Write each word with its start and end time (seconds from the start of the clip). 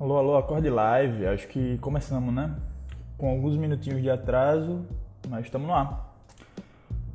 Alô, 0.00 0.16
alô, 0.16 0.36
acorde 0.36 0.70
live. 0.70 1.26
Acho 1.26 1.48
que 1.48 1.76
começamos, 1.78 2.32
né? 2.32 2.54
Com 3.16 3.30
alguns 3.30 3.56
minutinhos 3.56 4.00
de 4.00 4.08
atraso, 4.08 4.86
mas 5.28 5.46
estamos 5.46 5.66
no 5.66 5.74
ar. 5.74 6.14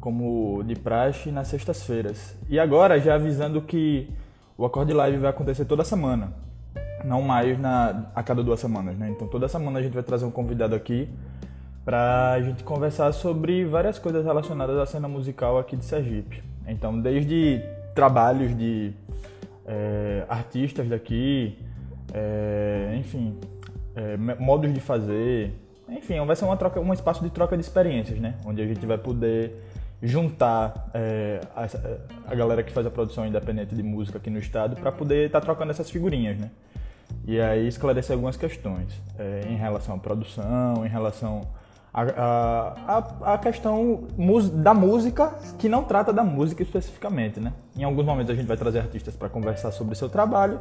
Como 0.01 0.61
de 0.65 0.75
praxe 0.75 1.31
nas 1.31 1.47
sextas-feiras. 1.47 2.35
E 2.49 2.59
agora, 2.59 2.99
já 2.99 3.15
avisando 3.15 3.61
que 3.61 4.09
o 4.57 4.65
acorde 4.65 4.91
live 4.91 5.17
vai 5.17 5.29
acontecer 5.29 5.63
toda 5.63 5.85
semana. 5.85 6.33
Não 7.05 7.21
mais 7.21 7.57
na, 7.57 8.11
a 8.13 8.21
cada 8.21 8.43
duas 8.43 8.59
semanas, 8.59 8.97
né? 8.97 9.09
Então 9.11 9.29
toda 9.29 9.47
semana 9.47 9.79
a 9.79 9.81
gente 9.81 9.93
vai 9.93 10.03
trazer 10.03 10.25
um 10.25 10.31
convidado 10.31 10.75
aqui 10.75 11.07
para 11.85 12.33
a 12.33 12.41
gente 12.41 12.65
conversar 12.65 13.13
sobre 13.13 13.63
várias 13.63 13.97
coisas 13.97 14.25
relacionadas 14.25 14.77
à 14.77 14.85
cena 14.85 15.07
musical 15.07 15.57
aqui 15.57 15.77
de 15.77 15.85
Sergipe. 15.85 16.43
Então, 16.67 16.99
desde 16.99 17.61
trabalhos 17.95 18.53
de 18.57 18.91
é, 19.65 20.25
artistas 20.27 20.89
daqui, 20.89 21.57
é, 22.13 22.95
enfim, 22.97 23.39
é, 23.95 24.15
modos 24.17 24.71
de 24.71 24.79
fazer, 24.79 25.53
enfim, 25.89 26.23
vai 26.25 26.35
ser 26.35 26.45
uma 26.45 26.55
troca, 26.55 26.79
um 26.79 26.93
espaço 26.93 27.23
de 27.23 27.29
troca 27.29 27.57
de 27.57 27.63
experiências, 27.63 28.19
né? 28.19 28.35
Onde 28.45 28.61
a 28.61 28.67
gente 28.67 28.85
vai 28.85 28.97
poder 28.97 29.63
juntar 30.01 30.89
é, 30.93 31.41
a, 31.55 31.67
a, 32.31 32.35
galera 32.35 32.61
que 32.61 32.71
faz 32.71 32.85
a 32.85 32.91
produção 32.91 33.25
independente 33.25 33.73
de 33.73 33.81
música 33.81 34.17
aqui 34.17 34.29
no 34.29 34.37
estado 34.37 34.75
para 34.75 34.91
poder 34.91 35.27
estar 35.27 35.39
tá 35.39 35.45
trocando 35.45 35.71
essas 35.71 35.89
figurinhas, 35.89 36.37
né? 36.37 36.51
E 37.25 37.39
aí 37.39 37.67
esclarecer 37.67 38.13
algumas 38.13 38.35
questões 38.35 38.91
é, 39.17 39.47
em 39.49 39.55
relação 39.55 39.95
à 39.95 39.97
produção, 39.97 40.85
em 40.85 40.89
relação 40.89 41.41
à 41.93 43.37
questão 43.41 44.07
da 44.55 44.73
música 44.73 45.33
que 45.59 45.69
não 45.69 45.83
trata 45.83 46.11
da 46.11 46.23
música 46.23 46.63
especificamente, 46.63 47.39
né? 47.39 47.53
Em 47.77 47.83
alguns 47.83 48.05
momentos 48.05 48.31
a 48.31 48.35
gente 48.35 48.47
vai 48.47 48.57
trazer 48.57 48.79
artistas 48.79 49.15
para 49.15 49.29
conversar 49.29 49.71
sobre 49.71 49.93
o 49.93 49.95
seu 49.95 50.09
trabalho, 50.09 50.59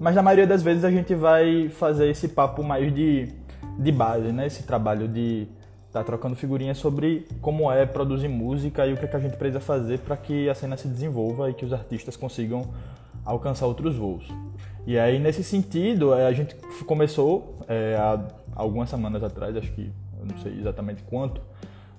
mas 0.00 0.14
na 0.14 0.22
maioria 0.22 0.46
das 0.46 0.62
vezes 0.62 0.82
a 0.82 0.90
gente 0.90 1.14
vai 1.14 1.68
fazer 1.68 2.08
esse 2.08 2.28
papo 2.28 2.64
mais 2.64 2.92
de, 2.92 3.28
de 3.78 3.92
base, 3.92 4.32
né? 4.32 4.46
Esse 4.46 4.62
trabalho 4.62 5.06
de 5.06 5.46
estar 5.86 6.00
tá 6.00 6.04
trocando 6.04 6.34
figurinhas 6.34 6.78
sobre 6.78 7.28
como 7.42 7.70
é 7.70 7.84
produzir 7.84 8.26
música 8.26 8.86
e 8.86 8.94
o 8.94 8.96
que, 8.96 9.04
é 9.04 9.08
que 9.08 9.16
a 9.16 9.20
gente 9.20 9.36
precisa 9.36 9.60
fazer 9.60 9.98
para 9.98 10.16
que 10.16 10.48
a 10.48 10.54
cena 10.54 10.74
se 10.78 10.88
desenvolva 10.88 11.50
e 11.50 11.54
que 11.54 11.66
os 11.66 11.72
artistas 11.74 12.16
consigam 12.16 12.62
alcançar 13.26 13.66
outros 13.66 13.94
voos. 13.94 14.26
E 14.86 14.98
aí, 14.98 15.18
nesse 15.18 15.44
sentido, 15.44 16.14
é, 16.14 16.26
a 16.26 16.32
gente 16.32 16.56
começou 16.86 17.56
é, 17.68 17.94
há 17.98 18.18
algumas 18.56 18.88
semanas 18.88 19.22
atrás, 19.22 19.54
acho 19.54 19.70
que 19.72 19.92
eu 20.18 20.24
não 20.24 20.38
sei 20.38 20.58
exatamente 20.58 21.02
quanto, 21.02 21.42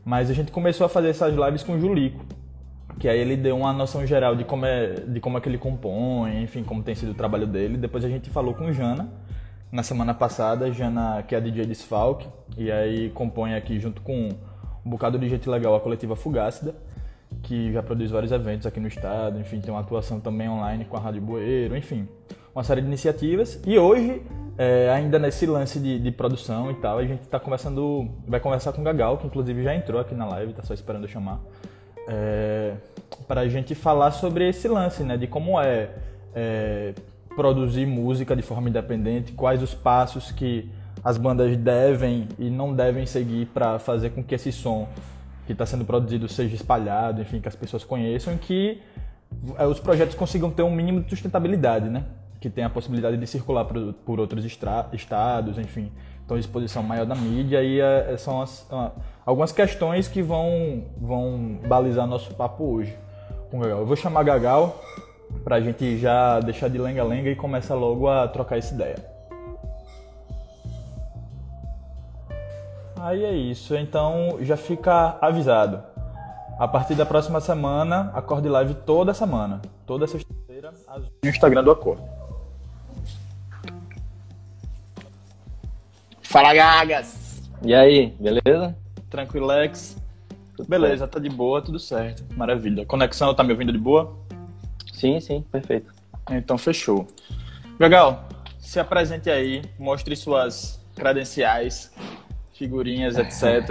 mas 0.03 0.27
a 0.31 0.33
gente 0.33 0.51
começou 0.51 0.85
a 0.85 0.89
fazer 0.89 1.09
essas 1.09 1.35
lives 1.35 1.61
com 1.61 1.73
o 1.73 1.79
Julico, 1.79 2.25
que 2.99 3.07
aí 3.07 3.19
ele 3.19 3.35
deu 3.35 3.57
uma 3.57 3.73
noção 3.73 4.05
geral 4.05 4.35
de 4.35 4.43
como 4.43 4.65
é, 4.65 4.93
de 4.93 5.19
como 5.19 5.37
é 5.37 5.41
que 5.41 5.49
ele 5.49 5.57
compõe, 5.57 6.43
enfim, 6.43 6.63
como 6.63 6.83
tem 6.83 6.95
sido 6.95 7.11
o 7.11 7.15
trabalho 7.15 7.47
dele. 7.47 7.77
Depois 7.77 8.03
a 8.05 8.09
gente 8.09 8.29
falou 8.29 8.53
com 8.53 8.71
Jana, 8.71 9.09
na 9.71 9.83
semana 9.83 10.13
passada, 10.13 10.71
Jana, 10.71 11.23
que 11.23 11.33
é 11.33 11.37
a 11.37 11.41
DJ 11.41 11.65
Desfalque, 11.65 12.27
e 12.57 12.71
aí 12.71 13.09
compõe 13.11 13.55
aqui 13.55 13.79
junto 13.79 14.01
com 14.01 14.29
um 14.85 14.89
bocado 14.89 15.17
de 15.17 15.29
gente 15.29 15.49
legal 15.49 15.75
a 15.75 15.79
coletiva 15.79 16.15
Fugácida, 16.15 16.75
que 17.43 17.71
já 17.71 17.81
produz 17.81 18.11
vários 18.11 18.31
eventos 18.31 18.65
aqui 18.65 18.79
no 18.79 18.87
estado, 18.87 19.39
enfim, 19.39 19.61
tem 19.61 19.73
uma 19.73 19.79
atuação 19.79 20.19
também 20.19 20.49
online 20.49 20.85
com 20.85 20.97
a 20.97 20.99
Rádio 20.99 21.21
Bueiro, 21.21 21.77
enfim, 21.77 22.07
uma 22.53 22.63
série 22.63 22.81
de 22.81 22.87
iniciativas. 22.87 23.59
E 23.65 23.79
hoje, 23.79 24.21
é, 24.57 24.89
ainda 24.89 25.17
nesse 25.17 25.45
lance 25.45 25.79
de, 25.79 25.99
de, 25.99 26.11
produção 26.11 26.69
e 26.69 26.75
tal, 26.75 26.97
a 26.97 27.05
gente 27.05 27.21
está 27.21 27.39
conversando, 27.39 28.09
vai 28.27 28.39
conversar 28.39 28.73
com 28.73 28.81
o 28.81 28.83
Gagal, 28.83 29.17
que 29.17 29.27
inclusive 29.27 29.63
já 29.63 29.73
entrou 29.73 30.01
aqui 30.01 30.13
na 30.13 30.25
live, 30.25 30.53
tá 30.53 30.63
só 30.63 30.73
esperando 30.73 31.05
eu 31.05 31.09
chamar 31.09 31.39
é, 32.07 32.73
para 33.27 33.41
a 33.41 33.47
gente 33.47 33.75
falar 33.75 34.11
sobre 34.11 34.49
esse 34.49 34.67
lance, 34.67 35.03
né? 35.03 35.17
De 35.17 35.27
como 35.27 35.59
é, 35.59 35.89
é, 36.35 36.93
produzir 37.35 37.85
música 37.85 38.35
de 38.35 38.41
forma 38.41 38.69
independente, 38.69 39.31
quais 39.31 39.61
os 39.61 39.73
passos 39.73 40.31
que 40.31 40.69
as 41.03 41.17
bandas 41.17 41.55
devem 41.57 42.27
e 42.37 42.49
não 42.49 42.75
devem 42.75 43.05
seguir 43.05 43.47
para 43.47 43.79
fazer 43.79 44.11
com 44.11 44.23
que 44.23 44.35
esse 44.35 44.51
som 44.51 44.87
que 45.45 45.53
está 45.53 45.65
sendo 45.65 45.83
produzido 45.83 46.27
seja 46.27 46.55
espalhado, 46.55 47.21
enfim, 47.21 47.41
que 47.41 47.47
as 47.47 47.55
pessoas 47.55 47.83
conheçam 47.83 48.33
e 48.33 48.37
que 48.37 48.81
é, 49.57 49.65
os 49.65 49.79
projetos 49.79 50.15
consigam 50.15 50.51
ter 50.51 50.63
um 50.63 50.73
mínimo 50.73 51.01
de 51.01 51.09
sustentabilidade, 51.09 51.89
né? 51.89 52.05
Que 52.39 52.49
tenha 52.49 52.67
a 52.67 52.69
possibilidade 52.69 53.17
de 53.17 53.27
circular 53.27 53.65
por, 53.65 53.93
por 54.05 54.19
outros 54.19 54.45
estados, 54.45 55.57
enfim, 55.57 55.91
então 56.25 56.37
exposição 56.37 56.83
maior 56.83 57.05
da 57.05 57.15
mídia 57.15 57.63
e 57.63 57.79
é, 57.79 58.15
são 58.17 58.41
as, 58.41 58.67
algumas 59.25 59.51
questões 59.51 60.07
que 60.07 60.21
vão, 60.21 60.85
vão 60.97 61.59
balizar 61.67 62.07
nosso 62.07 62.33
papo 62.33 62.63
hoje 62.63 62.97
com 63.49 63.57
o 63.57 63.61
Gagal. 63.61 63.79
Eu 63.79 63.85
vou 63.85 63.95
chamar 63.95 64.23
Gagal 64.23 64.81
para 65.43 65.57
a 65.57 65.61
gente 65.61 65.97
já 65.97 66.39
deixar 66.39 66.69
de 66.69 66.77
lenga-lenga 66.77 67.29
e 67.29 67.35
começar 67.35 67.75
logo 67.75 68.07
a 68.07 68.27
trocar 68.27 68.57
essa 68.57 68.73
ideia. 68.73 69.11
Aí 72.99 73.23
é 73.25 73.31
isso, 73.31 73.75
então 73.75 74.37
já 74.41 74.55
fica 74.55 75.17
avisado. 75.19 75.83
A 76.59 76.67
partir 76.67 76.93
da 76.93 77.05
próxima 77.05 77.41
semana, 77.41 78.11
acorde 78.13 78.47
live 78.47 78.75
toda 78.75 79.13
semana, 79.13 79.59
toda 79.87 80.05
sexta-feira, 80.05 80.71
no 81.23 81.29
Instagram 81.29 81.63
do 81.63 81.71
Acorde. 81.71 82.03
Fala, 86.21 86.53
Gagas! 86.53 87.41
E 87.63 87.73
aí, 87.73 88.15
beleza? 88.19 88.75
Tranquilex. 89.11 89.97
Beleza, 90.67 91.07
tá 91.07 91.19
de 91.19 91.29
boa, 91.29 91.61
tudo 91.61 91.77
certo. 91.77 92.23
Maravilha. 92.35 92.85
Conexão, 92.85 93.35
tá 93.35 93.43
me 93.43 93.51
ouvindo 93.51 93.71
de 93.71 93.77
boa? 93.77 94.17
Sim, 94.93 95.19
sim, 95.19 95.43
perfeito. 95.51 95.93
Então, 96.29 96.57
fechou. 96.57 97.07
Legal, 97.79 98.27
se 98.59 98.79
apresente 98.79 99.29
aí, 99.29 99.61
mostre 99.77 100.15
suas 100.15 100.79
credenciais, 100.95 101.91
figurinhas, 102.53 103.17
etc. 103.17 103.65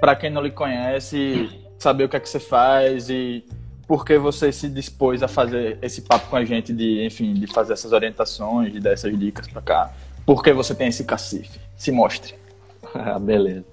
Para 0.00 0.16
quem 0.16 0.30
não 0.30 0.42
lhe 0.42 0.50
conhece, 0.50 1.50
saber 1.78 2.04
o 2.04 2.08
que 2.08 2.16
é 2.16 2.20
que 2.20 2.28
você 2.28 2.40
faz 2.40 3.10
e 3.10 3.44
por 3.86 4.04
que 4.04 4.16
você 4.16 4.50
se 4.50 4.68
dispôs 4.68 5.22
a 5.22 5.28
fazer 5.28 5.78
esse 5.82 6.02
papo 6.02 6.30
com 6.30 6.36
a 6.36 6.44
gente 6.44 6.72
de, 6.72 7.04
enfim, 7.04 7.34
de 7.34 7.46
fazer 7.46 7.74
essas 7.74 7.92
orientações, 7.92 8.72
de 8.72 8.80
dar 8.80 8.92
essas 8.92 9.16
dicas 9.18 9.46
para 9.46 9.60
cá. 9.60 9.92
Por 10.24 10.42
que 10.42 10.52
você 10.52 10.74
tem 10.74 10.88
esse 10.88 11.04
cacife? 11.04 11.60
Se 11.76 11.92
mostre. 11.92 12.34
Ah, 12.96 13.18
beleza. 13.18 13.64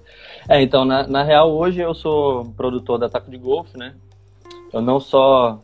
É, 0.48 0.60
então, 0.60 0.84
na, 0.84 1.06
na 1.06 1.22
real, 1.22 1.52
hoje 1.52 1.80
eu 1.80 1.94
sou 1.94 2.46
produtor 2.56 2.98
da 2.98 3.08
Taco 3.08 3.30
de 3.30 3.38
Golfe, 3.38 3.76
né? 3.78 3.94
Eu 4.72 4.80
não 4.80 4.98
só, 4.98 5.62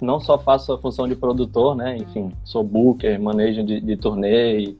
não 0.00 0.20
só 0.20 0.38
faço 0.38 0.72
a 0.72 0.78
função 0.78 1.08
de 1.08 1.16
produtor, 1.16 1.74
né? 1.74 1.96
Enfim, 1.96 2.30
sou 2.44 2.62
booker, 2.62 3.18
manejo 3.18 3.64
de, 3.64 3.80
de 3.80 3.96
turnê, 3.96 4.76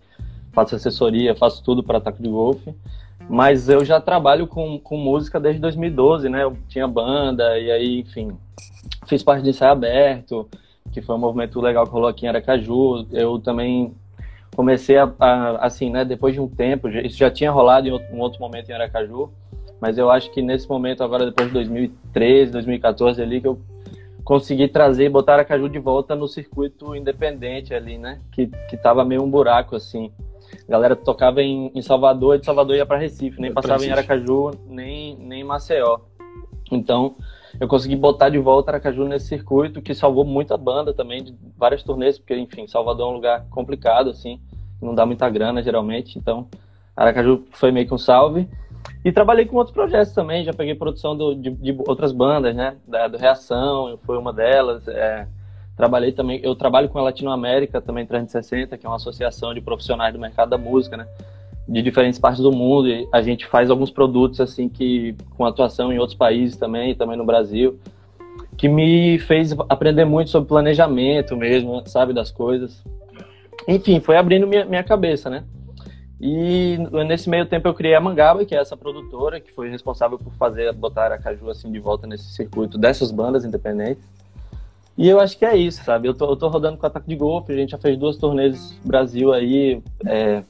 faço 0.52 0.76
assessoria, 0.76 1.34
faço 1.34 1.62
tudo 1.64 1.82
para 1.82 2.00
Taco 2.00 2.22
de 2.22 2.28
Golfe. 2.28 2.74
Mas 3.28 3.68
eu 3.68 3.84
já 3.84 4.00
trabalho 4.00 4.46
com, 4.46 4.78
com 4.78 4.96
música 4.96 5.40
desde 5.40 5.60
2012, 5.60 6.28
né? 6.28 6.44
Eu 6.44 6.56
tinha 6.68 6.86
banda 6.86 7.58
e 7.58 7.70
aí, 7.70 8.00
enfim, 8.00 8.32
fiz 9.06 9.22
parte 9.22 9.42
de 9.42 9.50
ensaio 9.50 9.72
aberto, 9.72 10.48
que 10.92 11.00
foi 11.00 11.14
um 11.14 11.18
movimento 11.18 11.60
legal 11.60 11.86
que 11.86 11.92
rolou 11.92 12.08
aqui 12.08 12.26
em 12.26 12.28
Aracaju. 12.28 13.06
Eu 13.12 13.38
também 13.38 13.94
comecei 14.60 14.98
a, 14.98 15.10
a, 15.18 15.64
assim, 15.64 15.88
né, 15.88 16.04
depois 16.04 16.34
de 16.34 16.40
um 16.40 16.46
tempo, 16.46 16.86
isso 16.86 17.16
já 17.16 17.30
tinha 17.30 17.50
rolado 17.50 17.88
em 17.88 17.92
outro, 17.92 18.14
um 18.14 18.20
outro 18.20 18.38
momento 18.38 18.68
em 18.68 18.74
Aracaju, 18.74 19.30
mas 19.80 19.96
eu 19.96 20.10
acho 20.10 20.30
que 20.32 20.42
nesse 20.42 20.68
momento 20.68 21.02
agora, 21.02 21.24
depois 21.24 21.48
de 21.48 21.54
2013, 21.54 22.52
2014 22.52 23.22
ali, 23.22 23.40
que 23.40 23.46
eu 23.46 23.58
consegui 24.22 24.68
trazer 24.68 25.06
e 25.06 25.08
botar 25.08 25.32
Aracaju 25.32 25.66
de 25.66 25.78
volta 25.78 26.14
no 26.14 26.28
circuito 26.28 26.94
independente 26.94 27.72
ali, 27.72 27.96
né, 27.96 28.20
que, 28.30 28.48
que 28.68 28.76
tava 28.76 29.02
meio 29.02 29.22
um 29.22 29.30
buraco, 29.30 29.74
assim. 29.74 30.12
A 30.68 30.70
galera 30.70 30.94
tocava 30.94 31.40
em, 31.40 31.72
em 31.74 31.80
Salvador, 31.80 32.36
e 32.36 32.40
de 32.40 32.44
Salvador 32.44 32.76
ia 32.76 32.84
para 32.84 32.98
Recife, 32.98 33.40
nem 33.40 33.54
passava 33.54 33.82
em 33.82 33.90
Aracaju, 33.90 34.50
nem, 34.68 35.16
nem 35.16 35.40
em 35.40 35.44
Maceió. 35.44 36.00
Então, 36.70 37.16
eu 37.58 37.66
consegui 37.66 37.96
botar 37.96 38.28
de 38.28 38.38
volta 38.38 38.72
Aracaju 38.72 39.04
nesse 39.08 39.26
circuito 39.28 39.80
que 39.80 39.94
salvou 39.94 40.24
muita 40.24 40.58
banda 40.58 40.92
também, 40.92 41.24
de 41.24 41.34
várias 41.56 41.82
turnês, 41.82 42.18
porque, 42.18 42.36
enfim, 42.36 42.66
Salvador 42.66 43.08
é 43.08 43.10
um 43.10 43.14
lugar 43.14 43.46
complicado, 43.48 44.10
assim, 44.10 44.38
não 44.80 44.94
dá 44.94 45.04
muita 45.04 45.28
grana 45.28 45.62
geralmente, 45.62 46.18
então 46.18 46.48
Aracaju 46.96 47.44
foi 47.52 47.70
meio 47.70 47.86
que 47.86 47.94
um 47.94 47.98
salve. 47.98 48.48
E 49.04 49.12
trabalhei 49.12 49.46
com 49.46 49.56
outros 49.56 49.74
projetos 49.74 50.12
também, 50.12 50.44
já 50.44 50.52
peguei 50.52 50.74
produção 50.74 51.16
do, 51.16 51.34
de, 51.34 51.50
de, 51.50 51.76
outras 51.86 52.12
bandas, 52.12 52.54
né, 52.54 52.76
da, 52.86 53.08
do 53.08 53.16
Reação, 53.16 53.98
foi 54.04 54.18
uma 54.18 54.32
delas. 54.32 54.86
É, 54.88 55.26
trabalhei 55.76 56.12
também, 56.12 56.40
eu 56.42 56.54
trabalho 56.54 56.88
com 56.88 56.98
a 56.98 57.02
Latinoamérica 57.02 57.80
também 57.80 58.04
360, 58.04 58.76
que 58.76 58.86
é 58.86 58.88
uma 58.88 58.96
associação 58.96 59.54
de 59.54 59.60
profissionais 59.60 60.12
do 60.12 60.20
mercado 60.20 60.50
da 60.50 60.58
música, 60.58 60.96
né, 60.96 61.06
de 61.66 61.82
diferentes 61.82 62.18
partes 62.18 62.42
do 62.42 62.52
mundo 62.52 62.88
e 62.88 63.08
a 63.12 63.22
gente 63.22 63.46
faz 63.46 63.70
alguns 63.70 63.90
produtos 63.90 64.40
assim 64.40 64.68
que 64.68 65.14
com 65.36 65.46
atuação 65.46 65.92
em 65.92 65.98
outros 65.98 66.18
países 66.18 66.56
também, 66.56 66.94
também 66.94 67.16
no 67.16 67.24
Brasil, 67.24 67.78
que 68.56 68.68
me 68.68 69.18
fez 69.20 69.54
aprender 69.68 70.04
muito 70.04 70.30
sobre 70.30 70.48
planejamento 70.48 71.36
mesmo, 71.36 71.82
sabe, 71.86 72.12
das 72.12 72.30
coisas. 72.30 72.84
Enfim, 73.68 74.00
foi 74.00 74.16
abrindo 74.16 74.46
minha, 74.46 74.64
minha 74.64 74.82
cabeça, 74.82 75.28
né? 75.28 75.44
E 76.20 76.76
nesse 77.06 77.30
meio 77.30 77.46
tempo 77.46 77.66
eu 77.66 77.72
criei 77.72 77.94
a 77.94 78.00
Mangaba, 78.00 78.44
que 78.44 78.54
é 78.54 78.58
essa 78.58 78.76
produtora 78.76 79.40
que 79.40 79.50
foi 79.50 79.70
responsável 79.70 80.18
por 80.18 80.32
fazer 80.34 80.70
botar 80.74 81.10
a 81.12 81.18
Caju 81.18 81.48
assim 81.48 81.72
de 81.72 81.78
volta 81.78 82.06
nesse 82.06 82.32
circuito 82.34 82.76
dessas 82.76 83.10
bandas 83.10 83.42
independentes. 83.44 84.04
E 84.98 85.08
eu 85.08 85.18
acho 85.18 85.38
que 85.38 85.46
é 85.46 85.56
isso, 85.56 85.82
sabe? 85.82 86.08
Eu 86.08 86.12
tô, 86.12 86.26
eu 86.26 86.36
tô 86.36 86.48
rodando 86.48 86.76
com 86.76 86.86
ataque 86.86 87.08
de 87.08 87.16
golfe, 87.16 87.52
a 87.52 87.56
gente 87.56 87.70
já 87.70 87.78
fez 87.78 87.96
duas 87.96 88.18
turnês 88.18 88.78
Brasil 88.84 89.32
aí. 89.32 89.82
É, 90.04 90.42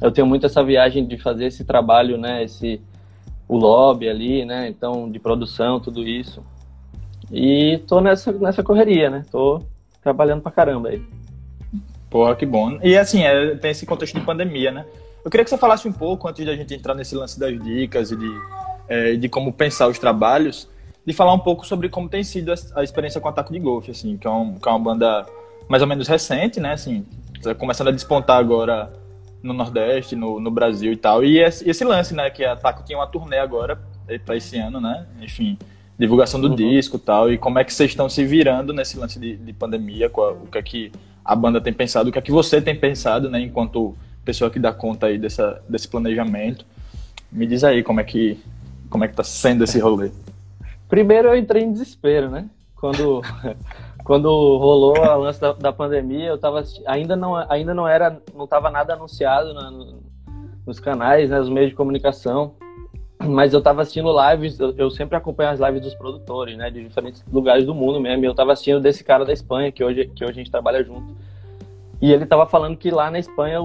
eu 0.00 0.10
tenho 0.10 0.26
muito 0.26 0.46
essa 0.46 0.64
viagem 0.64 1.06
de 1.06 1.18
fazer 1.18 1.44
esse 1.44 1.62
trabalho, 1.62 2.16
né? 2.16 2.42
Esse, 2.42 2.80
o 3.46 3.58
lobby 3.58 4.08
ali, 4.08 4.46
né? 4.46 4.66
Então, 4.66 5.10
de 5.10 5.18
produção, 5.18 5.78
tudo 5.78 6.08
isso. 6.08 6.42
E 7.30 7.82
tô 7.86 8.00
nessa, 8.00 8.32
nessa 8.32 8.62
correria, 8.62 9.10
né? 9.10 9.26
Tô 9.30 9.60
trabalhando 10.02 10.40
pra 10.40 10.52
caramba 10.52 10.88
aí. 10.88 11.02
Porra, 12.10 12.34
que 12.34 12.46
bom. 12.46 12.78
E 12.82 12.96
assim, 12.96 13.22
é, 13.22 13.54
tem 13.56 13.70
esse 13.70 13.84
contexto 13.84 14.18
de 14.18 14.24
pandemia, 14.24 14.70
né? 14.70 14.86
Eu 15.24 15.30
queria 15.30 15.44
que 15.44 15.50
você 15.50 15.58
falasse 15.58 15.86
um 15.86 15.92
pouco, 15.92 16.28
antes 16.28 16.44
de 16.44 16.50
a 16.50 16.56
gente 16.56 16.74
entrar 16.74 16.94
nesse 16.94 17.14
lance 17.14 17.38
das 17.38 17.58
dicas 17.62 18.10
e 18.10 18.16
de, 18.16 18.30
é, 18.88 19.14
de 19.14 19.28
como 19.28 19.52
pensar 19.52 19.88
os 19.88 19.98
trabalhos, 19.98 20.68
de 21.04 21.12
falar 21.12 21.34
um 21.34 21.38
pouco 21.38 21.66
sobre 21.66 21.88
como 21.88 22.08
tem 22.08 22.22
sido 22.22 22.52
a, 22.74 22.82
experiência 22.82 23.20
com 23.20 23.26
o 23.26 23.30
Ataque 23.30 23.52
de 23.52 23.58
Golfe, 23.58 23.90
assim, 23.90 24.16
que 24.16 24.26
é, 24.26 24.30
um, 24.30 24.54
que 24.54 24.68
é 24.68 24.72
uma 24.72 24.78
banda 24.78 25.26
mais 25.68 25.82
ou 25.82 25.88
menos 25.88 26.08
recente, 26.08 26.60
né? 26.60 26.72
Assim, 26.72 27.04
tá 27.42 27.54
começando 27.54 27.88
a 27.88 27.92
despontar 27.92 28.38
agora 28.38 28.90
no 29.42 29.52
Nordeste, 29.52 30.16
no, 30.16 30.40
no 30.40 30.50
Brasil 30.50 30.92
e 30.92 30.96
tal. 30.96 31.24
E 31.24 31.38
esse, 31.38 31.68
esse 31.68 31.84
lance, 31.84 32.14
né? 32.14 32.30
Que 32.30 32.44
a 32.44 32.56
Taco 32.56 32.82
tinha 32.84 32.98
uma 32.98 33.06
turnê 33.06 33.38
agora 33.38 33.78
é, 34.08 34.18
para 34.18 34.36
esse 34.36 34.58
ano, 34.58 34.80
né? 34.80 35.06
Enfim, 35.20 35.58
divulgação 35.98 36.40
do 36.40 36.48
uhum. 36.48 36.54
disco 36.54 36.96
e 36.96 37.00
tal. 37.00 37.32
E 37.32 37.38
como 37.38 37.58
é 37.58 37.64
que 37.64 37.72
vocês 37.72 37.90
estão 37.90 38.08
se 38.08 38.24
virando 38.24 38.72
nesse 38.72 38.98
lance 38.98 39.18
de, 39.18 39.36
de 39.36 39.52
pandemia? 39.52 40.08
Qual, 40.08 40.32
o 40.32 40.46
que 40.46 40.58
é 40.58 40.62
que 40.62 40.92
a 41.28 41.36
banda 41.36 41.60
tem 41.60 41.74
pensado? 41.74 42.08
O 42.08 42.12
que 42.12 42.18
é 42.18 42.22
que 42.22 42.32
você 42.32 42.58
tem 42.58 42.74
pensado, 42.74 43.28
né? 43.28 43.38
Enquanto 43.38 43.94
pessoa 44.24 44.50
que 44.50 44.58
dá 44.58 44.72
conta 44.72 45.06
aí 45.06 45.18
dessa, 45.18 45.62
desse 45.68 45.86
planejamento. 45.86 46.64
Me 47.30 47.46
diz 47.46 47.62
aí 47.62 47.82
como 47.82 48.00
é 48.00 48.04
que 48.04 48.42
como 48.88 49.04
é 49.04 49.08
que 49.08 49.14
tá 49.14 49.22
sendo 49.22 49.64
esse 49.64 49.78
rolê. 49.78 50.10
Primeiro 50.88 51.28
eu 51.28 51.36
entrei 51.36 51.62
em 51.62 51.70
desespero, 51.70 52.30
né? 52.30 52.46
Quando 52.74 53.20
quando 54.04 54.28
rolou 54.28 54.96
a 55.02 55.16
lance 55.16 55.38
da, 55.38 55.52
da, 55.52 55.70
pandemia, 55.70 56.28
eu 56.28 56.38
tava 56.38 56.64
ainda 56.86 57.14
não 57.14 57.36
ainda 57.36 57.74
não 57.74 57.86
era 57.86 58.18
não 58.34 58.46
tava 58.46 58.70
nada 58.70 58.94
anunciado 58.94 59.52
na, 59.52 59.70
no, 59.70 60.02
nos 60.66 60.80
canais, 60.80 61.28
né, 61.28 61.38
nos 61.38 61.50
meios 61.50 61.70
de 61.70 61.76
comunicação, 61.76 62.54
mas 63.20 63.52
eu 63.52 63.60
tava 63.60 63.82
assistindo 63.82 64.14
lives, 64.30 64.60
eu, 64.60 64.74
eu, 64.76 64.90
sempre 64.90 65.16
acompanho 65.16 65.50
as 65.50 65.58
lives 65.60 65.82
dos 65.82 65.94
produtores, 65.94 66.56
né, 66.56 66.70
de 66.70 66.84
diferentes 66.84 67.24
lugares 67.32 67.66
do 67.66 67.74
mundo 67.74 68.00
mesmo. 68.00 68.24
E 68.24 68.26
eu 68.26 68.34
tava 68.34 68.52
assistindo 68.52 68.80
desse 68.80 69.02
cara 69.02 69.24
da 69.24 69.32
Espanha 69.32 69.72
que 69.72 69.82
hoje 69.82 70.06
que 70.06 70.24
hoje 70.24 70.32
a 70.32 70.36
gente 70.36 70.50
trabalha 70.50 70.84
junto. 70.84 71.16
E 72.00 72.12
ele 72.12 72.26
tava 72.26 72.46
falando 72.46 72.76
que 72.76 72.90
lá 72.90 73.10
na 73.10 73.18
Espanha 73.18 73.58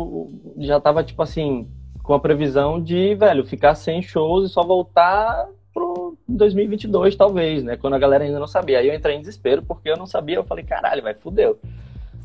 já 0.57 0.79
tava 0.79 1.03
tipo 1.03 1.21
assim, 1.21 1.67
com 2.01 2.13
a 2.13 2.19
previsão 2.19 2.81
de, 2.81 3.13
velho, 3.15 3.45
ficar 3.45 3.75
sem 3.75 4.01
shows 4.01 4.49
e 4.49 4.53
só 4.53 4.63
voltar 4.63 5.47
pro 5.73 6.17
2022, 6.27 7.15
talvez, 7.15 7.63
né? 7.63 7.77
Quando 7.77 7.93
a 7.93 7.99
galera 7.99 8.23
ainda 8.23 8.39
não 8.39 8.47
sabia. 8.47 8.79
Aí 8.79 8.87
eu 8.87 8.95
entrei 8.95 9.15
em 9.15 9.21
desespero 9.21 9.61
porque 9.63 9.89
eu 9.89 9.97
não 9.97 10.05
sabia. 10.05 10.35
Eu 10.35 10.43
falei, 10.43 10.63
caralho, 10.63 11.01
vai, 11.03 11.13
fudeu. 11.13 11.59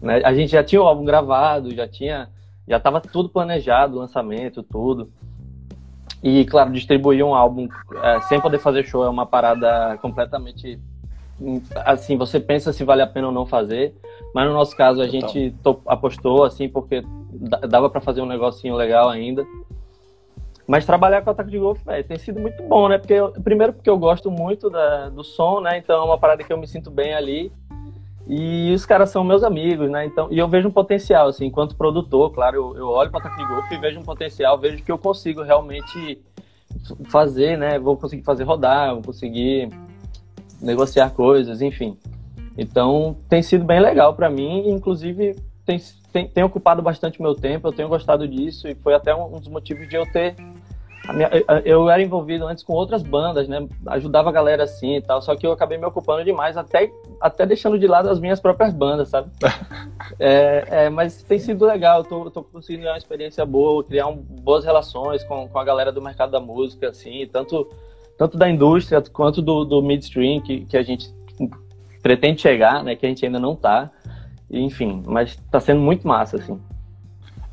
Né? 0.03 0.23
A 0.25 0.33
gente 0.35 0.51
já 0.51 0.65
tinha 0.65 0.83
o 0.83 0.87
álbum 0.87 1.05
gravado, 1.05 1.75
já 1.75 1.87
tinha. 1.87 2.29
Já 2.67 2.79
tava 2.79 3.01
tudo 3.01 3.29
planejado, 3.29 3.99
lançamento, 3.99 4.63
tudo. 4.63 5.11
E, 6.23 6.45
claro, 6.45 6.73
distribuir 6.73 7.25
um 7.25 7.35
álbum 7.35 7.69
é, 8.03 8.21
sem 8.23 8.41
poder 8.41 8.59
fazer 8.59 8.85
show 8.85 9.05
é 9.05 9.09
uma 9.09 9.27
parada 9.27 9.99
completamente. 10.03 10.79
Assim, 11.85 12.17
você 12.17 12.41
pensa 12.41 12.73
se 12.73 12.83
vale 12.85 13.03
a 13.03 13.07
pena 13.07 13.29
ou 13.29 13.33
não 13.33 13.47
fazer. 13.47 13.95
Mas 14.35 14.47
no 14.47 14.53
nosso 14.53 14.77
caso, 14.77 15.01
a 15.01 15.07
Total. 15.07 15.29
gente 15.29 15.55
apostou, 15.87 16.45
assim, 16.45 16.69
porque 16.69 17.05
dava 17.69 17.89
para 17.89 18.01
fazer 18.01 18.21
um 18.21 18.27
negocinho 18.27 18.75
legal 18.75 19.09
ainda. 19.09 19.47
Mas 20.67 20.85
trabalhar 20.85 21.23
com 21.23 21.31
ataque 21.31 21.51
de 21.51 21.59
golfe, 21.59 21.83
véio, 21.83 22.05
tem 22.05 22.19
sido 22.19 22.39
muito 22.39 22.63
bom, 22.65 22.89
né? 22.89 22.99
Porque 22.99 23.15
eu, 23.15 23.33
primeiro 23.43 23.73
porque 23.73 23.89
eu 23.89 23.97
gosto 23.97 24.31
muito 24.31 24.69
da, 24.69 25.09
do 25.09 25.25
som, 25.25 25.61
né? 25.61 25.79
Então 25.79 26.03
é 26.03 26.05
uma 26.05 26.19
parada 26.19 26.45
que 26.45 26.53
eu 26.53 26.59
me 26.59 26.67
sinto 26.67 26.91
bem 26.91 27.15
ali. 27.15 27.51
E 28.29 28.73
os 28.75 28.85
caras 28.85 29.09
são 29.09 29.25
meus 29.25 29.43
amigos, 29.43 29.91
né? 29.91 30.05
Então, 30.05 30.29
e 30.31 30.39
eu 30.39 30.47
vejo 30.47 30.69
um 30.69 30.71
potencial, 30.71 31.29
assim, 31.29 31.47
enquanto 31.47 31.75
produtor, 31.75 32.31
claro, 32.31 32.57
eu, 32.57 32.77
eu 32.77 32.89
olho 32.89 33.11
para 33.11 33.31
de 33.31 33.45
golfe 33.47 33.75
e 33.75 33.79
vejo 33.79 33.99
um 33.99 34.05
potencial, 34.05 34.59
vejo 34.59 34.85
que 34.85 34.93
eu 34.93 34.99
consigo 34.99 35.43
realmente 35.43 36.23
fazer, 37.07 37.57
né? 37.57 37.79
Vou 37.79 37.97
conseguir 37.97 38.23
fazer 38.23 38.45
rodar, 38.45 38.93
vou 38.93 39.03
conseguir 39.03 39.71
negociar 40.61 41.09
coisas, 41.11 41.63
enfim. 41.63 41.97
Então, 42.57 43.17
tem 43.31 43.43
sido 43.43 43.65
bem 43.65 43.81
legal 43.81 44.15
para 44.15 44.29
mim, 44.29 44.69
inclusive 44.69 45.35
tem, 45.65 45.81
tem, 46.13 46.29
tem, 46.29 46.45
ocupado 46.45 46.83
bastante 46.83 47.23
meu 47.23 47.35
tempo, 47.35 47.69
eu 47.69 47.73
tenho 47.73 47.89
gostado 47.89 48.29
disso 48.29 48.69
e 48.69 48.75
foi 48.75 48.95
até 48.95 49.15
um, 49.15 49.37
um 49.37 49.39
dos 49.39 49.49
motivos 49.49 49.89
de 49.89 49.97
eu 49.97 50.05
ter 50.13 50.35
minha, 51.13 51.31
eu 51.65 51.89
era 51.89 52.03
envolvido 52.03 52.47
antes 52.47 52.63
com 52.63 52.73
outras 52.73 53.03
bandas, 53.03 53.49
né? 53.49 53.67
Ajudava 53.87 54.29
a 54.29 54.33
galera 54.33 54.65
assim 54.65 54.97
e 54.97 55.01
tal, 55.01 55.23
só 55.23 55.35
que 55.35 55.47
eu 55.47 55.53
acabei 55.53 55.79
me 55.79 55.87
ocupando 55.87 56.25
demais, 56.25 56.57
até, 56.57 56.91
até 57.21 57.47
deixando 57.47 57.79
de 57.79 57.87
lado 57.87 58.11
as 58.11 58.21
minhas 58.21 58.41
próprias 58.41 58.75
bandas, 58.75 59.09
sabe? 59.09 59.31
é, 60.21 60.65
é, 60.71 60.91
mas 60.91 61.23
tem 61.23 61.39
sido 61.39 61.65
legal, 61.65 62.01
eu 62.01 62.05
tô, 62.05 62.31
tô 62.31 62.43
conseguindo 62.43 62.87
uma 62.87 62.97
experiência 62.97 63.45
boa, 63.47 63.83
criar 63.83 64.07
um, 64.07 64.17
boas 64.17 64.65
relações 64.65 65.25
com, 65.25 65.49
com 65.49 65.59
a 65.59 65.65
galera 65.65 65.91
do 65.91 66.03
mercado 66.03 66.31
da 66.31 66.41
música, 66.41 66.91
assim, 66.91 67.27
tanto, 67.33 67.69
tanto 68.19 68.37
da 68.37 68.49
indústria 68.49 69.03
quanto 69.13 69.41
do, 69.41 69.65
do 69.65 69.83
midstream 69.83 70.41
que, 70.41 70.67
que 70.67 70.77
a 70.77 70.83
gente 70.83 71.11
pretende 72.03 72.41
chegar, 72.41 72.85
né? 72.85 72.97
Que 72.97 73.07
a 73.07 73.09
gente 73.09 73.25
ainda 73.25 73.39
não 73.39 73.57
tá. 73.57 73.91
Enfim, 74.51 75.03
mas 75.07 75.37
tá 75.51 75.59
sendo 75.59 75.81
muito 75.81 76.07
massa, 76.07 76.37
assim. 76.37 76.61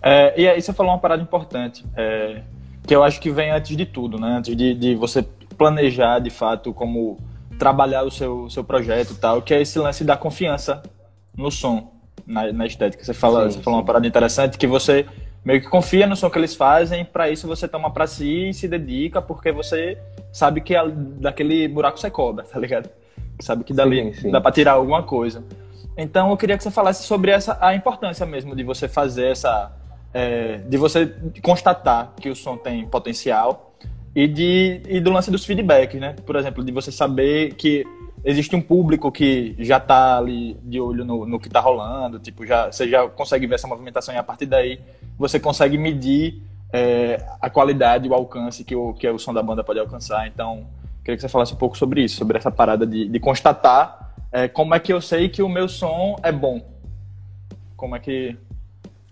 É, 0.01 0.39
e 0.39 0.47
aí 0.47 0.61
você 0.61 0.73
falou 0.73 0.91
uma 0.91 0.99
parada 0.99 1.21
importante. 1.21 1.85
É 1.95 2.41
que 2.85 2.95
eu 2.95 3.03
acho 3.03 3.19
que 3.19 3.31
vem 3.31 3.51
antes 3.51 3.75
de 3.75 3.85
tudo, 3.85 4.19
né? 4.19 4.37
Antes 4.37 4.55
de, 4.55 4.73
de 4.73 4.95
você 4.95 5.23
planejar 5.57 6.19
de 6.19 6.29
fato 6.29 6.73
como 6.73 7.17
trabalhar 7.57 8.03
o 8.03 8.11
seu, 8.11 8.49
seu 8.49 8.63
projeto 8.63 9.11
e 9.11 9.15
tal, 9.15 9.41
que 9.41 9.53
é 9.53 9.61
esse 9.61 9.79
lance 9.79 10.03
da 10.03 10.17
confiança 10.17 10.83
no 11.37 11.49
som, 11.49 11.91
na, 12.25 12.51
na 12.51 12.65
estética. 12.65 13.03
Você 13.03 13.13
fala, 13.13 13.49
sim, 13.49 13.57
você 13.57 13.63
falou 13.63 13.79
uma 13.79 13.85
parada 13.85 14.05
interessante 14.05 14.57
que 14.57 14.67
você 14.67 15.05
meio 15.43 15.61
que 15.61 15.69
confia 15.69 16.07
no 16.07 16.15
som 16.15 16.29
que 16.29 16.39
eles 16.39 16.55
fazem, 16.55 17.05
para 17.05 17.29
isso 17.29 17.47
você 17.47 17.67
toma 17.67 17.91
para 17.91 18.07
si 18.07 18.49
e 18.49 18.53
se 18.53 18.67
dedica, 18.67 19.21
porque 19.21 19.51
você 19.51 19.97
sabe 20.33 20.59
que 20.59 20.73
daquele 21.19 21.67
buraco 21.67 21.99
você 21.99 22.09
cobra, 22.09 22.43
tá 22.51 22.59
ligado? 22.59 22.89
Sabe 23.39 23.63
que 23.63 23.73
dali 23.73 24.13
sim, 24.13 24.21
sim. 24.21 24.31
dá 24.31 24.41
para 24.41 24.51
tirar 24.51 24.73
alguma 24.73 25.03
coisa. 25.03 25.43
Então 25.97 26.29
eu 26.29 26.37
queria 26.37 26.57
que 26.57 26.63
você 26.63 26.71
falasse 26.71 27.03
sobre 27.03 27.31
essa 27.31 27.57
a 27.61 27.75
importância 27.75 28.25
mesmo 28.25 28.55
de 28.55 28.63
você 28.63 28.87
fazer 28.87 29.27
essa 29.27 29.71
é, 30.15 30.59
de 30.59 30.77
você 30.77 31.13
constatar 31.43 32.13
que 32.21 32.29
o 32.29 32.35
som 32.35 32.55
tem 32.55 32.87
potencial 32.87 33.73
e, 34.15 34.25
de, 34.29 34.81
e 34.87 35.01
do 35.01 35.11
lance 35.11 35.29
dos 35.29 35.43
feedbacks, 35.43 35.99
né? 35.99 36.15
Por 36.25 36.37
exemplo, 36.37 36.63
de 36.63 36.71
você 36.71 36.89
saber 36.89 37.53
que 37.55 37.85
existe 38.23 38.55
um 38.55 38.61
público 38.61 39.11
que 39.11 39.57
já 39.59 39.75
está 39.75 40.17
ali 40.17 40.57
de 40.63 40.79
olho 40.79 41.03
no, 41.03 41.25
no 41.25 41.37
que 41.37 41.49
está 41.49 41.59
rolando, 41.59 42.17
tipo, 42.17 42.45
já, 42.45 42.71
você 42.71 42.87
já 42.87 43.05
consegue 43.09 43.45
ver 43.45 43.55
essa 43.55 43.67
movimentação 43.67 44.15
e 44.15 44.17
a 44.17 44.23
partir 44.23 44.45
daí 44.45 44.79
você 45.17 45.37
consegue 45.37 45.77
medir 45.77 46.41
é, 46.71 47.21
a 47.41 47.49
qualidade, 47.49 48.07
o 48.07 48.13
alcance 48.13 48.63
que 48.63 48.73
o, 48.73 48.93
que 48.93 49.05
o 49.09 49.19
som 49.19 49.33
da 49.33 49.43
banda 49.43 49.65
pode 49.65 49.79
alcançar. 49.79 50.25
Então, 50.27 50.65
queria 51.03 51.17
que 51.17 51.21
você 51.21 51.27
falasse 51.27 51.53
um 51.53 51.57
pouco 51.57 51.77
sobre 51.77 52.01
isso, 52.01 52.15
sobre 52.15 52.37
essa 52.37 52.49
parada 52.49 52.87
de, 52.87 53.09
de 53.09 53.19
constatar 53.19 54.15
é, 54.31 54.47
como 54.47 54.73
é 54.73 54.79
que 54.79 54.93
eu 54.93 55.01
sei 55.01 55.27
que 55.27 55.43
o 55.43 55.49
meu 55.49 55.67
som 55.67 56.15
é 56.23 56.31
bom. 56.31 56.61
Como 57.75 57.97
é 57.97 57.99
que 57.99 58.37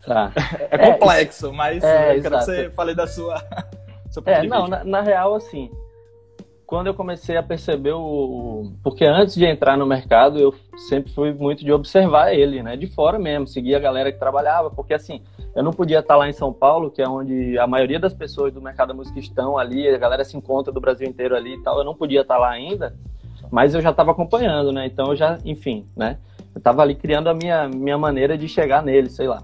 Tá. 0.06 0.32
É 0.70 0.92
complexo, 0.92 1.48
é, 1.48 1.52
mas 1.52 1.84
é, 1.84 2.18
eu 2.18 2.22
quero 2.22 2.40
que 2.40 2.46
você 2.46 2.70
fale 2.72 2.94
da 2.94 3.08
sua. 3.08 3.42
é, 4.26 4.44
não, 4.44 4.68
na, 4.68 4.84
na, 4.84 5.02
real, 5.02 5.34
assim, 5.34 5.72
quando 6.66 6.88
eu 6.88 6.94
comecei 6.94 7.38
a 7.38 7.44
perceber 7.44 7.94
o. 7.94 8.74
Porque 8.84 9.06
antes 9.06 9.36
de 9.36 9.46
entrar 9.46 9.78
no 9.78 9.86
mercado, 9.86 10.38
eu 10.40 10.54
sempre 10.90 11.12
fui 11.12 11.32
muito 11.32 11.64
de 11.64 11.72
observar 11.72 12.34
ele, 12.34 12.62
né? 12.62 12.76
De 12.76 12.88
fora 12.88 13.18
mesmo, 13.18 13.48
seguir 13.48 13.76
a 13.76 13.80
galera 13.80 14.12
que 14.12 14.20
trabalhava, 14.20 14.70
porque 14.70 14.94
assim, 14.94 15.22
eu 15.56 15.64
não 15.64 15.72
podia 15.72 16.00
estar 16.00 16.18
lá 16.18 16.28
em 16.28 16.34
São 16.34 16.52
Paulo, 16.52 16.92
que 16.92 17.02
é 17.02 17.08
onde 17.08 17.58
a 17.58 17.66
maioria 17.66 18.00
das 18.00 18.14
pessoas 18.14 18.54
do 18.54 18.62
mercado 18.62 18.90
da 18.90 18.94
música 18.94 19.20
estão 19.20 19.58
ali, 19.58 19.88
a 19.88 19.98
galera 19.98 20.26
se 20.26 20.36
encontra 20.36 20.74
do 20.74 20.82
Brasil 20.82 21.08
inteiro 21.08 21.36
ali 21.36 21.54
e 21.54 21.64
tal, 21.64 21.78
eu 21.78 21.86
não 21.86 21.96
podia 21.96 22.22
estar 22.22 22.38
lá 22.38 22.50
ainda, 22.50 22.94
mas 23.50 23.74
eu 23.74 23.82
já 23.82 23.92
estava 23.92 24.12
acompanhando, 24.12 24.74
né? 24.74 24.86
Então 24.86 25.08
eu 25.08 25.16
já, 25.16 25.38
enfim, 25.46 25.88
né? 25.96 26.18
Eu 26.54 26.60
estava 26.60 26.82
ali 26.82 26.94
criando 26.94 27.30
a 27.30 27.34
minha, 27.34 27.70
minha 27.70 27.98
maneira 27.98 28.38
de 28.38 28.50
chegar 28.50 28.84
nele, 28.84 29.10
sei 29.10 29.28
lá. 29.28 29.44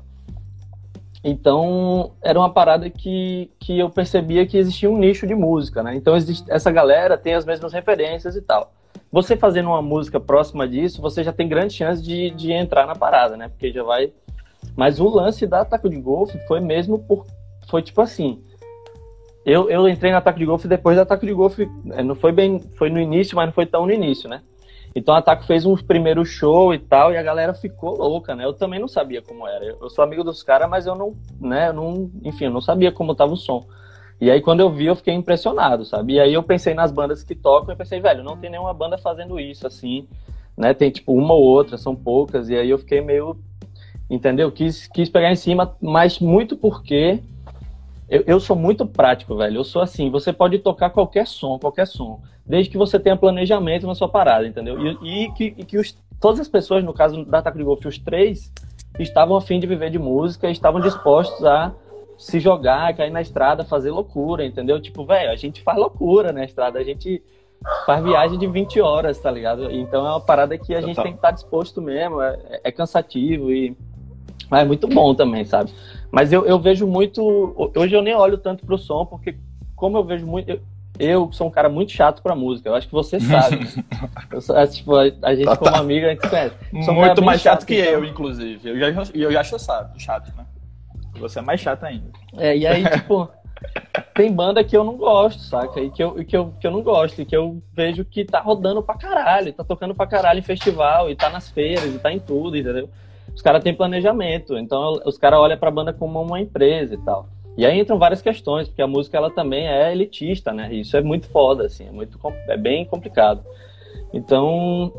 Então, 1.24 2.14
era 2.22 2.40
uma 2.40 2.52
parada 2.52 2.90
que, 2.90 3.52
que 3.60 3.78
eu 3.78 3.90
percebia 3.90 4.46
que 4.46 4.58
existia 4.58 4.90
um 4.90 4.98
nicho 4.98 5.28
de 5.28 5.36
música, 5.36 5.84
né? 5.84 5.96
Então, 5.96 6.16
existe, 6.16 6.50
essa 6.50 6.72
galera 6.72 7.18
tem 7.18 7.34
as 7.34 7.46
mesmas 7.46 7.74
referências 7.74 8.36
e 8.36 8.42
tal. 8.42 8.72
Você 9.12 9.36
fazendo 9.36 9.68
uma 9.68 9.82
música 9.82 10.20
próxima 10.20 10.68
disso, 10.68 11.02
você 11.02 11.24
já 11.24 11.34
tem 11.34 11.48
grande 11.48 11.74
chance 11.74 12.02
de, 12.02 12.30
de 12.32 12.52
entrar 12.52 12.86
na 12.86 12.96
parada, 12.96 13.36
né? 13.36 13.50
Porque 13.50 13.72
já 13.72 13.84
vai... 13.84 14.14
Mas 14.76 15.00
o 15.00 15.10
lance 15.10 15.46
da 15.46 15.66
Taco 15.66 15.90
de 15.90 16.00
Golfe 16.00 16.38
foi 16.48 16.60
mesmo 16.60 17.00
por... 17.00 17.26
Foi 17.68 17.82
tipo 17.82 18.02
assim... 18.02 18.42
Eu, 19.46 19.70
eu 19.70 19.90
entrei 19.90 20.12
na 20.12 20.22
Taco 20.22 20.40
de 20.40 20.46
Golfe 20.46 20.68
depois 20.68 20.96
da 20.96 21.06
Taco 21.06 21.26
de 21.26 21.34
Golfe... 21.34 21.70
É, 21.92 22.04
não 22.04 22.16
foi 22.16 22.32
bem... 22.32 22.60
Foi 22.78 22.90
no 22.90 23.00
início, 23.00 23.36
mas 23.36 23.48
não 23.48 23.54
foi 23.54 23.66
tão 23.66 23.86
no 23.86 23.92
início, 23.92 24.30
né? 24.30 24.42
Então 24.96 25.14
a 25.14 25.22
Taco 25.22 25.44
fez 25.44 25.66
um 25.66 25.76
primeiro 25.76 26.26
show 26.26 26.74
e 26.74 26.80
tal, 26.80 27.14
e 27.14 27.18
a 27.18 27.24
galera 27.24 27.54
ficou 27.54 27.98
louca, 27.98 28.36
né? 28.36 28.46
Eu 28.46 28.54
também 28.54 28.80
não 28.80 28.88
sabia 28.88 29.22
como 29.22 29.48
era. 29.48 29.66
Eu 29.66 29.90
sou 29.90 30.04
amigo 30.04 30.24
dos 30.24 30.42
caras, 30.42 30.70
mas 30.70 30.86
eu 30.86 30.96
não, 30.96 31.16
né, 31.40 31.70
eu 31.70 31.74
não, 31.74 32.12
enfim, 32.24 32.46
eu 32.46 32.52
não 32.52 32.62
sabia 32.62 32.92
como 32.92 33.16
tava 33.16 33.34
o 33.34 33.38
som. 33.38 33.66
E 34.20 34.30
aí 34.30 34.42
quando 34.42 34.60
eu 34.60 34.70
vi, 34.70 34.88
eu 34.88 34.96
fiquei 34.96 35.14
impressionado, 35.14 35.86
sabe? 35.86 36.14
E 36.14 36.20
aí 36.20 36.34
eu 36.34 36.44
pensei 36.44 36.74
nas 36.74 36.92
bandas 36.92 37.24
que 37.24 37.36
tocam, 37.36 37.74
e 37.74 37.78
pensei, 37.78 38.02
velho, 38.02 38.24
não 38.24 38.36
tem 38.36 38.50
nenhuma 38.50 38.74
banda 38.74 38.98
fazendo 38.98 39.40
isso 39.40 39.66
assim, 39.66 40.08
né? 40.58 40.74
Tem 40.74 40.90
tipo 40.90 41.14
uma 41.14 41.34
ou 41.34 41.44
outra, 41.44 41.78
são 41.78 41.96
poucas, 41.96 42.50
e 42.50 42.56
aí 42.56 42.70
eu 42.70 42.78
fiquei 42.78 43.00
meio, 43.00 43.38
entendeu? 44.10 44.52
Quis, 44.52 44.88
quis 44.88 45.08
pegar 45.08 45.32
em 45.32 45.36
cima, 45.36 45.76
mas 45.80 46.20
muito 46.20 46.58
porque 46.58 47.22
eu, 48.10 48.24
eu 48.26 48.40
sou 48.40 48.56
muito 48.56 48.86
prático, 48.86 49.36
velho. 49.36 49.58
Eu 49.58 49.64
sou 49.64 49.82
assim, 49.82 50.10
você 50.10 50.34
pode 50.34 50.58
tocar 50.60 50.90
qualquer 50.90 51.28
som, 51.28 51.60
qualquer 51.60 51.86
som, 51.86 52.22
desde 52.46 52.72
que 52.72 52.78
você 52.78 53.00
tenha 53.00 53.16
planejamento 53.16 53.86
na 53.86 53.94
sua 53.94 54.10
parada, 54.10 54.48
entendeu? 54.48 54.78
E, 54.80 55.26
e 55.26 55.32
que, 55.32 55.54
e 55.58 55.64
que 55.64 55.78
os, 55.78 55.96
todas 56.20 56.40
as 56.40 56.48
pessoas, 56.48 56.84
no 56.84 56.94
caso 56.94 57.24
da 57.26 57.42
Taco 57.42 57.58
de 57.58 57.64
Golf, 57.64 57.86
os 57.86 58.00
três, 58.00 58.52
estavam 58.98 59.38
a 59.38 59.42
fim 59.42 59.60
de 59.60 59.68
viver 59.68 59.92
de 59.92 60.00
música 60.00 60.50
estavam 60.50 60.82
dispostos 60.82 61.46
a 61.46 61.72
se 62.18 62.40
jogar, 62.40 62.94
cair 62.96 63.12
na 63.12 63.22
estrada, 63.22 63.64
fazer 63.64 63.92
loucura, 63.92 64.46
entendeu? 64.46 64.82
Tipo, 64.82 65.06
velho, 65.06 65.32
a 65.32 65.36
gente 65.36 65.62
faz 65.62 65.78
loucura 65.78 66.34
na 66.34 66.44
estrada, 66.44 66.80
a 66.80 66.84
gente 66.84 67.24
faz 67.86 68.04
viagem 68.04 68.38
de 68.38 68.48
20 68.48 68.82
horas, 68.82 69.20
tá 69.20 69.32
ligado? 69.32 69.72
Então 69.72 70.06
é 70.06 70.10
uma 70.10 70.20
parada 70.20 70.58
que 70.58 70.74
a 70.74 70.82
gente 70.82 70.96
tem 70.96 71.12
que 71.12 71.18
estar 71.18 71.30
tá 71.30 71.32
disposto 71.32 71.82
mesmo, 71.82 72.22
é, 72.22 72.60
é 72.64 72.72
cansativo 72.72 73.52
e 73.52 73.78
mas 74.50 74.62
é 74.62 74.66
muito 74.66 74.88
bom 74.88 75.14
também, 75.14 75.46
sabe? 75.46 75.72
Mas 76.12 76.34
eu, 76.34 76.46
eu 76.46 76.60
vejo 76.60 76.88
muito. 76.88 77.72
Hoje 77.76 77.96
eu 77.96 78.02
nem 78.02 78.16
olho 78.16 78.38
tanto 78.38 78.66
pro 78.66 78.78
som, 78.78 79.06
porque 79.06 79.38
como 79.76 79.98
eu 79.98 80.04
vejo 80.04 80.26
muito. 80.26 80.50
Eu, 80.50 80.62
eu 81.00 81.32
sou 81.32 81.48
um 81.48 81.52
cara 81.52 81.70
muito 81.70 81.92
chato 81.92 82.22
pra 82.22 82.36
música, 82.36 82.68
eu 82.68 82.76
acho 82.76 82.88
que 82.88 82.94
você 82.94 83.20
sabe. 83.20 83.60
eu, 84.32 84.56
é, 84.56 84.68
tipo, 84.68 84.96
a 84.96 85.36
gente, 85.36 85.58
como 85.58 85.76
amiga, 85.76 86.08
a 86.08 86.10
gente 86.10 86.28
conhece. 86.28 86.56
Sou 86.84 86.94
muito 86.94 87.22
um 87.22 87.26
mais 87.26 87.42
chato, 87.42 87.60
chato 87.60 87.66
que 87.66 87.80
então... 87.80 87.94
eu, 87.94 88.06
inclusive. 88.06 88.70
Eu 88.70 88.80
já, 88.80 89.04
eu 89.14 89.32
já 89.32 89.44
sou 89.44 89.60
chato, 89.60 90.00
chato, 90.00 90.34
né? 90.36 90.46
Você 91.20 91.40
é 91.40 91.42
mais 91.42 91.62
chato 91.62 91.84
ainda. 91.84 92.10
É, 92.38 92.58
e 92.58 92.68
aí, 92.68 92.84
tipo, 92.92 93.30
tem 94.14 94.32
banda 94.32 94.64
que 94.64 94.76
eu 94.76 94.84
não 94.84 94.98
gosto, 94.98 95.42
saca? 95.42 95.80
E 95.80 95.90
que 95.90 96.04
eu, 96.04 96.14
que, 96.26 96.36
eu, 96.36 96.54
que 96.60 96.68
eu 96.68 96.72
não 96.72 96.82
gosto, 96.82 97.22
e 97.22 97.26
que 97.26 97.36
eu 97.36 97.62
vejo 97.74 98.04
que 98.04 98.26
tá 98.26 98.40
rodando 98.40 98.82
pra 98.82 98.96
caralho, 98.96 99.54
tá 99.54 99.64
tocando 99.64 99.96
pra 99.96 100.08
caralho 100.08 100.40
em 100.40 100.44
festival, 100.44 101.10
e 101.10 101.16
tá 101.16 101.30
nas 101.30 101.50
feiras, 101.50 101.86
e 101.86 102.00
tá 102.00 102.12
em 102.12 102.20
tudo, 102.20 102.58
entendeu? 102.58 102.90
Os 103.36 103.42
caras 103.42 103.64
têm 103.64 103.74
planejamento, 103.74 104.58
então 104.58 105.00
os 105.06 105.18
caras 105.18 105.40
olham 105.40 105.58
pra 105.58 105.72
banda 105.72 105.94
como 105.94 106.22
uma 106.22 106.40
empresa 106.40 106.96
e 106.96 106.98
tal. 106.98 107.28
E 107.58 107.66
aí 107.66 107.80
entram 107.80 108.00
várias 108.00 108.22
questões, 108.22 108.68
porque 108.68 108.82
a 108.82 108.88
música 108.88 109.18
ela 109.18 109.30
também 109.30 109.68
é 109.68 109.92
elitista, 109.92 110.54
né? 110.54 110.70
E 110.72 110.82
isso 110.82 110.96
é 110.96 111.02
muito 111.02 111.28
foda, 111.28 111.66
assim, 111.66 111.88
é, 111.88 111.92
muito, 111.92 112.18
é 112.48 112.56
bem 112.56 112.86
complicado. 112.86 113.44
Então, 114.14 114.94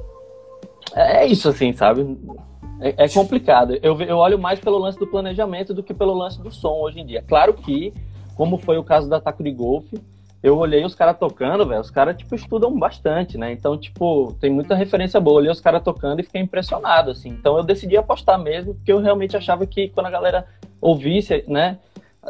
é 0.94 1.26
isso, 1.26 1.48
assim, 1.48 1.72
sabe? 1.72 2.18
É, 2.80 3.04
é, 3.04 3.08
complicado. 3.08 3.78
Eu, 3.82 4.00
eu 4.02 4.18
olho 4.18 4.38
mais 4.38 4.60
pelo 4.60 4.78
lance 4.78 4.98
do 4.98 5.06
planejamento 5.06 5.72
do 5.72 5.82
que 5.82 5.94
pelo 5.94 6.14
lance 6.14 6.40
do 6.42 6.50
som 6.50 6.80
hoje 6.80 7.00
em 7.00 7.06
dia. 7.06 7.22
Claro 7.26 7.54
que, 7.54 7.94
como 8.34 8.58
foi 8.58 8.78
o 8.78 8.84
caso 8.84 9.08
da 9.08 9.20
Taco 9.20 9.42
de 9.42 9.52
Golfe, 9.52 10.00
eu 10.42 10.56
olhei 10.56 10.84
os 10.84 10.94
caras 10.94 11.18
tocando, 11.18 11.66
velho. 11.66 11.80
Os 11.80 11.90
caras, 11.90 12.16
tipo, 12.16 12.34
estudam 12.34 12.78
bastante, 12.78 13.36
né? 13.36 13.52
Então, 13.52 13.76
tipo, 13.76 14.34
tem 14.40 14.50
muita 14.50 14.74
referência 14.74 15.20
boa. 15.20 15.34
Eu 15.34 15.38
olhei 15.38 15.50
os 15.50 15.60
caras 15.60 15.82
tocando 15.82 16.20
e 16.20 16.22
fiquei 16.22 16.40
impressionado, 16.40 17.10
assim. 17.10 17.28
Então, 17.28 17.56
eu 17.58 17.62
decidi 17.62 17.96
apostar 17.96 18.38
mesmo, 18.38 18.74
porque 18.74 18.92
eu 18.92 19.00
realmente 19.00 19.36
achava 19.36 19.66
que 19.66 19.88
quando 19.88 20.06
a 20.06 20.10
galera 20.10 20.46
ouvisse, 20.80 21.44
né? 21.46 21.78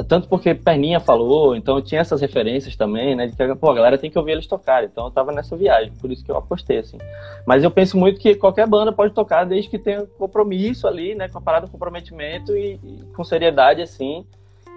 Tanto 0.08 0.28
porque 0.28 0.54
Perninha 0.54 1.00
falou, 1.00 1.56
então 1.56 1.82
tinha 1.82 2.00
essas 2.00 2.20
referências 2.20 2.76
também, 2.76 3.16
né? 3.16 3.26
De 3.26 3.34
que, 3.34 3.54
pô, 3.56 3.70
a 3.70 3.74
galera 3.74 3.98
tem 3.98 4.08
que 4.08 4.18
ouvir 4.18 4.32
eles 4.32 4.46
tocar. 4.46 4.84
Então 4.84 5.06
eu 5.06 5.10
tava 5.10 5.32
nessa 5.32 5.56
viagem, 5.56 5.92
por 6.00 6.12
isso 6.12 6.24
que 6.24 6.30
eu 6.30 6.36
apostei, 6.36 6.78
assim. 6.78 6.96
Mas 7.44 7.64
eu 7.64 7.70
penso 7.72 7.98
muito 7.98 8.20
que 8.20 8.36
qualquer 8.36 8.68
banda 8.68 8.92
pode 8.92 9.12
tocar 9.12 9.44
desde 9.44 9.68
que 9.68 9.78
tenha 9.80 10.06
compromisso 10.16 10.86
ali, 10.86 11.16
né? 11.16 11.28
Com 11.28 11.38
a 11.38 11.40
parada, 11.40 11.66
comprometimento 11.66 12.56
e, 12.56 12.74
e 12.84 13.04
com 13.16 13.24
seriedade, 13.24 13.82
assim. 13.82 14.24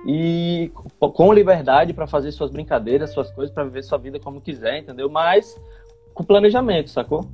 E 0.06 0.72
com 1.00 1.32
liberdade 1.32 1.94
para 1.94 2.06
fazer 2.06 2.32
suas 2.32 2.52
brincadeiras, 2.52 3.12
suas 3.12 3.32
coisas, 3.32 3.54
para 3.54 3.64
viver 3.64 3.84
sua 3.84 3.98
vida 3.98 4.20
como 4.20 4.42
quiser, 4.42 4.80
entendeu? 4.80 5.10
Mas 5.10 5.58
com 6.14 6.24
planejamento, 6.24 6.90
sacou? 6.90 7.30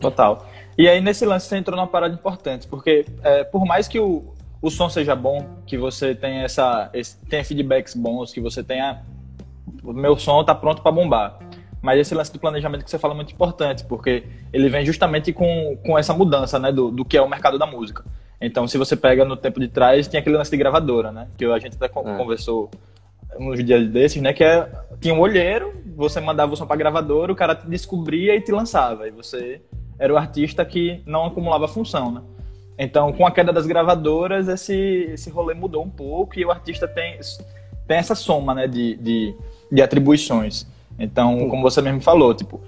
Total. 0.00 0.46
E 0.78 0.88
aí, 0.88 1.00
nesse 1.00 1.26
lance, 1.26 1.46
você 1.46 1.58
entrou 1.58 1.76
numa 1.76 1.86
parada 1.86 2.14
importante, 2.14 2.66
porque 2.66 3.04
é, 3.22 3.44
por 3.44 3.66
mais 3.66 3.86
que 3.86 4.00
o, 4.00 4.32
o 4.62 4.70
som 4.70 4.88
seja 4.88 5.14
bom, 5.14 5.46
que 5.66 5.76
você 5.76 6.14
tenha 6.14 6.42
essa 6.42 6.88
esse, 6.94 7.18
tenha 7.26 7.44
feedbacks 7.44 7.94
bons, 7.94 8.32
que 8.32 8.40
você 8.40 8.62
tenha 8.62 9.02
o 9.84 9.92
meu 9.92 10.16
som 10.16 10.42
tá 10.42 10.54
pronto 10.54 10.80
para 10.82 10.90
bombar. 10.90 11.38
Mas 11.82 11.98
esse 11.98 12.14
lance 12.14 12.32
do 12.32 12.38
planejamento 12.38 12.84
que 12.84 12.90
você 12.90 12.98
fala 12.98 13.14
é 13.14 13.16
muito 13.16 13.32
importante, 13.32 13.84
porque 13.84 14.24
ele 14.52 14.68
vem 14.68 14.84
justamente 14.84 15.32
com, 15.32 15.78
com 15.84 15.98
essa 15.98 16.12
mudança, 16.12 16.58
né, 16.58 16.70
do, 16.70 16.90
do 16.90 17.04
que 17.04 17.16
é 17.16 17.22
o 17.22 17.28
mercado 17.28 17.58
da 17.58 17.66
música. 17.66 18.04
Então, 18.40 18.66
se 18.66 18.78
você 18.78 18.96
pega 18.96 19.24
no 19.24 19.36
tempo 19.36 19.60
de 19.60 19.68
trás, 19.68 20.08
tinha 20.08 20.20
aquele 20.20 20.36
lance 20.36 20.50
de 20.50 20.56
gravadora, 20.56 21.12
né, 21.12 21.28
que 21.36 21.44
a 21.44 21.58
gente 21.58 21.76
até 21.76 21.86
é. 21.86 21.88
conversou 21.88 22.70
uns 23.38 23.62
dias 23.62 23.88
desses, 23.88 24.20
né, 24.22 24.32
que 24.32 24.42
é, 24.42 24.68
tinha 25.00 25.14
um 25.14 25.20
olheiro, 25.20 25.74
você 25.94 26.20
mandava 26.20 26.52
o 26.52 26.56
som 26.56 26.66
para 26.66 26.76
gravadora, 26.76 27.32
o 27.32 27.36
cara 27.36 27.54
te 27.54 27.66
descobria 27.68 28.34
e 28.34 28.40
te 28.40 28.50
lançava, 28.50 29.06
e 29.06 29.10
você 29.10 29.60
era 29.98 30.12
o 30.12 30.16
artista 30.16 30.64
que 30.64 31.02
não 31.04 31.26
acumulava 31.26 31.68
função, 31.68 32.10
né? 32.10 32.22
Então, 32.78 33.12
com 33.12 33.26
a 33.26 33.30
queda 33.30 33.52
das 33.52 33.66
gravadoras, 33.66 34.48
esse, 34.48 34.74
esse 35.12 35.28
rolê 35.28 35.52
mudou 35.52 35.84
um 35.84 35.90
pouco 35.90 36.38
e 36.38 36.44
o 36.46 36.50
artista 36.50 36.88
tem, 36.88 37.20
tem 37.86 37.98
essa 37.98 38.14
soma 38.14 38.54
né, 38.54 38.66
de, 38.66 38.96
de, 38.96 39.36
de 39.70 39.82
atribuições. 39.82 40.66
Então, 40.98 41.46
como 41.50 41.62
você 41.62 41.82
mesmo 41.82 42.00
falou, 42.00 42.34
tipo, 42.34 42.58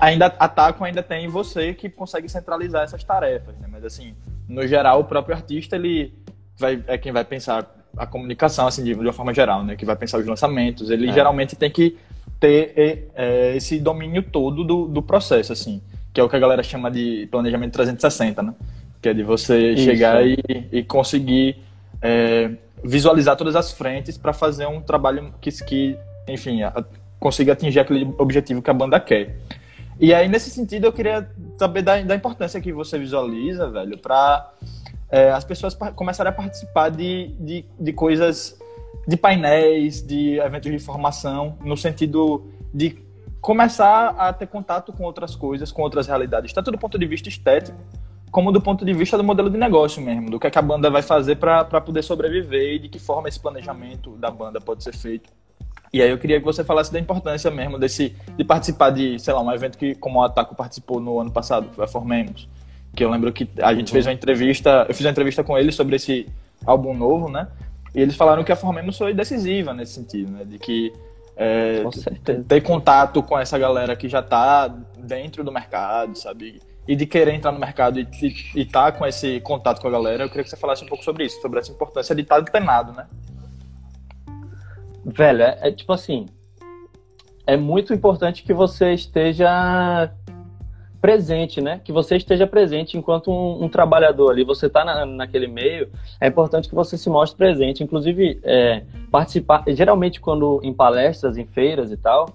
ainda 0.00 0.26
ataco 0.38 0.84
ainda 0.84 1.02
tem 1.02 1.28
você 1.28 1.74
que 1.74 1.90
consegue 1.90 2.30
centralizar 2.30 2.84
essas 2.84 3.04
tarefas, 3.04 3.58
né? 3.58 3.68
Mas 3.70 3.84
assim, 3.84 4.14
no 4.48 4.66
geral, 4.66 5.00
o 5.00 5.04
próprio 5.04 5.36
artista 5.36 5.76
ele 5.76 6.14
vai 6.56 6.82
é 6.86 6.96
quem 6.98 7.12
vai 7.12 7.24
pensar 7.24 7.74
a 7.96 8.06
comunicação 8.06 8.66
assim 8.66 8.82
de, 8.82 8.94
de 8.94 9.00
uma 9.00 9.12
forma 9.12 9.34
geral, 9.34 9.64
né? 9.64 9.76
Que 9.76 9.84
vai 9.84 9.96
pensar 9.96 10.18
os 10.18 10.26
lançamentos. 10.26 10.90
Ele 10.90 11.08
é. 11.08 11.12
geralmente 11.12 11.56
tem 11.56 11.70
que 11.70 11.96
ter 12.40 12.72
é, 13.14 13.56
esse 13.56 13.78
domínio 13.78 14.22
todo 14.22 14.64
do, 14.64 14.86
do 14.86 15.02
processo, 15.02 15.52
assim, 15.52 15.82
que 16.12 16.20
é 16.20 16.24
o 16.24 16.28
que 16.28 16.36
a 16.36 16.38
galera 16.38 16.62
chama 16.62 16.90
de 16.90 17.28
planejamento 17.30 17.72
360, 17.72 18.42
né? 18.42 18.54
que 19.00 19.08
é 19.08 19.14
de 19.14 19.22
você 19.22 19.72
Isso. 19.72 19.84
chegar 19.84 20.26
e, 20.26 20.36
e 20.72 20.82
conseguir 20.82 21.56
é, 22.02 22.50
visualizar 22.82 23.36
todas 23.36 23.56
as 23.56 23.72
frentes 23.72 24.18
para 24.18 24.32
fazer 24.32 24.66
um 24.66 24.80
trabalho 24.80 25.32
que, 25.40 25.50
que 25.64 25.96
enfim, 26.28 26.62
a, 26.62 26.84
consiga 27.18 27.52
atingir 27.52 27.80
aquele 27.80 28.12
objetivo 28.18 28.62
que 28.62 28.70
a 28.70 28.74
banda 28.74 28.98
quer. 29.00 29.36
E 30.00 30.14
aí, 30.14 30.28
nesse 30.28 30.50
sentido, 30.50 30.86
eu 30.86 30.92
queria 30.92 31.28
saber 31.58 31.82
da, 31.82 32.00
da 32.02 32.14
importância 32.14 32.60
que 32.60 32.72
você 32.72 32.98
visualiza, 32.98 33.68
velho, 33.70 33.98
para 33.98 34.52
é, 35.10 35.30
as 35.30 35.44
pessoas 35.44 35.74
começarem 35.94 36.30
a 36.30 36.34
participar 36.34 36.90
de, 36.90 37.34
de, 37.40 37.64
de 37.78 37.92
coisas, 37.92 38.58
de 39.06 39.16
painéis, 39.16 40.02
de 40.06 40.38
eventos 40.38 40.70
de 40.70 40.78
formação, 40.78 41.58
no 41.64 41.76
sentido 41.76 42.46
de 42.72 42.98
começar 43.40 44.10
a 44.18 44.32
ter 44.32 44.46
contato 44.46 44.92
com 44.92 45.04
outras 45.04 45.34
coisas, 45.34 45.72
com 45.72 45.82
outras 45.82 46.06
realidades, 46.06 46.52
tanto 46.52 46.70
do 46.70 46.78
ponto 46.78 46.98
de 46.98 47.06
vista 47.06 47.28
estético, 47.28 47.78
como 48.30 48.52
do 48.52 48.60
ponto 48.60 48.84
de 48.84 48.92
vista 48.92 49.16
do 49.16 49.24
modelo 49.24 49.48
de 49.48 49.56
negócio 49.56 50.02
mesmo, 50.02 50.30
do 50.30 50.38
que, 50.38 50.46
é 50.46 50.50
que 50.50 50.58
a 50.58 50.62
banda 50.62 50.90
vai 50.90 51.02
fazer 51.02 51.36
para 51.36 51.64
poder 51.80 52.02
sobreviver 52.02 52.74
e 52.74 52.78
de 52.78 52.88
que 52.88 52.98
forma 52.98 53.28
esse 53.28 53.40
planejamento 53.40 54.16
da 54.16 54.30
banda 54.30 54.60
pode 54.60 54.84
ser 54.84 54.94
feito. 54.94 55.30
E 55.92 56.02
aí 56.02 56.10
eu 56.10 56.18
queria 56.18 56.38
que 56.38 56.44
você 56.44 56.62
falasse 56.62 56.92
da 56.92 56.98
importância 56.98 57.50
mesmo 57.50 57.78
desse 57.78 58.14
de 58.36 58.44
participar 58.44 58.90
de, 58.90 59.18
sei 59.18 59.32
lá, 59.32 59.40
um 59.40 59.52
evento 59.52 59.78
que 59.78 59.94
como 59.94 60.18
o 60.18 60.22
Ataco 60.22 60.54
participou 60.54 61.00
no 61.00 61.20
ano 61.20 61.30
passado, 61.30 61.68
foi 61.72 61.84
a 61.84 61.88
Formemos, 61.88 62.48
que 62.94 63.04
eu 63.04 63.10
lembro 63.10 63.32
que 63.32 63.48
a 63.62 63.74
gente 63.74 63.90
fez 63.90 64.06
uma 64.06 64.12
entrevista, 64.12 64.86
eu 64.88 64.94
fiz 64.94 65.04
uma 65.04 65.12
entrevista 65.12 65.42
com 65.42 65.56
eles 65.56 65.74
sobre 65.74 65.96
esse 65.96 66.26
álbum 66.64 66.94
novo, 66.94 67.28
né? 67.30 67.48
E 67.94 68.00
eles 68.00 68.16
falaram 68.16 68.44
que 68.44 68.52
a 68.52 68.56
Formemos 68.56 68.98
foi 68.98 69.14
decisiva 69.14 69.72
nesse 69.72 69.92
sentido, 69.92 70.30
né? 70.32 70.44
De 70.44 70.58
que 70.58 70.92
é, 71.36 71.84
ter 72.46 72.60
contato 72.60 73.22
com 73.22 73.38
essa 73.38 73.58
galera 73.58 73.94
que 73.96 74.08
já 74.08 74.20
está 74.20 74.68
dentro 74.98 75.42
do 75.44 75.52
mercado, 75.52 76.18
sabe? 76.18 76.60
e 76.88 76.96
de 76.96 77.04
querer 77.04 77.34
entrar 77.34 77.52
no 77.52 77.58
mercado 77.58 78.00
e 78.00 78.08
estar 78.54 78.90
tá 78.90 78.98
com 78.98 79.06
esse 79.06 79.40
contato 79.40 79.78
com 79.78 79.88
a 79.88 79.90
galera, 79.90 80.24
eu 80.24 80.28
queria 80.28 80.42
que 80.42 80.48
você 80.48 80.56
falasse 80.56 80.82
um 80.82 80.88
pouco 80.88 81.04
sobre 81.04 81.26
isso, 81.26 81.38
sobre 81.42 81.60
essa 81.60 81.70
importância 81.70 82.14
de 82.14 82.22
estar 82.22 82.38
antenado, 82.38 82.92
né? 82.92 83.06
Velho, 85.04 85.42
é, 85.42 85.58
é, 85.62 85.72
tipo 85.72 85.92
assim, 85.92 86.26
é 87.46 87.56
muito 87.56 87.94
importante 87.94 88.42
que 88.42 88.52
você 88.52 88.92
esteja 88.92 90.12
presente, 91.00 91.60
né? 91.60 91.80
Que 91.84 91.92
você 91.92 92.16
esteja 92.16 92.46
presente 92.46 92.98
enquanto 92.98 93.30
um, 93.30 93.64
um 93.64 93.68
trabalhador 93.68 94.30
ali, 94.30 94.44
você 94.44 94.66
está 94.66 94.84
na, 94.84 95.06
naquele 95.06 95.46
meio, 95.46 95.88
é 96.20 96.26
importante 96.26 96.68
que 96.68 96.74
você 96.74 96.98
se 96.98 97.08
mostre 97.08 97.38
presente. 97.38 97.82
Inclusive, 97.82 98.40
é, 98.42 98.82
participar, 99.10 99.64
geralmente 99.68 100.20
quando 100.20 100.60
em 100.62 100.74
palestras, 100.74 101.36
em 101.36 101.46
feiras 101.46 101.92
e 101.92 101.96
tal, 101.96 102.30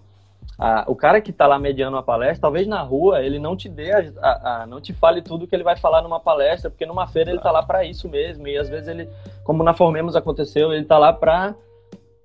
a, 0.58 0.86
o 0.88 0.96
cara 0.96 1.20
que 1.20 1.32
está 1.32 1.46
lá 1.46 1.60
mediando 1.60 1.98
uma 1.98 2.04
palestra, 2.04 2.42
talvez 2.42 2.66
na 2.68 2.82
rua 2.82 3.22
ele 3.22 3.40
não 3.40 3.56
te 3.56 3.68
dê, 3.68 3.92
a, 3.92 4.62
a, 4.62 4.68
não 4.68 4.80
te 4.80 4.94
fale 4.94 5.22
tudo 5.22 5.48
que 5.48 5.56
ele 5.56 5.64
vai 5.64 5.76
falar 5.76 6.02
numa 6.02 6.20
palestra, 6.20 6.70
porque 6.70 6.86
numa 6.86 7.08
feira 7.08 7.32
ele 7.32 7.40
está 7.40 7.52
lá 7.52 7.64
para 7.64 7.84
isso 7.84 8.08
mesmo. 8.08 8.48
E 8.48 8.58
às 8.58 8.70
vezes 8.70 8.88
ele, 8.88 9.10
como 9.44 9.64
na 9.64 9.74
Formemos 9.74 10.16
aconteceu, 10.16 10.72
ele 10.72 10.84
está 10.84 10.98
lá 10.98 11.12
para 11.12 11.54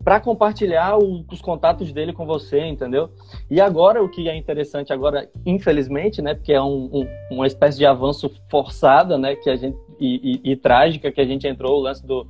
para 0.03 0.21
compartilhar 0.21 0.97
o, 0.99 1.25
os 1.31 1.41
contatos 1.41 1.93
dele 1.93 2.13
com 2.13 2.25
você, 2.25 2.65
entendeu? 2.65 3.11
E 3.51 3.61
agora 3.61 4.03
o 4.03 4.09
que 4.09 4.29
é 4.29 4.37
interessante 4.37 4.93
agora, 4.93 5.29
infelizmente, 5.45 6.23
né, 6.23 6.35
porque 6.35 6.53
é 6.53 6.63
um, 6.63 6.89
um, 6.93 7.09
uma 7.31 7.47
espécie 7.47 7.79
de 7.79 7.87
avanço 7.87 8.31
forçada, 8.49 9.19
né, 9.19 9.35
que 9.35 9.51
a 9.51 9.57
gente 9.57 9.77
e, 10.01 10.41
e, 10.45 10.53
e, 10.53 10.57
trágica 10.57 11.11
que 11.11 11.21
a 11.21 11.25
gente 11.25 11.47
entrou 11.49 11.77
o 11.77 11.83
lance 11.83 12.07
do 12.07 12.25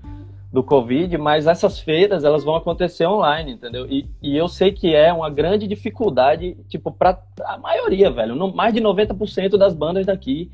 do 0.50 0.62
Covid, 0.62 1.16
mas 1.18 1.46
essas 1.46 1.78
feiras 1.78 2.24
elas 2.24 2.42
vão 2.42 2.56
acontecer 2.56 3.06
online, 3.06 3.52
entendeu? 3.52 3.86
E, 3.86 4.06
e 4.22 4.36
eu 4.36 4.48
sei 4.48 4.72
que 4.72 4.94
é 4.94 5.12
uma 5.12 5.28
grande 5.28 5.66
dificuldade, 5.66 6.56
tipo, 6.68 6.90
para 6.90 7.22
a 7.44 7.58
maioria, 7.58 8.10
velho. 8.10 8.34
No, 8.34 8.52
mais 8.52 8.72
de 8.72 8.80
90% 8.80 9.58
das 9.58 9.74
bandas 9.74 10.06
daqui, 10.06 10.50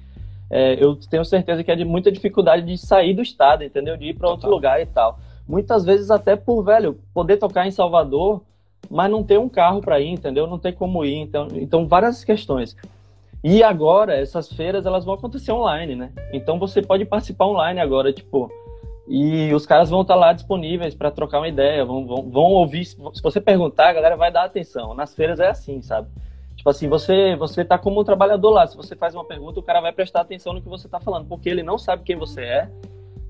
é, 0.50 0.82
eu 0.82 0.96
tenho 0.96 1.24
certeza 1.24 1.62
que 1.62 1.70
é 1.70 1.76
de 1.76 1.84
muita 1.84 2.10
dificuldade 2.10 2.66
de 2.66 2.76
sair 2.76 3.14
do 3.14 3.22
estado, 3.22 3.62
entendeu? 3.62 3.96
De 3.96 4.06
ir 4.06 4.14
para 4.14 4.28
outro 4.28 4.50
lugar 4.50 4.80
e 4.82 4.86
tal. 4.86 5.18
Muitas 5.46 5.84
vezes 5.84 6.10
até 6.10 6.36
por, 6.36 6.62
velho, 6.62 6.98
poder 7.12 7.36
tocar 7.36 7.66
em 7.66 7.70
Salvador, 7.70 8.42
mas 8.90 9.10
não 9.10 9.22
ter 9.22 9.38
um 9.38 9.48
carro 9.48 9.80
para 9.80 10.00
ir, 10.00 10.08
entendeu? 10.08 10.46
Não 10.46 10.58
tem 10.58 10.72
como 10.72 11.04
ir, 11.04 11.16
então, 11.16 11.48
então 11.52 11.86
várias 11.86 12.24
questões. 12.24 12.76
E 13.42 13.62
agora, 13.62 14.16
essas 14.16 14.50
feiras, 14.50 14.86
elas 14.86 15.04
vão 15.04 15.14
acontecer 15.14 15.52
online, 15.52 15.94
né? 15.94 16.12
Então 16.32 16.58
você 16.58 16.80
pode 16.80 17.04
participar 17.04 17.46
online 17.46 17.78
agora, 17.78 18.12
tipo, 18.12 18.50
e 19.06 19.52
os 19.52 19.66
caras 19.66 19.90
vão 19.90 20.00
estar 20.00 20.14
lá 20.14 20.32
disponíveis 20.32 20.94
para 20.94 21.10
trocar 21.10 21.38
uma 21.38 21.48
ideia, 21.48 21.84
vão, 21.84 22.06
vão, 22.06 22.30
vão 22.30 22.44
ouvir. 22.44 22.86
Se 22.86 22.96
você 23.22 23.40
perguntar, 23.40 23.90
a 23.90 23.92
galera 23.92 24.16
vai 24.16 24.32
dar 24.32 24.44
atenção. 24.44 24.94
Nas 24.94 25.14
feiras 25.14 25.40
é 25.40 25.48
assim, 25.48 25.82
sabe? 25.82 26.08
Tipo 26.56 26.70
assim, 26.70 26.88
você 26.88 27.36
você 27.36 27.64
tá 27.64 27.76
como 27.76 28.00
um 28.00 28.04
trabalhador 28.04 28.50
lá. 28.50 28.66
Se 28.66 28.76
você 28.76 28.96
faz 28.96 29.14
uma 29.14 29.24
pergunta, 29.24 29.60
o 29.60 29.62
cara 29.62 29.80
vai 29.82 29.92
prestar 29.92 30.22
atenção 30.22 30.54
no 30.54 30.62
que 30.62 30.68
você 30.68 30.88
tá 30.88 30.98
falando, 30.98 31.26
porque 31.26 31.48
ele 31.48 31.62
não 31.62 31.76
sabe 31.76 32.02
quem 32.02 32.16
você 32.16 32.40
é 32.40 32.70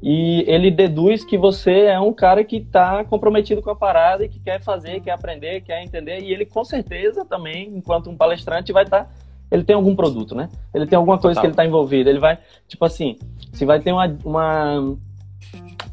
e 0.06 0.44
ele 0.46 0.70
deduz 0.70 1.24
que 1.24 1.38
você 1.38 1.86
é 1.86 1.98
um 1.98 2.12
cara 2.12 2.44
que 2.44 2.56
está 2.56 3.02
comprometido 3.04 3.62
com 3.62 3.70
a 3.70 3.74
parada 3.74 4.22
e 4.22 4.28
que 4.28 4.38
quer 4.38 4.60
fazer, 4.60 5.00
quer 5.00 5.12
aprender, 5.12 5.62
quer 5.62 5.82
entender. 5.82 6.20
E 6.20 6.30
ele 6.30 6.44
com 6.44 6.62
certeza 6.62 7.24
também, 7.24 7.72
enquanto 7.74 8.10
um 8.10 8.16
palestrante, 8.16 8.70
vai 8.70 8.84
estar 8.84 9.04
tá 9.04 9.10
ele 9.50 9.64
tem 9.64 9.74
algum 9.74 9.96
produto, 9.96 10.34
né? 10.34 10.50
Ele 10.74 10.86
tem 10.86 10.98
alguma 10.98 11.16
coisa 11.16 11.40
que 11.40 11.46
ele 11.46 11.54
está 11.54 11.64
envolvido. 11.64 12.10
Ele 12.10 12.18
vai, 12.18 12.38
tipo 12.68 12.84
assim, 12.84 13.16
se 13.54 13.64
vai 13.64 13.80
ter 13.80 13.92
uma, 13.92 14.14
uma 14.22 14.96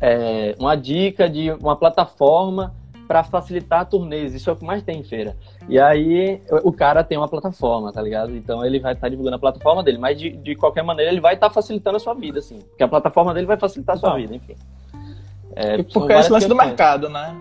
é, 0.01 0.56
uma 0.60 0.75
dica 0.75 1.30
de 1.30 1.50
uma 1.51 1.77
plataforma 1.77 2.75
para 3.12 3.25
facilitar 3.25 3.86
turnês. 3.86 4.34
Isso 4.34 4.50
é 4.50 4.53
o 4.53 4.56
que 4.56 4.63
mais 4.63 4.82
tem 4.82 5.01
em 5.01 5.03
feira. 5.03 5.36
E 5.68 5.77
aí 5.77 6.41
o 6.63 6.72
cara 6.72 7.03
tem 7.03 7.18
uma 7.18 7.27
plataforma, 7.27 7.91
tá 7.91 8.01
ligado? 8.01 8.34
Então 8.34 8.65
ele 8.65 8.80
vai 8.80 8.94
estar 8.94 9.08
tá 9.08 9.10
divulgando 9.10 9.36
a 9.36 9.39
plataforma 9.39 9.84
dele, 9.84 9.98
mas 9.98 10.18
de, 10.18 10.30
de 10.30 10.56
qualquer 10.56 10.82
maneira 10.82 11.12
ele 11.12 11.20
vai 11.20 11.34
estar 11.34 11.50
tá 11.50 11.53
facilitando 11.53 11.98
a 11.98 12.00
sua 12.00 12.13
vida, 12.13 12.39
assim. 12.39 12.60
Porque 12.60 12.82
a 12.82 12.88
plataforma 12.88 13.34
dele 13.34 13.46
vai 13.46 13.58
facilitar 13.58 13.98
a 13.98 14.00
sua 14.00 14.15
vida, 14.15 14.34
enfim. 14.34 14.56
É, 15.53 15.84
porque 15.84 16.13
é 16.13 16.20
esse 16.22 16.32
lance 16.32 16.48
do 16.48 16.56
mercado, 16.56 17.10
né? 17.10 17.36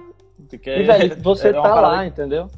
Porque 0.48 0.70
e, 0.70 0.82
velho, 0.82 1.16
você 1.22 1.50
é 1.50 1.52
tá 1.52 1.80
lá, 1.80 2.04
entendeu? 2.04 2.48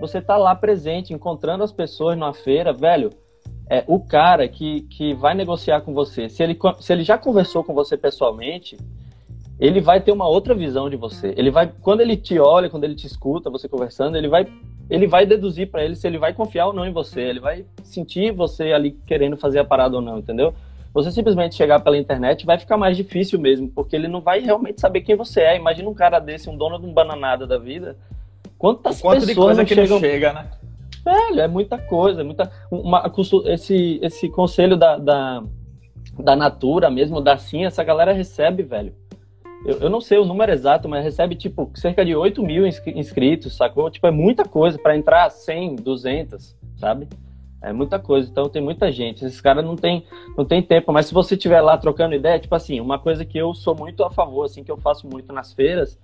Você 0.00 0.20
tá 0.20 0.36
lá 0.36 0.54
presente, 0.54 1.12
encontrando 1.12 1.64
as 1.64 1.72
pessoas 1.72 2.16
numa 2.16 2.32
feira, 2.32 2.72
velho. 2.72 3.10
É, 3.68 3.82
o 3.88 3.98
cara 3.98 4.46
que, 4.46 4.82
que 4.82 5.14
vai 5.14 5.34
negociar 5.34 5.80
com 5.80 5.92
você, 5.92 6.28
se 6.28 6.44
ele, 6.44 6.56
se 6.78 6.92
ele 6.92 7.02
já 7.02 7.18
conversou 7.18 7.64
com 7.64 7.74
você 7.74 7.96
pessoalmente, 7.96 8.76
ele 9.62 9.80
vai 9.80 10.00
ter 10.00 10.10
uma 10.10 10.26
outra 10.26 10.56
visão 10.56 10.90
de 10.90 10.96
você. 10.96 11.32
Ele 11.36 11.48
vai, 11.48 11.70
quando 11.80 12.00
ele 12.00 12.16
te 12.16 12.36
olha, 12.36 12.68
quando 12.68 12.82
ele 12.82 12.96
te 12.96 13.06
escuta, 13.06 13.48
você 13.48 13.68
conversando, 13.68 14.16
ele 14.16 14.26
vai, 14.26 14.44
ele 14.90 15.06
vai 15.06 15.24
deduzir 15.24 15.70
para 15.70 15.84
ele 15.84 15.94
se 15.94 16.04
ele 16.04 16.18
vai 16.18 16.34
confiar 16.34 16.66
ou 16.66 16.72
não 16.72 16.84
em 16.84 16.92
você. 16.92 17.20
Ele 17.20 17.38
vai 17.38 17.64
sentir 17.84 18.32
você 18.32 18.72
ali 18.72 18.90
querendo 19.06 19.36
fazer 19.36 19.60
a 19.60 19.64
parada 19.64 19.94
ou 19.94 20.02
não, 20.02 20.18
entendeu? 20.18 20.52
Você 20.92 21.12
simplesmente 21.12 21.54
chegar 21.54 21.78
pela 21.78 21.96
internet 21.96 22.44
vai 22.44 22.58
ficar 22.58 22.76
mais 22.76 22.96
difícil 22.96 23.38
mesmo, 23.38 23.68
porque 23.68 23.94
ele 23.94 24.08
não 24.08 24.20
vai 24.20 24.40
realmente 24.40 24.80
saber 24.80 25.02
quem 25.02 25.14
você 25.14 25.42
é. 25.42 25.56
Imagina 25.56 25.88
um 25.88 25.94
cara 25.94 26.18
desse, 26.18 26.50
um 26.50 26.56
dono 26.56 26.76
de 26.80 26.84
um 26.84 26.92
bananada 26.92 27.46
da 27.46 27.56
vida. 27.56 27.96
Quantas 28.58 29.00
Quanto 29.00 29.20
pessoas 29.20 29.26
de 29.28 29.34
coisa 29.36 29.64
que 29.64 29.76
chegam... 29.76 29.98
ele 29.98 30.08
chega, 30.08 30.32
né? 30.32 30.50
Velho, 31.04 31.40
é 31.40 31.46
muita 31.46 31.78
coisa, 31.78 32.22
é 32.22 32.24
muita. 32.24 32.50
Uma, 32.68 33.08
esse, 33.46 34.00
esse 34.02 34.28
conselho 34.28 34.76
da, 34.76 34.98
da, 34.98 35.44
da 36.18 36.34
Natura 36.34 36.90
mesmo, 36.90 37.20
da 37.20 37.36
Sim, 37.36 37.64
essa 37.64 37.84
galera 37.84 38.12
recebe, 38.12 38.64
velho 38.64 38.92
eu, 39.64 39.78
eu, 39.78 39.90
não 39.90 40.00
sei 40.00 40.18
o 40.18 40.24
número 40.24 40.52
exato, 40.52 40.88
mas 40.88 41.04
recebe, 41.04 41.34
tipo, 41.34 41.70
cerca 41.74 42.04
de 42.04 42.14
8 42.14 42.42
mil 42.42 42.66
inscritos, 42.66 43.56
sacou? 43.56 43.90
Tipo, 43.90 44.06
é 44.06 44.10
muita 44.10 44.44
coisa 44.44 44.78
para 44.78 44.96
entrar 44.96 45.30
100, 45.30 45.76
200, 45.76 46.56
sabe? 46.76 47.08
É 47.62 47.72
muita 47.72 47.98
coisa, 47.98 48.28
então 48.28 48.48
tem 48.48 48.60
muita 48.60 48.90
gente. 48.90 49.24
Esses 49.24 49.40
caras 49.40 49.64
não 49.64 49.76
tem, 49.76 50.04
não 50.36 50.44
tem 50.44 50.60
tempo, 50.60 50.92
mas 50.92 51.06
se 51.06 51.14
você 51.14 51.34
estiver 51.36 51.60
lá 51.60 51.78
trocando 51.78 52.14
ideia, 52.14 52.40
tipo 52.40 52.54
assim, 52.54 52.80
uma 52.80 52.98
coisa 52.98 53.24
que 53.24 53.38
eu 53.38 53.54
sou 53.54 53.76
muito 53.76 54.02
a 54.02 54.10
favor, 54.10 54.44
assim, 54.44 54.64
que 54.64 54.70
eu 54.70 54.76
faço 54.76 55.06
muito 55.06 55.32
nas 55.32 55.52
feiras, 55.52 55.96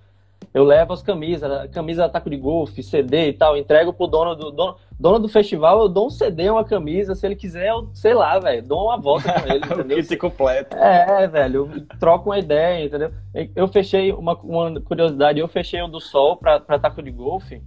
eu 0.53 0.63
levo 0.63 0.93
as 0.93 1.03
camisas, 1.03 1.69
camisa 1.71 2.09
taco 2.09 2.29
de 2.29 2.37
golfe, 2.37 2.81
CD 2.81 3.29
e 3.29 3.33
tal, 3.33 3.55
entrego 3.55 3.93
pro 3.93 4.07
dono 4.07 4.35
do 4.35 4.51
dono, 4.51 4.75
dono 4.99 5.19
do 5.19 5.29
festival, 5.29 5.81
eu 5.81 5.89
dou 5.89 6.07
um 6.07 6.09
CD, 6.09 6.49
uma 6.49 6.63
camisa, 6.63 7.13
se 7.13 7.25
ele 7.25 7.35
quiser, 7.35 7.69
eu 7.69 7.89
sei 7.93 8.13
lá, 8.13 8.39
velho, 8.39 8.63
dou 8.63 8.85
uma 8.85 8.97
volta 8.97 9.31
com 9.31 9.47
ele, 9.47 9.57
entendeu? 9.65 9.97
o 9.97 10.01
kit 10.01 10.17
completo. 10.17 10.75
É, 10.75 11.27
velho, 11.27 11.85
troco 11.99 12.29
uma 12.29 12.39
ideia, 12.39 12.83
entendeu? 12.83 13.11
Eu 13.55 13.67
fechei, 13.67 14.11
uma, 14.11 14.33
uma 14.41 14.81
curiosidade, 14.81 15.39
eu 15.39 15.47
fechei 15.47 15.81
o 15.81 15.87
do 15.87 15.99
Sol 15.99 16.35
pra, 16.37 16.59
pra 16.59 16.79
taco 16.79 17.03
de 17.03 17.11
golfe, 17.11 17.61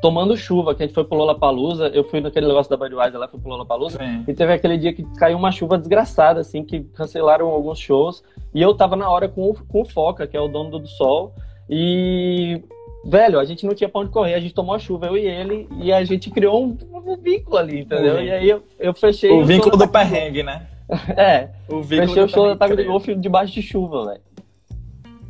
tomando 0.00 0.36
chuva, 0.36 0.74
que 0.74 0.82
a 0.82 0.86
gente 0.86 0.94
foi 0.94 1.04
pro 1.04 1.16
Lollapalooza, 1.16 1.88
eu 1.88 2.02
fui 2.04 2.20
naquele 2.20 2.46
negócio 2.46 2.70
da 2.70 2.76
Budweiser 2.76 3.18
lá, 3.18 3.28
fui 3.28 3.38
pro 3.38 3.50
Lollapalooza, 3.50 3.98
Sim. 3.98 4.24
e 4.26 4.34
teve 4.34 4.52
aquele 4.52 4.76
dia 4.76 4.92
que 4.92 5.04
caiu 5.16 5.38
uma 5.38 5.52
chuva 5.52 5.78
desgraçada, 5.78 6.40
assim, 6.40 6.64
que 6.64 6.80
cancelaram 6.80 7.46
alguns 7.48 7.78
shows, 7.78 8.24
e 8.52 8.60
eu 8.60 8.74
tava 8.74 8.96
na 8.96 9.08
hora 9.08 9.28
com, 9.28 9.54
com 9.54 9.82
o 9.82 9.84
Foca, 9.84 10.26
que 10.26 10.36
é 10.36 10.40
o 10.40 10.48
dono 10.48 10.78
do 10.78 10.86
Sol, 10.86 11.34
e, 11.68 12.62
velho, 13.04 13.38
a 13.38 13.44
gente 13.44 13.66
não 13.66 13.74
tinha 13.74 13.88
pra 13.88 14.00
onde 14.00 14.10
correr, 14.10 14.34
a 14.34 14.40
gente 14.40 14.54
tomou 14.54 14.74
a 14.74 14.78
chuva, 14.78 15.06
eu 15.06 15.16
e 15.16 15.26
ele, 15.26 15.68
e 15.80 15.92
a 15.92 16.02
gente 16.04 16.30
criou 16.30 16.64
um, 16.64 16.76
um 16.92 17.16
vínculo 17.16 17.56
ali, 17.56 17.80
entendeu? 17.80 18.14
Uhum. 18.14 18.22
E 18.22 18.30
aí 18.30 18.48
eu, 18.48 18.62
eu 18.78 18.94
fechei. 18.94 19.30
O, 19.30 19.40
o 19.40 19.44
vínculo 19.44 19.76
do 19.76 19.88
perrengue, 19.88 20.42
né? 20.42 20.66
é. 21.16 21.50
O 21.68 21.82
vínculo 21.82 22.08
fechei 22.08 22.22
o 22.22 22.28
show 22.28 22.48
da 22.48 22.56
Taco 22.56 22.76
de 22.76 22.84
Golfe 22.84 23.14
debaixo 23.14 23.52
de 23.52 23.62
chuva, 23.62 24.06
velho. 24.06 24.20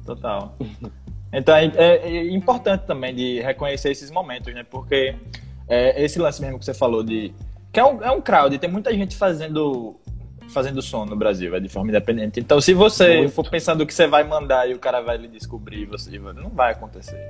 Total. 0.07 0.57
Então 1.33 1.55
é, 1.55 1.66
é, 1.77 2.09
é, 2.09 2.31
importante 2.31 2.87
também 2.87 3.14
de 3.14 3.40
reconhecer 3.40 3.90
esses 3.90 4.11
momentos, 4.11 4.55
né? 4.55 4.64
Porque 4.68 5.14
é, 5.68 6.03
esse 6.03 6.18
lance 6.18 6.40
mesmo 6.40 6.59
que 6.59 6.64
você 6.64 6.74
falou 6.74 7.03
de. 7.03 7.33
Que 7.70 7.81
é 7.81 7.85
um, 7.85 8.03
é 8.03 8.11
um 8.11 8.20
crowd, 8.20 8.57
tem 8.59 8.70
muita 8.70 8.92
gente 8.94 9.14
fazendo 9.14 9.96
fazendo 10.49 10.81
som 10.81 11.05
no 11.05 11.17
Brasil, 11.17 11.55
é 11.55 11.61
de 11.61 11.69
forma 11.69 11.91
independente. 11.91 12.41
Então, 12.41 12.61
se 12.61 12.75
você 12.75 13.19
Muito. 13.19 13.33
for 13.33 13.49
pensando 13.49 13.87
que 13.87 13.95
você 13.95 14.07
vai 14.07 14.25
mandar 14.25 14.69
e 14.69 14.75
o 14.75 14.79
cara 14.79 15.01
vai 15.01 15.17
lhe 15.17 15.29
descobrir, 15.29 15.87
você 15.87 16.19
não 16.19 16.51
vai 16.51 16.73
acontecer, 16.73 17.21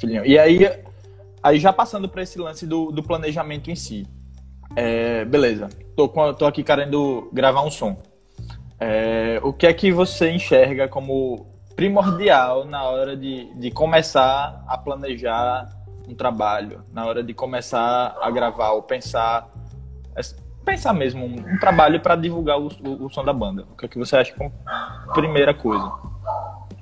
filhinho. 0.00 0.24
E 0.24 0.38
aí, 0.38 0.70
aí 1.42 1.58
já 1.58 1.72
passando 1.72 2.08
para 2.08 2.22
esse 2.22 2.38
lance 2.38 2.66
do, 2.66 2.90
do 2.90 3.02
planejamento 3.02 3.70
em 3.70 3.76
si. 3.76 4.06
É, 4.76 5.24
beleza, 5.24 5.68
tô, 5.96 6.08
tô 6.34 6.46
aqui 6.46 6.62
querendo 6.62 7.28
gravar 7.32 7.62
um 7.62 7.70
som. 7.70 7.96
É, 8.78 9.40
o 9.42 9.52
que 9.52 9.66
é 9.66 9.72
que 9.72 9.90
você 9.90 10.30
enxerga 10.30 10.86
como 10.86 11.46
primordial 11.74 12.64
na 12.64 12.84
hora 12.84 13.16
de, 13.16 13.52
de 13.54 13.70
começar 13.70 14.64
a 14.66 14.76
planejar 14.76 15.68
um 16.08 16.14
trabalho, 16.14 16.84
na 16.92 17.06
hora 17.06 17.22
de 17.22 17.34
começar 17.34 18.16
a 18.20 18.30
gravar 18.30 18.70
ou 18.70 18.82
pensar 18.82 19.48
pensar 20.64 20.92
mesmo 20.92 21.24
um, 21.24 21.54
um 21.54 21.58
trabalho 21.58 22.00
para 22.00 22.16
divulgar 22.16 22.58
o, 22.58 22.68
o, 22.68 23.06
o, 23.06 23.10
som 23.10 23.24
da 23.24 23.32
banda. 23.32 23.64
O 23.72 23.76
que, 23.76 23.86
é 23.86 23.88
que 23.88 23.98
você 23.98 24.16
acha 24.16 24.34
como 24.34 24.52
primeira 25.14 25.54
coisa? 25.54 25.90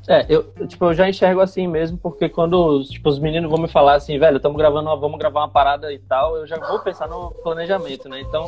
É, 0.09 0.25
eu, 0.29 0.45
tipo, 0.67 0.85
eu 0.85 0.95
já 0.95 1.09
enxergo 1.09 1.41
assim 1.41 1.67
mesmo, 1.67 1.99
porque 1.99 2.29
quando 2.29 2.83
tipo, 2.85 3.09
os 3.09 3.19
meninos 3.19 3.51
vão 3.51 3.59
me 3.59 3.69
falar 3.69 3.95
assim, 3.95 4.19
velho, 4.19 4.37
estamos 4.37 4.57
gravando, 4.57 4.97
vamos 5.01 5.19
gravar 5.19 5.41
uma 5.41 5.49
parada 5.49 5.93
e 5.93 5.99
tal, 5.99 6.37
eu 6.37 6.47
já 6.47 6.57
vou 6.57 6.79
pensar 6.79 7.09
no 7.09 7.31
planejamento, 7.43 8.09
né? 8.09 8.21
Então, 8.21 8.47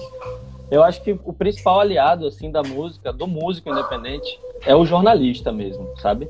eu 0.71 0.85
acho 0.85 1.03
que 1.03 1.19
o 1.25 1.33
principal 1.33 1.81
aliado, 1.81 2.27
assim, 2.27 2.51
da 2.51 2.62
música, 2.62 3.12
do 3.12 3.27
músico 3.27 3.71
independente, 3.71 4.38
é 4.64 4.75
o 4.75 4.85
jornalista 4.85 5.51
mesmo, 5.51 5.88
sabe? 5.97 6.29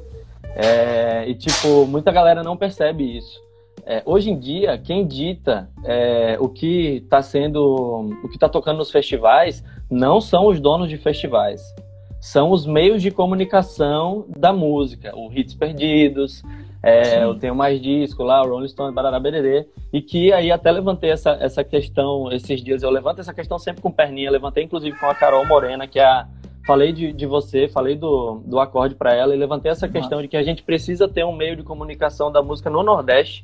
É, 0.55 1.29
e, 1.29 1.35
tipo, 1.35 1.87
muita 1.87 2.11
galera 2.11 2.43
não 2.43 2.57
percebe 2.57 3.19
isso. 3.19 3.48
É, 3.90 4.03
hoje 4.05 4.31
em 4.31 4.38
dia, 4.38 4.77
quem 4.77 5.07
dita 5.07 5.66
é, 5.83 6.37
o 6.38 6.46
que 6.46 6.96
está 7.03 7.22
sendo, 7.22 8.14
o 8.22 8.29
que 8.29 8.37
está 8.37 8.46
tocando 8.46 8.77
nos 8.77 8.90
festivais, 8.90 9.64
não 9.90 10.20
são 10.20 10.46
os 10.46 10.61
donos 10.61 10.90
de 10.90 10.98
festivais, 10.98 11.74
são 12.20 12.51
os 12.51 12.66
meios 12.66 13.01
de 13.01 13.11
comunicação 13.11 14.27
da 14.37 14.53
música, 14.53 15.16
o 15.16 15.33
Hits 15.33 15.55
Perdidos, 15.55 16.42
é, 16.83 17.24
eu 17.24 17.38
tenho 17.38 17.55
mais 17.55 17.81
disco 17.81 18.22
lá, 18.22 18.42
o 18.42 18.51
Rolling 18.51 18.68
Stone, 18.68 18.94
Barará 18.94 19.18
Bererê, 19.18 19.66
e 19.90 20.03
que 20.03 20.35
aí 20.35 20.53
até 20.53 20.70
levantei 20.70 21.11
essa, 21.11 21.38
essa 21.40 21.64
questão, 21.64 22.31
esses 22.31 22.62
dias. 22.62 22.83
Eu 22.83 22.90
levanto 22.90 23.20
essa 23.20 23.33
questão 23.33 23.59
sempre 23.59 23.81
com 23.81 23.90
perninha, 23.90 24.31
levantei 24.31 24.64
inclusive 24.64 24.98
com 24.98 25.07
a 25.07 25.14
Carol 25.14 25.46
Morena, 25.46 25.87
que 25.87 25.98
é 25.98 26.05
a, 26.05 26.29
falei 26.66 26.92
de, 26.92 27.11
de 27.11 27.24
você, 27.24 27.68
falei 27.68 27.96
do, 27.96 28.42
do 28.44 28.61
acorde 28.61 28.94
para 28.94 29.14
ela 29.14 29.35
e 29.35 29.38
levantei 29.38 29.72
essa 29.72 29.88
questão 29.88 30.20
de 30.20 30.29
que 30.29 30.37
a 30.37 30.42
gente 30.42 30.62
precisa 30.62 31.09
ter 31.09 31.24
um 31.24 31.35
meio 31.35 31.57
de 31.57 31.62
comunicação 31.62 32.31
da 32.31 32.42
música 32.42 32.68
no 32.68 32.83
Nordeste, 32.83 33.42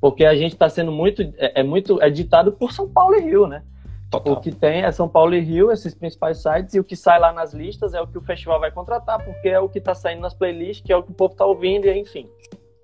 porque 0.00 0.24
a 0.24 0.34
gente 0.34 0.52
está 0.52 0.68
sendo 0.68 0.92
muito 0.92 1.22
é, 1.38 1.60
é, 1.60 1.62
muito 1.62 2.00
é 2.02 2.10
ditado 2.10 2.52
por 2.52 2.72
São 2.72 2.88
Paulo 2.88 3.16
e 3.16 3.20
Rio, 3.20 3.46
né? 3.46 3.62
Total. 4.10 4.34
O 4.34 4.40
que 4.40 4.52
tem 4.52 4.82
é 4.82 4.92
São 4.92 5.08
Paulo 5.08 5.34
e 5.34 5.40
Rio, 5.40 5.72
esses 5.72 5.94
principais 5.94 6.40
sites, 6.40 6.74
e 6.74 6.80
o 6.80 6.84
que 6.84 6.94
sai 6.94 7.18
lá 7.18 7.32
nas 7.32 7.52
listas 7.52 7.92
é 7.92 8.00
o 8.00 8.06
que 8.06 8.16
o 8.16 8.20
festival 8.20 8.60
vai 8.60 8.70
contratar, 8.70 9.22
porque 9.24 9.48
é 9.48 9.58
o 9.58 9.68
que 9.68 9.78
está 9.78 9.94
saindo 9.94 10.20
nas 10.20 10.32
playlists, 10.32 10.84
que 10.84 10.92
é 10.92 10.96
o 10.96 11.02
que 11.02 11.10
o 11.10 11.14
povo 11.14 11.32
está 11.32 11.44
ouvindo, 11.44 11.86
e 11.86 11.98
enfim. 11.98 12.28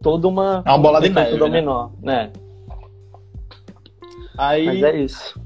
Toda 0.03 0.27
uma. 0.27 0.63
É 0.67 0.71
uma 0.71 0.79
bola 0.79 1.01
de 1.01 1.11
neve. 1.11 1.37
Dominó, 1.37 1.91
né? 2.03 2.25
né? 2.25 2.33
Aí... 4.37 4.67
Mas 4.67 4.83
é 4.83 4.97
isso. 4.97 5.41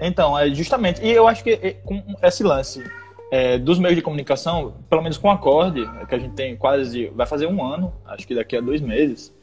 Então, 0.00 0.36
é 0.36 0.52
justamente. 0.52 1.00
E 1.04 1.10
eu 1.10 1.28
acho 1.28 1.44
que 1.44 1.76
com 1.84 2.02
esse 2.22 2.42
lance 2.42 2.82
é, 3.30 3.58
dos 3.58 3.78
meios 3.78 3.96
de 3.96 4.02
comunicação, 4.02 4.74
pelo 4.88 5.02
menos 5.02 5.18
com 5.18 5.30
acorde, 5.30 5.88
que 6.08 6.14
a 6.14 6.18
gente 6.18 6.34
tem 6.34 6.56
quase, 6.56 7.06
vai 7.14 7.26
fazer 7.26 7.46
um 7.46 7.64
ano, 7.64 7.92
acho 8.06 8.26
que 8.26 8.34
daqui 8.34 8.56
a 8.56 8.60
dois 8.60 8.80
meses, 8.80 9.34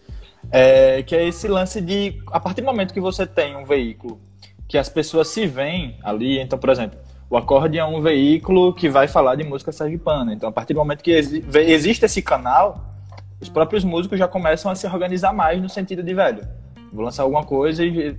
é, 0.51 1.01
que 1.03 1.15
é 1.15 1.27
esse 1.27 1.47
lance 1.47 1.81
de, 1.81 2.21
a 2.27 2.39
partir 2.39 2.61
do 2.61 2.65
momento 2.65 2.93
que 2.93 3.01
você 3.01 3.25
tem 3.25 3.55
um 3.55 3.65
veículo 3.65 4.19
que 4.67 4.77
as 4.77 4.89
pessoas 4.89 5.27
se 5.27 5.45
veem 5.45 5.97
ali, 6.03 6.39
então, 6.39 6.57
por 6.57 6.69
exemplo, 6.69 6.97
o 7.29 7.37
acorde 7.37 7.77
é 7.77 7.85
um 7.85 8.01
veículo 8.01 8.73
que 8.73 8.89
vai 8.89 9.07
falar 9.07 9.35
de 9.35 9.43
música 9.43 9.71
sergipana, 9.71 10.33
então 10.33 10.49
a 10.49 10.51
partir 10.51 10.73
do 10.73 10.79
momento 10.79 11.03
que 11.03 11.11
existe 11.11 12.05
esse 12.05 12.21
canal, 12.21 12.93
os 13.39 13.49
próprios 13.49 13.83
músicos 13.83 14.17
já 14.17 14.27
começam 14.27 14.71
a 14.71 14.75
se 14.75 14.87
organizar 14.87 15.33
mais 15.33 15.61
no 15.61 15.69
sentido 15.69 16.01
de, 16.01 16.13
velho, 16.13 16.47
vou 16.91 17.03
lançar 17.03 17.23
alguma 17.23 17.43
coisa 17.43 17.83
e 17.83 18.15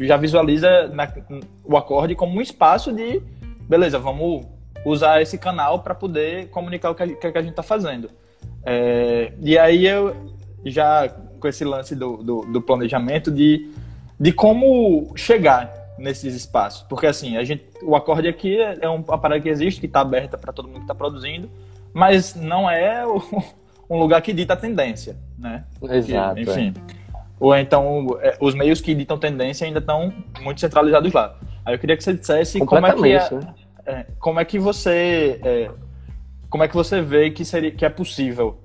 já 0.00 0.16
visualiza 0.16 0.88
na, 0.88 1.08
o 1.64 1.76
acorde 1.76 2.14
como 2.14 2.36
um 2.36 2.40
espaço 2.40 2.92
de, 2.92 3.22
beleza, 3.68 3.98
vamos 3.98 4.44
usar 4.84 5.22
esse 5.22 5.38
canal 5.38 5.80
para 5.80 5.94
poder 5.94 6.48
comunicar 6.50 6.90
o 6.90 6.94
que 6.94 7.02
a, 7.02 7.08
que 7.08 7.38
a 7.38 7.40
gente 7.40 7.50
está 7.50 7.62
fazendo. 7.62 8.10
É, 8.64 9.32
e 9.40 9.58
aí 9.58 9.86
eu 9.86 10.14
já 10.64 11.08
com 11.46 11.48
esse 11.48 11.64
lance 11.64 11.94
do, 11.94 12.16
do, 12.16 12.40
do, 12.40 12.60
planejamento 12.60 13.30
de, 13.30 13.70
de 14.18 14.32
como 14.32 15.12
chegar 15.14 15.72
nesses 15.96 16.34
espaços. 16.34 16.82
Porque 16.88 17.06
assim, 17.06 17.36
a 17.36 17.44
gente, 17.44 17.64
o 17.82 17.94
acorde 17.94 18.26
aqui 18.26 18.60
é, 18.60 18.78
é 18.82 18.88
uma 18.88 19.16
parada 19.16 19.40
que 19.40 19.48
existe, 19.48 19.80
que 19.80 19.86
está 19.86 20.00
aberta 20.00 20.36
para 20.36 20.52
todo 20.52 20.66
mundo 20.66 20.78
que 20.78 20.82
está 20.82 20.94
produzindo, 20.94 21.48
mas 21.94 22.34
não 22.34 22.68
é 22.68 23.06
o, 23.06 23.22
um 23.88 23.98
lugar 23.98 24.20
que 24.22 24.32
dita 24.32 24.54
a 24.54 24.56
tendência, 24.56 25.16
né? 25.38 25.64
Exato. 25.82 26.34
Que, 26.34 26.40
enfim. 26.42 26.74
É. 26.76 26.96
Ou 27.38 27.54
então, 27.54 28.18
é, 28.20 28.36
os 28.40 28.54
meios 28.54 28.80
que 28.80 28.94
ditam 28.94 29.16
tendência 29.16 29.66
ainda 29.66 29.78
estão 29.78 30.12
muito 30.40 30.60
centralizados 30.60 31.12
lá. 31.12 31.38
Aí 31.64 31.74
eu 31.74 31.78
queria 31.78 31.96
que 31.96 32.02
você 32.02 32.14
dissesse 32.14 32.58
como 32.58 32.86
é 32.86 32.92
que, 32.92 33.12
é, 33.12 33.30
né? 33.30 33.54
é, 33.86 34.06
como 34.18 34.40
é 34.40 34.44
que 34.44 34.58
você 34.58 35.38
é, 35.44 35.70
como 36.48 36.64
é 36.64 36.68
que 36.68 36.74
você 36.74 37.02
vê 37.02 37.30
que 37.30 37.44
seria 37.44 37.70
que 37.70 37.84
é 37.84 37.88
possível 37.88 38.58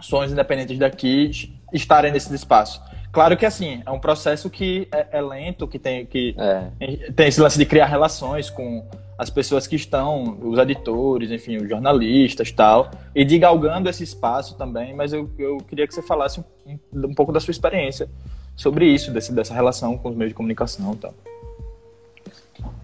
sons 0.00 0.30
independentes 0.30 0.78
daqui 0.78 1.58
estarem 1.72 2.12
nesse 2.12 2.34
espaço. 2.34 2.82
Claro 3.12 3.36
que 3.36 3.44
assim 3.44 3.82
é 3.84 3.90
um 3.90 3.98
processo 3.98 4.48
que 4.48 4.86
é, 4.92 5.18
é 5.18 5.20
lento, 5.20 5.66
que 5.66 5.78
tem 5.78 6.06
que 6.06 6.34
é. 6.38 7.10
tem 7.12 7.26
esse 7.26 7.40
lance 7.40 7.58
de 7.58 7.66
criar 7.66 7.86
relações 7.86 8.48
com 8.48 8.86
as 9.18 9.28
pessoas 9.28 9.66
que 9.66 9.76
estão, 9.76 10.38
os 10.40 10.58
editores, 10.58 11.30
enfim, 11.30 11.58
os 11.58 11.68
jornalistas 11.68 12.50
tal, 12.50 12.90
e 13.14 13.22
de 13.22 13.38
galgando 13.38 13.90
esse 13.90 14.02
espaço 14.02 14.56
também, 14.56 14.94
mas 14.94 15.12
eu, 15.12 15.28
eu 15.38 15.58
queria 15.58 15.86
que 15.86 15.94
você 15.94 16.00
falasse 16.00 16.40
um, 16.66 16.78
um 16.94 17.14
pouco 17.14 17.30
da 17.30 17.38
sua 17.38 17.52
experiência 17.52 18.08
sobre 18.56 18.86
isso, 18.86 19.12
desse, 19.12 19.30
dessa 19.34 19.52
relação 19.52 19.98
com 19.98 20.08
os 20.08 20.16
meios 20.16 20.30
de 20.30 20.34
comunicação 20.34 20.94
e 20.94 20.96
tal. 20.96 21.14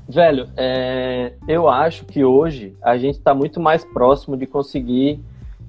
Velho, 0.06 0.48
é, 0.56 1.32
eu 1.48 1.68
acho 1.68 2.04
que 2.04 2.22
hoje 2.22 2.76
a 2.82 2.98
gente 2.98 3.16
está 3.16 3.34
muito 3.34 3.58
mais 3.58 3.82
próximo 3.84 4.36
de 4.36 4.46
conseguir 4.46 5.18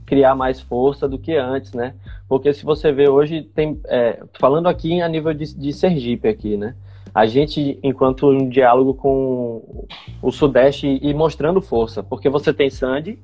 criar 0.07 0.33
mais 0.33 0.59
força 0.59 1.07
do 1.07 1.19
que 1.19 1.35
antes, 1.35 1.73
né? 1.73 1.93
Porque 2.27 2.51
se 2.51 2.65
você 2.65 2.91
vê 2.91 3.07
hoje, 3.07 3.43
tem, 3.43 3.79
é, 3.85 4.23
falando 4.39 4.67
aqui 4.67 4.99
a 5.01 5.07
nível 5.07 5.35
de, 5.35 5.53
de 5.53 5.71
Sergipe 5.71 6.27
aqui, 6.27 6.57
né? 6.57 6.73
a 7.17 7.25
gente, 7.25 7.79
enquanto 7.81 8.29
um 8.29 8.47
diálogo 8.47 8.93
com 8.93 9.87
o 10.21 10.31
Sudeste 10.31 10.99
e 11.01 11.13
mostrando 11.15 11.59
força, 11.59 12.03
porque 12.03 12.29
você 12.29 12.53
tem 12.53 12.69
Sandy, 12.69 13.17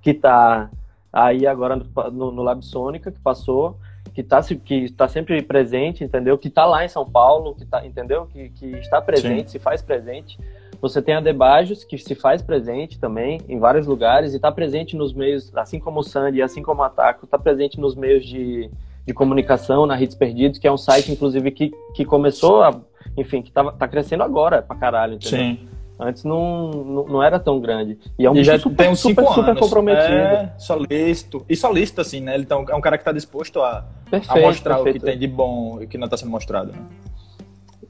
que 0.00 0.10
está 0.10 0.70
aí 1.12 1.48
agora 1.48 1.74
no, 2.12 2.30
no 2.30 2.42
Lab 2.44 2.64
Sônica, 2.64 3.10
que 3.10 3.18
passou, 3.18 3.76
que 4.14 4.20
está 4.20 4.40
que 4.40 4.92
tá 4.92 5.08
sempre 5.08 5.42
presente, 5.42 6.04
entendeu? 6.04 6.38
Que 6.38 6.46
está 6.46 6.64
lá 6.64 6.84
em 6.84 6.88
São 6.88 7.04
Paulo, 7.04 7.56
que 7.56 7.64
tá, 7.64 7.84
entendeu? 7.84 8.26
Que, 8.26 8.50
que 8.50 8.66
está 8.76 9.00
presente, 9.02 9.46
Sim. 9.46 9.48
se 9.48 9.58
faz 9.58 9.82
presente. 9.82 10.38
Você 10.80 11.02
tem 11.02 11.14
a 11.14 11.20
Debajos, 11.20 11.84
que 11.84 11.98
se 11.98 12.14
faz 12.14 12.40
presente 12.42 12.98
também 12.98 13.40
em 13.48 13.58
vários 13.58 13.86
lugares 13.86 14.32
e 14.32 14.36
está 14.36 14.50
presente 14.50 14.96
nos 14.96 15.12
meios, 15.12 15.54
assim 15.54 15.78
como 15.78 16.00
o 16.00 16.02
Sandy, 16.02 16.42
assim 16.42 16.62
como 16.62 16.80
o 16.80 16.84
Ataco, 16.84 17.24
está 17.24 17.38
presente 17.38 17.78
nos 17.78 17.94
meios 17.94 18.24
de, 18.24 18.70
de 19.06 19.12
comunicação, 19.12 19.86
na 19.86 20.00
Hits 20.00 20.14
Perdidos, 20.14 20.58
que 20.58 20.66
é 20.66 20.72
um 20.72 20.78
site, 20.78 21.12
inclusive, 21.12 21.50
que, 21.50 21.70
que 21.94 22.04
começou 22.04 22.62
a 22.62 22.80
enfim, 23.16 23.42
que 23.42 23.50
tá, 23.50 23.70
tá 23.72 23.88
crescendo 23.88 24.22
agora 24.22 24.62
pra 24.62 24.76
caralho, 24.76 25.14
entendeu? 25.14 25.38
Sim. 25.38 25.68
Antes 25.98 26.24
não, 26.24 26.70
não, 26.70 27.04
não, 27.06 27.22
era 27.22 27.38
tão 27.38 27.60
grande. 27.60 27.98
E 28.18 28.24
é 28.24 28.30
um 28.30 28.34
e 28.34 28.42
já 28.42 28.58
super, 28.58 28.76
tem 28.76 28.90
uns 28.90 29.00
super, 29.00 29.20
anos. 29.20 29.34
super 29.34 29.58
comprometido. 29.58 30.14
É, 30.14 30.54
solista. 30.56 31.38
E 31.46 31.54
solista, 31.54 32.00
assim, 32.00 32.20
né? 32.22 32.34
Ele 32.34 32.46
tá, 32.46 32.54
é 32.56 32.74
um 32.74 32.80
cara 32.80 32.96
que 32.96 33.04
tá 33.04 33.12
disposto 33.12 33.60
a, 33.60 33.84
perfeito, 34.10 34.38
a 34.38 34.40
mostrar 34.40 34.74
perfeito. 34.76 34.96
o 34.96 35.00
que 35.00 35.04
tem 35.04 35.18
de 35.18 35.26
bom 35.26 35.78
e 35.82 35.86
que 35.86 35.98
não 35.98 36.08
tá 36.08 36.16
sendo 36.16 36.30
mostrado, 36.30 36.72
né? 36.72 36.78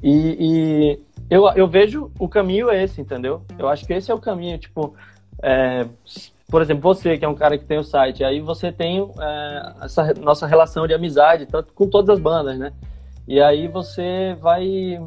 E, 0.03 0.37
e, 0.41 1.01
eu, 1.29 1.47
eu 1.55 1.69
vejo 1.69 2.11
o 2.19 2.29
caminho 2.29 2.71
é 2.71 2.83
esse, 2.83 3.01
entendeu? 3.01 3.43
Eu 3.59 3.69
acho 3.69 3.87
que 3.87 3.93
esse 3.93 4.11
é 4.11 4.15
o 4.15 4.21
caminho, 4.21 4.59
tipo... 4.59 4.95
É, 5.43 5.87
por 6.51 6.61
exemplo, 6.61 6.83
você 6.83 7.17
que 7.17 7.25
é 7.25 7.29
um 7.29 7.35
cara 7.35 7.57
que 7.57 7.65
tem 7.65 7.79
o 7.79 7.85
site, 7.85 8.25
aí 8.25 8.41
você 8.41 8.73
tem 8.73 9.09
é, 9.21 9.73
essa 9.85 10.13
nossa 10.15 10.47
relação 10.47 10.87
de 10.87 10.93
amizade, 10.93 11.47
tanto 11.47 11.73
com 11.73 11.87
todas 11.87 12.11
as 12.11 12.19
bandas, 12.21 12.59
né? 12.59 12.73
E 13.29 13.41
aí 13.41 13.69
você 13.69 14.37
vai, 14.41 15.01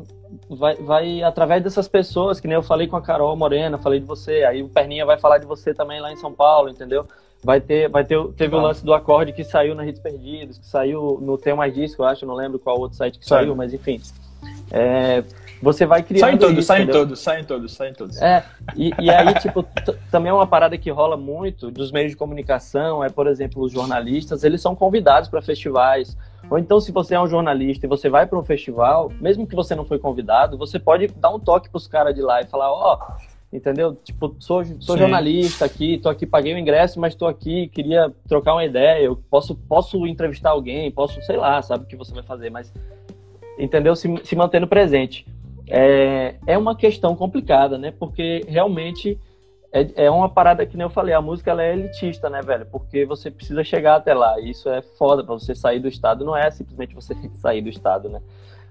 vai, 0.50 0.76
vai, 0.76 1.24
através 1.24 1.62
dessas 1.62 1.90
pessoas, 1.90 2.40
que 2.40 2.48
nem 2.48 2.56
eu 2.56 2.64
falei 2.64 2.88
com 2.88 2.96
a 2.96 3.02
Carol 3.02 3.36
Morena, 3.36 3.78
falei 3.78 4.00
de 4.00 4.06
você, 4.06 4.46
aí 4.46 4.64
o 4.64 4.70
Perninha 4.70 5.06
vai 5.06 5.20
falar 5.20 5.40
de 5.40 5.46
você 5.46 5.74
também 5.74 6.00
lá 6.00 6.12
em 6.12 6.16
São 6.16 6.32
Paulo, 6.32 6.70
entendeu? 6.70 7.06
Vai 7.44 7.60
ter, 7.60 7.90
vai 7.90 8.06
ter, 8.06 8.26
teve 8.38 8.56
o 8.56 8.62
lance 8.62 8.86
do 8.86 8.94
acorde 8.94 9.34
que 9.34 9.44
saiu 9.44 9.76
na 9.76 9.86
Hits 9.86 10.00
Perdidos, 10.00 10.58
que 10.58 10.66
saiu 10.66 11.20
no 11.22 11.38
Tem 11.38 11.54
Mais 11.54 11.74
Disco, 11.74 12.02
eu 12.02 12.06
acho, 12.06 12.26
não 12.26 12.36
lembro 12.36 12.58
qual 12.58 12.80
outro 12.80 12.96
site 12.96 13.20
que 13.20 13.26
saiu, 13.26 13.54
mas 13.54 13.74
enfim. 13.74 14.00
É, 14.72 15.24
você 15.62 15.86
vai 15.86 16.04
criando. 16.04 16.22
Saem 16.22 16.38
todos, 16.38 16.66
saem 16.66 16.88
todos, 16.88 17.20
saem 17.20 17.44
todos, 17.44 17.74
saem 17.74 17.94
todos. 17.94 18.22
É, 18.22 18.44
e, 18.76 18.92
e 19.00 19.10
aí, 19.10 19.34
tipo, 19.36 19.66
também 20.12 20.30
é 20.30 20.34
uma 20.34 20.48
parada 20.48 20.78
que 20.78 20.90
rola 20.90 21.16
muito 21.16 21.72
dos 21.72 21.92
meios 21.92 22.12
de 22.12 22.18
comunicação, 22.18 23.04
é, 23.04 23.10
por 23.10 23.28
exemplo, 23.28 23.64
os 23.64 23.72
jornalistas, 23.72 24.44
eles 24.44 24.62
são 24.62 24.76
convidados 24.76 25.30
para 25.30 25.42
festivais, 25.42 26.18
ou 26.50 26.60
então, 26.60 26.80
se 26.80 26.92
você 26.92 27.16
é 27.16 27.20
um 27.20 27.28
jornalista 27.28 27.86
e 27.86 27.90
você 27.90 28.10
vai 28.10 28.26
para 28.26 28.38
um 28.38 28.44
festival, 28.44 29.12
mesmo 29.20 29.48
que 29.48 29.56
você 29.56 29.76
não 29.76 29.86
foi 29.86 29.98
convidado, 29.98 30.58
você 30.58 30.78
pode 30.78 31.08
dar 31.08 31.30
um 31.30 31.40
toque 31.40 31.70
para 31.70 31.78
os 31.78 31.88
caras 31.88 32.14
de 32.14 32.22
lá 32.22 32.42
e 32.42 32.46
falar: 32.46 32.72
Ó, 32.72 32.98
oh, 33.00 33.56
entendeu? 33.56 33.96
Tipo, 34.04 34.36
sou, 34.40 34.64
sou 34.80 34.98
jornalista 34.98 35.66
aqui, 35.66 35.98
tô 35.98 36.10
aqui, 36.10 36.26
paguei 36.26 36.54
o 36.54 36.58
ingresso, 36.58 37.00
mas 37.00 37.16
tô 37.16 37.28
aqui, 37.28 37.68
queria 37.70 38.12
trocar 38.28 38.54
uma 38.54 38.66
ideia, 38.66 39.04
eu 39.04 39.16
posso, 39.16 39.56
posso 39.56 40.06
entrevistar 40.06 40.50
alguém, 40.50 40.92
posso, 40.92 41.22
sei 41.22 41.38
lá, 41.38 41.62
sabe 41.62 41.86
o 41.86 41.88
que 41.88 41.96
você 41.96 42.14
vai 42.14 42.24
fazer, 42.24 42.50
mas, 42.50 42.74
entendeu? 43.58 43.96
Se, 43.96 44.08
se 44.24 44.36
mantendo 44.36 44.68
presente. 44.68 45.26
É, 45.70 46.36
é 46.46 46.58
uma 46.58 46.76
questão 46.76 47.16
complicada, 47.16 47.78
né? 47.78 47.92
Porque 47.92 48.44
realmente 48.48 49.18
é, 49.74 50.06
é 50.06 50.12
uma 50.12 50.30
parada 50.30 50.66
que 50.68 50.78
nem 50.78 50.86
eu 50.86 50.90
falei, 50.90 51.16
a 51.16 51.22
música 51.22 51.50
ela 51.50 51.64
é 51.64 51.74
elitista, 51.74 52.30
né, 52.30 52.42
velho? 52.44 52.68
Porque 52.68 53.06
você 53.06 53.32
precisa 53.32 53.64
chegar 53.64 53.96
até 53.96 54.14
lá. 54.14 54.40
E 54.40 54.52
isso 54.52 54.70
é 54.70 54.84
foda 54.84 55.24
para 55.24 55.34
você 55.34 55.56
sair 55.56 55.80
do 55.80 55.88
estado, 55.88 56.24
não 56.24 56.38
é 56.38 56.52
simplesmente 56.52 56.94
você 56.94 57.16
sair 57.34 57.62
do 57.62 57.70
estado, 57.70 58.08
né? 58.08 58.22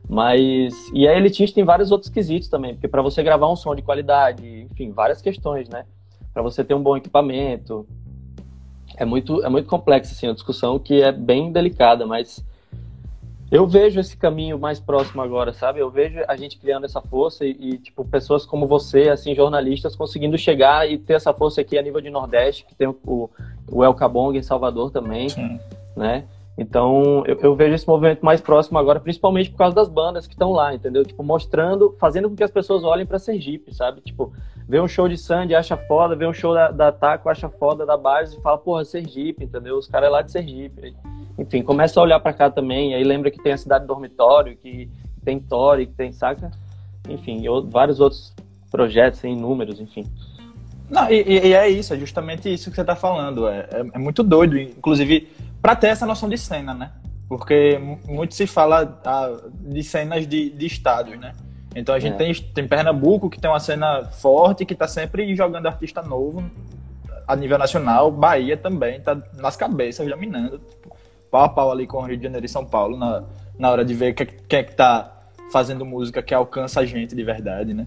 Mas 0.08 0.74
e 0.92 1.06
é 1.06 1.16
elitista 1.16 1.60
em 1.60 1.64
vários 1.64 1.90
outros 1.90 2.10
quesitos 2.10 2.48
também, 2.48 2.74
porque 2.74 2.88
para 2.88 3.02
você 3.02 3.22
gravar 3.22 3.50
um 3.50 3.56
som 3.56 3.74
de 3.74 3.82
qualidade, 3.82 4.68
enfim, 4.70 4.92
várias 4.92 5.20
questões, 5.20 5.68
né? 5.68 5.84
Para 6.32 6.42
você 6.42 6.62
ter 6.62 6.74
um 6.74 6.82
bom 6.82 6.96
equipamento, 6.96 7.86
é 8.96 9.04
muito 9.04 9.44
é 9.44 9.48
muito 9.48 9.68
complexo 9.68 10.12
assim, 10.12 10.28
a 10.28 10.32
discussão 10.32 10.78
que 10.78 11.02
é 11.02 11.10
bem 11.10 11.50
delicada, 11.50 12.06
mas 12.06 12.44
eu 13.52 13.66
vejo 13.66 14.00
esse 14.00 14.16
caminho 14.16 14.58
mais 14.58 14.80
próximo 14.80 15.20
agora, 15.20 15.52
sabe? 15.52 15.78
Eu 15.78 15.90
vejo 15.90 16.20
a 16.26 16.34
gente 16.36 16.58
criando 16.58 16.86
essa 16.86 17.02
força 17.02 17.44
e, 17.44 17.50
e, 17.50 17.76
tipo, 17.76 18.02
pessoas 18.02 18.46
como 18.46 18.66
você, 18.66 19.10
assim, 19.10 19.34
jornalistas, 19.34 19.94
conseguindo 19.94 20.38
chegar 20.38 20.90
e 20.90 20.96
ter 20.96 21.12
essa 21.12 21.34
força 21.34 21.60
aqui 21.60 21.76
a 21.76 21.82
nível 21.82 22.00
de 22.00 22.08
Nordeste, 22.08 22.64
que 22.64 22.74
tem 22.74 22.88
o, 22.88 23.30
o 23.70 23.84
El 23.84 23.92
Cabong 23.92 24.38
em 24.38 24.42
Salvador 24.42 24.90
também, 24.90 25.28
Sim. 25.28 25.60
né? 25.94 26.24
Então, 26.56 27.24
eu, 27.26 27.38
eu, 27.42 27.54
vejo 27.54 27.74
esse 27.74 27.86
movimento 27.86 28.24
mais 28.24 28.40
próximo 28.40 28.78
agora, 28.78 28.98
principalmente 28.98 29.50
por 29.50 29.58
causa 29.58 29.76
das 29.76 29.88
bandas 29.88 30.26
que 30.26 30.32
estão 30.32 30.52
lá, 30.52 30.74
entendeu? 30.74 31.04
Tipo, 31.04 31.22
mostrando, 31.22 31.94
fazendo 32.00 32.30
com 32.30 32.36
que 32.36 32.44
as 32.44 32.50
pessoas 32.50 32.84
olhem 32.84 33.04
para 33.04 33.18
Sergipe, 33.18 33.74
sabe? 33.74 34.00
Tipo, 34.00 34.32
vê 34.66 34.80
um 34.80 34.88
show 34.88 35.06
de 35.06 35.18
Sandy, 35.18 35.54
acha 35.54 35.76
foda, 35.76 36.16
vê 36.16 36.26
um 36.26 36.32
show 36.32 36.54
da, 36.54 36.70
da 36.70 36.90
Taco, 36.90 37.28
acha 37.28 37.50
foda, 37.50 37.84
da 37.84 37.98
base 37.98 38.38
e 38.38 38.40
fala, 38.40 38.56
porra, 38.56 38.82
Sergipe, 38.82 39.44
entendeu? 39.44 39.76
Os 39.76 39.86
caras 39.86 40.08
é 40.08 40.10
lá 40.10 40.22
de 40.22 40.30
Sergipe 40.30 40.94
enfim, 41.38 41.62
começa 41.62 41.98
a 41.98 42.02
olhar 42.02 42.20
para 42.20 42.32
cá 42.32 42.50
também, 42.50 42.94
aí 42.94 43.02
lembra 43.02 43.30
que 43.30 43.42
tem 43.42 43.52
a 43.52 43.56
cidade 43.56 43.86
dormitório, 43.86 44.56
que 44.56 44.90
tem 45.24 45.38
Tori, 45.38 45.86
que 45.86 45.94
tem, 45.94 46.12
saca? 46.12 46.50
Enfim, 47.08 47.42
vários 47.70 48.00
outros 48.00 48.34
projetos, 48.70 49.20
sem 49.20 49.36
números, 49.36 49.80
enfim. 49.80 50.04
Não, 50.90 51.10
e, 51.10 51.22
e, 51.22 51.54
é 51.54 51.68
isso, 51.68 51.94
é 51.94 51.96
justamente 51.96 52.52
isso 52.52 52.68
que 52.70 52.76
você 52.76 52.82
está 52.82 52.94
falando. 52.94 53.48
É, 53.48 53.60
é, 53.70 53.84
é, 53.94 53.98
muito 53.98 54.22
doido, 54.22 54.58
inclusive, 54.58 55.28
para 55.60 55.74
ter 55.74 55.88
essa 55.88 56.06
noção 56.06 56.28
de 56.28 56.36
cena, 56.36 56.74
né? 56.74 56.90
Porque 57.28 57.80
muito 58.06 58.34
se 58.34 58.46
fala 58.46 59.00
ah, 59.04 59.34
de 59.58 59.82
cenas 59.82 60.26
de, 60.26 60.50
de 60.50 60.66
estados, 60.66 61.18
né? 61.18 61.32
Então 61.74 61.94
a 61.94 61.98
gente 61.98 62.14
é. 62.14 62.18
tem, 62.18 62.34
tem 62.34 62.68
Pernambuco, 62.68 63.30
que 63.30 63.40
tem 63.40 63.50
uma 63.50 63.60
cena 63.60 64.04
forte, 64.04 64.66
que 64.66 64.74
está 64.74 64.86
sempre 64.86 65.34
jogando 65.34 65.66
artista 65.66 66.02
novo 66.02 66.44
a 67.26 67.34
nível 67.34 67.56
nacional. 67.56 68.10
Bahia 68.10 68.56
também, 68.56 69.00
tá 69.00 69.16
nas 69.38 69.56
cabeças, 69.56 70.06
dominando 70.06 70.60
pau 71.32 71.44
a 71.44 71.48
pau 71.48 71.72
ali 71.72 71.86
com 71.86 71.96
o 71.96 72.02
Rio 72.02 72.18
de 72.18 72.22
Janeiro 72.22 72.44
e 72.44 72.48
São 72.48 72.64
Paulo 72.64 72.96
na, 72.96 73.24
na 73.58 73.70
hora 73.70 73.84
de 73.84 73.94
ver 73.94 74.12
quem 74.12 74.58
é 74.58 74.62
que 74.62 74.74
tá 74.74 75.10
fazendo 75.50 75.84
música 75.84 76.22
que 76.22 76.34
alcança 76.34 76.80
a 76.80 76.84
gente 76.84 77.16
de 77.16 77.24
verdade, 77.24 77.72
né? 77.72 77.86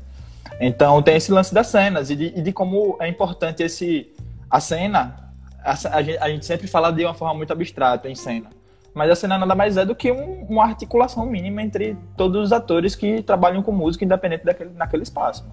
Então 0.59 1.01
tem 1.01 1.15
esse 1.15 1.31
lance 1.31 1.53
das 1.53 1.67
cenas 1.67 2.09
e 2.09 2.15
de, 2.15 2.33
e 2.35 2.41
de 2.41 2.51
como 2.51 2.97
é 2.99 3.07
importante 3.07 3.61
esse 3.61 4.11
a 4.49 4.59
cena. 4.59 5.31
A, 5.63 5.71
a, 5.71 6.01
gente, 6.01 6.17
a, 6.17 6.29
gente, 6.29 6.45
sempre 6.45 6.67
fala 6.67 6.91
de 6.91 7.03
uma 7.05 7.13
forma 7.13 7.33
muito 7.35 7.51
abstrata 7.51 8.09
em 8.09 8.15
cena, 8.15 8.49
mas 8.93 9.09
a 9.09 9.15
cena 9.15 9.37
nada 9.37 9.55
mais 9.55 9.77
é 9.77 9.85
do 9.85 9.95
que 9.95 10.11
um, 10.11 10.45
uma 10.47 10.63
articulação 10.63 11.25
mínima 11.25 11.61
entre 11.61 11.97
todos 12.15 12.45
os 12.45 12.51
atores 12.51 12.95
que 12.95 13.21
trabalham 13.21 13.61
com 13.61 13.71
música, 13.71 14.05
independente 14.05 14.43
daquele 14.43 14.71
naquele 14.71 15.03
espaço. 15.03 15.45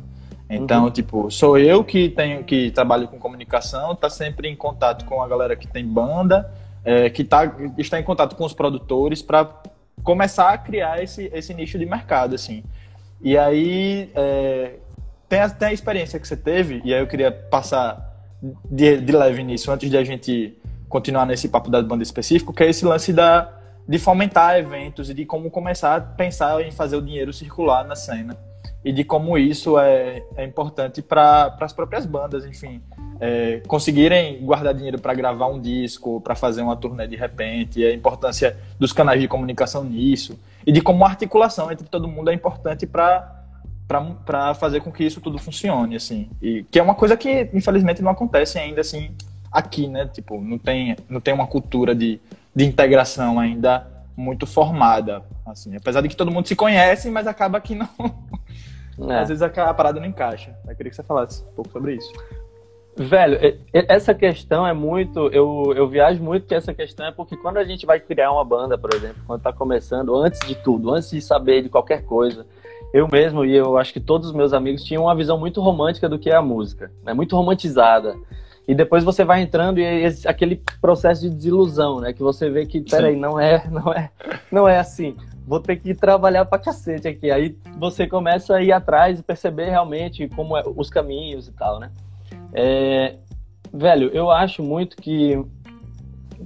Então, 0.48 0.84
uhum. 0.84 0.90
tipo, 0.90 1.30
sou 1.30 1.56
eu 1.58 1.82
que 1.82 2.10
tenho 2.10 2.44
que 2.44 2.70
trabalho 2.70 3.08
com 3.08 3.18
comunicação, 3.18 3.94
tá 3.94 4.10
sempre 4.10 4.48
em 4.48 4.56
contato 4.56 5.06
com 5.06 5.22
a 5.22 5.28
galera 5.28 5.56
que 5.56 5.66
tem 5.66 5.86
banda, 5.86 6.52
é, 6.84 7.10
que 7.10 7.24
tá, 7.24 7.52
está 7.78 7.98
em 7.98 8.02
contato 8.02 8.36
com 8.36 8.44
os 8.44 8.52
produtores 8.52 9.22
para 9.22 9.62
começar 10.02 10.50
a 10.50 10.58
criar 10.58 11.02
esse, 11.02 11.30
esse 11.32 11.54
nicho 11.54 11.78
de 11.78 11.86
mercado, 11.86 12.34
assim. 12.34 12.64
E 13.20 13.38
aí, 13.38 14.10
é, 14.14 14.74
tem, 15.28 15.40
a, 15.40 15.48
tem 15.48 15.68
a 15.68 15.72
experiência 15.72 16.18
que 16.18 16.26
você 16.26 16.36
teve, 16.36 16.82
e 16.84 16.92
aí 16.92 17.00
eu 17.00 17.06
queria 17.06 17.30
passar 17.30 18.10
de, 18.64 19.00
de 19.00 19.12
leve 19.12 19.42
nisso, 19.44 19.70
antes 19.70 19.88
de 19.88 19.96
a 19.96 20.04
gente 20.04 20.58
continuar 20.88 21.24
nesse 21.24 21.48
papo 21.48 21.70
da 21.70 21.80
banda 21.82 22.02
específico, 22.02 22.52
que 22.52 22.64
é 22.64 22.70
esse 22.70 22.84
lance 22.84 23.12
da, 23.12 23.52
de 23.88 23.98
fomentar 23.98 24.58
eventos 24.58 25.08
e 25.08 25.14
de 25.14 25.24
como 25.24 25.50
começar 25.50 25.96
a 25.96 26.00
pensar 26.00 26.60
em 26.62 26.70
fazer 26.70 26.96
o 26.96 27.02
dinheiro 27.02 27.32
circular 27.32 27.84
na 27.84 27.94
cena 27.96 28.36
e 28.84 28.92
de 28.92 29.04
como 29.04 29.38
isso 29.38 29.78
é, 29.78 30.24
é 30.36 30.44
importante 30.44 31.00
para 31.00 31.56
as 31.60 31.72
próprias 31.72 32.04
bandas, 32.04 32.44
enfim, 32.44 32.82
é, 33.20 33.62
conseguirem 33.68 34.44
guardar 34.44 34.74
dinheiro 34.74 34.98
para 34.98 35.14
gravar 35.14 35.46
um 35.46 35.60
disco, 35.60 36.20
para 36.20 36.34
fazer 36.34 36.62
uma 36.62 36.76
turnê 36.76 37.06
de 37.06 37.14
repente, 37.14 37.84
a 37.84 37.94
importância 37.94 38.56
dos 38.78 38.92
canais 38.92 39.20
de 39.20 39.28
comunicação 39.28 39.84
nisso, 39.84 40.38
e 40.66 40.72
de 40.72 40.80
como 40.80 41.04
a 41.04 41.08
articulação 41.08 41.70
entre 41.70 41.86
todo 41.86 42.08
mundo 42.08 42.30
é 42.30 42.34
importante 42.34 42.86
para 42.86 43.38
para 44.24 44.54
fazer 44.54 44.80
com 44.80 44.90
que 44.90 45.04
isso 45.04 45.20
tudo 45.20 45.38
funcione, 45.38 45.96
assim, 45.96 46.30
e 46.40 46.64
que 46.70 46.78
é 46.78 46.82
uma 46.82 46.94
coisa 46.94 47.14
que 47.14 47.50
infelizmente 47.52 48.00
não 48.00 48.10
acontece 48.10 48.58
ainda 48.58 48.80
assim 48.80 49.10
aqui, 49.50 49.86
né? 49.86 50.06
Tipo, 50.06 50.40
não 50.40 50.56
tem 50.56 50.96
não 51.10 51.20
tem 51.20 51.34
uma 51.34 51.46
cultura 51.46 51.94
de, 51.94 52.18
de 52.56 52.64
integração 52.64 53.38
ainda 53.38 53.86
muito 54.16 54.46
formada, 54.46 55.22
assim, 55.44 55.76
apesar 55.76 56.00
de 56.00 56.08
que 56.08 56.16
todo 56.16 56.30
mundo 56.30 56.48
se 56.48 56.56
conhece, 56.56 57.10
mas 57.10 57.26
acaba 57.26 57.60
que 57.60 57.74
não 57.74 57.88
é. 59.08 59.18
Às 59.18 59.28
vezes 59.28 59.42
a 59.42 59.74
parada 59.74 59.98
não 59.98 60.06
encaixa. 60.06 60.54
Eu 60.66 60.76
queria 60.76 60.90
que 60.90 60.96
você 60.96 61.02
falasse 61.02 61.42
um 61.44 61.54
pouco 61.54 61.70
sobre 61.70 61.94
isso. 61.94 62.12
Velho, 62.94 63.38
essa 63.72 64.14
questão 64.14 64.66
é 64.66 64.74
muito. 64.74 65.28
Eu, 65.28 65.72
eu 65.74 65.88
viajo 65.88 66.22
muito 66.22 66.46
que 66.46 66.54
essa 66.54 66.74
questão 66.74 67.06
é 67.06 67.12
porque 67.12 67.36
quando 67.36 67.56
a 67.56 67.64
gente 67.64 67.86
vai 67.86 67.98
criar 67.98 68.30
uma 68.30 68.44
banda, 68.44 68.76
por 68.76 68.92
exemplo, 68.94 69.22
quando 69.26 69.40
tá 69.40 69.52
começando, 69.52 70.14
antes 70.14 70.46
de 70.46 70.54
tudo, 70.54 70.92
antes 70.92 71.10
de 71.10 71.22
saber 71.22 71.62
de 71.62 71.70
qualquer 71.70 72.04
coisa, 72.04 72.46
eu 72.92 73.08
mesmo 73.10 73.46
e 73.46 73.56
eu 73.56 73.78
acho 73.78 73.94
que 73.94 74.00
todos 74.00 74.28
os 74.28 74.34
meus 74.34 74.52
amigos 74.52 74.84
tinham 74.84 75.04
uma 75.04 75.14
visão 75.14 75.38
muito 75.38 75.58
romântica 75.62 76.06
do 76.06 76.18
que 76.18 76.28
é 76.28 76.36
a 76.36 76.42
música, 76.42 76.92
né? 77.02 77.14
muito 77.14 77.34
romantizada. 77.34 78.14
E 78.68 78.74
depois 78.74 79.02
você 79.02 79.24
vai 79.24 79.40
entrando 79.40 79.80
e 79.80 79.84
é 79.84 80.08
aquele 80.26 80.62
processo 80.80 81.22
de 81.22 81.30
desilusão, 81.30 81.98
né? 81.98 82.12
Que 82.12 82.22
você 82.22 82.48
vê 82.48 82.64
que, 82.64 82.80
peraí, 82.80 83.16
não 83.16 83.40
é, 83.40 83.66
não 83.68 83.92
é, 83.92 84.10
não 84.52 84.68
é 84.68 84.78
assim 84.78 85.16
vou 85.46 85.60
ter 85.60 85.76
que 85.76 85.94
trabalhar 85.94 86.44
pra 86.44 86.58
cacete 86.58 87.08
aqui. 87.08 87.30
Aí 87.30 87.56
você 87.78 88.06
começa 88.06 88.56
a 88.56 88.62
ir 88.62 88.72
atrás 88.72 89.18
e 89.18 89.22
perceber 89.22 89.70
realmente 89.70 90.28
como 90.28 90.56
é, 90.56 90.62
os 90.64 90.88
caminhos 90.88 91.48
e 91.48 91.52
tal, 91.52 91.78
né? 91.78 91.90
É, 92.52 93.16
velho, 93.72 94.10
eu 94.12 94.30
acho 94.30 94.62
muito 94.62 94.96
que, 94.96 95.42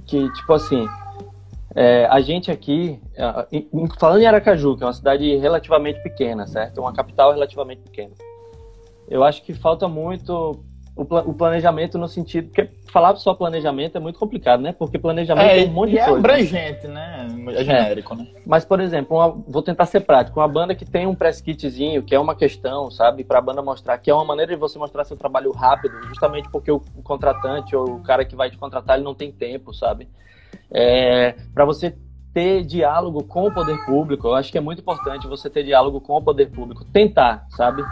que 0.05 0.31
tipo 0.33 0.53
assim, 0.53 0.87
é, 1.75 2.05
a 2.05 2.19
gente 2.21 2.49
aqui, 2.49 2.99
falando 3.99 4.21
em 4.21 4.25
Aracaju, 4.25 4.75
que 4.75 4.83
é 4.83 4.87
uma 4.87 4.93
cidade 4.93 5.35
relativamente 5.37 6.01
pequena, 6.01 6.47
certo? 6.47 6.81
Uma 6.81 6.93
capital 6.93 7.31
relativamente 7.31 7.81
pequena. 7.81 8.13
Eu 9.07 9.23
acho 9.23 9.43
que 9.43 9.53
falta 9.53 9.87
muito 9.87 10.63
o, 10.97 11.29
o, 11.29 11.33
planejamento 11.33 11.97
no 11.97 12.07
sentido. 12.07 12.47
Porque 12.47 12.69
falar 12.91 13.15
só 13.15 13.33
planejamento 13.33 13.95
é 13.95 13.99
muito 13.99 14.17
complicado, 14.17 14.61
né? 14.61 14.73
Porque 14.73 14.97
planejamento 14.97 15.45
é, 15.45 15.63
é 15.63 15.67
um 15.67 15.71
monte 15.71 15.91
de 15.91 15.99
é 15.99 16.05
coisa. 16.05 16.15
É 16.15 16.19
abrangente, 16.19 16.87
né? 16.87 17.27
É 17.49 17.63
genérico, 17.63 18.15
né? 18.15 18.27
Mas, 18.45 18.65
por 18.65 18.79
exemplo, 18.79 19.15
uma, 19.15 19.29
vou 19.29 19.61
tentar 19.61 19.85
ser 19.85 20.01
prático. 20.01 20.39
Uma 20.39 20.47
banda 20.47 20.73
que 20.73 20.83
tem 20.83 21.05
um 21.05 21.13
press 21.13 21.39
kitzinho, 21.39 22.01
que 22.01 22.15
é 22.15 22.19
uma 22.19 22.35
questão, 22.35 22.89
sabe? 22.89 23.23
Pra 23.23 23.39
banda 23.39 23.61
mostrar, 23.61 23.97
que 23.99 24.09
é 24.09 24.13
uma 24.13 24.25
maneira 24.25 24.53
de 24.53 24.59
você 24.59 24.79
mostrar 24.79 25.03
seu 25.03 25.15
trabalho 25.15 25.51
rápido, 25.51 25.95
justamente 26.07 26.49
porque 26.49 26.71
o, 26.71 26.81
o 26.95 27.03
contratante 27.03 27.75
ou 27.75 27.97
o 27.97 28.03
cara 28.03 28.25
que 28.25 28.35
vai 28.35 28.49
te 28.49 28.57
contratar, 28.57 28.95
ele 28.97 29.05
não 29.05 29.13
tem 29.13 29.31
tempo, 29.31 29.73
sabe? 29.73 30.09
É, 30.71 31.35
para 31.53 31.63
você 31.63 31.95
ter 32.33 32.63
diálogo 32.63 33.23
com 33.23 33.47
o 33.47 33.53
poder 33.53 33.83
público, 33.85 34.27
eu 34.27 34.35
acho 34.35 34.51
que 34.51 34.57
é 34.57 34.61
muito 34.61 34.79
importante 34.79 35.27
você 35.27 35.49
ter 35.49 35.63
diálogo 35.63 35.99
com 35.99 36.15
o 36.15 36.21
poder 36.21 36.51
público, 36.51 36.85
tentar, 36.85 37.45
sabe? 37.49 37.83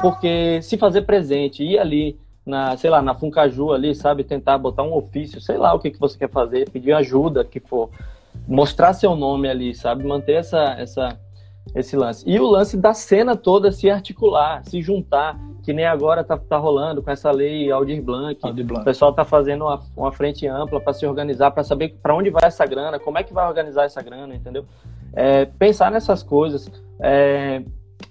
Porque 0.00 0.62
se 0.62 0.78
fazer 0.78 1.02
presente, 1.02 1.62
ir 1.62 1.78
ali, 1.78 2.18
na, 2.46 2.76
sei 2.76 2.90
lá, 2.90 3.00
na 3.00 3.14
Funcaju 3.14 3.72
ali, 3.72 3.94
sabe, 3.94 4.24
tentar 4.24 4.58
botar 4.58 4.82
um 4.82 4.94
ofício, 4.94 5.40
sei 5.40 5.56
lá 5.56 5.72
o 5.72 5.78
que, 5.78 5.90
que 5.90 6.00
você 6.00 6.18
quer 6.18 6.30
fazer, 6.30 6.68
pedir 6.70 6.92
ajuda, 6.92 7.44
que 7.44 7.60
for, 7.60 7.90
mostrar 8.46 8.92
seu 8.92 9.16
nome 9.16 9.48
ali, 9.48 9.74
sabe, 9.74 10.04
manter 10.04 10.34
essa, 10.34 10.74
essa, 10.78 11.18
esse 11.74 11.96
lance. 11.96 12.28
E 12.28 12.38
o 12.38 12.46
lance 12.46 12.76
da 12.76 12.92
cena 12.92 13.34
toda 13.36 13.72
se 13.72 13.88
articular, 13.88 14.62
se 14.64 14.82
juntar, 14.82 15.38
que 15.62 15.72
nem 15.72 15.86
agora 15.86 16.22
tá, 16.22 16.36
tá 16.36 16.58
rolando 16.58 17.02
com 17.02 17.10
essa 17.10 17.30
lei 17.30 17.70
Aldir 17.70 18.02
Blanc. 18.02 18.38
Aldir 18.42 18.66
Blanc. 18.66 18.82
O 18.82 18.84
pessoal 18.84 19.14
tá 19.14 19.24
fazendo 19.24 19.64
uma, 19.64 19.80
uma 19.96 20.12
frente 20.12 20.46
ampla 20.46 20.78
para 20.78 20.92
se 20.92 21.06
organizar, 21.06 21.50
para 21.52 21.64
saber 21.64 21.96
para 22.02 22.14
onde 22.14 22.28
vai 22.28 22.42
essa 22.44 22.66
grana, 22.66 22.98
como 22.98 23.16
é 23.16 23.22
que 23.22 23.32
vai 23.32 23.48
organizar 23.48 23.84
essa 23.84 24.02
grana, 24.02 24.34
entendeu? 24.34 24.66
É, 25.14 25.46
pensar 25.46 25.90
nessas 25.90 26.22
coisas. 26.22 26.70
É, 27.00 27.62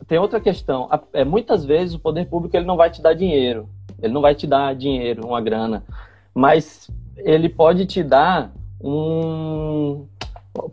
tem 0.07 0.17
outra 0.17 0.39
questão. 0.39 0.89
É, 1.13 1.23
muitas 1.23 1.63
vezes 1.63 1.93
o 1.93 1.99
poder 1.99 2.25
público 2.25 2.57
ele 2.57 2.65
não 2.65 2.75
vai 2.75 2.89
te 2.89 3.03
dar 3.03 3.13
dinheiro, 3.13 3.69
ele 4.03 4.13
não 4.13 4.21
vai 4.21 4.35
te 4.35 4.45
dar 4.45 4.75
dinheiro, 4.75 5.25
uma 5.25 5.41
grana, 5.41 5.83
mas 6.35 6.91
ele 7.17 7.47
pode 7.47 7.85
te 7.85 8.03
dar 8.03 8.51
um 8.81 10.05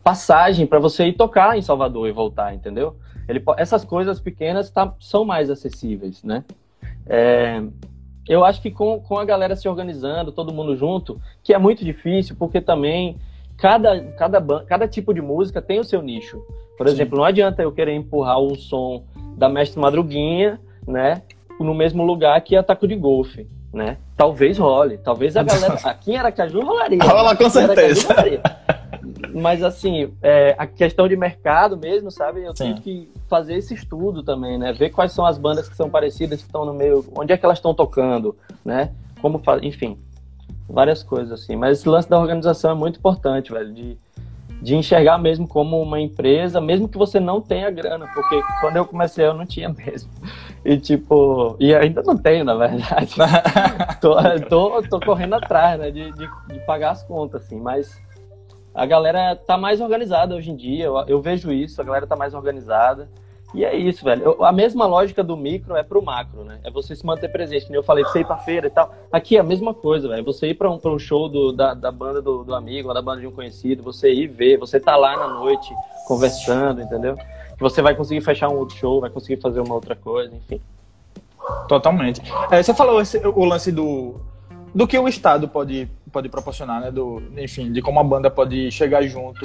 passagem 0.03 0.67
para 0.67 0.81
você 0.81 1.07
ir 1.07 1.13
tocar 1.13 1.57
em 1.57 1.63
Salvador 1.63 2.09
e 2.09 2.13
voltar, 2.13 2.53
entendeu? 2.53 2.97
Ele, 3.29 3.43
essas 3.57 3.85
coisas 3.85 4.21
pequenas 4.21 4.71
tá, 4.71 4.93
são 4.99 5.25
mais 5.25 5.49
acessíveis, 5.49 6.25
né? 6.25 6.45
É, 7.07 7.63
eu 8.29 8.45
acho 8.45 8.61
que 8.61 8.71
com, 8.71 9.01
com 9.01 9.17
a 9.17 9.25
galera 9.25 9.55
se 9.55 9.69
organizando, 9.69 10.33
todo 10.33 10.53
mundo 10.53 10.77
junto, 10.77 11.21
que 11.43 11.55
é 11.55 11.59
muito 11.59 11.85
difícil, 11.85 12.35
porque 12.37 12.61
também 12.61 13.17
cada, 13.57 14.01
cada, 14.13 14.65
cada 14.65 14.89
tipo 14.89 15.15
de 15.15 15.21
música 15.21 15.63
tem 15.63 15.79
o 15.79 15.85
seu 15.85 16.03
nicho. 16.03 16.45
Por 16.77 16.89
Sim. 16.89 16.95
exemplo, 16.95 17.19
não 17.19 17.25
adianta 17.25 17.63
eu 17.63 17.71
querer 17.71 17.95
empurrar 17.95 18.41
um 18.41 18.57
som 18.57 19.05
da 19.37 19.49
Mestre 19.49 19.81
Madruguinha, 19.81 20.61
né? 20.87 21.23
No 21.65 21.75
mesmo 21.75 22.05
lugar 22.05 22.41
que 22.41 22.57
ataco 22.57 22.87
de 22.87 22.97
golfe, 22.97 23.47
né? 23.73 23.99
Talvez 24.17 24.59
role, 24.59 24.99
talvez 24.99 25.37
a 25.37 25.43
galera 25.43 25.75
aqui 25.85 26.13
em 26.13 26.17
Aracaju 26.17 26.61
rolaria. 26.61 27.03
Rola 27.03 27.37
com 27.37 27.49
certeza. 27.49 28.09
Mas 29.35 29.63
assim, 29.63 30.13
é, 30.23 30.55
a 30.59 30.67
questão 30.67 31.07
de 31.07 31.17
mercado 31.17 31.77
mesmo, 31.77 32.11
sabe? 32.11 32.43
Eu 32.43 32.57
Sim. 32.57 32.65
tenho 32.65 32.77
que 32.77 33.13
fazer 33.29 33.55
esse 33.55 33.75
estudo 33.75 34.23
também, 34.23 34.59
né? 34.59 34.73
Ver 34.73 34.91
quais 34.91 35.13
são 35.13 35.25
as 35.25 35.39
bandas 35.39 35.69
que 35.69 35.77
são 35.77 35.89
parecidas, 35.89 36.41
que 36.41 36.47
estão 36.47 36.65
no 36.65 36.75
meio, 36.75 37.05
onde 37.17 37.33
é 37.33 37.37
que 37.37 37.45
elas 37.45 37.59
estão 37.59 37.73
tocando, 37.73 38.37
né? 38.65 38.91
Como, 39.21 39.41
enfim, 39.63 39.99
várias 40.69 41.03
coisas 41.03 41.33
assim. 41.33 41.57
Mas 41.57 41.79
esse 41.79 41.89
lance 41.89 42.09
da 42.09 42.19
organização 42.19 42.71
é 42.71 42.75
muito 42.75 42.99
importante, 42.99 43.53
velho, 43.53 43.73
de 43.73 43.99
de 44.61 44.77
enxergar 44.77 45.19
mesmo 45.19 45.49
como 45.49 45.81
uma 45.81 46.01
empresa, 46.01 46.61
mesmo 46.61 46.89
que 46.89 46.99
você 46.99 47.19
não 47.19 47.41
tenha 47.41 47.71
grana, 47.71 48.07
porque 48.15 48.41
quando 48.61 48.77
eu 48.77 48.85
comecei 48.85 49.27
eu 49.27 49.35
não 49.35 49.47
tinha 49.47 49.69
mesmo. 49.73 50.11
E 50.65 50.77
tipo, 50.77 51.57
e 51.59 51.75
ainda 51.75 52.03
não 52.03 52.17
tenho, 52.17 52.45
na 52.45 52.55
verdade. 52.55 53.15
tô, 54.01 54.17
tô, 54.49 54.83
tô, 54.83 55.01
correndo 55.01 55.35
atrás, 55.35 55.79
né, 55.79 55.91
de, 55.91 56.13
de, 56.13 56.29
de, 56.49 56.61
pagar 56.67 56.91
as 56.91 57.03
contas, 57.03 57.45
assim, 57.45 57.59
mas 57.59 57.99
a 58.75 58.85
galera 58.85 59.35
tá 59.35 59.57
mais 59.57 59.81
organizada 59.81 60.35
hoje 60.35 60.51
em 60.51 60.57
dia, 60.57 60.85
eu, 60.85 60.99
eu 61.07 61.21
vejo 61.21 61.51
isso, 61.51 61.81
a 61.81 61.85
galera 61.85 62.07
tá 62.07 62.15
mais 62.15 62.35
organizada. 62.35 63.09
E 63.53 63.65
é 63.65 63.77
isso, 63.77 64.05
velho. 64.05 64.23
Eu, 64.23 64.45
a 64.45 64.53
mesma 64.53 64.87
lógica 64.87 65.25
do 65.25 65.37
micro 65.37 65.77
é 65.77 65.83
pro 65.83 66.03
macro, 66.03 66.45
né? 66.45 66.61
É 66.63 66.71
você 66.71 66.95
se 66.95 67.05
manter 67.05 67.29
presente. 67.29 67.67
Como 67.67 67.77
eu 67.77 67.83
falei, 67.83 68.05
você 68.05 68.21
ir 68.21 68.25
pra 68.25 68.37
feira 68.37 68.69
e 68.69 68.71
tal. 68.71 68.95
Aqui 69.11 69.37
é 69.37 69.41
a 69.41 69.45
mesma 69.45 69.75
coisa, 69.75 70.09
velho. 70.09 70.25
Você 70.25 70.49
ir 70.49 70.55
pra 70.55 70.71
um, 70.71 70.79
pra 70.79 70.91
um 70.91 70.99
show 70.99 71.29
do, 71.29 71.53
da, 71.53 71.75
da 71.75 71.91
banda 71.91 72.23
do, 72.23 72.45
do 72.45 72.55
amigo, 72.55 72.95
da 72.95 73.03
banda 73.03 73.21
de 73.21 73.27
um 73.27 73.33
conhecido, 73.33 73.83
você 73.83 74.13
ir 74.13 74.29
ver, 74.29 74.57
você 74.57 74.79
tá 74.79 74.97
lá 74.97 75.17
na 75.17 75.29
noite 75.29 75.75
conversando, 76.07 76.81
entendeu? 76.81 77.17
Você 77.59 77.83
vai 77.83 77.95
conseguir 77.95 78.21
fechar 78.21 78.49
um 78.49 78.57
outro 78.57 78.77
show, 78.77 79.01
vai 79.01 79.11
conseguir 79.11 79.41
fazer 79.41 79.61
uma 79.61 79.75
outra 79.75 79.97
coisa, 79.97 80.35
enfim. 80.35 80.61
Totalmente. 81.69 82.23
É, 82.51 82.63
você 82.63 82.73
falou 82.73 83.01
esse, 83.01 83.19
o 83.19 83.45
lance 83.45 83.73
do, 83.73 84.21
do 84.75 84.87
que 84.87 84.99
o 84.99 85.09
Estado 85.09 85.49
pode, 85.49 85.89
pode 86.13 86.29
proporcionar, 86.29 86.81
né? 86.81 86.91
Do, 86.91 87.21
enfim, 87.37 87.73
de 87.73 87.83
como 87.83 87.99
a 87.99 88.05
banda 88.05 88.31
pode 88.31 88.71
chegar 88.71 89.03
junto. 89.03 89.41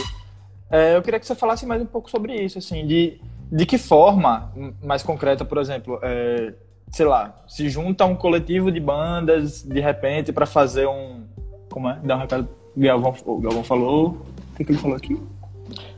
É, 0.69 0.95
eu 0.95 1.01
queria 1.01 1.19
que 1.19 1.25
você 1.25 1.35
falasse 1.35 1.65
mais 1.65 1.81
um 1.81 1.85
pouco 1.85 2.09
sobre 2.09 2.35
isso, 2.35 2.57
assim, 2.57 2.85
de 2.85 3.19
de 3.55 3.65
que 3.65 3.77
forma, 3.77 4.51
mais 4.83 5.01
concreta, 5.01 5.45
por 5.45 5.57
exemplo, 5.59 5.97
é, 6.03 6.53
sei 6.91 7.05
lá, 7.05 7.33
se 7.47 7.69
junta 7.69 8.03
um 8.03 8.13
coletivo 8.13 8.69
de 8.69 8.81
bandas 8.81 9.63
de 9.63 9.79
repente 9.79 10.33
para 10.33 10.45
fazer 10.45 10.85
um. 10.87 11.23
Como 11.71 11.89
é? 11.89 11.97
Dar 12.03 12.17
um 12.17 12.19
recado. 12.19 12.49
O 12.75 12.81
Galvão, 12.81 13.15
o 13.25 13.39
Galvão 13.39 13.63
falou. 13.63 14.07
O 14.51 14.57
que, 14.57 14.65
que 14.65 14.73
ele 14.73 14.77
falou 14.79 14.97
aqui? 14.97 15.17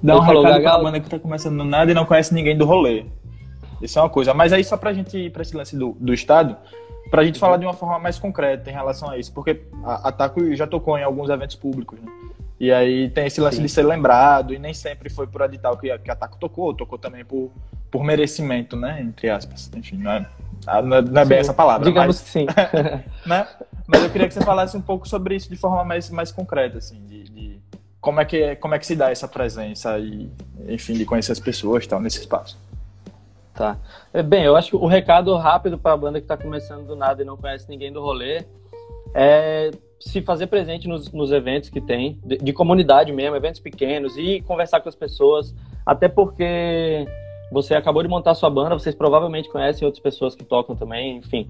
Dar 0.04 0.17
um 0.17 0.20
recado 0.20 0.62
pra 0.62 0.78
banda 0.78 1.00
que 1.00 1.10
tá 1.10 1.17
começando 1.17 1.56
no 1.56 1.65
nada 1.65 1.89
e 1.89 1.96
não 1.96 2.06
conhece 2.06 2.32
ninguém 2.32 2.56
do 2.56 2.63
rolê. 2.63 3.06
Isso 3.82 3.98
é 3.98 4.04
uma 4.04 4.10
coisa. 4.10 4.36
Mas 4.36 4.54
aí 4.54 4.63
só 4.63 4.78
pra 4.78 4.93
gente 4.93 5.17
ir 5.17 5.32
pra 5.32 5.41
esse 5.41 5.58
lance 5.58 5.76
do, 5.76 5.98
do 6.00 6.13
Estado, 6.13 6.56
pra 7.10 7.24
gente 7.24 7.39
falar 7.39 7.58
de 7.58 7.65
uma 7.65 7.74
forma 7.74 7.98
mais 7.98 8.20
concreta 8.20 8.70
em 8.70 8.74
relação 8.74 9.10
a 9.10 9.17
isso, 9.17 9.34
porque 9.34 9.63
a, 9.84 10.10
a 10.10 10.12
Taco 10.12 10.54
já 10.54 10.67
tocou 10.67 10.96
em 10.96 11.04
alguns 11.04 11.28
eventos 11.28 11.56
públicos, 11.56 12.00
né? 12.00 12.12
E 12.60 12.72
aí 12.72 13.10
tem 13.10 13.28
esse 13.28 13.39
lance 13.39 13.58
Sim. 13.58 13.63
de 13.63 13.70
ser 13.70 13.84
lembrado, 13.84 14.54
e 14.54 14.58
nem 14.58 14.74
sempre 14.74 15.10
foi 15.10 15.28
por 15.28 15.41
edital 15.41 15.78
que, 15.78 15.96
que 16.00 16.12
a 16.12 16.15
Taco 16.15 16.38
tocou, 16.38 16.74
tocou 16.74 16.98
também 16.98 17.24
por, 17.24 17.52
por 17.91 18.04
merecimento, 18.04 18.76
né? 18.76 19.00
Entre 19.02 19.30
aspas. 19.30 19.70
Enfim, 19.76 19.98
não 19.98 20.12
é, 20.12 20.30
não 20.84 20.98
é, 20.98 21.02
não 21.02 21.22
é 21.22 21.26
bem 21.26 21.38
essa 21.38 21.54
palavra. 21.54 21.86
Digamos 21.86 22.15
mas, 22.15 22.22
que 22.22 22.30
sim. 22.30 22.46
né? 23.28 23.48
Mas 23.86 24.04
eu 24.04 24.10
queria 24.10 24.28
que 24.28 24.34
você 24.34 24.41
falasse 24.41 24.76
um 24.76 24.82
pouco 24.82 25.08
sobre 25.08 25.36
isso 25.36 25.50
de 25.50 25.56
forma 25.56 25.84
mais, 25.84 26.10
mais 26.10 26.32
concreta, 26.32 26.80
assim, 26.80 27.06
de, 27.06 27.24
de 27.26 27.62
como, 28.02 28.20
é 28.20 28.26
que, 28.26 28.56
como 28.56 28.74
é 28.74 28.80
que 28.80 28.88
se 28.88 28.96
dá 28.96 29.12
essa 29.12 29.28
presença 29.28 30.00
e, 30.00 30.32
enfim, 30.67 30.93
de 30.93 31.06
conhecer 31.06 31.34
as 31.34 31.39
pessoas 31.39 31.86
tal, 31.86 32.00
nesse 32.00 32.20
espaço. 32.20 32.58
Tá. 33.54 33.78
É, 34.13 34.24
bem, 34.24 34.43
eu 34.43 34.56
acho 34.56 34.72
que 34.72 34.76
o 34.76 34.88
recado 34.88 35.36
rápido 35.36 35.78
para 35.78 35.93
a 35.93 35.98
banda 35.98 36.20
que 36.20 36.26
está 36.26 36.38
começando 36.38 36.86
do 36.86 36.96
nada 36.96 37.22
e 37.22 37.26
não 37.26 37.38
conhece 37.38 37.67
ninguém 37.70 37.91
do 37.91 38.02
rolê 38.02 38.46
é 39.13 39.72
se 40.00 40.22
fazer 40.22 40.48
presente 40.48 40.88
nos, 40.88 41.12
nos 41.12 41.32
eventos 41.32 41.70
que 41.70 41.82
tem, 41.82 42.20
de, 42.24 42.38
de, 42.38 42.54
comunidade 42.54 43.12
mesmo, 43.12 43.36
eventos 43.36 43.60
pequenos, 43.60 44.18
e 44.18 44.42
conversar 44.42 44.80
com 44.80 44.90
as 44.90 44.96
pessoas, 44.96 45.56
até 45.86 46.08
porque 46.08 47.08
você 47.52 47.76
acabou 47.76 48.04
de 48.04 48.10
montar 48.10 48.36
sua 48.36 48.50
banda, 48.50 48.78
vocês 48.78 48.94
provavelmente 48.94 49.50
conhecem 49.50 49.86
outras 49.86 50.02
pessoas 50.02 50.36
que 50.36 50.44
tocam 50.44 50.76
também, 50.76 51.18
enfim. 51.18 51.50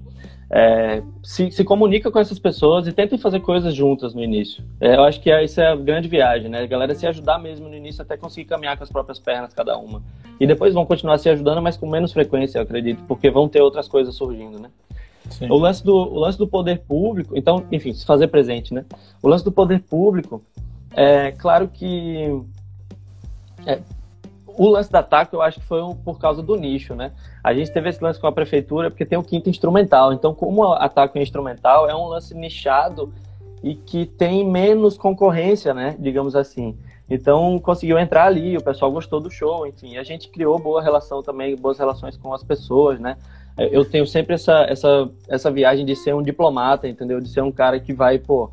É, 0.50 1.02
se, 1.22 1.50
se 1.50 1.64
comunica 1.64 2.10
com 2.10 2.18
essas 2.18 2.38
pessoas 2.38 2.86
e 2.86 2.92
tentem 2.92 3.18
fazer 3.18 3.40
coisas 3.40 3.74
juntas 3.74 4.14
no 4.14 4.22
início. 4.22 4.64
É, 4.80 4.94
eu 4.94 5.02
acho 5.02 5.20
que 5.20 5.30
é, 5.30 5.42
isso 5.44 5.60
é 5.60 5.66
a 5.66 5.76
grande 5.76 6.08
viagem, 6.08 6.48
né? 6.48 6.60
A 6.62 6.66
galera 6.66 6.94
se 6.94 7.06
ajudar 7.06 7.38
mesmo 7.38 7.68
no 7.68 7.74
início 7.74 8.00
até 8.00 8.16
conseguir 8.16 8.46
caminhar 8.48 8.76
com 8.76 8.84
as 8.84 8.90
próprias 8.90 9.18
pernas, 9.18 9.52
cada 9.52 9.76
uma. 9.76 10.02
E 10.38 10.46
depois 10.46 10.72
vão 10.72 10.86
continuar 10.86 11.18
se 11.18 11.28
ajudando, 11.28 11.60
mas 11.60 11.76
com 11.76 11.88
menos 11.88 12.12
frequência, 12.12 12.58
eu 12.58 12.62
acredito, 12.62 13.02
porque 13.08 13.28
vão 13.28 13.48
ter 13.48 13.60
outras 13.60 13.88
coisas 13.88 14.14
surgindo, 14.14 14.58
né? 14.58 14.70
Sim. 15.30 15.50
O 15.50 15.56
lance, 15.56 15.84
do, 15.84 15.94
o 15.94 16.18
lance 16.18 16.38
do 16.38 16.46
poder 16.46 16.80
público, 16.80 17.36
então, 17.36 17.64
enfim, 17.70 17.92
se 17.92 18.04
fazer 18.04 18.28
presente, 18.28 18.72
né? 18.72 18.84
O 19.22 19.28
lance 19.28 19.44
do 19.44 19.52
poder 19.52 19.80
público, 19.82 20.42
é 20.92 21.32
claro 21.32 21.68
que 21.68 22.42
é, 23.66 23.80
o 24.46 24.68
lance 24.68 24.90
da 24.90 25.02
TACO 25.02 25.36
eu 25.36 25.42
acho 25.42 25.60
que 25.60 25.66
foi 25.66 25.80
por 26.04 26.18
causa 26.18 26.42
do 26.42 26.56
nicho, 26.56 26.94
né? 26.94 27.12
A 27.44 27.54
gente 27.54 27.72
teve 27.72 27.88
esse 27.88 28.02
lance 28.02 28.20
com 28.20 28.26
a 28.26 28.32
prefeitura 28.32 28.90
porque 28.90 29.06
tem 29.06 29.16
o 29.16 29.22
quinto 29.22 29.48
instrumental. 29.48 30.12
Então, 30.12 30.34
como 30.34 30.64
a 30.64 30.88
TACO 30.88 31.16
é 31.18 31.22
instrumental, 31.22 31.88
é 31.88 31.94
um 31.94 32.06
lance 32.06 32.34
nichado 32.34 33.12
e 33.62 33.74
que 33.74 34.06
tem 34.06 34.48
menos 34.48 34.98
concorrência, 34.98 35.72
né? 35.72 35.96
Digamos 35.98 36.34
assim. 36.34 36.76
Então, 37.08 37.58
conseguiu 37.60 37.98
entrar 37.98 38.26
ali, 38.26 38.56
o 38.56 38.62
pessoal 38.62 38.90
gostou 38.90 39.20
do 39.20 39.30
show, 39.30 39.66
enfim. 39.66 39.96
A 39.96 40.02
gente 40.02 40.28
criou 40.28 40.58
boa 40.58 40.82
relação 40.82 41.22
também, 41.22 41.56
boas 41.56 41.78
relações 41.78 42.16
com 42.16 42.34
as 42.34 42.42
pessoas, 42.42 42.98
né? 42.98 43.16
Eu 43.58 43.84
tenho 43.84 44.06
sempre 44.06 44.34
essa, 44.34 44.66
essa, 44.68 45.10
essa 45.28 45.50
viagem 45.50 45.84
de 45.84 45.96
ser 45.96 46.14
um 46.14 46.22
diplomata, 46.22 46.88
entendeu? 46.88 47.20
De 47.20 47.28
ser 47.28 47.42
um 47.42 47.50
cara 47.50 47.80
que 47.80 47.92
vai, 47.92 48.18
pô, 48.18 48.50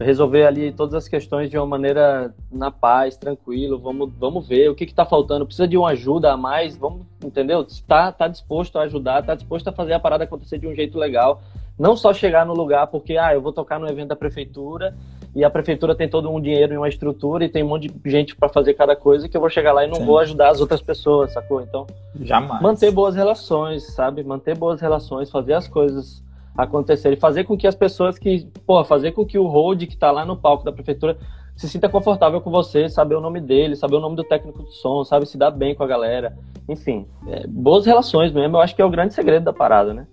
resolver 0.00 0.46
ali 0.46 0.72
todas 0.72 0.94
as 0.94 1.08
questões 1.08 1.48
de 1.48 1.56
uma 1.56 1.66
maneira 1.66 2.34
na 2.50 2.70
paz, 2.70 3.16
tranquilo, 3.16 3.78
vamos, 3.78 4.12
vamos 4.18 4.46
ver 4.46 4.68
o 4.70 4.74
que 4.74 4.84
está 4.84 5.04
faltando, 5.04 5.46
precisa 5.46 5.66
de 5.66 5.76
uma 5.76 5.90
ajuda 5.90 6.32
a 6.32 6.36
mais, 6.36 6.76
vamos, 6.76 7.02
entendeu? 7.24 7.62
Está 7.62 8.12
tá 8.12 8.28
disposto 8.28 8.78
a 8.78 8.82
ajudar, 8.82 9.20
está 9.20 9.34
disposto 9.34 9.68
a 9.68 9.72
fazer 9.72 9.94
a 9.94 10.00
parada 10.00 10.24
acontecer 10.24 10.58
de 10.58 10.66
um 10.66 10.74
jeito 10.74 10.98
legal, 10.98 11.40
não 11.78 11.96
só 11.96 12.12
chegar 12.12 12.46
no 12.46 12.54
lugar 12.54 12.86
porque, 12.86 13.16
ah, 13.16 13.34
eu 13.34 13.40
vou 13.40 13.52
tocar 13.52 13.78
no 13.78 13.88
evento 13.88 14.08
da 14.08 14.16
prefeitura 14.16 14.94
e 15.34 15.44
a 15.44 15.50
prefeitura 15.50 15.94
tem 15.94 16.08
todo 16.08 16.30
um 16.30 16.40
dinheiro 16.40 16.72
e 16.72 16.76
uma 16.78 16.88
estrutura 16.88 17.44
e 17.44 17.48
tem 17.48 17.62
um 17.62 17.68
monte 17.68 17.88
de 17.88 18.10
gente 18.10 18.34
para 18.34 18.48
fazer 18.48 18.74
cada 18.74 18.96
coisa 18.96 19.28
que 19.28 19.36
eu 19.36 19.40
vou 19.40 19.50
chegar 19.50 19.72
lá 19.72 19.84
e 19.84 19.88
não 19.88 19.96
Sim. 19.96 20.06
vou 20.06 20.18
ajudar 20.18 20.48
as 20.48 20.60
outras 20.60 20.80
pessoas, 20.80 21.32
sacou? 21.32 21.60
Então, 21.60 21.86
jamais. 22.20 22.62
Manter 22.62 22.90
boas 22.90 23.14
relações, 23.14 23.94
sabe? 23.94 24.24
Manter 24.24 24.56
boas 24.56 24.80
relações, 24.80 25.30
fazer 25.30 25.52
as 25.52 25.68
coisas 25.68 26.24
acontecerem, 26.56 27.18
fazer 27.18 27.44
com 27.44 27.56
que 27.56 27.66
as 27.66 27.74
pessoas 27.74 28.18
que, 28.18 28.48
pô, 28.66 28.82
fazer 28.82 29.12
com 29.12 29.26
que 29.26 29.38
o 29.38 29.46
hold 29.46 29.82
que 29.82 29.96
tá 29.96 30.10
lá 30.10 30.24
no 30.24 30.38
palco 30.38 30.64
da 30.64 30.72
prefeitura 30.72 31.18
se 31.54 31.68
sinta 31.68 31.88
confortável 31.88 32.40
com 32.40 32.50
você, 32.50 32.88
saber 32.88 33.14
o 33.14 33.20
nome 33.20 33.40
dele, 33.40 33.76
saber 33.76 33.96
o 33.96 34.00
nome 34.00 34.16
do 34.16 34.24
técnico 34.24 34.62
do 34.62 34.70
som, 34.70 35.04
sabe 35.04 35.26
se 35.26 35.36
dar 35.36 35.50
bem 35.50 35.74
com 35.74 35.82
a 35.82 35.86
galera. 35.86 36.36
Enfim, 36.66 37.06
é, 37.26 37.46
boas 37.46 37.84
relações 37.84 38.32
mesmo, 38.32 38.56
eu 38.56 38.60
acho 38.60 38.74
que 38.74 38.80
é 38.80 38.84
o 38.84 38.90
grande 38.90 39.14
segredo 39.14 39.44
da 39.44 39.52
parada, 39.52 39.92
né? 39.92 40.06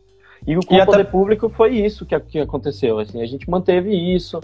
E 0.46 0.58
o 0.58 0.62
com 0.62 0.76
o 0.76 0.86
poder 0.86 1.06
público 1.06 1.50
foi 1.50 1.76
isso 1.76 2.06
que, 2.06 2.20
que 2.20 2.40
aconteceu, 2.40 3.00
assim, 3.00 3.22
a 3.22 3.26
gente 3.26 3.50
manteve 3.50 3.96
isso, 3.96 4.42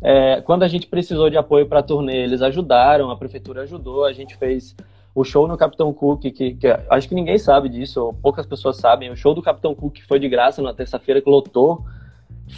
é, 0.00 0.40
quando 0.42 0.62
a 0.62 0.68
gente 0.68 0.86
precisou 0.86 1.30
de 1.30 1.36
apoio 1.36 1.66
para 1.66 1.80
a 1.80 1.82
turnê, 1.82 2.16
eles 2.16 2.42
ajudaram, 2.42 3.10
a 3.10 3.16
prefeitura 3.16 3.62
ajudou, 3.62 4.04
a 4.04 4.12
gente 4.12 4.36
fez 4.36 4.74
o 5.14 5.24
show 5.24 5.48
no 5.48 5.56
Capitão 5.56 5.92
Cook, 5.92 6.20
que, 6.20 6.54
que, 6.54 6.66
acho 6.90 7.08
que 7.08 7.14
ninguém 7.14 7.38
sabe 7.38 7.68
disso, 7.68 8.04
ou 8.04 8.12
poucas 8.12 8.44
pessoas 8.44 8.76
sabem. 8.76 9.10
O 9.10 9.16
show 9.16 9.34
do 9.34 9.40
Capitão 9.40 9.74
Cook 9.74 10.00
foi 10.06 10.18
de 10.18 10.28
graça 10.28 10.60
na 10.60 10.74
terça-feira, 10.74 11.22
que 11.22 11.30
lotou, 11.30 11.82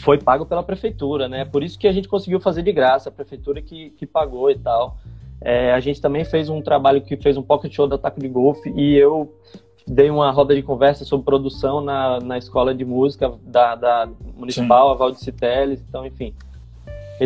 foi 0.03 0.19
pago 0.19 0.45
pela 0.45 0.63
prefeitura, 0.63 1.29
né? 1.29 1.45
Por 1.45 1.63
isso 1.63 1.79
que 1.79 1.87
a 1.87 1.93
gente 1.93 2.09
conseguiu 2.09 2.41
fazer 2.41 2.63
de 2.63 2.73
graça, 2.73 3.09
a 3.09 3.13
prefeitura 3.13 3.63
que, 3.63 3.91
que 3.91 4.05
pagou 4.05 4.51
e 4.51 4.59
tal. 4.59 4.97
É, 5.41 5.73
a 5.73 5.79
gente 5.79 6.01
também 6.01 6.25
fez 6.25 6.49
um 6.49 6.61
trabalho 6.61 7.01
que 7.01 7.17
fez 7.17 7.37
um 7.37 7.43
pocket 7.43 7.73
show 7.73 7.87
da 7.87 7.97
Taco 7.97 8.19
de 8.19 8.27
Golfe 8.29 8.71
e 8.71 8.97
eu 8.97 9.33
dei 9.89 10.11
uma 10.11 10.31
roda 10.31 10.55
de 10.55 10.63
conversa 10.63 11.05
sobre 11.05 11.25
produção 11.25 11.81
na, 11.81 12.21
na 12.21 12.39
escola 12.39 12.75
de 12.75 12.85
música 12.85 13.33
da, 13.43 13.75
da 13.75 14.09
municipal, 14.37 14.89
Sim. 14.89 14.95
a 14.95 14.97
Valde 14.97 15.19
então, 15.89 16.07
enfim 16.07 16.35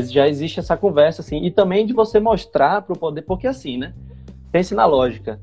já 0.01 0.27
existe 0.27 0.59
essa 0.59 0.77
conversa, 0.77 1.21
assim, 1.21 1.45
e 1.45 1.51
também 1.51 1.85
de 1.85 1.93
você 1.93 2.19
mostrar 2.19 2.83
para 2.83 2.95
o 2.95 2.99
poder, 2.99 3.23
porque 3.23 3.47
assim, 3.47 3.77
né? 3.77 3.93
Pense 4.51 4.75
na 4.75 4.87
lógica. 4.87 5.39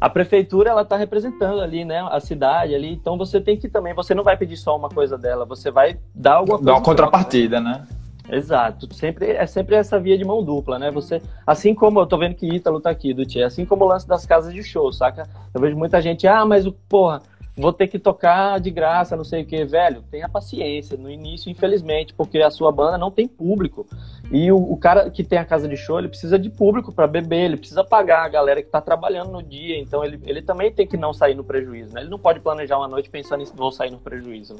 A 0.00 0.08
prefeitura, 0.08 0.70
ela 0.70 0.82
está 0.82 0.96
representando 0.96 1.60
ali, 1.60 1.84
né, 1.84 2.06
a 2.10 2.20
cidade 2.20 2.74
ali, 2.74 2.92
então 2.92 3.16
você 3.18 3.40
tem 3.40 3.56
que 3.56 3.68
também, 3.68 3.94
você 3.94 4.14
não 4.14 4.22
vai 4.22 4.36
pedir 4.36 4.56
só 4.56 4.76
uma 4.76 4.88
coisa 4.88 5.16
dela, 5.16 5.44
você 5.44 5.70
vai 5.70 5.98
dar 6.14 6.34
alguma 6.34 6.58
coisa. 6.58 6.66
Dar 6.66 6.74
uma 6.74 6.82
contrapartida, 6.82 7.60
né? 7.60 7.86
Exato, 8.30 8.92
sempre 8.94 9.30
é 9.32 9.46
sempre 9.46 9.74
essa 9.74 9.98
via 9.98 10.18
de 10.18 10.24
mão 10.24 10.44
dupla, 10.44 10.78
né? 10.78 10.90
Você, 10.90 11.22
assim 11.46 11.74
como 11.74 11.98
eu 12.00 12.06
tô 12.06 12.18
vendo 12.18 12.34
que 12.34 12.46
Ítalo 12.46 12.80
tá 12.80 12.90
aqui 12.90 13.14
do 13.14 13.24
Tia, 13.24 13.46
assim 13.46 13.64
como 13.64 13.84
o 13.84 13.88
lance 13.88 14.06
das 14.06 14.26
casas 14.26 14.52
de 14.52 14.62
show, 14.62 14.92
saca? 14.92 15.26
Eu 15.54 15.60
vejo 15.60 15.76
muita 15.76 16.00
gente, 16.02 16.26
ah, 16.26 16.44
mas 16.44 16.66
o 16.66 16.72
porra, 16.72 17.22
vou 17.58 17.72
ter 17.72 17.88
que 17.88 17.98
tocar 17.98 18.60
de 18.60 18.70
graça, 18.70 19.16
não 19.16 19.24
sei 19.24 19.42
o 19.42 19.46
que, 19.46 19.64
velho, 19.64 20.02
tenha 20.10 20.28
paciência. 20.28 20.96
No 20.96 21.10
início, 21.10 21.50
infelizmente, 21.50 22.14
porque 22.14 22.38
a 22.38 22.50
sua 22.50 22.70
banda 22.70 22.96
não 22.96 23.10
tem 23.10 23.26
público. 23.26 23.86
E 24.30 24.50
o, 24.52 24.56
o 24.56 24.76
cara 24.76 25.10
que 25.10 25.24
tem 25.24 25.38
a 25.38 25.44
casa 25.44 25.66
de 25.66 25.76
show, 25.76 25.98
ele 25.98 26.08
precisa 26.08 26.38
de 26.38 26.48
público 26.48 26.92
para 26.92 27.06
beber, 27.06 27.46
ele 27.46 27.56
precisa 27.56 27.82
pagar 27.82 28.24
a 28.24 28.28
galera 28.28 28.62
que 28.62 28.68
está 28.68 28.80
trabalhando 28.80 29.32
no 29.32 29.42
dia. 29.42 29.78
Então, 29.78 30.04
ele, 30.04 30.20
ele 30.24 30.40
também 30.40 30.70
tem 30.70 30.86
que 30.86 30.96
não 30.96 31.12
sair 31.12 31.34
no 31.34 31.42
prejuízo, 31.42 31.94
né? 31.94 32.02
Ele 32.02 32.10
não 32.10 32.18
pode 32.18 32.40
planejar 32.40 32.78
uma 32.78 32.88
noite 32.88 33.10
pensando 33.10 33.42
em 33.42 33.46
vou 33.46 33.72
sair 33.72 33.90
no 33.90 33.98
prejuízo. 33.98 34.54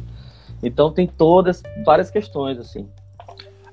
Então, 0.62 0.90
tem 0.90 1.07
todas, 1.07 1.62
várias 1.85 2.11
questões, 2.11 2.59
assim. 2.59 2.88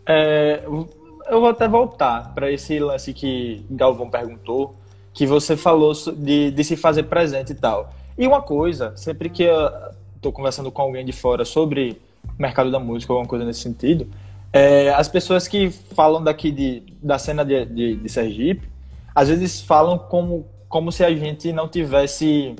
É, 0.08 0.62
eu 0.66 1.40
vou 1.40 1.50
até 1.50 1.68
voltar 1.68 2.34
para 2.34 2.52
esse 2.52 2.78
lance 2.80 3.14
que 3.14 3.66
Galvão 3.70 4.10
perguntou, 4.10 4.76
que 5.14 5.26
você 5.26 5.58
falou 5.58 5.94
de, 6.16 6.52
de 6.52 6.64
se 6.64 6.76
fazer 6.76 7.04
presente 7.04 7.52
e 7.52 7.56
tal. 7.56 7.92
E 8.18 8.28
uma 8.28 8.42
coisa, 8.42 8.96
sempre 8.96 9.30
que 9.30 9.44
eu 9.44 9.72
estou 10.16 10.32
conversando 10.32 10.72
com 10.72 10.82
alguém 10.82 11.06
de 11.06 11.12
fora 11.12 11.44
sobre 11.46 12.02
mercado 12.38 12.72
da 12.72 12.80
música, 12.80 13.12
alguma 13.14 13.28
coisa 13.28 13.46
nesse 13.46 13.62
sentido, 13.62 14.08
é, 14.52 14.90
as 14.94 15.08
pessoas 15.08 15.48
que 15.48 15.70
falam 15.70 16.24
daqui 16.24 16.52
de, 16.52 16.84
da 17.02 17.18
cena 17.18 17.44
de, 17.44 17.66
de, 17.66 17.96
de, 17.98 18.10
Sergipe, 18.10 18.70
às 19.14 19.28
vezes 19.28 19.62
falam 19.62 19.98
como, 19.98 20.46
como 20.70 20.92
se 20.92 21.04
a 21.04 21.14
gente 21.14 21.52
não 21.52 21.68
tivesse. 21.68 22.56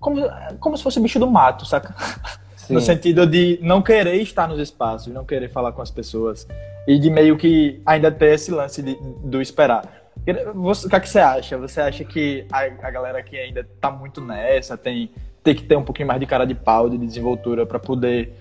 Como, 0.00 0.20
como 0.58 0.76
se 0.76 0.82
fosse 0.82 1.00
bicho 1.00 1.18
do 1.18 1.30
mato, 1.30 1.64
saca? 1.64 1.94
Sim. 2.66 2.74
No 2.74 2.80
sentido 2.80 3.26
de 3.26 3.58
não 3.62 3.82
querer 3.82 4.16
estar 4.16 4.48
nos 4.48 4.58
espaços, 4.58 5.12
não 5.12 5.24
querer 5.24 5.48
falar 5.48 5.72
com 5.72 5.82
as 5.82 5.90
pessoas. 5.90 6.46
E 6.86 6.98
de 6.98 7.10
meio 7.10 7.36
que 7.36 7.80
ainda 7.84 8.10
ter 8.10 8.34
esse 8.34 8.50
lance 8.50 8.82
de, 8.82 8.98
do 9.22 9.40
esperar. 9.40 10.04
Você, 10.54 10.86
o 10.86 10.90
que, 10.90 10.96
é 10.96 11.00
que 11.00 11.08
você 11.08 11.18
acha? 11.18 11.58
Você 11.58 11.80
acha 11.80 12.04
que 12.04 12.46
a, 12.50 12.60
a 12.86 12.90
galera 12.90 13.22
que 13.22 13.36
ainda 13.36 13.66
tá 13.80 13.90
muito 13.90 14.20
nessa 14.20 14.76
tem, 14.76 15.10
tem 15.42 15.54
que 15.54 15.62
ter 15.62 15.76
um 15.76 15.82
pouquinho 15.82 16.08
mais 16.08 16.20
de 16.20 16.26
cara 16.26 16.46
de 16.46 16.54
pau, 16.54 16.88
de 16.88 16.96
desenvoltura 16.96 17.66
para 17.66 17.78
poder 17.78 18.32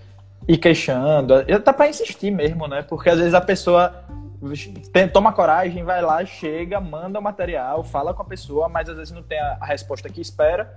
ir 0.48 0.58
queixando? 0.58 1.34
Tá 1.64 1.74
para 1.74 1.90
insistir 1.90 2.32
mesmo, 2.32 2.68
né? 2.68 2.84
Porque 2.84 3.10
às 3.10 3.18
vezes 3.18 3.34
a 3.34 3.42
pessoa 3.42 3.94
tem, 4.92 5.08
toma 5.08 5.32
coragem, 5.32 5.84
vai 5.84 6.02
lá, 6.02 6.26
chega, 6.26 6.80
manda 6.80 7.20
o 7.20 7.22
material, 7.22 7.84
fala 7.84 8.14
com 8.14 8.22
a 8.22 8.26
pessoa, 8.26 8.68
mas 8.68 8.90
às 8.90 8.98
vezes 8.98 9.14
não 9.14 9.24
tem 9.24 9.40
a, 9.40 9.58
a 9.60 9.66
resposta 9.66 10.10
que 10.10 10.20
espera, 10.20 10.72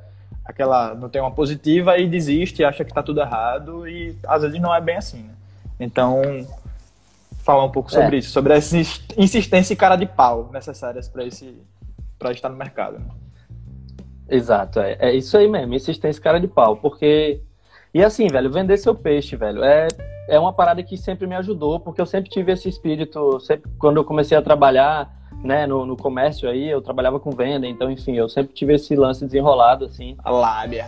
aquela 0.47 0.95
não 0.95 1.09
tem 1.09 1.21
uma 1.21 1.31
positiva 1.31 1.99
e 1.99 2.09
desiste, 2.09 2.65
acha 2.65 2.85
que 2.85 2.93
tá 2.93 3.03
tudo 3.03 3.21
errado 3.21 3.89
e 3.89 4.17
às 4.27 4.43
vezes 4.43 4.61
não 4.61 4.75
é 4.75 4.81
bem 4.81 4.97
assim, 4.97 5.23
né? 5.23 5.35
Então, 5.79 6.23
falar 7.43 7.65
um 7.65 7.71
pouco 7.71 7.91
sobre 7.91 8.17
é. 8.17 8.19
isso, 8.21 8.31
sobre 8.31 8.55
essa 8.55 8.77
insistência 9.17 9.75
e 9.75 9.77
cara 9.77 9.97
de 9.97 10.07
pau 10.07 10.51
necessárias 10.53 11.09
para 11.09 11.25
esse 11.25 11.55
para 12.19 12.33
estar 12.33 12.49
no 12.49 12.57
mercado. 12.57 12.99
Né? 12.99 13.07
Exato, 14.29 14.81
é, 14.81 14.97
é 14.99 15.15
isso 15.15 15.37
aí 15.37 15.47
mesmo, 15.47 15.75
insistência 15.75 16.19
e 16.19 16.23
cara 16.23 16.41
de 16.41 16.49
pau, 16.49 16.77
porque 16.77 17.41
e 17.93 18.03
assim, 18.03 18.27
velho, 18.29 18.51
vender 18.51 18.77
seu 18.77 18.95
peixe, 18.95 19.37
velho, 19.37 19.63
é 19.65 19.89
é 20.29 20.39
uma 20.39 20.53
parada 20.53 20.83
que 20.83 20.97
sempre 20.97 21.27
me 21.27 21.37
ajudou, 21.37 21.79
porque 21.79 22.01
eu 22.01 22.07
sempre 22.07 22.29
tive 22.29 22.53
esse 22.53 22.69
espírito, 22.69 23.39
sempre 23.41 23.71
quando 23.79 23.99
eu 23.99 24.05
comecei 24.05 24.37
a 24.37 24.43
trabalhar, 24.43 25.09
né, 25.47 25.67
no, 25.67 25.87
no 25.87 25.97
comércio 25.97 26.49
aí, 26.49 26.69
eu 26.69 26.83
trabalhava 26.83 27.19
com 27.19 27.31
venda, 27.31 27.67
então, 27.67 27.91
enfim, 27.91 28.15
eu 28.15 28.29
sempre 28.29 28.53
tive 28.53 28.75
esse 28.75 28.95
lance 28.95 29.25
desenrolado, 29.25 29.85
assim. 29.87 30.17
A 30.23 30.31
lábia. 30.31 30.87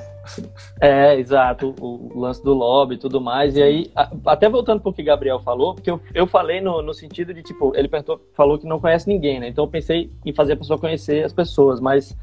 É, 0.78 1.18
exato, 1.18 1.74
o, 1.80 2.12
o, 2.14 2.20
lance 2.20 2.42
do 2.44 2.52
lobby 2.52 2.96
e 2.96 2.98
tudo 2.98 3.20
mais. 3.20 3.56
E 3.56 3.62
aí, 3.62 3.90
a, 3.96 4.10
até 4.26 4.48
voltando 4.48 4.80
pro 4.80 4.92
que 4.92 5.00
o 5.00 5.04
Gabriel 5.04 5.40
falou, 5.40 5.74
porque 5.74 5.90
eu, 5.90 6.00
eu 6.12 6.26
falei 6.26 6.60
no, 6.60 6.82
no 6.82 6.92
sentido 6.92 7.32
de, 7.32 7.42
tipo, 7.42 7.74
ele 7.74 7.88
perguntou, 7.88 8.20
falou 8.34 8.58
que 8.58 8.66
não 8.66 8.78
conhece 8.78 9.08
ninguém, 9.08 9.40
né? 9.40 9.48
Então 9.48 9.64
eu 9.64 9.70
pensei 9.70 10.10
em 10.24 10.32
fazer 10.34 10.52
a 10.52 10.56
pessoa 10.56 10.78
conhecer 10.78 11.24
as 11.24 11.32
pessoas, 11.32 11.80
mas 11.80 12.14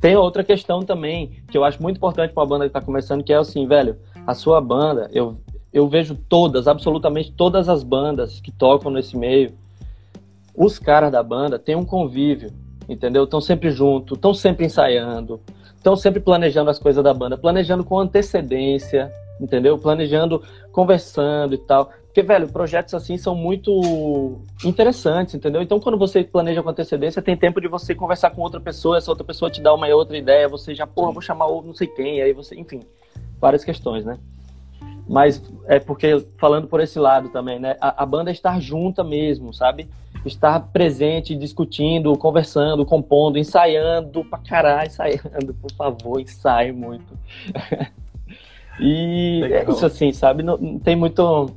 tem 0.00 0.16
outra 0.16 0.44
questão 0.44 0.82
também, 0.82 1.42
que 1.48 1.56
eu 1.56 1.64
acho 1.64 1.80
muito 1.80 1.96
importante 1.96 2.32
para 2.32 2.42
uma 2.42 2.48
banda 2.48 2.66
que 2.66 2.72
tá 2.72 2.80
começando, 2.80 3.22
que 3.22 3.32
é 3.32 3.36
assim, 3.36 3.66
velho, 3.66 3.96
a 4.26 4.34
sua 4.34 4.60
banda, 4.60 5.08
eu, 5.12 5.36
eu 5.72 5.88
vejo 5.88 6.16
todas, 6.28 6.68
absolutamente 6.68 7.32
todas 7.32 7.68
as 7.68 7.82
bandas 7.82 8.40
que 8.40 8.50
tocam 8.50 8.90
nesse 8.90 9.16
meio, 9.16 9.54
os 10.54 10.78
caras 10.78 11.10
da 11.10 11.22
banda 11.22 11.58
têm 11.58 11.74
um 11.74 11.84
convívio, 11.84 12.50
entendeu? 12.88 13.24
Estão 13.24 13.40
sempre 13.40 13.70
juntos, 13.70 14.16
estão 14.16 14.34
sempre 14.34 14.66
ensaiando, 14.66 15.40
estão 15.76 15.96
sempre 15.96 16.20
planejando 16.20 16.70
as 16.70 16.78
coisas 16.78 17.02
da 17.02 17.12
banda, 17.12 17.36
planejando 17.36 17.84
com 17.84 17.98
antecedência, 17.98 19.12
entendeu? 19.40 19.78
Planejando, 19.78 20.42
conversando 20.70 21.54
e 21.54 21.58
tal. 21.58 21.90
Porque, 22.12 22.22
velho, 22.22 22.46
projetos 22.46 22.92
assim 22.92 23.16
são 23.16 23.34
muito 23.34 24.42
interessantes, 24.64 25.34
entendeu? 25.34 25.62
Então, 25.62 25.80
quando 25.80 25.96
você 25.96 26.22
planeja 26.22 26.62
com 26.62 26.68
antecedência, 26.68 27.22
tem 27.22 27.34
tempo 27.36 27.58
de 27.58 27.68
você 27.68 27.94
conversar 27.94 28.30
com 28.30 28.42
outra 28.42 28.60
pessoa, 28.60 28.98
essa 28.98 29.10
outra 29.10 29.24
pessoa 29.24 29.50
te 29.50 29.62
dá 29.62 29.72
uma 29.72 29.88
outra 29.88 30.16
ideia, 30.16 30.46
você 30.46 30.74
já, 30.74 30.86
porra, 30.86 31.10
vou 31.10 31.22
chamar 31.22 31.46
o 31.46 31.62
não 31.62 31.72
sei 31.72 31.86
quem, 31.86 32.20
aí 32.20 32.34
você, 32.34 32.54
enfim, 32.54 32.80
várias 33.40 33.64
questões, 33.64 34.04
né? 34.04 34.18
Mas 35.08 35.42
é 35.66 35.78
porque, 35.78 36.26
falando 36.38 36.68
por 36.68 36.80
esse 36.80 36.98
lado 36.98 37.28
também, 37.28 37.58
né? 37.58 37.76
A, 37.80 38.02
a 38.02 38.06
banda 38.06 38.30
é 38.30 38.32
estar 38.32 38.60
junta 38.60 39.02
mesmo, 39.02 39.52
sabe? 39.52 39.88
Estar 40.24 40.60
presente, 40.72 41.34
discutindo, 41.34 42.16
conversando, 42.16 42.86
compondo, 42.86 43.38
ensaiando 43.38 44.24
pra 44.24 44.38
caralho, 44.38 44.86
ensaiando, 44.88 45.54
por 45.60 45.72
favor, 45.72 46.20
ensaie 46.20 46.72
muito. 46.72 47.18
e 48.80 49.40
Legal. 49.42 49.58
é 49.58 49.70
isso 49.70 49.84
assim, 49.84 50.12
sabe? 50.12 50.42
Não, 50.42 50.56
não 50.56 50.78
tem 50.78 50.94
muito. 50.94 51.50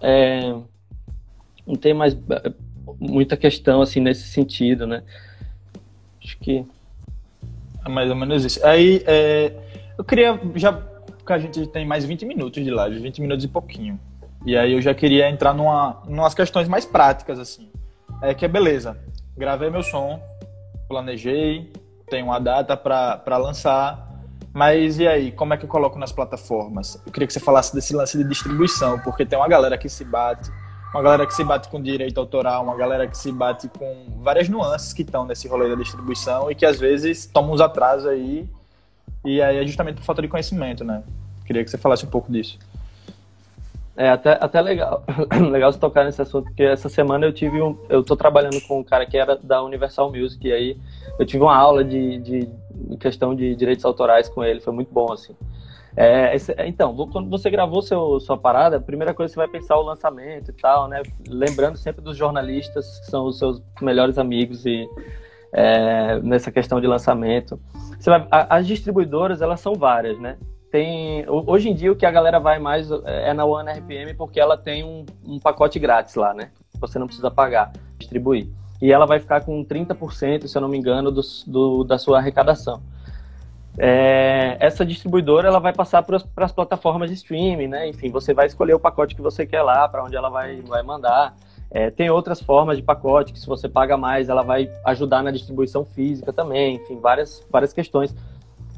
É, 0.00 0.54
não 1.66 1.76
tem 1.76 1.92
mais 1.92 2.14
é, 2.14 2.52
muita 2.98 3.36
questão 3.36 3.82
assim 3.82 4.00
nesse 4.00 4.28
sentido, 4.28 4.86
né? 4.86 5.02
Acho 6.22 6.38
que. 6.38 6.64
É 7.84 7.88
mais 7.88 8.08
ou 8.08 8.14
menos 8.14 8.44
isso. 8.44 8.64
Aí, 8.64 9.02
é, 9.04 9.52
eu 9.98 10.04
queria 10.04 10.40
já 10.54 10.91
porque 11.22 11.32
a 11.32 11.38
gente 11.38 11.66
tem 11.68 11.86
mais 11.86 12.04
20 12.04 12.26
minutos 12.26 12.62
de 12.62 12.70
live, 12.70 12.98
20 12.98 13.22
minutos 13.22 13.44
e 13.44 13.48
pouquinho. 13.48 13.98
E 14.44 14.56
aí 14.56 14.72
eu 14.72 14.82
já 14.82 14.92
queria 14.92 15.30
entrar 15.30 15.54
numa, 15.54 16.02
numas 16.08 16.34
questões 16.34 16.66
mais 16.66 16.84
práticas, 16.84 17.38
assim. 17.38 17.70
É 18.20 18.34
que 18.34 18.44
é 18.44 18.48
beleza, 18.48 18.98
gravei 19.36 19.70
meu 19.70 19.84
som, 19.84 20.20
planejei, 20.88 21.72
tenho 22.10 22.26
uma 22.26 22.40
data 22.40 22.76
para 22.76 23.36
lançar, 23.36 24.08
mas 24.52 24.98
e 24.98 25.06
aí, 25.06 25.30
como 25.30 25.54
é 25.54 25.56
que 25.56 25.64
eu 25.64 25.68
coloco 25.68 25.96
nas 25.96 26.10
plataformas? 26.10 27.00
Eu 27.06 27.12
queria 27.12 27.26
que 27.26 27.32
você 27.32 27.40
falasse 27.40 27.72
desse 27.72 27.94
lance 27.94 28.18
de 28.18 28.24
distribuição, 28.24 28.98
porque 28.98 29.24
tem 29.24 29.38
uma 29.38 29.48
galera 29.48 29.78
que 29.78 29.88
se 29.88 30.04
bate, 30.04 30.50
uma 30.92 31.02
galera 31.02 31.24
que 31.24 31.34
se 31.34 31.44
bate 31.44 31.68
com 31.68 31.80
direito 31.80 32.18
autoral, 32.18 32.64
uma 32.64 32.76
galera 32.76 33.06
que 33.06 33.16
se 33.16 33.30
bate 33.30 33.68
com 33.68 34.18
várias 34.18 34.48
nuances 34.48 34.92
que 34.92 35.02
estão 35.02 35.24
nesse 35.24 35.46
rolê 35.46 35.68
da 35.68 35.76
distribuição 35.76 36.50
e 36.50 36.54
que 36.54 36.66
às 36.66 36.80
vezes 36.80 37.26
tomam 37.26 37.52
uns 37.52 37.60
atrasos 37.60 38.06
aí 38.06 38.48
e 39.24 39.40
aí 39.40 39.58
é 39.58 39.66
justamente 39.66 39.96
por 39.96 40.04
falta 40.04 40.22
de 40.22 40.28
conhecimento, 40.28 40.84
né? 40.84 41.02
Queria 41.44 41.64
que 41.64 41.70
você 41.70 41.78
falasse 41.78 42.04
um 42.04 42.10
pouco 42.10 42.30
disso. 42.30 42.58
É 43.96 44.08
até, 44.08 44.38
até 44.40 44.60
legal, 44.60 45.04
legal 45.50 45.72
você 45.72 45.78
tocar 45.78 46.04
nesse 46.04 46.22
assunto, 46.22 46.46
porque 46.46 46.62
essa 46.62 46.88
semana 46.88 47.26
eu 47.26 47.32
tive 47.32 47.60
um, 47.60 47.76
eu 47.90 48.02
tô 48.02 48.16
trabalhando 48.16 48.60
com 48.62 48.80
um 48.80 48.84
cara 48.84 49.04
que 49.04 49.18
era 49.18 49.36
da 49.36 49.62
Universal 49.62 50.10
Music, 50.10 50.48
e 50.48 50.52
aí 50.52 50.76
eu 51.18 51.26
tive 51.26 51.42
uma 51.42 51.54
aula 51.54 51.84
de, 51.84 52.18
de 52.18 52.48
questão 52.98 53.34
de 53.34 53.54
direitos 53.54 53.84
autorais 53.84 54.28
com 54.28 54.42
ele, 54.42 54.60
foi 54.60 54.72
muito 54.72 54.92
bom, 54.92 55.12
assim. 55.12 55.34
É, 55.94 56.34
esse, 56.34 56.54
então, 56.60 56.96
quando 57.08 57.28
você 57.28 57.50
gravou 57.50 57.82
seu, 57.82 58.18
sua 58.18 58.38
parada, 58.38 58.78
a 58.78 58.80
primeira 58.80 59.12
coisa 59.12 59.30
que 59.30 59.34
você 59.34 59.46
vai 59.46 59.48
pensar 59.48 59.74
é 59.74 59.76
o 59.76 59.82
lançamento 59.82 60.50
e 60.50 60.54
tal, 60.54 60.88
né? 60.88 61.02
Lembrando 61.28 61.76
sempre 61.76 62.00
dos 62.00 62.16
jornalistas, 62.16 62.98
que 63.00 63.10
são 63.10 63.26
os 63.26 63.38
seus 63.38 63.62
melhores 63.80 64.16
amigos 64.16 64.64
e 64.64 64.88
é, 65.52 66.18
nessa 66.20 66.50
questão 66.50 66.80
de 66.80 66.86
lançamento. 66.86 67.60
Vai, 68.04 68.26
as 68.30 68.66
distribuidoras, 68.66 69.42
elas 69.42 69.60
são 69.60 69.74
várias, 69.74 70.18
né? 70.18 70.38
Tem, 70.70 71.24
hoje 71.28 71.68
em 71.68 71.74
dia, 71.74 71.92
o 71.92 71.96
que 71.96 72.06
a 72.06 72.10
galera 72.10 72.40
vai 72.40 72.58
mais 72.58 72.90
é, 72.90 73.28
é 73.28 73.34
na 73.34 73.44
One 73.44 73.70
RPM 73.70 74.14
porque 74.14 74.40
ela 74.40 74.56
tem 74.56 74.82
um, 74.82 75.04
um 75.26 75.38
pacote 75.38 75.78
grátis 75.78 76.14
lá, 76.14 76.32
né? 76.32 76.50
Você 76.80 76.98
não 76.98 77.06
precisa 77.06 77.30
pagar, 77.30 77.72
distribuir. 77.98 78.48
E 78.80 78.90
ela 78.90 79.06
vai 79.06 79.20
ficar 79.20 79.42
com 79.42 79.62
30%, 79.64 80.46
se 80.46 80.56
eu 80.56 80.62
não 80.62 80.68
me 80.68 80.78
engano, 80.78 81.12
do, 81.12 81.20
do 81.46 81.84
da 81.84 81.98
sua 81.98 82.18
arrecadação. 82.18 82.82
É, 83.78 84.56
essa 84.60 84.84
distribuidora 84.84 85.48
ela 85.48 85.58
vai 85.58 85.72
passar 85.72 86.02
para 86.02 86.16
as 86.36 86.52
plataformas 86.52 87.08
de 87.08 87.16
streaming, 87.16 87.68
né? 87.68 87.88
Enfim, 87.88 88.10
você 88.10 88.34
vai 88.34 88.46
escolher 88.46 88.74
o 88.74 88.80
pacote 88.80 89.14
que 89.14 89.22
você 89.22 89.46
quer 89.46 89.62
lá, 89.62 89.88
para 89.88 90.02
onde 90.02 90.16
ela 90.16 90.30
vai, 90.30 90.60
vai 90.62 90.82
mandar. 90.82 91.34
É, 91.74 91.90
tem 91.90 92.10
outras 92.10 92.38
formas 92.40 92.76
de 92.76 92.82
pacote 92.82 93.32
que 93.32 93.40
se 93.40 93.46
você 93.46 93.66
paga 93.66 93.96
mais, 93.96 94.28
ela 94.28 94.42
vai 94.42 94.70
ajudar 94.84 95.22
na 95.22 95.30
distribuição 95.30 95.86
física 95.86 96.30
também, 96.30 96.76
enfim, 96.76 97.00
várias, 97.00 97.42
várias 97.50 97.72
questões. 97.72 98.14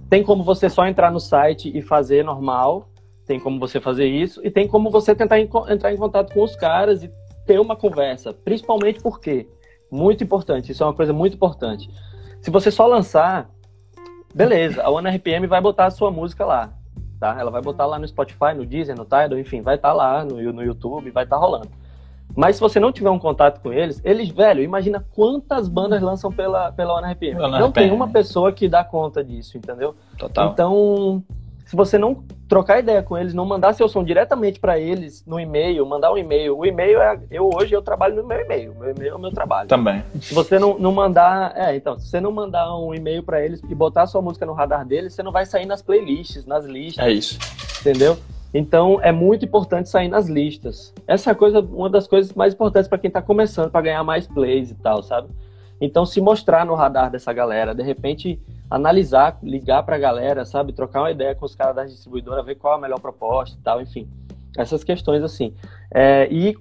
Tem 0.08 0.22
como 0.22 0.44
você 0.44 0.70
só 0.70 0.86
entrar 0.86 1.10
no 1.10 1.18
site 1.18 1.76
e 1.76 1.82
fazer 1.82 2.24
normal, 2.24 2.88
tem 3.26 3.40
como 3.40 3.58
você 3.58 3.80
fazer 3.80 4.06
isso, 4.06 4.40
e 4.46 4.50
tem 4.50 4.68
como 4.68 4.90
você 4.90 5.12
tentar 5.12 5.40
entrar 5.40 5.92
em 5.92 5.96
contato 5.96 6.32
com 6.32 6.44
os 6.44 6.54
caras 6.54 7.02
e 7.02 7.10
ter 7.44 7.58
uma 7.58 7.74
conversa, 7.74 8.32
principalmente 8.32 9.02
porque, 9.02 9.48
muito 9.90 10.22
importante, 10.22 10.70
isso 10.70 10.84
é 10.84 10.86
uma 10.86 10.94
coisa 10.94 11.12
muito 11.12 11.34
importante. 11.34 11.90
Se 12.40 12.48
você 12.48 12.70
só 12.70 12.86
lançar, 12.86 13.50
beleza, 14.32 14.82
a 14.84 14.90
OneRPM 14.90 15.48
vai 15.48 15.60
botar 15.60 15.86
a 15.86 15.90
sua 15.90 16.12
música 16.12 16.46
lá, 16.46 16.72
tá? 17.18 17.36
Ela 17.40 17.50
vai 17.50 17.60
botar 17.60 17.86
lá 17.86 17.98
no 17.98 18.06
Spotify, 18.06 18.54
no 18.54 18.64
Deezer, 18.64 18.96
no 18.96 19.04
Tidal, 19.04 19.36
enfim, 19.36 19.62
vai 19.62 19.74
estar 19.74 19.88
tá 19.88 19.94
lá 19.94 20.24
no, 20.24 20.36
no 20.52 20.62
YouTube, 20.62 21.10
vai 21.10 21.24
estar 21.24 21.36
tá 21.36 21.42
rolando. 21.42 21.83
Mas 22.36 22.56
se 22.56 22.60
você 22.60 22.80
não 22.80 22.90
tiver 22.90 23.10
um 23.10 23.18
contato 23.18 23.60
com 23.60 23.72
eles, 23.72 24.00
eles, 24.04 24.28
velho, 24.28 24.62
imagina 24.62 25.04
quantas 25.14 25.68
bandas 25.68 26.02
lançam 26.02 26.32
pela, 26.32 26.72
pela 26.72 26.94
ONRPM. 26.98 27.38
Não 27.38 27.70
tem 27.70 27.92
uma 27.92 28.08
pessoa 28.08 28.52
que 28.52 28.68
dá 28.68 28.82
conta 28.82 29.22
disso, 29.22 29.56
entendeu? 29.56 29.94
Total. 30.18 30.50
Então, 30.50 31.22
se 31.64 31.76
você 31.76 31.96
não 31.96 32.22
trocar 32.48 32.78
ideia 32.78 33.02
com 33.02 33.16
eles, 33.16 33.32
não 33.32 33.46
mandar 33.46 33.72
seu 33.72 33.88
som 33.88 34.04
diretamente 34.04 34.60
para 34.60 34.78
eles 34.78 35.24
no 35.26 35.40
e-mail, 35.40 35.86
mandar 35.86 36.12
um 36.12 36.18
e-mail. 36.18 36.58
O 36.58 36.66
e-mail 36.66 37.00
é. 37.00 37.18
Eu 37.30 37.50
hoje 37.54 37.74
eu 37.74 37.82
trabalho 37.82 38.16
no 38.16 38.26
meu 38.26 38.38
e-mail. 38.38 38.74
Meu 38.78 38.90
e-mail 38.90 39.12
é 39.12 39.14
o 39.14 39.18
meu 39.18 39.30
trabalho. 39.30 39.68
Também. 39.68 40.02
Se 40.20 40.34
você 40.34 40.58
não, 40.58 40.78
não 40.78 40.92
mandar. 40.92 41.52
É, 41.56 41.74
então, 41.74 41.98
se 41.98 42.08
você 42.08 42.20
não 42.20 42.30
mandar 42.32 42.76
um 42.76 42.94
e-mail 42.94 43.22
para 43.22 43.44
eles 43.44 43.62
e 43.68 43.74
botar 43.74 44.06
sua 44.06 44.20
música 44.20 44.44
no 44.44 44.52
radar 44.52 44.84
deles, 44.84 45.14
você 45.14 45.22
não 45.22 45.32
vai 45.32 45.46
sair 45.46 45.66
nas 45.66 45.80
playlists, 45.80 46.44
nas 46.44 46.64
listas. 46.66 47.04
É 47.04 47.10
isso. 47.10 47.38
Entendeu? 47.80 48.18
Então 48.54 49.00
é 49.02 49.10
muito 49.10 49.44
importante 49.44 49.88
sair 49.88 50.06
nas 50.06 50.28
listas. 50.28 50.94
Essa 51.08 51.32
é 51.32 51.34
coisa, 51.34 51.58
uma 51.60 51.90
das 51.90 52.06
coisas 52.06 52.32
mais 52.32 52.54
importantes 52.54 52.88
para 52.88 52.98
quem 52.98 53.08
está 53.08 53.20
começando, 53.20 53.68
para 53.68 53.80
ganhar 53.82 54.04
mais 54.04 54.28
plays 54.28 54.70
e 54.70 54.76
tal, 54.76 55.02
sabe? 55.02 55.28
Então 55.80 56.06
se 56.06 56.20
mostrar 56.20 56.64
no 56.64 56.76
radar 56.76 57.10
dessa 57.10 57.32
galera, 57.32 57.74
de 57.74 57.82
repente 57.82 58.40
analisar, 58.70 59.38
ligar 59.42 59.82
para 59.82 59.96
a 59.96 59.98
galera, 59.98 60.44
sabe? 60.44 60.72
Trocar 60.72 61.00
uma 61.00 61.10
ideia 61.10 61.34
com 61.34 61.44
os 61.44 61.56
caras 61.56 61.74
da 61.74 61.84
distribuidora, 61.84 62.44
ver 62.44 62.54
qual 62.54 62.74
é 62.74 62.76
a 62.76 62.80
melhor 62.80 63.00
proposta 63.00 63.58
e 63.58 63.62
tal, 63.62 63.82
enfim. 63.82 64.08
Essas 64.56 64.84
questões 64.84 65.24
assim. 65.24 65.52
É, 65.92 66.28
e 66.30 66.56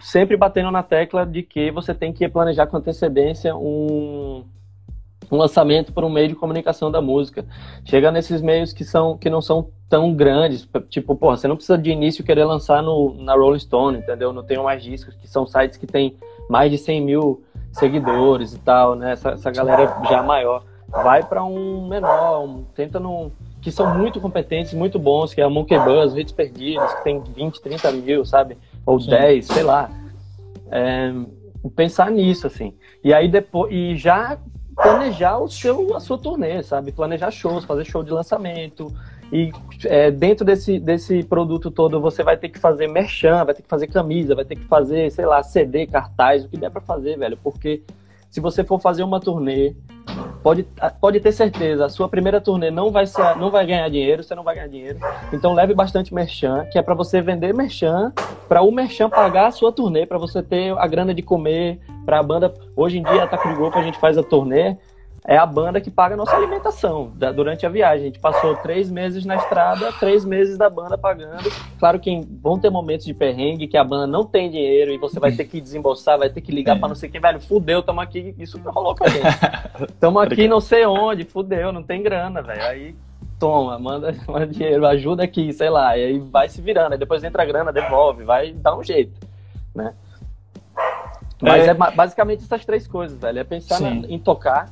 sempre 0.00 0.36
batendo 0.36 0.72
na 0.72 0.82
tecla 0.82 1.24
de 1.24 1.44
que 1.44 1.70
você 1.70 1.94
tem 1.94 2.12
que 2.12 2.28
planejar 2.28 2.66
com 2.66 2.76
antecedência 2.76 3.54
um, 3.56 4.44
um 5.30 5.36
lançamento 5.36 5.92
por 5.92 6.04
um 6.04 6.10
meio 6.10 6.28
de 6.28 6.34
comunicação 6.34 6.90
da 6.90 7.00
música. 7.00 7.44
Chega 7.84 8.10
nesses 8.10 8.40
meios 8.40 8.72
que, 8.72 8.84
são, 8.84 9.16
que 9.16 9.28
não 9.28 9.40
são 9.40 9.68
tão 9.88 10.14
grandes, 10.14 10.68
tipo, 10.88 11.14
porra, 11.14 11.36
você 11.36 11.46
não 11.46 11.56
precisa 11.56 11.78
de 11.78 11.90
início 11.90 12.24
querer 12.24 12.44
lançar 12.44 12.82
no, 12.82 13.14
na 13.22 13.34
Rolling 13.34 13.58
Stone, 13.58 13.98
entendeu? 13.98 14.32
Não 14.32 14.42
tem 14.42 14.58
mais 14.58 14.82
discos, 14.82 15.14
que 15.14 15.28
são 15.28 15.46
sites 15.46 15.76
que 15.76 15.86
tem 15.86 16.16
mais 16.48 16.70
de 16.70 16.78
100 16.78 17.00
mil 17.00 17.42
seguidores 17.72 18.54
e 18.54 18.58
tal, 18.58 18.94
né? 18.94 19.12
Essa, 19.12 19.30
essa 19.30 19.50
galera 19.50 20.02
já 20.08 20.22
maior. 20.22 20.64
Vai 20.88 21.22
para 21.22 21.44
um 21.44 21.86
menor, 21.88 22.44
um, 22.44 22.64
tenta 22.74 23.00
num... 23.00 23.30
que 23.60 23.70
são 23.72 23.98
muito 23.98 24.20
competentes, 24.20 24.72
muito 24.72 24.98
bons, 24.98 25.34
que 25.34 25.40
é 25.40 25.44
a 25.44 25.50
Monkey 25.50 25.78
Buzz, 25.78 26.16
Hits 26.16 26.32
Perdidos, 26.32 26.92
que 26.94 27.04
tem 27.04 27.20
20, 27.20 27.60
30 27.60 27.92
mil, 27.92 28.24
sabe? 28.24 28.56
Ou 28.84 29.00
Sim. 29.00 29.10
10, 29.10 29.46
sei 29.46 29.62
lá. 29.62 29.90
É, 30.70 31.12
pensar 31.74 32.10
nisso, 32.10 32.46
assim. 32.46 32.72
E 33.02 33.12
aí 33.12 33.28
depois, 33.28 33.72
e 33.72 33.96
já 33.96 34.38
planejar 34.76 35.38
o 35.38 35.48
seu, 35.48 35.96
a 35.96 36.00
sua 36.00 36.18
turnê, 36.18 36.62
sabe? 36.62 36.92
Planejar 36.92 37.30
shows, 37.30 37.64
fazer 37.64 37.84
show 37.84 38.02
de 38.02 38.10
lançamento. 38.10 38.92
E 39.32 39.50
é, 39.86 40.10
dentro 40.10 40.44
desse, 40.44 40.78
desse 40.78 41.24
produto 41.24 41.70
todo, 41.70 42.00
você 42.00 42.22
vai 42.22 42.36
ter 42.36 42.50
que 42.50 42.58
fazer 42.58 42.86
merchan, 42.86 43.44
vai 43.44 43.54
ter 43.54 43.62
que 43.62 43.68
fazer 43.68 43.86
camisa, 43.88 44.34
vai 44.34 44.44
ter 44.44 44.54
que 44.54 44.64
fazer, 44.66 45.10
sei 45.10 45.26
lá, 45.26 45.42
CD, 45.42 45.86
cartaz, 45.86 46.44
o 46.44 46.48
que 46.48 46.56
der 46.56 46.70
para 46.70 46.82
fazer, 46.82 47.18
velho. 47.18 47.38
Porque 47.42 47.82
se 48.30 48.40
você 48.40 48.64
for 48.64 48.80
fazer 48.80 49.02
uma 49.02 49.20
turnê, 49.20 49.74
pode, 50.42 50.66
pode 51.00 51.20
ter 51.20 51.32
certeza, 51.32 51.86
a 51.86 51.88
sua 51.88 52.08
primeira 52.08 52.40
turnê 52.40 52.70
não 52.70 52.90
vai, 52.90 53.06
ser, 53.06 53.36
não 53.36 53.50
vai 53.50 53.66
ganhar 53.66 53.88
dinheiro, 53.88 54.22
você 54.22 54.34
não 54.34 54.44
vai 54.44 54.54
ganhar 54.54 54.68
dinheiro. 54.68 54.98
Então 55.32 55.54
leve 55.54 55.74
bastante 55.74 56.14
merchan, 56.14 56.66
que 56.70 56.78
é 56.78 56.82
para 56.82 56.94
você 56.94 57.20
vender 57.20 57.54
merchan, 57.54 58.12
para 58.48 58.62
o 58.62 58.70
merchan 58.70 59.08
pagar 59.08 59.46
a 59.46 59.50
sua 59.50 59.72
turnê, 59.72 60.06
para 60.06 60.18
você 60.18 60.42
ter 60.42 60.76
a 60.76 60.86
grana 60.86 61.14
de 61.14 61.22
comer, 61.22 61.80
para 62.04 62.18
a 62.18 62.22
banda. 62.22 62.52
Hoje 62.76 62.98
em 62.98 63.02
dia, 63.02 63.24
a 63.24 63.26
Taco 63.26 63.48
de 63.48 63.54
Grupo, 63.54 63.78
a 63.78 63.82
gente 63.82 63.98
faz 63.98 64.16
a 64.16 64.22
turnê 64.22 64.76
é 65.26 65.36
a 65.36 65.44
banda 65.44 65.80
que 65.80 65.90
paga 65.90 66.14
a 66.14 66.16
nossa 66.16 66.36
alimentação 66.36 67.10
da, 67.16 67.32
durante 67.32 67.66
a 67.66 67.68
viagem. 67.68 68.02
A 68.02 68.06
gente 68.06 68.20
passou 68.20 68.54
três 68.56 68.88
meses 68.88 69.24
na 69.24 69.34
estrada, 69.34 69.92
três 69.94 70.24
meses 70.24 70.56
da 70.56 70.70
banda 70.70 70.96
pagando. 70.96 71.50
Claro 71.80 71.98
que 71.98 72.20
vão 72.40 72.60
ter 72.60 72.70
momentos 72.70 73.04
de 73.04 73.12
perrengue 73.12 73.66
que 73.66 73.76
a 73.76 73.82
banda 73.82 74.06
não 74.06 74.24
tem 74.24 74.48
dinheiro 74.48 74.92
e 74.92 74.98
você 74.98 75.18
vai 75.18 75.32
ter 75.32 75.44
que 75.44 75.60
desembolsar, 75.60 76.16
vai 76.16 76.30
ter 76.30 76.40
que 76.40 76.52
ligar 76.52 76.76
é. 76.76 76.78
para 76.78 76.88
não 76.88 76.94
sei 76.94 77.08
quem, 77.10 77.20
velho, 77.20 77.40
fudeu, 77.40 77.82
tamo 77.82 78.00
aqui. 78.00 78.36
Isso 78.38 78.60
rolou 78.64 78.94
com 78.94 79.04
a 79.04 79.08
gente. 79.08 79.26
Tamo 79.98 80.20
aqui 80.20 80.46
não 80.46 80.60
sei 80.60 80.86
onde, 80.86 81.24
fudeu, 81.24 81.72
não 81.72 81.82
tem 81.82 82.02
grana, 82.02 82.40
velho. 82.40 82.62
Aí 82.62 82.94
toma, 83.38 83.78
manda, 83.78 84.14
manda 84.28 84.46
dinheiro, 84.46 84.86
ajuda 84.86 85.24
aqui, 85.24 85.52
sei 85.52 85.70
lá, 85.70 85.96
e 85.98 86.04
aí 86.04 86.18
vai 86.18 86.48
se 86.48 86.60
virando, 86.60 86.92
aí 86.92 86.98
depois 86.98 87.24
entra 87.24 87.42
a 87.42 87.46
grana, 87.46 87.72
devolve, 87.72 88.24
vai 88.24 88.52
dar 88.52 88.76
um 88.76 88.82
jeito, 88.82 89.20
né? 89.74 89.92
Mas 91.40 91.66
é, 91.66 91.70
é 91.70 91.74
basicamente 91.74 92.44
essas 92.44 92.64
três 92.64 92.86
coisas, 92.86 93.18
velho. 93.18 93.38
É 93.38 93.44
pensar 93.44 93.80
na, 93.80 93.90
em 93.90 94.18
tocar, 94.18 94.70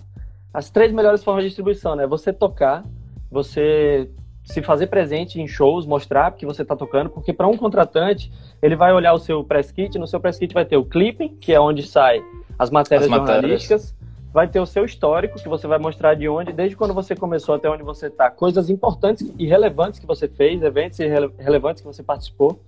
as 0.55 0.71
três 0.71 0.93
melhores 0.93 1.25
formas 1.25 1.43
de 1.43 1.49
distribuição, 1.49 1.97
né? 1.97 2.07
Você 2.07 2.33
tocar, 2.33 2.85
você 3.29 4.09
se 4.45 4.63
fazer 4.63 4.87
presente 4.87 5.41
em 5.41 5.49
shows, 5.49 5.85
mostrar 5.85 6.31
que 6.33 6.47
você 6.47 6.63
está 6.63 6.77
tocando, 6.77 7.11
porque 7.11 7.33
para 7.33 7.49
um 7.49 7.57
contratante, 7.57 8.31
ele 8.63 8.77
vai 8.77 8.93
olhar 8.93 9.13
o 9.15 9.19
seu 9.19 9.43
press 9.43 9.73
kit, 9.73 9.99
no 9.99 10.07
seu 10.07 10.21
press 10.21 10.39
kit 10.39 10.55
vai 10.55 10.65
ter 10.65 10.77
o 10.77 10.85
clipping, 10.85 11.37
que 11.41 11.53
é 11.53 11.59
onde 11.59 11.83
sai 11.83 12.23
as 12.57 12.71
matérias, 12.71 13.05
as 13.05 13.11
matérias. 13.11 13.41
jornalísticas, 13.41 13.97
vai 14.33 14.47
ter 14.47 14.61
o 14.61 14.67
seu 14.67 14.85
histórico, 14.85 15.39
que 15.39 15.49
você 15.49 15.67
vai 15.67 15.79
mostrar 15.79 16.15
de 16.15 16.29
onde, 16.29 16.53
desde 16.53 16.77
quando 16.77 16.95
você 16.95 17.17
começou 17.17 17.55
até 17.55 17.69
onde 17.69 17.83
você 17.83 18.07
está, 18.07 18.31
coisas 18.31 18.71
importantes 18.71 19.29
e 19.39 19.47
relevantes 19.47 19.99
que 19.99 20.07
você 20.07 20.29
fez, 20.29 20.63
eventos 20.63 20.99
relevantes 21.39 21.81
que 21.81 21.87
você 21.87 22.03
participou. 22.03 22.61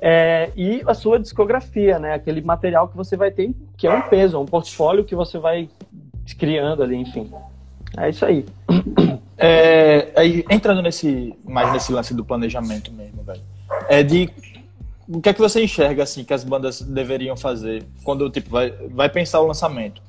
É, 0.00 0.50
e 0.54 0.82
a 0.86 0.94
sua 0.94 1.18
discografia, 1.18 1.98
né? 1.98 2.14
Aquele 2.14 2.40
material 2.42 2.86
que 2.86 2.96
você 2.96 3.16
vai 3.16 3.32
ter, 3.32 3.52
que 3.76 3.86
é 3.86 3.92
um 3.92 4.02
peso, 4.02 4.38
um 4.38 4.46
portfólio 4.46 5.04
que 5.04 5.16
você 5.16 5.38
vai 5.38 5.68
criando 6.34 6.82
ali, 6.82 6.96
enfim. 6.96 7.30
É 7.96 8.08
isso 8.08 8.24
aí. 8.24 8.44
É, 9.40 10.12
aí, 10.16 10.44
entrando 10.50 10.82
nesse 10.82 11.32
mais 11.44 11.72
nesse 11.72 11.92
lance 11.92 12.12
do 12.12 12.24
planejamento 12.24 12.92
mesmo, 12.92 13.22
velho. 13.22 13.40
É 13.88 14.02
de 14.02 14.28
o 15.08 15.20
que 15.20 15.28
é 15.28 15.32
que 15.32 15.40
você 15.40 15.62
enxerga 15.62 16.02
assim 16.02 16.24
que 16.24 16.34
as 16.34 16.44
bandas 16.44 16.82
deveriam 16.82 17.36
fazer 17.36 17.84
quando 18.02 18.28
tipo 18.28 18.50
vai 18.50 18.70
vai 18.90 19.08
pensar 19.08 19.40
o 19.40 19.46
lançamento? 19.46 20.02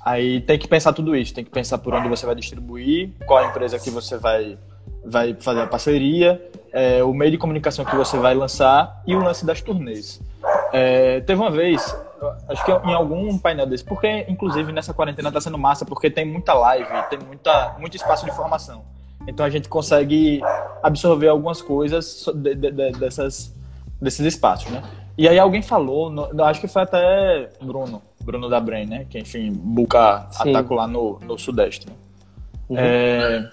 Aí 0.00 0.40
tem 0.40 0.58
que 0.58 0.68
pensar 0.68 0.92
tudo 0.92 1.16
isso, 1.16 1.34
tem 1.34 1.44
que 1.44 1.50
pensar 1.50 1.78
por 1.78 1.92
onde 1.92 2.08
você 2.08 2.24
vai 2.24 2.34
distribuir, 2.34 3.10
qual 3.26 3.44
a 3.44 3.48
empresa 3.48 3.78
que 3.78 3.90
você 3.90 4.16
vai 4.16 4.56
vai 5.04 5.34
fazer 5.34 5.62
a 5.62 5.66
parceria, 5.66 6.40
é, 6.72 7.02
o 7.02 7.12
meio 7.12 7.30
de 7.30 7.38
comunicação 7.38 7.84
que 7.84 7.96
você 7.96 8.16
vai 8.16 8.34
lançar 8.34 9.02
e 9.06 9.14
o 9.14 9.18
lance 9.18 9.44
das 9.44 9.60
turnês. 9.60 10.20
É, 10.72 11.20
teve 11.20 11.40
uma 11.40 11.50
vez, 11.50 11.96
acho 12.48 12.64
que 12.64 12.70
em 12.70 12.94
algum 12.94 13.38
painel 13.38 13.66
desse, 13.66 13.84
porque 13.84 14.26
inclusive 14.28 14.72
nessa 14.72 14.92
quarentena 14.92 15.28
está 15.28 15.40
sendo 15.40 15.58
massa, 15.58 15.84
porque 15.84 16.10
tem 16.10 16.24
muita 16.24 16.54
live, 16.54 16.88
tem 17.08 17.18
muita, 17.18 17.76
muito 17.78 17.96
espaço 17.96 18.24
de 18.24 18.30
informação. 18.30 18.84
Então 19.26 19.44
a 19.44 19.50
gente 19.50 19.68
consegue 19.68 20.40
absorver 20.82 21.28
algumas 21.28 21.60
coisas 21.60 22.24
de, 22.34 22.54
de, 22.54 22.70
de, 22.70 22.92
dessas, 22.92 23.54
desses 24.00 24.24
espaços, 24.24 24.70
né? 24.70 24.82
E 25.16 25.28
aí 25.28 25.38
alguém 25.38 25.60
falou, 25.62 26.10
no, 26.10 26.44
acho 26.44 26.60
que 26.60 26.68
foi 26.68 26.82
até 26.82 27.50
Bruno, 27.60 28.00
Bruno 28.20 28.48
da 28.48 28.60
Brain, 28.60 28.86
né? 28.86 29.06
Que 29.10 29.18
enfim, 29.18 29.52
buca 29.52 30.28
ataco 30.38 30.74
lá 30.74 30.86
no, 30.86 31.18
no 31.20 31.36
Sudeste. 31.38 31.88
Né? 31.88 31.94
Uhum. 32.68 32.76
É, 32.78 33.50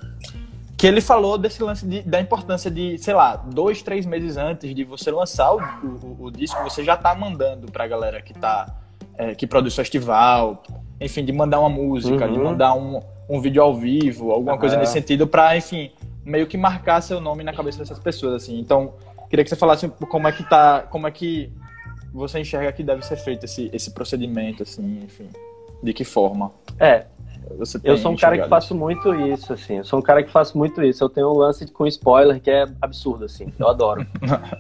que 0.78 0.86
ele 0.86 1.02
falou 1.02 1.38
desse 1.38 1.64
lance 1.64 1.86
de, 1.86 2.02
da 2.02 2.20
importância 2.20 2.70
de, 2.70 2.98
sei 2.98 3.14
lá, 3.14 3.36
dois, 3.36 3.82
três 3.82 4.06
meses 4.06 4.38
antes 4.38 4.74
de 4.74 4.84
você 4.84 5.10
lançar 5.10 5.54
o, 5.54 5.60
o, 5.60 6.26
o 6.26 6.32
disco, 6.32 6.62
você 6.64 6.84
já 6.84 6.98
tá 6.98 7.16
mandando 7.16 7.72
pra 7.72 7.88
galera 7.88 8.22
que 8.22 8.34
tá 8.34 8.76
é, 9.18 9.34
que 9.34 9.48
produz 9.48 9.76
festival, 9.76 10.64
enfim, 11.00 11.24
de 11.24 11.32
mandar 11.32 11.60
uma 11.60 11.70
música, 11.70 12.26
uhum. 12.26 12.34
de 12.34 12.40
mandar 12.40 12.74
um, 12.76 13.02
um 13.30 13.40
vídeo 13.40 13.62
ao 13.62 13.74
vivo, 13.74 14.32
alguma 14.32 14.58
coisa 14.58 14.78
nesse 14.78 14.94
sentido, 14.94 15.28
pra, 15.28 15.56
enfim, 15.58 15.92
meio 16.24 16.48
que 16.48 16.58
marcar 16.58 17.02
seu 17.02 17.20
nome 17.22 17.44
na 17.44 17.54
cabeça 17.54 17.80
dessas 17.80 18.00
pessoas, 18.00 18.44
assim. 18.44 18.60
Então, 18.60 18.94
queria 19.30 19.44
que 19.44 19.50
você 19.50 19.56
falasse 19.56 19.88
como 20.10 20.28
é 20.28 20.32
que 20.32 20.44
tá, 20.44 20.82
como 20.90 21.08
é 21.08 21.12
que 21.12 21.52
você 22.14 22.40
enxerga 22.40 22.72
que 22.72 22.84
deve 22.84 23.06
ser 23.06 23.18
feito 23.18 23.46
esse, 23.46 23.70
esse 23.74 23.92
procedimento, 23.92 24.64
assim, 24.64 25.04
enfim, 25.04 25.30
de 25.82 25.94
que 25.94 26.04
forma? 26.04 26.52
É, 26.80 27.06
eu 27.84 27.98
sou 27.98 28.12
um 28.12 28.16
cara 28.16 28.38
que 28.38 28.48
faço 28.48 28.76
muito 28.76 29.14
isso, 29.14 29.54
assim. 29.54 29.78
Eu 29.78 29.84
sou 29.84 30.00
um 30.00 30.02
cara 30.02 30.24
que 30.24 30.32
faço 30.32 30.58
muito 30.58 30.82
isso. 30.84 31.04
Eu 31.04 31.10
tenho 31.10 31.30
um 31.30 31.38
lance 31.38 31.66
com 31.68 31.86
spoiler 31.88 32.42
que 32.42 32.50
é 32.50 32.66
absurdo, 32.82 33.26
assim. 33.26 33.54
Eu 33.60 33.68
adoro. 33.68 34.06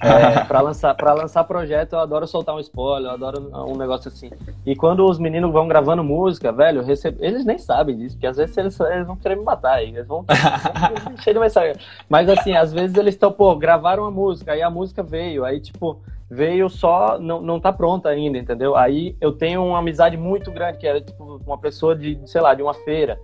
é, 0.01 0.43
para 0.45 0.61
lançar, 0.61 0.93
para 0.95 1.13
lançar 1.13 1.43
projeto, 1.43 1.93
eu 1.93 1.99
adoro 1.99 2.27
soltar 2.27 2.55
um 2.55 2.59
spoiler, 2.59 3.11
eu 3.11 3.13
adoro 3.13 3.51
um 3.67 3.77
negócio 3.77 4.07
assim. 4.07 4.29
E 4.65 4.75
quando 4.75 5.05
os 5.05 5.19
meninos 5.19 5.51
vão 5.51 5.67
gravando 5.67 6.03
música, 6.03 6.51
velho, 6.51 6.83
recebo... 6.83 7.17
eles 7.23 7.45
nem 7.45 7.57
sabem 7.57 7.97
disso, 7.97 8.15
porque 8.15 8.27
às 8.27 8.37
vezes 8.37 8.57
eles, 8.57 8.79
eles 8.79 9.07
vão 9.07 9.15
querer 9.15 9.35
me 9.35 9.43
matar. 9.43 9.81
Eles 9.81 10.05
vão 10.05 10.25
cheio 11.21 11.33
de 11.33 11.39
mensagem. 11.39 11.75
Mas 12.09 12.29
assim, 12.29 12.55
às 12.55 12.71
vezes 12.71 12.95
eles 12.95 13.15
estão, 13.15 13.31
pô, 13.31 13.55
gravaram 13.55 14.03
uma 14.03 14.11
música, 14.11 14.51
aí 14.51 14.61
a 14.61 14.69
música 14.69 15.03
veio, 15.03 15.43
aí 15.43 15.59
tipo 15.59 15.99
veio 16.29 16.69
só, 16.69 17.19
não, 17.19 17.41
não 17.41 17.59
tá 17.59 17.71
pronta 17.71 18.09
ainda, 18.09 18.37
entendeu? 18.37 18.75
Aí 18.75 19.15
eu 19.21 19.31
tenho 19.31 19.63
uma 19.63 19.79
amizade 19.79 20.17
muito 20.17 20.51
grande, 20.51 20.77
que 20.77 20.87
era 20.87 21.01
tipo 21.01 21.41
uma 21.45 21.57
pessoa 21.57 21.95
de, 21.95 22.19
sei 22.25 22.41
lá, 22.41 22.53
de 22.53 22.61
uma 22.63 22.73
feira. 22.73 23.19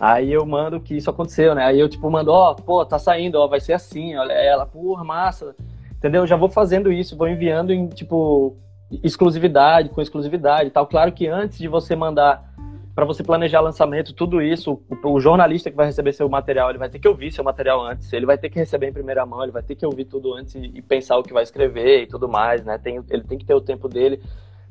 Aí 0.00 0.32
eu 0.32 0.44
mando 0.46 0.80
que 0.80 0.96
isso 0.96 1.10
aconteceu, 1.10 1.54
né? 1.54 1.64
Aí 1.64 1.78
eu 1.78 1.88
tipo 1.88 2.10
mando, 2.10 2.32
ó, 2.32 2.52
oh, 2.52 2.54
pô, 2.54 2.84
tá 2.84 2.98
saindo, 2.98 3.36
ó, 3.36 3.46
vai 3.46 3.60
ser 3.60 3.74
assim, 3.74 4.16
olha 4.16 4.32
ela, 4.32 4.66
porra, 4.66 5.04
massa. 5.04 5.54
Entendeu? 5.92 6.26
Já 6.26 6.36
vou 6.36 6.48
fazendo 6.48 6.90
isso, 6.90 7.16
vou 7.16 7.28
enviando 7.28 7.72
em 7.72 7.88
tipo 7.88 8.56
exclusividade, 9.02 9.88
com 9.88 10.02
exclusividade 10.02 10.68
e 10.68 10.70
tal. 10.70 10.86
Claro 10.86 11.12
que 11.12 11.26
antes 11.26 11.58
de 11.58 11.68
você 11.68 11.94
mandar 11.94 12.52
para 12.94 13.04
você 13.04 13.22
planejar 13.22 13.60
lançamento, 13.60 14.12
tudo 14.12 14.42
isso, 14.42 14.82
o, 15.02 15.14
o, 15.14 15.20
jornalista 15.20 15.70
que 15.70 15.76
vai 15.76 15.86
receber 15.86 16.12
seu 16.12 16.28
material, 16.28 16.68
ele 16.68 16.78
vai 16.78 16.90
ter 16.90 16.98
que 16.98 17.08
ouvir 17.08 17.32
seu 17.32 17.42
material 17.42 17.82
antes, 17.82 18.12
ele 18.12 18.26
vai 18.26 18.36
ter 18.36 18.50
que 18.50 18.58
receber 18.58 18.88
em 18.88 18.92
primeira 18.92 19.24
mão, 19.24 19.42
ele 19.42 19.52
vai 19.52 19.62
ter 19.62 19.74
que 19.74 19.86
ouvir 19.86 20.04
tudo 20.04 20.34
antes 20.34 20.54
e, 20.54 20.70
e 20.74 20.82
pensar 20.82 21.16
o 21.16 21.22
que 21.22 21.32
vai 21.32 21.42
escrever 21.42 22.02
e 22.02 22.06
tudo 22.06 22.28
mais, 22.28 22.62
né? 22.64 22.76
Tem, 22.76 23.02
ele 23.08 23.24
tem 23.24 23.38
que 23.38 23.46
ter 23.46 23.54
o 23.54 23.60
tempo 23.60 23.88
dele. 23.88 24.20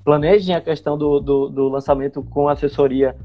Planejem 0.03 0.55
a 0.55 0.61
questão 0.61 0.97
do, 0.97 1.19
do, 1.19 1.49
do 1.49 1.69
lançamento 1.69 2.21
com 2.23 2.47
assessoria 2.47 3.15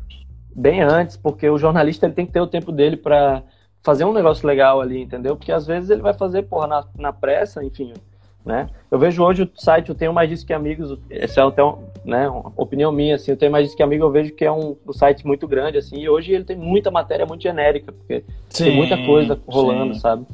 bem 0.55 0.81
antes, 0.81 1.17
porque 1.17 1.49
o 1.49 1.59
jornalista 1.59 2.07
ele 2.07 2.15
tem 2.15 2.25
que 2.25 2.33
ter 2.33 2.41
o 2.41 2.47
tempo 2.47 2.73
dele 2.73 2.97
para 2.97 3.43
fazer 3.83 4.05
um 4.05 4.13
negócio 4.13 4.47
legal 4.47 4.81
ali, 4.81 5.03
entendeu? 5.03 5.37
Porque 5.37 5.53
às 5.53 5.67
vezes 5.67 5.91
ele 5.91 6.03
vai 6.03 6.15
fazer, 6.15 6.43
porra, 6.43 6.67
na, 6.67 6.85
na 6.99 7.13
pressa, 7.13 7.63
enfim, 7.63 7.93
né? 8.45 8.71
Eu 8.91 8.99
vejo 8.99 9.23
hoje 9.23 9.43
o 9.43 9.51
site, 9.55 9.91
eu 9.91 9.95
tenho 9.95 10.13
mais 10.13 10.29
disso 10.31 10.47
que 10.47 10.53
amigos, 10.53 10.99
essa 11.11 11.41
é 11.41 11.45
até 11.45 11.63
um, 11.63 11.85
né, 12.07 12.29
opinião 12.57 12.93
minha, 12.93 13.17
assim, 13.17 13.33
eu 13.33 13.37
tenho 13.37 13.51
mais 13.51 13.75
que 13.75 13.83
amigos, 13.83 14.07
eu 14.07 14.13
vejo 14.13 14.33
que 14.33 14.45
é 14.45 14.53
um, 14.53 14.77
um, 14.87 14.93
site 14.93 15.27
muito 15.27 15.47
grande, 15.49 15.77
assim, 15.77 15.99
e 15.99 16.09
hoje 16.09 16.33
ele 16.33 16.45
tem 16.45 16.57
muita 16.57 16.91
matéria 16.91 17.27
muito 17.27 17.43
genérica, 17.43 17.93
porque 17.93 18.25
sim, 18.49 18.65
tem 18.65 18.77
muita 18.77 18.97
coisa 18.97 19.39
rolando, 19.47 19.95
sim. 19.95 20.01
sabe? 20.01 20.25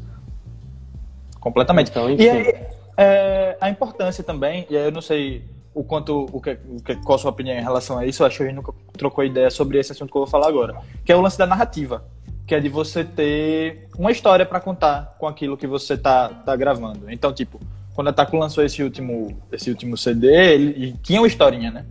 Completamente. 1.40 1.90
Então, 1.90 2.10
e 2.10 2.28
aí, 2.28 2.54
é, 2.96 3.56
a 3.60 3.70
importância 3.70 4.22
também, 4.22 4.66
e 4.68 4.76
aí 4.76 4.84
eu 4.84 4.92
não 4.92 5.00
sei 5.00 5.42
o 5.74 5.82
quanto, 5.82 6.26
o 6.30 6.40
que, 6.40 6.58
o 6.68 6.82
que, 6.82 6.96
qual 6.96 7.16
a 7.16 7.18
sua 7.18 7.30
opinião 7.30 7.56
em 7.56 7.62
relação 7.62 7.98
a 7.98 8.04
isso, 8.04 8.22
eu 8.22 8.26
acho 8.26 8.36
que 8.36 8.42
a 8.42 8.46
gente 8.46 8.56
nunca 8.56 8.74
trocou 8.92 9.24
ideia 9.24 9.50
sobre 9.50 9.78
esse 9.78 9.92
assunto 9.92 10.10
que 10.10 10.16
eu 10.16 10.22
vou 10.22 10.30
falar 10.30 10.48
agora, 10.48 10.76
que 11.04 11.10
é 11.10 11.16
o 11.16 11.20
lance 11.22 11.38
da 11.38 11.46
narrativa 11.46 12.04
que 12.46 12.54
é 12.54 12.60
de 12.60 12.68
você 12.68 13.04
ter 13.04 13.88
uma 13.96 14.10
história 14.10 14.44
para 14.44 14.60
contar 14.60 15.16
com 15.18 15.26
aquilo 15.26 15.56
que 15.56 15.66
você 15.66 15.96
tá, 15.96 16.28
tá 16.28 16.54
gravando. 16.56 17.10
Então, 17.10 17.32
tipo, 17.32 17.58
quando 17.95 18.09
a 18.09 18.12
Taco 18.12 18.36
lançou 18.36 18.64
esse 18.64 18.82
último, 18.82 19.36
esse 19.51 19.70
último 19.70 19.97
CD, 19.97 20.55
ele 20.55 20.97
tinha 21.03 21.20
uma 21.20 21.26
historinha, 21.26 21.70
né? 21.70 21.86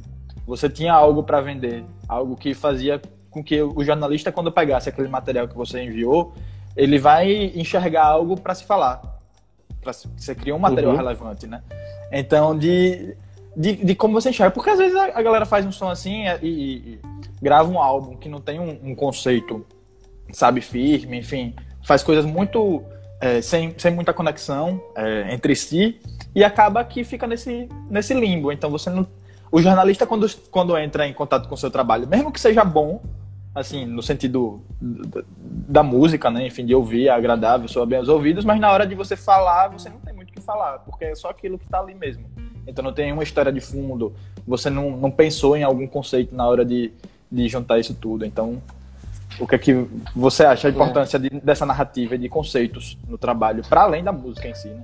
Você 0.48 0.68
tinha 0.68 0.94
algo 0.94 1.24
para 1.24 1.40
vender, 1.42 1.84
algo 2.08 2.36
que 2.36 2.54
fazia 2.54 3.02
com 3.30 3.44
que 3.44 3.62
o 3.62 3.84
jornalista, 3.84 4.32
quando 4.32 4.52
pegasse 4.52 4.90
aquele 4.90 5.08
material 5.08 5.48
que 5.48 5.56
você 5.56 5.82
enviou, 5.82 6.34
ele 6.76 7.00
vai 7.00 7.32
enxergar 7.56 8.06
algo 8.06 8.40
para 8.40 8.54
se 8.56 8.66
falar. 8.66 9.02
Pra, 9.82 9.94
você 9.94 10.36
cria 10.36 10.56
um 10.56 10.60
material 10.60 10.92
uhum. 10.92 10.98
relevante, 10.98 11.48
né? 11.48 11.62
Então, 12.12 12.58
de, 12.58 13.16
de, 13.56 13.76
de, 13.78 13.96
como 13.96 14.14
você 14.14 14.30
enxerga. 14.30 14.52
Porque 14.52 14.70
às 14.70 14.80
vezes 14.80 14.96
a, 14.96 15.06
a 15.18 15.22
galera 15.22 15.46
faz 15.46 15.66
um 15.66 15.72
som 15.72 15.90
assim 15.90 16.26
e, 16.42 16.48
e, 16.48 16.78
e, 16.94 17.00
grava 17.42 17.72
um 17.72 17.80
álbum 17.80 18.18
que 18.18 18.28
não 18.28 18.42
tem 18.42 18.60
um, 18.60 18.92
um 18.92 18.96
conceito, 18.96 19.66
sabe, 20.34 20.62
firme, 20.62 21.20
enfim, 21.20 21.56
faz 21.84 22.04
coisas 22.04 22.26
muito 22.26 22.84
é, 23.22 23.40
sem, 23.40 23.74
sem 23.78 23.94
muita 23.94 24.12
conexão 24.12 24.82
é, 24.96 25.32
entre 25.32 25.56
si 25.56 26.02
e 26.34 26.44
acaba 26.44 26.84
que 26.84 27.04
fica 27.04 27.28
nesse, 27.28 27.70
nesse 27.90 28.14
limbo. 28.16 28.52
Então 28.52 28.70
você 28.70 28.90
não. 28.90 29.08
O 29.52 29.62
jornalista, 29.62 30.08
quando, 30.08 30.28
quando 30.50 30.78
entra 30.78 31.08
em 31.08 31.14
contato 31.14 31.48
com 31.48 31.56
o 31.56 31.58
seu 31.58 31.70
trabalho, 31.70 32.08
mesmo 32.08 32.32
que 32.32 32.40
seja 32.40 32.64
bom, 32.64 33.02
assim, 33.54 33.86
no 33.86 34.02
sentido 34.02 34.62
da 34.82 35.84
música, 35.84 36.32
né? 36.32 36.48
Enfim, 36.48 36.66
de 36.66 36.74
ouvir, 36.74 37.08
é 37.08 37.12
agradável, 37.12 37.68
soa 37.68 37.86
bem 37.86 38.00
aos 38.00 38.08
ouvidos, 38.08 38.46
mas 38.46 38.60
na 38.60 38.72
hora 38.72 38.88
de 38.88 38.96
você 38.96 39.16
falar, 39.16 39.68
você 39.68 39.90
não 39.90 40.00
tem 40.00 40.14
muito 40.14 40.30
o 40.30 40.34
que 40.34 40.42
falar, 40.42 40.80
porque 40.80 41.06
é 41.06 41.16
só 41.16 41.30
aquilo 41.30 41.60
que 41.60 41.66
está 41.66 41.80
ali 41.80 41.94
mesmo. 41.94 42.26
Então 42.66 42.84
não 42.84 42.94
tem 42.94 43.12
uma 43.12 43.24
história 43.24 43.52
de 43.52 43.60
fundo, 43.60 44.14
você 44.48 44.70
não, 44.70 44.92
não 44.92 45.12
pensou 45.12 45.58
em 45.58 45.64
algum 45.64 45.86
conceito 45.86 46.34
na 46.34 46.48
hora 46.48 46.64
de, 46.64 46.94
de 47.30 47.48
juntar 47.50 47.78
isso 47.78 47.94
tudo. 47.94 48.26
Então 48.26 48.62
o 49.40 49.48
que 49.48 49.56
é 49.56 49.58
que 49.58 49.88
você 50.16 50.46
acha 50.46 50.68
a 50.68 50.72
é. 50.72 50.74
importância 50.74 51.18
de, 51.20 51.30
dessa 51.30 51.66
narrativa 51.66 52.16
e 52.16 52.18
de 52.18 52.30
conceitos 52.30 52.98
no 53.08 53.18
trabalho, 53.18 53.64
para 53.68 53.82
além 53.82 54.04
da 54.04 54.12
música 54.12 54.48
em 54.48 54.54
si, 54.54 54.70
né? 54.70 54.84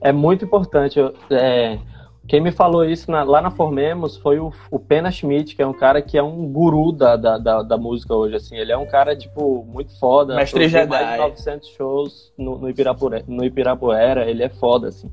É 0.00 0.12
muito 0.12 0.44
importante. 0.44 0.98
É, 1.30 1.78
Quem 2.26 2.40
me 2.40 2.50
falou 2.50 2.84
isso 2.84 3.10
na, 3.10 3.22
lá 3.22 3.42
na 3.42 3.50
Formemos 3.50 4.16
foi 4.16 4.38
o, 4.38 4.52
o, 4.70 4.78
Pena 4.78 5.10
Schmidt, 5.10 5.54
que 5.54 5.62
é 5.62 5.66
um 5.66 5.72
cara 5.72 6.00
que 6.00 6.16
é 6.16 6.22
um 6.22 6.46
guru 6.46 6.90
da, 6.90 7.16
da, 7.16 7.36
da, 7.36 7.62
da, 7.62 7.76
música 7.76 8.14
hoje, 8.14 8.36
assim. 8.36 8.56
Ele 8.56 8.72
é 8.72 8.78
um 8.78 8.86
cara, 8.86 9.14
tipo, 9.14 9.64
muito 9.64 9.98
foda. 9.98 10.36
Mestre 10.36 10.68
Jedi. 10.68 10.88
mais 10.88 11.10
de 11.12 11.18
900 11.18 11.68
shows 11.68 12.32
no, 12.38 12.58
no, 12.58 12.70
Ibirapuera, 12.70 13.24
no 13.26 13.44
Ibirapuera, 13.44 14.30
ele 14.30 14.42
é 14.42 14.48
foda, 14.48 14.88
assim. 14.88 15.10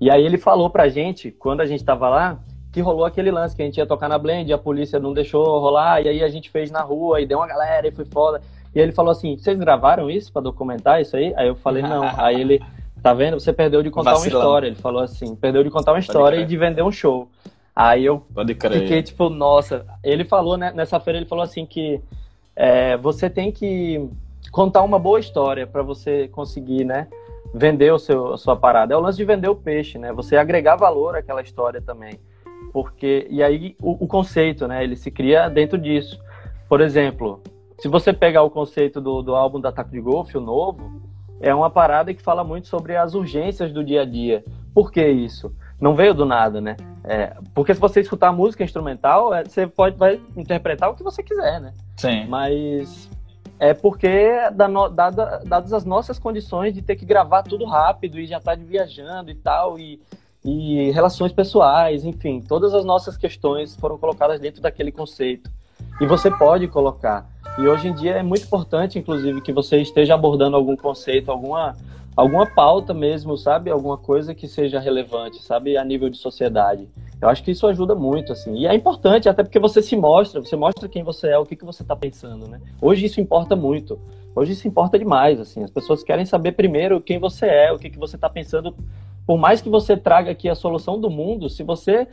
E 0.00 0.10
aí 0.10 0.24
ele 0.24 0.38
falou 0.38 0.70
pra 0.70 0.88
gente, 0.88 1.30
quando 1.30 1.62
a 1.62 1.66
gente 1.66 1.82
tava 1.82 2.08
lá, 2.08 2.38
que 2.76 2.82
rolou 2.82 3.06
aquele 3.06 3.30
lance 3.30 3.56
que 3.56 3.62
a 3.62 3.64
gente 3.64 3.78
ia 3.78 3.86
tocar 3.86 4.06
na 4.06 4.18
Blend, 4.18 4.52
a 4.52 4.58
polícia 4.58 5.00
não 5.00 5.14
deixou 5.14 5.58
rolar, 5.58 6.02
e 6.02 6.10
aí 6.10 6.22
a 6.22 6.28
gente 6.28 6.50
fez 6.50 6.70
na 6.70 6.82
rua, 6.82 7.22
e 7.22 7.26
deu 7.26 7.38
uma 7.38 7.46
galera, 7.46 7.88
e 7.88 7.90
foi 7.90 8.04
foda. 8.04 8.42
E 8.74 8.78
ele 8.78 8.92
falou 8.92 9.12
assim, 9.12 9.38
vocês 9.38 9.58
gravaram 9.58 10.10
isso 10.10 10.30
pra 10.30 10.42
documentar 10.42 11.00
isso 11.00 11.16
aí? 11.16 11.32
Aí 11.36 11.48
eu 11.48 11.54
falei, 11.54 11.82
não. 11.82 12.04
aí 12.18 12.38
ele 12.38 12.60
Tá 13.02 13.14
vendo? 13.14 13.38
Você 13.38 13.52
perdeu 13.52 13.84
de 13.84 13.90
contar 13.90 14.14
Vacilando. 14.14 14.36
uma 14.36 14.42
história. 14.42 14.66
Ele 14.66 14.74
falou 14.74 15.00
assim: 15.00 15.36
perdeu 15.36 15.62
de 15.62 15.70
contar 15.70 15.92
uma 15.92 16.00
história 16.00 16.38
e 16.38 16.44
de 16.44 16.56
vender 16.56 16.82
um 16.82 16.90
show. 16.90 17.28
Aí 17.74 18.04
eu 18.04 18.26
fiquei 18.80 19.00
tipo, 19.00 19.28
nossa. 19.28 19.86
Ele 20.02 20.24
falou, 20.24 20.56
né, 20.56 20.72
nessa 20.74 20.98
feira, 20.98 21.18
ele 21.18 21.28
falou 21.28 21.44
assim 21.44 21.64
que 21.64 22.00
é, 22.56 22.96
você 22.96 23.30
tem 23.30 23.52
que 23.52 24.08
contar 24.50 24.82
uma 24.82 24.98
boa 24.98 25.20
história 25.20 25.68
para 25.68 25.82
você 25.82 26.26
conseguir, 26.28 26.84
né? 26.84 27.06
Vender 27.54 27.92
o 27.92 27.98
seu, 27.98 28.34
a 28.34 28.38
sua 28.38 28.56
parada. 28.56 28.92
É 28.92 28.96
o 28.96 29.00
lance 29.00 29.18
de 29.18 29.24
vender 29.24 29.48
o 29.48 29.54
peixe, 29.54 29.98
né? 29.98 30.12
Você 30.12 30.36
agregar 30.36 30.74
valor 30.74 31.14
àquela 31.14 31.42
história 31.42 31.80
também. 31.80 32.18
Porque, 32.72 33.26
e 33.30 33.42
aí 33.42 33.76
o, 33.80 34.04
o 34.04 34.06
conceito, 34.06 34.66
né? 34.66 34.82
Ele 34.82 34.96
se 34.96 35.10
cria 35.10 35.48
dentro 35.48 35.78
disso. 35.78 36.20
Por 36.68 36.80
exemplo, 36.80 37.40
se 37.78 37.88
você 37.88 38.12
pegar 38.12 38.42
o 38.42 38.50
conceito 38.50 39.00
do, 39.00 39.22
do 39.22 39.34
álbum 39.34 39.60
da 39.60 39.70
Taco 39.70 39.90
de 39.90 40.00
Golf, 40.00 40.34
o 40.34 40.40
novo, 40.40 41.00
é 41.40 41.54
uma 41.54 41.70
parada 41.70 42.12
que 42.14 42.22
fala 42.22 42.42
muito 42.42 42.68
sobre 42.68 42.96
as 42.96 43.14
urgências 43.14 43.72
do 43.72 43.84
dia 43.84 44.02
a 44.02 44.04
dia. 44.04 44.44
Por 44.74 44.90
que 44.90 45.06
isso? 45.06 45.54
Não 45.80 45.94
veio 45.94 46.14
do 46.14 46.24
nada, 46.24 46.60
né? 46.60 46.76
É, 47.04 47.36
porque 47.54 47.74
se 47.74 47.80
você 47.80 48.00
escutar 48.00 48.32
música 48.32 48.64
instrumental, 48.64 49.34
é, 49.34 49.44
você 49.44 49.66
pode 49.66 49.96
vai 49.96 50.20
interpretar 50.36 50.90
o 50.90 50.94
que 50.94 51.02
você 51.02 51.22
quiser, 51.22 51.60
né? 51.60 51.72
Sim. 51.96 52.26
Mas 52.26 53.10
é 53.58 53.72
porque, 53.74 54.32
dada, 54.52 55.40
dadas 55.44 55.72
as 55.72 55.84
nossas 55.84 56.18
condições 56.18 56.74
de 56.74 56.82
ter 56.82 56.96
que 56.96 57.04
gravar 57.04 57.42
tudo 57.42 57.64
rápido 57.64 58.18
e 58.18 58.26
já 58.26 58.38
estar 58.38 58.56
tá 58.56 58.62
viajando 58.62 59.30
e 59.30 59.34
tal, 59.34 59.78
e, 59.78 60.00
e 60.46 60.92
relações 60.92 61.32
pessoais, 61.32 62.04
enfim, 62.04 62.40
todas 62.40 62.72
as 62.72 62.84
nossas 62.84 63.16
questões 63.16 63.74
foram 63.74 63.98
colocadas 63.98 64.38
dentro 64.38 64.62
daquele 64.62 64.92
conceito. 64.92 65.50
E 66.00 66.06
você 66.06 66.30
pode 66.30 66.68
colocar. 66.68 67.28
E 67.58 67.66
hoje 67.66 67.88
em 67.88 67.94
dia 67.94 68.12
é 68.12 68.22
muito 68.22 68.44
importante, 68.44 68.96
inclusive, 68.96 69.40
que 69.40 69.52
você 69.52 69.78
esteja 69.78 70.14
abordando 70.14 70.54
algum 70.54 70.76
conceito, 70.76 71.32
alguma, 71.32 71.74
alguma 72.14 72.46
pauta 72.46 72.94
mesmo, 72.94 73.36
sabe? 73.36 73.70
Alguma 73.70 73.98
coisa 73.98 74.34
que 74.36 74.46
seja 74.46 74.78
relevante, 74.78 75.42
sabe? 75.42 75.76
A 75.76 75.84
nível 75.84 76.08
de 76.08 76.16
sociedade. 76.16 76.88
Eu 77.20 77.28
acho 77.28 77.42
que 77.42 77.50
isso 77.50 77.66
ajuda 77.66 77.96
muito, 77.96 78.32
assim. 78.32 78.54
E 78.54 78.66
é 78.66 78.74
importante, 78.74 79.28
até 79.28 79.42
porque 79.42 79.58
você 79.58 79.82
se 79.82 79.96
mostra, 79.96 80.40
você 80.40 80.54
mostra 80.54 80.88
quem 80.88 81.02
você 81.02 81.28
é, 81.28 81.38
o 81.38 81.46
que, 81.46 81.56
que 81.56 81.64
você 81.64 81.82
está 81.82 81.96
pensando, 81.96 82.46
né? 82.46 82.60
Hoje 82.80 83.06
isso 83.06 83.20
importa 83.20 83.56
muito. 83.56 83.98
Hoje 84.36 84.52
isso 84.52 84.68
importa 84.68 84.98
demais, 84.98 85.40
assim. 85.40 85.64
As 85.64 85.70
pessoas 85.70 86.04
querem 86.04 86.26
saber 86.26 86.52
primeiro 86.52 87.00
quem 87.00 87.18
você 87.18 87.46
é, 87.46 87.72
o 87.72 87.78
que, 87.78 87.88
que 87.88 87.98
você 87.98 88.16
está 88.16 88.28
pensando. 88.28 88.76
Por 89.26 89.38
mais 89.38 89.62
que 89.62 89.70
você 89.70 89.96
traga 89.96 90.30
aqui 90.30 90.48
a 90.48 90.54
solução 90.54 91.00
do 91.00 91.08
mundo, 91.08 91.48
se 91.48 91.62
você 91.62 92.06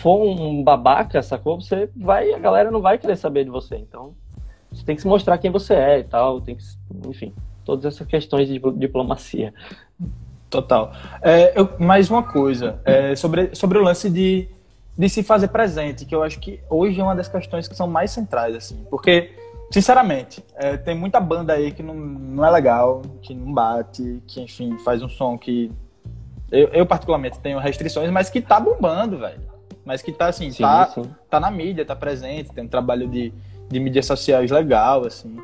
for 0.00 0.24
um 0.24 0.64
babaca, 0.64 1.22
sacou? 1.22 1.60
Você 1.60 1.90
vai, 1.94 2.32
a 2.32 2.38
galera 2.38 2.70
não 2.70 2.80
vai 2.80 2.96
querer 2.96 3.16
saber 3.16 3.44
de 3.44 3.50
você. 3.50 3.76
Então, 3.76 4.14
você 4.72 4.84
tem 4.84 4.96
que 4.96 5.02
se 5.02 5.08
mostrar 5.08 5.36
quem 5.38 5.50
você 5.50 5.74
é 5.74 5.98
e 5.98 6.04
tal, 6.04 6.40
tem 6.40 6.56
que, 6.56 6.64
enfim, 7.06 7.34
todas 7.64 7.84
essas 7.84 8.06
questões 8.06 8.48
de 8.48 8.58
diplomacia. 8.76 9.52
Total. 10.48 10.92
É, 11.20 11.58
eu, 11.58 11.68
mais 11.78 12.10
uma 12.10 12.22
coisa, 12.22 12.80
é, 12.84 13.14
sobre, 13.14 13.54
sobre 13.54 13.76
o 13.76 13.82
lance 13.82 14.08
de, 14.08 14.48
de 14.96 15.08
se 15.08 15.22
fazer 15.22 15.48
presente, 15.48 16.06
que 16.06 16.14
eu 16.14 16.22
acho 16.22 16.38
que 16.40 16.60
hoje 16.70 16.98
é 17.00 17.04
uma 17.04 17.14
das 17.14 17.28
questões 17.28 17.68
que 17.68 17.76
são 17.76 17.86
mais 17.86 18.10
centrais, 18.10 18.56
assim, 18.56 18.82
porque, 18.90 19.30
sinceramente, 19.70 20.44
é, 20.54 20.76
tem 20.76 20.94
muita 20.94 21.20
banda 21.20 21.52
aí 21.52 21.72
que 21.72 21.82
não, 21.82 21.94
não 21.94 22.44
é 22.44 22.50
legal, 22.50 23.02
que 23.22 23.34
não 23.34 23.52
bate, 23.52 24.22
que, 24.26 24.40
enfim, 24.40 24.76
faz 24.78 25.02
um 25.02 25.08
som 25.08 25.36
que 25.36 25.70
eu, 26.50 26.68
eu 26.68 26.86
particularmente 26.86 27.38
tenho 27.40 27.58
restrições, 27.58 28.10
mas 28.10 28.30
que 28.30 28.40
tá 28.40 28.58
bombando, 28.58 29.18
velho. 29.18 29.40
Mas 29.84 30.02
que 30.02 30.12
tá 30.12 30.26
assim, 30.26 30.50
sim, 30.50 30.62
tá, 30.62 30.86
sim. 30.86 31.10
tá 31.30 31.40
na 31.40 31.50
mídia, 31.50 31.84
tá 31.84 31.96
presente, 31.96 32.52
tem 32.52 32.64
um 32.64 32.68
trabalho 32.68 33.08
de, 33.08 33.32
de 33.68 33.80
mídias 33.80 34.06
sociais 34.06 34.50
legal, 34.50 35.04
assim. 35.06 35.36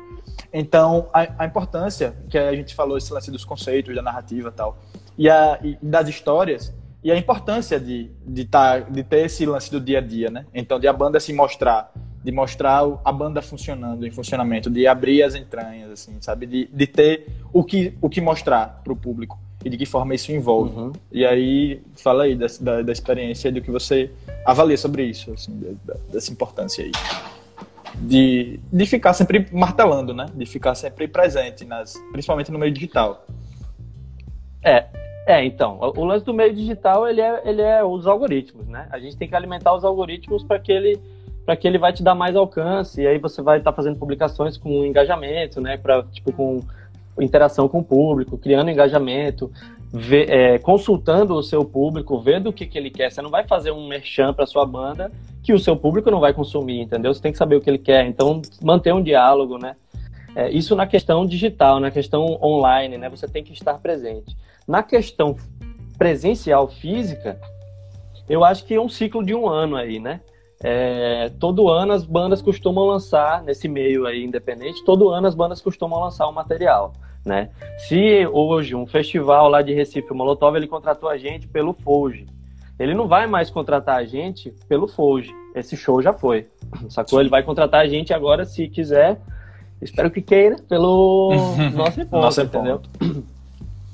Então, 0.53 1.09
a, 1.13 1.43
a, 1.43 1.45
importância, 1.45 2.15
que 2.29 2.37
a 2.37 2.53
gente 2.55 2.75
falou 2.75 2.97
esse 2.97 3.11
lance 3.11 3.31
dos 3.31 3.45
conceitos, 3.45 3.95
da 3.95 4.01
narrativa 4.01 4.51
tal, 4.51 4.77
e, 5.17 5.29
a, 5.29 5.59
e 5.63 5.77
das 5.81 6.07
histórias, 6.07 6.73
e 7.03 7.11
a 7.11 7.17
importância 7.17 7.79
de, 7.79 8.11
de, 8.25 8.45
tá, 8.45 8.79
de 8.79 9.03
ter 9.03 9.25
esse 9.25 9.45
lance 9.45 9.71
do 9.71 9.79
dia 9.79 9.99
a 9.99 10.01
dia, 10.01 10.29
né? 10.29 10.45
Então, 10.53 10.79
de 10.79 10.87
a 10.87 10.93
banda 10.93 11.19
se 11.19 11.33
mostrar, 11.33 11.91
de 12.25 12.31
mostrar 12.31 12.81
a 13.05 13.11
banda 13.11 13.39
funcionando, 13.39 14.07
em 14.07 14.09
funcionamento, 14.09 14.67
de 14.67 14.87
abrir 14.87 15.21
as 15.21 15.35
entranhas, 15.35 15.91
assim, 15.91 16.17
sabe? 16.19 16.47
De, 16.47 16.65
de 16.65 16.87
ter 16.87 17.27
o 17.53 17.63
que, 17.63 17.93
o 18.01 18.09
que 18.09 18.19
mostrar 18.19 18.81
para 18.83 18.91
o 18.91 18.95
público 18.95 19.37
e 19.63 19.69
de 19.69 19.77
que 19.77 19.85
forma 19.85 20.15
isso 20.15 20.31
envolve. 20.31 20.75
Uhum. 20.75 20.91
E 21.11 21.23
aí, 21.23 21.83
fala 21.95 22.23
aí 22.23 22.35
da, 22.35 22.47
da, 22.59 22.81
da 22.81 22.91
experiência, 22.91 23.51
do 23.51 23.61
que 23.61 23.69
você 23.69 24.09
avalia 24.43 24.75
sobre 24.75 25.03
isso, 25.03 25.31
assim, 25.33 25.77
da, 25.85 25.93
dessa 26.11 26.31
importância 26.31 26.83
aí 26.83 26.91
de, 28.01 28.59
de 28.73 28.85
ficar 28.87 29.13
sempre 29.13 29.47
martelando, 29.51 30.13
né? 30.13 30.25
De 30.33 30.47
ficar 30.47 30.73
sempre 30.73 31.07
presente, 31.07 31.63
nas, 31.63 31.93
principalmente 32.11 32.51
no 32.51 32.57
meio 32.57 32.73
digital. 32.73 33.23
É, 34.63 34.87
é, 35.27 35.45
então, 35.45 35.79
o 35.79 36.03
lance 36.03 36.25
do 36.25 36.33
meio 36.33 36.53
digital, 36.53 37.07
ele 37.07 37.21
é, 37.21 37.41
ele 37.45 37.61
é 37.61 37.83
os 37.83 38.07
algoritmos, 38.07 38.67
né? 38.67 38.87
A 38.91 38.99
gente 38.99 39.15
tem 39.15 39.27
que 39.27 39.35
alimentar 39.35 39.75
os 39.75 39.85
algoritmos 39.85 40.43
para 40.43 40.59
que 40.59 40.71
ele 40.71 40.99
para 41.45 41.55
que 41.55 41.67
ele 41.67 41.77
vai 41.77 41.93
te 41.93 42.01
dar 42.01 42.15
mais 42.15 42.35
alcance 42.35 43.01
e 43.01 43.07
aí 43.07 43.17
você 43.19 43.41
vai 43.41 43.59
estar 43.59 43.71
tá 43.71 43.75
fazendo 43.75 43.97
publicações 43.97 44.57
com 44.57 44.83
engajamento, 44.83 45.61
né, 45.61 45.77
para 45.77 46.03
tipo 46.03 46.33
com 46.33 46.63
interação 47.21 47.67
com 47.69 47.79
o 47.79 47.83
público, 47.83 48.37
criando 48.37 48.69
engajamento, 48.69 49.51
ver, 49.91 50.29
é, 50.29 50.59
consultando 50.59 51.33
o 51.33 51.43
seu 51.43 51.63
público, 51.63 52.19
vendo 52.19 52.49
o 52.49 52.53
que, 52.53 52.65
que 52.65 52.77
ele 52.77 52.89
quer. 52.89 53.11
Você 53.11 53.21
não 53.21 53.29
vai 53.29 53.47
fazer 53.47 53.71
um 53.71 53.87
merchan 53.87 54.33
para 54.33 54.45
sua 54.45 54.65
banda 54.65 55.11
que 55.41 55.53
o 55.53 55.59
seu 55.59 55.77
público 55.77 56.11
não 56.11 56.19
vai 56.19 56.33
consumir, 56.33 56.81
entendeu? 56.81 57.13
Você 57.13 57.21
tem 57.21 57.31
que 57.31 57.37
saber 57.37 57.55
o 57.55 57.61
que 57.61 57.69
ele 57.69 57.77
quer. 57.77 58.05
Então, 58.05 58.41
manter 58.61 58.93
um 58.93 59.01
diálogo, 59.01 59.57
né? 59.57 59.75
É, 60.35 60.49
isso 60.49 60.75
na 60.75 60.85
questão 60.85 61.25
digital, 61.25 61.79
na 61.79 61.91
questão 61.91 62.37
online, 62.43 62.97
né? 62.97 63.09
Você 63.09 63.27
tem 63.27 63.43
que 63.43 63.53
estar 63.53 63.75
presente. 63.75 64.35
Na 64.67 64.83
questão 64.83 65.37
presencial 65.97 66.67
física, 66.67 67.39
eu 68.27 68.43
acho 68.43 68.65
que 68.65 68.73
é 68.73 68.81
um 68.81 68.89
ciclo 68.89 69.23
de 69.23 69.33
um 69.33 69.47
ano 69.47 69.77
aí, 69.77 69.99
né? 69.99 70.19
É, 70.67 71.31
todo 71.39 71.69
ano 71.69 71.93
as 71.93 72.03
bandas 72.03 72.41
costumam 72.41 72.85
lançar, 72.85 73.43
nesse 73.43 73.67
meio 73.67 74.05
aí 74.07 74.23
independente, 74.23 74.83
todo 74.83 75.09
ano 75.09 75.27
as 75.27 75.35
bandas 75.35 75.61
costumam 75.61 75.99
lançar 75.99 76.27
um 76.27 76.31
material 76.31 76.93
né? 77.25 77.49
Se 77.79 78.25
hoje 78.27 78.75
um 78.75 78.85
festival 78.85 79.49
lá 79.49 79.61
de 79.61 79.73
Recife, 79.73 80.11
o 80.11 80.15
Molotov, 80.15 80.55
ele 80.55 80.67
contratou 80.67 81.09
a 81.09 81.17
gente 81.17 81.47
pelo 81.47 81.73
Foge, 81.73 82.27
ele 82.77 82.93
não 82.93 83.07
vai 83.07 83.25
mais 83.25 83.49
contratar 83.49 83.97
a 83.97 84.05
gente 84.05 84.53
pelo 84.69 84.87
Foge. 84.87 85.33
Esse 85.55 85.75
show 85.75 86.01
já 86.01 86.13
foi, 86.13 86.47
sacou? 86.89 87.19
Ele 87.19 87.29
vai 87.29 87.41
contratar 87.41 87.81
a 87.81 87.87
gente 87.87 88.13
agora, 88.13 88.45
se 88.45 88.67
quiser, 88.67 89.19
espero 89.81 90.11
que 90.11 90.21
queira, 90.21 90.57
pelo 90.69 91.31
nosso 91.73 92.01
encontro, 92.01 92.21
nosso 92.21 92.41
entendeu? 92.41 92.81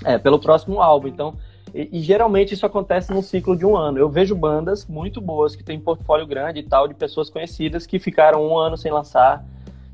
É, 0.03 0.17
pelo 0.17 0.39
próximo 0.39 0.81
álbum. 0.81 1.07
Então, 1.07 1.35
e, 1.73 1.89
e, 1.91 2.01
geralmente 2.01 2.53
isso 2.53 2.65
acontece 2.65 3.13
num 3.13 3.21
ciclo 3.21 3.55
de 3.55 3.65
um 3.65 3.75
ano. 3.75 3.97
Eu 3.97 4.09
vejo 4.09 4.35
bandas 4.35 4.85
muito 4.85 5.21
boas 5.21 5.55
que 5.55 5.63
têm 5.63 5.79
portfólio 5.79 6.27
grande 6.27 6.59
e 6.59 6.63
tal, 6.63 6.87
de 6.87 6.93
pessoas 6.93 7.29
conhecidas 7.29 7.85
que 7.85 7.99
ficaram 7.99 8.45
um 8.45 8.57
ano 8.57 8.75
sem 8.77 8.91
lançar 8.91 9.45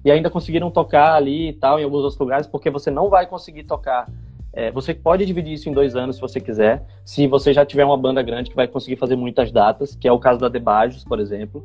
e 0.04 0.12
ainda 0.12 0.30
conseguiram 0.30 0.72
tocar 0.72 1.14
ali 1.14 1.50
e 1.50 1.54
tal, 1.54 1.80
em 1.80 1.84
alguns 1.84 2.02
outros 2.02 2.20
lugares, 2.20 2.48
porque 2.48 2.70
você 2.70 2.90
não 2.90 3.10
vai 3.10 3.28
conseguir 3.28 3.64
tocar. 3.64 4.10
É, 4.54 4.72
você 4.72 4.94
pode 4.94 5.26
dividir 5.26 5.54
isso 5.54 5.70
em 5.70 5.74
dois 5.74 5.96
anos 5.96 6.16
se 6.16 6.22
você 6.22 6.40
quiser, 6.40 6.84
se 7.06 7.28
você 7.28 7.54
já 7.54 7.66
tiver 7.66 7.86
uma 7.86 7.98
banda 7.98 8.24
grande 8.24 8.50
que 8.50 8.56
vai 8.56 8.68
conseguir 8.68 8.96
fazer 8.96 9.16
muitas 9.16 9.52
datas, 9.52 9.96
que 9.96 10.08
é 10.08 10.12
o 10.12 10.18
caso 10.18 10.40
da 10.40 10.50
Debajos, 10.50 11.04
por 11.04 11.20
exemplo. 11.20 11.64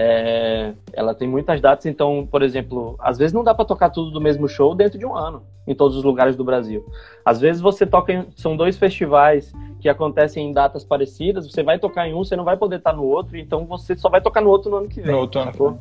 É, 0.00 0.74
ela 0.92 1.12
tem 1.12 1.26
muitas 1.26 1.60
datas, 1.60 1.84
então, 1.84 2.24
por 2.30 2.40
exemplo, 2.40 2.94
às 3.00 3.18
vezes 3.18 3.32
não 3.32 3.42
dá 3.42 3.52
para 3.52 3.64
tocar 3.64 3.90
tudo 3.90 4.12
do 4.12 4.20
mesmo 4.20 4.46
show 4.46 4.72
dentro 4.72 4.96
de 4.96 5.04
um 5.04 5.16
ano, 5.16 5.42
em 5.66 5.74
todos 5.74 5.96
os 5.96 6.04
lugares 6.04 6.36
do 6.36 6.44
Brasil. 6.44 6.86
Às 7.24 7.40
vezes 7.40 7.60
você 7.60 7.84
toca 7.84 8.12
em, 8.12 8.26
são 8.36 8.56
dois 8.56 8.78
festivais 8.78 9.52
que 9.80 9.88
acontecem 9.88 10.48
em 10.48 10.52
datas 10.52 10.84
parecidas, 10.84 11.50
você 11.50 11.64
vai 11.64 11.80
tocar 11.80 12.06
em 12.06 12.14
um, 12.14 12.22
você 12.22 12.36
não 12.36 12.44
vai 12.44 12.56
poder 12.56 12.76
estar 12.76 12.92
no 12.92 13.02
outro, 13.02 13.36
então 13.36 13.66
você 13.66 13.96
só 13.96 14.08
vai 14.08 14.20
tocar 14.20 14.40
no 14.40 14.50
outro 14.50 14.70
no 14.70 14.76
ano 14.76 14.88
que 14.88 15.00
vem. 15.00 15.10
No 15.10 15.18
outro 15.18 15.40
ano. 15.40 15.80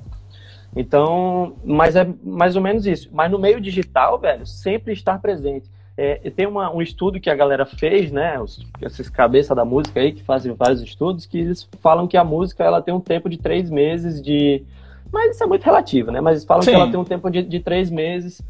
Então, 0.75 1.55
mas 1.63 1.95
é 1.95 2.07
mais 2.23 2.55
ou 2.55 2.61
menos 2.61 2.87
isso. 2.87 3.09
Mas 3.13 3.29
no 3.29 3.37
meio 3.37 3.61
digital, 3.61 4.17
velho, 4.17 4.47
sempre 4.47 4.93
estar 4.93 5.21
presente. 5.21 5.69
É, 5.97 6.29
tem 6.29 6.45
uma, 6.45 6.71
um 6.71 6.81
estudo 6.81 7.19
que 7.19 7.29
a 7.29 7.35
galera 7.35 7.65
fez, 7.65 8.11
né? 8.11 8.39
Os, 8.39 8.63
esses 8.81 9.09
cabeça 9.09 9.55
da 9.55 9.65
música 9.65 9.99
aí 9.99 10.11
que 10.11 10.23
fazem 10.23 10.53
vários 10.53 10.81
estudos 10.81 11.25
que 11.25 11.39
eles 11.39 11.67
falam 11.81 12.07
que 12.07 12.15
a 12.15 12.23
música 12.23 12.63
ela 12.63 12.81
tem 12.81 12.93
um 12.93 12.99
tempo 12.99 13.27
de 13.27 13.37
três 13.37 13.69
meses 13.69 14.21
de, 14.21 14.63
mas 15.11 15.35
isso 15.35 15.43
é 15.43 15.47
muito 15.47 15.63
relativo, 15.63 16.11
né? 16.11 16.21
Mas 16.21 16.37
eles 16.37 16.45
falam 16.45 16.61
Sim. 16.61 16.71
que 16.71 16.75
ela 16.75 16.91
tem 16.91 16.99
um 16.99 17.05
tempo 17.05 17.29
de, 17.29 17.41
de 17.41 17.59
três 17.59 17.89
meses 17.89 18.41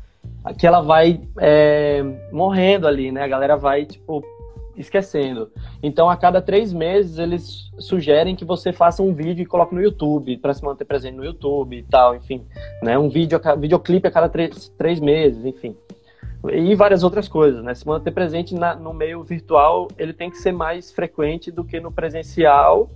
que 0.58 0.68
ela 0.68 0.82
vai 0.82 1.22
é, 1.40 2.04
morrendo 2.32 2.88
ali, 2.88 3.12
né? 3.12 3.24
A 3.24 3.28
galera 3.28 3.56
vai 3.56 3.86
tipo 3.86 4.24
esquecendo. 4.76 5.50
Então, 5.82 6.10
a 6.10 6.16
cada 6.16 6.40
três 6.40 6.72
meses, 6.72 7.18
eles 7.18 7.72
sugerem 7.80 8.36
que 8.36 8.46
você 8.46 8.72
faça 8.72 9.02
um 9.02 9.14
vídeo 9.14 9.42
e 9.42 9.46
coloque 9.46 9.74
no 9.74 9.82
YouTube, 9.82 10.38
para 10.38 10.54
se 10.54 10.64
manter 10.64 10.86
presente 10.86 11.16
no 11.16 11.26
YouTube 11.26 11.76
e 11.76 11.84
tal, 11.84 12.16
enfim. 12.16 12.46
Né? 12.84 12.98
Um 12.98 13.10
vídeo, 13.10 13.42
videoclipe 13.58 14.08
a 14.08 14.12
cada 14.12 14.30
três, 14.30 14.70
três 14.78 15.00
meses, 15.00 15.44
enfim. 15.46 15.76
E 16.52 16.76
várias 16.76 17.04
outras 17.04 17.28
coisas, 17.28 17.64
né? 17.64 17.74
Se 17.74 17.86
manter 17.86 18.12
presente 18.12 18.54
na, 18.54 18.76
no 18.76 18.94
meio 18.94 19.24
virtual, 19.24 19.88
ele 19.98 20.14
tem 20.14 20.30
que 20.30 20.38
ser 20.38 20.52
mais 20.52 20.92
frequente 20.92 21.52
do 21.52 21.64
que 21.64 21.80
no 21.80 21.92
presencial, 21.92 22.90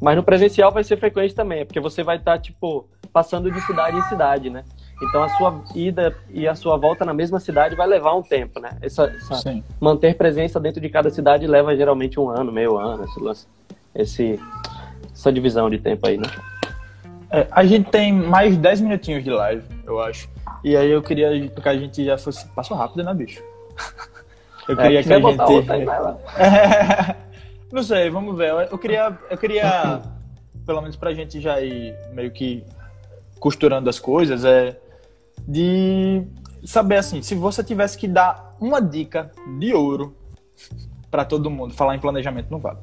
mas 0.00 0.16
no 0.16 0.22
presencial 0.22 0.70
vai 0.70 0.84
ser 0.84 0.98
frequente 0.98 1.34
também, 1.34 1.64
porque 1.64 1.80
você 1.80 2.02
vai 2.02 2.16
estar, 2.16 2.32
tá, 2.32 2.38
tipo, 2.38 2.86
passando 3.12 3.50
de 3.50 3.60
cidade 3.62 3.96
em 3.96 4.02
cidade, 4.02 4.50
né? 4.50 4.64
Então 5.02 5.22
a 5.22 5.28
sua 5.30 5.62
ida 5.74 6.14
e 6.30 6.46
a 6.46 6.54
sua 6.54 6.76
volta 6.76 7.04
na 7.04 7.14
mesma 7.14 7.40
cidade 7.40 7.74
vai 7.74 7.86
levar 7.86 8.14
um 8.14 8.22
tempo, 8.22 8.60
né? 8.60 8.76
Essa, 8.80 9.04
essa 9.04 9.62
manter 9.80 10.16
presença 10.16 10.60
dentro 10.60 10.80
de 10.80 10.88
cada 10.88 11.10
cidade 11.10 11.46
leva 11.46 11.76
geralmente 11.76 12.20
um 12.20 12.28
ano, 12.28 12.52
meio 12.52 12.76
ano, 12.76 13.04
esse, 13.04 13.46
esse 13.94 14.40
essa 15.12 15.32
divisão 15.32 15.70
de 15.70 15.78
tempo 15.78 16.06
aí, 16.06 16.18
né? 16.18 16.26
É, 17.30 17.46
a 17.50 17.64
gente 17.64 17.90
tem 17.90 18.12
mais 18.12 18.56
10 18.56 18.80
minutinhos 18.82 19.24
de 19.24 19.30
live, 19.30 19.64
eu 19.86 20.00
acho. 20.00 20.28
E 20.64 20.74
aí 20.74 20.90
eu 20.90 21.02
queria 21.02 21.48
que 21.48 21.68
a 21.68 21.76
gente 21.76 22.02
já 22.02 22.16
fosse. 22.16 22.48
Passou 22.48 22.74
rápido, 22.74 23.04
né, 23.04 23.12
bicho? 23.14 23.42
Eu 24.66 24.78
queria 24.78 25.00
é, 25.00 25.02
que, 25.02 25.12
a 25.12 25.20
gente. 25.20 25.40
Outra, 25.42 25.74
aí, 25.74 25.82
é, 26.38 27.16
não 27.70 27.82
sei, 27.82 28.08
vamos 28.08 28.34
ver. 28.34 28.50
Eu 28.70 28.78
queria, 28.78 29.18
eu 29.28 29.36
queria, 29.36 30.00
pelo 30.64 30.80
menos 30.80 30.96
pra 30.96 31.12
gente 31.12 31.38
já 31.38 31.60
ir 31.60 31.94
meio 32.14 32.30
que 32.30 32.64
costurando 33.38 33.90
as 33.90 33.98
coisas, 33.98 34.42
é 34.42 34.80
de 35.46 36.22
saber 36.64 36.96
assim, 36.96 37.20
se 37.20 37.34
você 37.34 37.62
tivesse 37.62 37.98
que 37.98 38.08
dar 38.08 38.56
uma 38.58 38.80
dica 38.80 39.30
de 39.58 39.74
ouro 39.74 40.16
para 41.10 41.26
todo 41.26 41.50
mundo, 41.50 41.74
falar 41.74 41.94
em 41.94 42.00
planejamento 42.00 42.50
não 42.50 42.58
vale. 42.58 42.78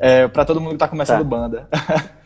É, 0.00 0.26
para 0.26 0.44
todo 0.44 0.60
mundo 0.60 0.72
que 0.72 0.78
tá 0.78 0.88
começando 0.88 1.18
tá. 1.18 1.24
banda. 1.24 1.68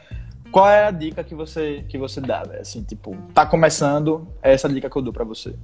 Qual 0.52 0.68
é 0.68 0.84
a 0.84 0.90
dica 0.90 1.24
que 1.24 1.34
você 1.34 1.84
que 1.88 1.98
você 1.98 2.20
dá, 2.20 2.42
véio? 2.42 2.60
assim, 2.60 2.82
tipo, 2.84 3.16
tá 3.34 3.44
começando, 3.44 4.28
é 4.42 4.52
essa 4.52 4.68
dica 4.68 4.88
que 4.88 4.96
eu 4.96 5.02
dou 5.02 5.12
para 5.12 5.24
você. 5.24 5.56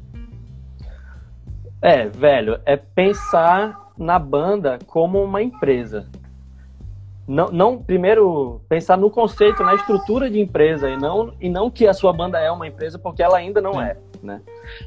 É, 1.80 2.08
velho, 2.08 2.60
é 2.64 2.76
pensar 2.76 3.92
na 3.96 4.18
banda 4.18 4.78
como 4.86 5.22
uma 5.22 5.42
empresa 5.42 6.08
não, 7.28 7.48
não 7.48 7.82
primeiro 7.82 8.62
pensar 8.70 8.96
no 8.96 9.10
conceito, 9.10 9.62
na 9.62 9.74
estrutura 9.74 10.30
de 10.30 10.40
empresa 10.40 10.88
e 10.88 10.96
não 10.96 11.34
e 11.38 11.50
não 11.50 11.70
que 11.70 11.86
a 11.86 11.92
sua 11.92 12.10
banda 12.10 12.40
é 12.40 12.50
uma 12.50 12.66
empresa 12.66 12.98
porque 12.98 13.22
ela 13.22 13.36
ainda 13.36 13.60
não 13.60 13.80
é, 13.80 13.98
né? 14.22 14.40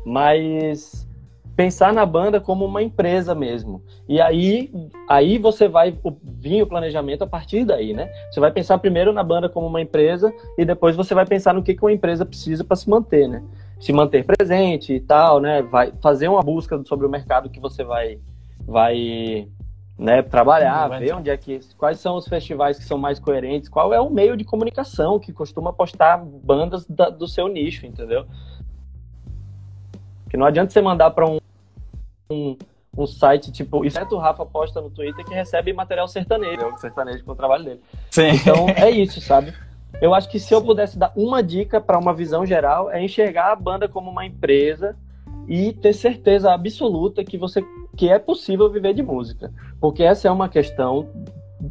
Mas 0.03 1.07
pensar 1.55 1.93
na 1.93 2.05
banda 2.05 2.39
como 2.39 2.65
uma 2.65 2.81
empresa 2.81 3.35
mesmo. 3.35 3.83
E 4.07 4.19
aí 4.19 4.71
aí 5.07 5.37
você 5.37 5.67
vai 5.67 5.97
vir 6.23 6.63
o 6.63 6.67
planejamento 6.67 7.23
a 7.23 7.27
partir 7.27 7.65
daí, 7.65 7.93
né? 7.93 8.09
Você 8.31 8.39
vai 8.39 8.51
pensar 8.51 8.77
primeiro 8.77 9.11
na 9.13 9.23
banda 9.23 9.49
como 9.49 9.67
uma 9.67 9.81
empresa 9.81 10.33
e 10.57 10.65
depois 10.65 10.95
você 10.95 11.13
vai 11.13 11.25
pensar 11.25 11.53
no 11.53 11.63
que 11.63 11.75
que 11.75 11.83
uma 11.83 11.91
empresa 11.91 12.25
precisa 12.25 12.63
para 12.63 12.75
se 12.75 12.89
manter, 12.89 13.27
né? 13.27 13.43
Se 13.79 13.91
manter 13.91 14.25
presente 14.25 14.93
e 14.93 14.99
tal, 14.99 15.39
né? 15.39 15.61
Vai 15.61 15.91
fazer 16.01 16.27
uma 16.27 16.41
busca 16.41 16.81
sobre 16.85 17.05
o 17.05 17.09
mercado 17.09 17.49
que 17.49 17.59
você 17.59 17.83
vai 17.83 18.19
vai 18.65 19.47
né, 19.97 20.21
trabalhar, 20.23 20.87
ver 20.87 21.13
onde 21.13 21.29
é 21.29 21.37
que 21.37 21.59
quais 21.77 21.99
são 21.99 22.15
os 22.15 22.27
festivais 22.27 22.77
que 22.77 22.83
são 22.83 22.97
mais 22.97 23.19
coerentes, 23.19 23.69
qual 23.69 23.93
é 23.93 23.99
o 24.01 24.09
meio 24.09 24.35
de 24.35 24.43
comunicação 24.43 25.19
que 25.19 25.31
costuma 25.31 25.71
postar 25.71 26.17
bandas 26.17 26.87
da, 26.87 27.09
do 27.09 27.27
seu 27.27 27.47
nicho, 27.47 27.85
entendeu? 27.85 28.25
Que 30.27 30.37
não 30.37 30.45
adianta 30.45 30.71
você 30.71 30.81
mandar 30.81 31.11
para 31.11 31.27
um, 31.27 31.37
um, 32.31 32.57
um, 32.97 33.07
site 33.07 33.51
tipo, 33.51 33.85
exceto 33.85 34.15
o 34.15 34.19
Rafa 34.19 34.45
posta 34.45 34.81
no 34.81 34.89
Twitter 34.89 35.25
que 35.25 35.33
recebe 35.33 35.73
material 35.73 36.07
sertanejo, 36.07 36.65
o 36.65 36.77
sertanejo 36.77 37.23
com 37.23 37.31
o 37.31 37.35
trabalho 37.35 37.63
dele. 37.63 37.81
Sim. 38.09 38.29
Então 38.29 38.67
é 38.69 38.89
isso, 38.91 39.21
sabe? 39.21 39.53
Eu 40.01 40.13
acho 40.13 40.29
que 40.29 40.39
se 40.39 40.53
eu 40.53 40.61
pudesse 40.61 40.97
dar 40.97 41.11
uma 41.15 41.43
dica 41.43 41.79
para 41.79 41.99
uma 41.99 42.13
visão 42.13 42.45
geral 42.45 42.89
é 42.89 43.03
enxergar 43.03 43.51
a 43.51 43.55
banda 43.55 43.87
como 43.87 44.09
uma 44.09 44.25
empresa 44.25 44.95
e 45.47 45.73
ter 45.73 45.93
certeza 45.93 46.53
absoluta 46.53 47.23
que 47.23 47.37
você 47.37 47.63
que 47.95 48.09
é 48.09 48.17
possível 48.17 48.69
viver 48.69 48.93
de 48.93 49.03
música, 49.03 49.51
porque 49.79 50.01
essa 50.01 50.27
é 50.27 50.31
uma 50.31 50.47
questão 50.47 51.09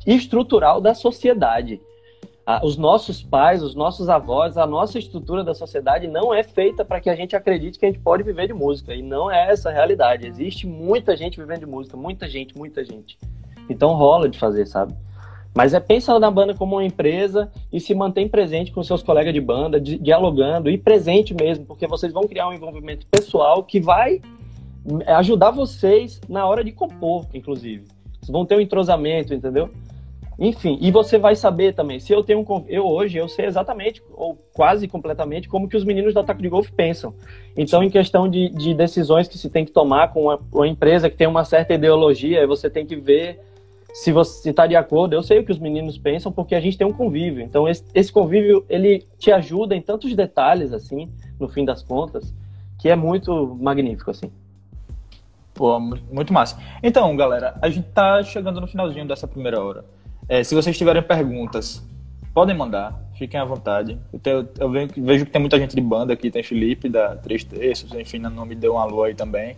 estrutural 0.07 0.81
da 0.81 0.95
sociedade. 0.95 1.81
Os 2.63 2.77
nossos 2.77 3.23
pais, 3.23 3.63
os 3.63 3.75
nossos 3.75 4.09
avós, 4.09 4.57
a 4.57 4.67
nossa 4.67 4.99
estrutura 4.99 5.45
da 5.45 5.55
sociedade 5.55 6.09
não 6.09 6.33
é 6.33 6.43
feita 6.43 6.85
para 6.85 7.01
que 7.01 7.11
a 7.11 7.15
gente 7.15 7.37
acredite 7.37 7.79
que 7.79 7.85
a 7.85 7.89
gente 7.89 8.01
pode 8.01 8.23
viver 8.23 8.47
de 8.47 8.55
música. 8.55 8.95
E 8.95 9.03
não 9.03 9.31
é 9.31 9.51
essa 9.51 9.69
a 9.69 9.73
realidade. 9.73 10.27
Existe 10.27 10.67
muita 10.67 11.17
gente 11.17 11.39
vivendo 11.39 11.61
de 11.61 11.67
música, 11.67 11.97
muita 11.97 12.29
gente, 12.29 12.57
muita 12.57 12.85
gente. 12.85 13.19
Então 13.69 13.95
rola 13.95 14.29
de 14.29 14.39
fazer, 14.39 14.67
sabe? 14.67 14.95
Mas 15.55 15.75
é 15.75 15.81
pensa 15.81 16.19
na 16.19 16.31
banda 16.31 16.55
como 16.55 16.77
uma 16.77 16.85
empresa 16.85 17.51
e 17.73 17.81
se 17.81 17.95
mantém 17.95 18.29
presente 18.29 18.71
com 18.71 18.83
seus 18.83 19.03
colegas 19.03 19.35
de 19.35 19.41
banda, 19.41 19.81
dialogando 19.81 20.71
e 20.71 20.79
presente 20.79 21.35
mesmo, 21.35 21.67
porque 21.67 21.87
vocês 21.87 22.13
vão 22.13 22.23
criar 22.23 22.49
um 22.49 22.53
envolvimento 22.53 23.07
pessoal 23.07 23.63
que 23.65 23.81
vai 23.81 24.21
ajudar 25.07 25.51
vocês 25.51 26.21
na 26.29 26.47
hora 26.47 26.63
de 26.65 26.73
compor, 26.73 27.27
inclusive. 27.35 27.85
Vocês 28.21 28.31
vão 28.31 28.47
ter 28.47 28.57
um 28.57 28.61
entrosamento, 28.61 29.35
entendeu? 29.35 29.71
Enfim, 30.41 30.79
e 30.81 30.91
você 30.91 31.19
vai 31.19 31.37
saber 31.37 31.75
também, 31.75 32.01
se 32.01 32.11
eu 32.15 32.25
tenho 32.25 32.41
um 32.41 32.65
eu 32.67 32.87
hoje 32.87 33.19
eu 33.19 33.29
sei 33.29 33.45
exatamente 33.45 34.03
ou 34.11 34.39
quase 34.55 34.89
completamente 34.89 35.47
como 35.51 35.69
que 35.69 35.77
os 35.77 35.85
meninos 35.85 36.15
do 36.15 36.21
ataque 36.21 36.41
de 36.41 36.49
golfe 36.49 36.73
pensam. 36.73 37.13
Então, 37.55 37.83
em 37.83 37.91
questão 37.91 38.27
de, 38.27 38.49
de 38.49 38.73
decisões 38.73 39.29
que 39.29 39.37
se 39.37 39.51
tem 39.51 39.67
que 39.67 39.71
tomar 39.71 40.15
com 40.15 40.23
uma, 40.23 40.41
uma 40.51 40.67
empresa 40.67 41.11
que 41.11 41.17
tem 41.17 41.27
uma 41.27 41.45
certa 41.45 41.75
ideologia, 41.75 42.47
você 42.47 42.71
tem 42.71 42.87
que 42.87 42.97
ver 42.97 43.39
se 43.93 44.13
você 44.13 44.49
está 44.49 44.67
de 44.67 44.75
acordo, 44.75 45.15
eu 45.15 45.23
sei 45.23 45.41
o 45.41 45.45
que 45.45 45.53
os 45.53 45.59
meninos 45.59 45.99
pensam, 45.99 46.33
porque 46.33 46.55
a 46.55 46.61
gente 46.61 46.79
tem 46.79 46.87
um 46.87 46.93
convívio. 46.93 47.43
Então, 47.43 47.69
esse, 47.69 47.85
esse, 47.95 48.11
convívio, 48.11 48.65
ele 48.67 49.07
te 49.19 49.31
ajuda 49.31 49.77
em 49.77 49.83
tantos 49.83 50.15
detalhes, 50.15 50.73
assim, 50.73 51.11
no 51.39 51.49
fim 51.49 51.67
das 51.67 51.83
contas, 51.83 52.33
que 52.79 52.89
é 52.89 52.97
muito 52.97 53.59
magnífico, 53.61 54.11
assim. 54.11 54.31
Pô, 55.53 55.79
muito 55.79 56.33
massa. 56.33 56.59
Então, 56.83 57.15
galera, 57.15 57.59
a 57.61 57.69
gente 57.69 57.89
tá 57.89 58.23
chegando 58.23 58.59
no 58.59 58.67
finalzinho 58.67 59.07
dessa 59.07 59.29
primeira 59.29 59.63
hora. 59.63 59.85
É, 60.31 60.45
se 60.45 60.55
vocês 60.55 60.79
tiverem 60.79 61.03
perguntas, 61.03 61.85
podem 62.33 62.57
mandar, 62.57 62.95
fiquem 63.19 63.41
à 63.41 63.45
vontade. 63.45 63.99
Eu, 64.13 64.19
tenho, 64.21 64.49
eu 64.61 64.71
vejo 64.71 65.27
que 65.27 65.33
tem 65.33 65.41
muita 65.41 65.59
gente 65.59 65.75
de 65.75 65.81
banda 65.81 66.13
aqui, 66.13 66.31
tem 66.31 66.41
Felipe 66.41 66.89
da 66.89 67.17
Três 67.17 67.43
Terços, 67.43 67.93
enfim, 67.95 68.21
não 68.21 68.47
me 68.47 68.55
deu 68.55 68.75
um 68.75 68.79
alô 68.79 69.03
aí 69.03 69.13
também. 69.13 69.57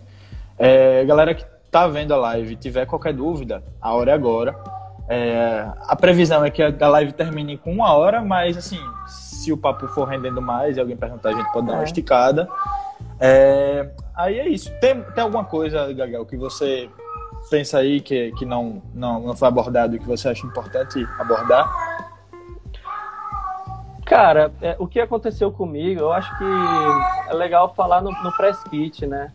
É, 0.57 1.05
galera 1.05 1.35
que 1.35 1.45
tá 1.69 1.87
vendo 1.87 2.11
a 2.11 2.17
live 2.17 2.55
tiver 2.55 2.87
qualquer 2.87 3.13
dúvida, 3.13 3.63
a 3.79 3.93
hora 3.93 4.09
é 4.09 4.13
agora. 4.15 4.55
É, 5.07 5.67
a 5.87 5.95
previsão 5.95 6.43
é 6.43 6.49
que 6.49 6.63
a 6.63 6.87
live 6.87 7.13
termine 7.13 7.55
com 7.55 7.71
uma 7.71 7.93
hora, 7.93 8.19
mas 8.23 8.57
assim, 8.57 8.79
se 9.05 9.53
o 9.53 9.57
papo 9.57 9.87
for 9.89 10.07
rendendo 10.07 10.41
mais 10.41 10.75
e 10.75 10.79
alguém 10.79 10.97
perguntar, 10.97 11.29
a 11.29 11.33
gente 11.33 11.53
pode 11.53 11.67
dar 11.67 11.73
uma 11.73 11.81
é. 11.81 11.85
esticada. 11.85 12.49
É, 13.19 13.91
aí 14.15 14.39
é 14.39 14.49
isso. 14.49 14.71
Tem, 14.79 15.03
tem 15.03 15.23
alguma 15.23 15.45
coisa, 15.45 15.93
Gagal, 15.93 16.25
que 16.25 16.35
você 16.35 16.89
pensa 17.53 17.77
aí 17.77 18.01
que, 18.01 18.31
que 18.31 18.47
não, 18.47 18.81
não, 18.95 19.19
não 19.21 19.35
foi 19.35 19.47
abordado 19.47 19.95
e 19.95 19.99
que 19.99 20.07
você 20.07 20.27
acha 20.27 20.43
importante 20.43 21.07
abordar? 21.19 21.71
Cara, 24.03 24.51
é, 24.59 24.75
o 24.79 24.87
que 24.87 24.99
aconteceu 24.99 25.51
comigo, 25.51 26.01
eu 26.01 26.11
acho 26.11 26.35
que 26.35 26.43
é 27.29 27.33
legal 27.35 27.71
falar 27.75 28.01
no, 28.01 28.09
no 28.23 28.31
press 28.35 28.63
kit, 28.63 29.05
né? 29.05 29.31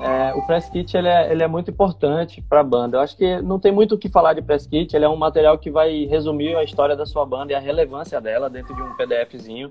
É, 0.00 0.32
o 0.32 0.46
press 0.46 0.70
kit 0.70 0.96
ele 0.96 1.08
é, 1.08 1.30
ele 1.30 1.42
é 1.42 1.46
muito 1.46 1.70
importante 1.70 2.40
para 2.40 2.60
a 2.60 2.64
banda. 2.64 2.96
Eu 2.96 3.02
acho 3.02 3.14
que 3.14 3.42
não 3.42 3.58
tem 3.58 3.70
muito 3.70 3.94
o 3.94 3.98
que 3.98 4.08
falar 4.08 4.32
de 4.32 4.40
press 4.40 4.66
kit. 4.66 4.96
Ele 4.96 5.04
é 5.04 5.08
um 5.08 5.16
material 5.16 5.58
que 5.58 5.70
vai 5.70 6.06
resumir 6.06 6.56
a 6.56 6.64
história 6.64 6.96
da 6.96 7.04
sua 7.04 7.26
banda 7.26 7.52
e 7.52 7.54
a 7.54 7.60
relevância 7.60 8.18
dela 8.22 8.48
dentro 8.48 8.74
de 8.74 8.80
um 8.80 8.94
PDFzinho. 8.94 9.70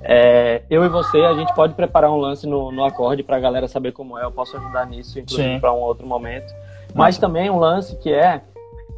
É, 0.00 0.62
eu 0.70 0.84
e 0.84 0.88
você, 0.88 1.18
a 1.22 1.34
gente 1.34 1.52
pode 1.56 1.74
preparar 1.74 2.12
um 2.12 2.18
lance 2.18 2.46
no, 2.46 2.70
no 2.70 2.84
acorde 2.84 3.24
para 3.24 3.36
a 3.36 3.40
galera 3.40 3.66
saber 3.66 3.90
como 3.90 4.16
é. 4.16 4.22
Eu 4.22 4.30
posso 4.30 4.56
ajudar 4.56 4.86
nisso, 4.86 5.18
inclusive 5.18 5.58
para 5.58 5.72
um 5.72 5.80
outro 5.80 6.06
momento. 6.06 6.54
Mas 6.94 7.18
também 7.18 7.50
um 7.50 7.58
lance 7.58 7.96
que 7.98 8.12
é 8.12 8.42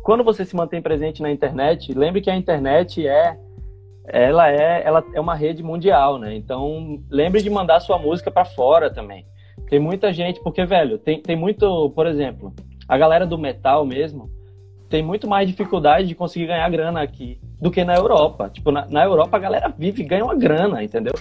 quando 0.02 0.24
você 0.24 0.44
se 0.44 0.56
mantém 0.56 0.82
presente 0.82 1.22
na 1.22 1.30
internet, 1.30 1.92
lembre 1.92 2.20
que 2.20 2.30
a 2.30 2.36
internet 2.36 3.06
é 3.06 3.38
ela 4.04 4.50
é 4.50 4.82
ela 4.84 5.04
é 5.14 5.20
uma 5.20 5.34
rede 5.34 5.62
mundial, 5.62 6.18
né? 6.18 6.34
Então 6.34 7.00
lembre 7.10 7.40
de 7.40 7.48
mandar 7.48 7.80
sua 7.80 7.98
música 7.98 8.30
para 8.30 8.44
fora 8.44 8.92
também. 8.92 9.24
Tem 9.68 9.78
muita 9.78 10.12
gente, 10.12 10.40
porque, 10.42 10.64
velho, 10.66 10.98
tem, 10.98 11.22
tem 11.22 11.36
muito, 11.36 11.90
por 11.90 12.06
exemplo, 12.06 12.52
a 12.88 12.98
galera 12.98 13.26
do 13.26 13.38
metal 13.38 13.86
mesmo 13.86 14.30
tem 14.88 15.02
muito 15.02 15.26
mais 15.26 15.48
dificuldade 15.48 16.06
de 16.06 16.14
conseguir 16.14 16.48
ganhar 16.48 16.68
grana 16.68 17.00
aqui 17.00 17.40
do 17.58 17.70
que 17.70 17.82
na 17.82 17.94
Europa. 17.94 18.50
Tipo, 18.50 18.70
na, 18.70 18.84
na 18.86 19.02
Europa 19.02 19.38
a 19.38 19.40
galera 19.40 19.74
vive 19.76 20.02
e 20.02 20.06
ganha 20.06 20.22
uma 20.22 20.34
grana, 20.34 20.84
entendeu? 20.84 21.14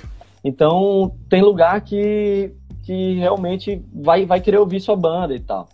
Então, 0.43 1.15
tem 1.29 1.41
lugar 1.41 1.79
que, 1.79 2.53
que 2.83 3.13
realmente 3.13 3.81
vai, 3.93 4.25
vai 4.25 4.41
querer 4.41 4.57
ouvir 4.57 4.81
sua 4.81 4.97
banda 4.97 5.33
e 5.33 5.39
tal. 5.39 5.69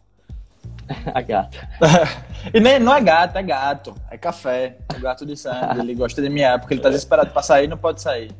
A 1.14 1.22
gata. 1.22 1.70
e 2.54 2.60
nem, 2.60 2.80
não 2.80 2.96
é 2.96 3.02
gato, 3.02 3.38
é 3.38 3.44
gato. 3.44 3.94
É 4.10 4.18
café. 4.18 4.78
É 4.96 5.00
gato 5.00 5.26
de 5.26 5.36
sangue. 5.36 5.80
Ele 5.80 5.96
gosta 5.96 6.22
de 6.22 6.30
miar 6.30 6.60
porque 6.60 6.74
ele 6.74 6.82
tá 6.82 6.90
desesperado 6.90 7.32
pra 7.32 7.42
sair 7.42 7.66
e 7.66 7.68
não 7.68 7.78
pode 7.78 8.02
sair. 8.02 8.32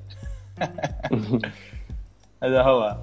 Mas 2.40 2.52
vai 2.52 2.64
rolar. 2.64 3.02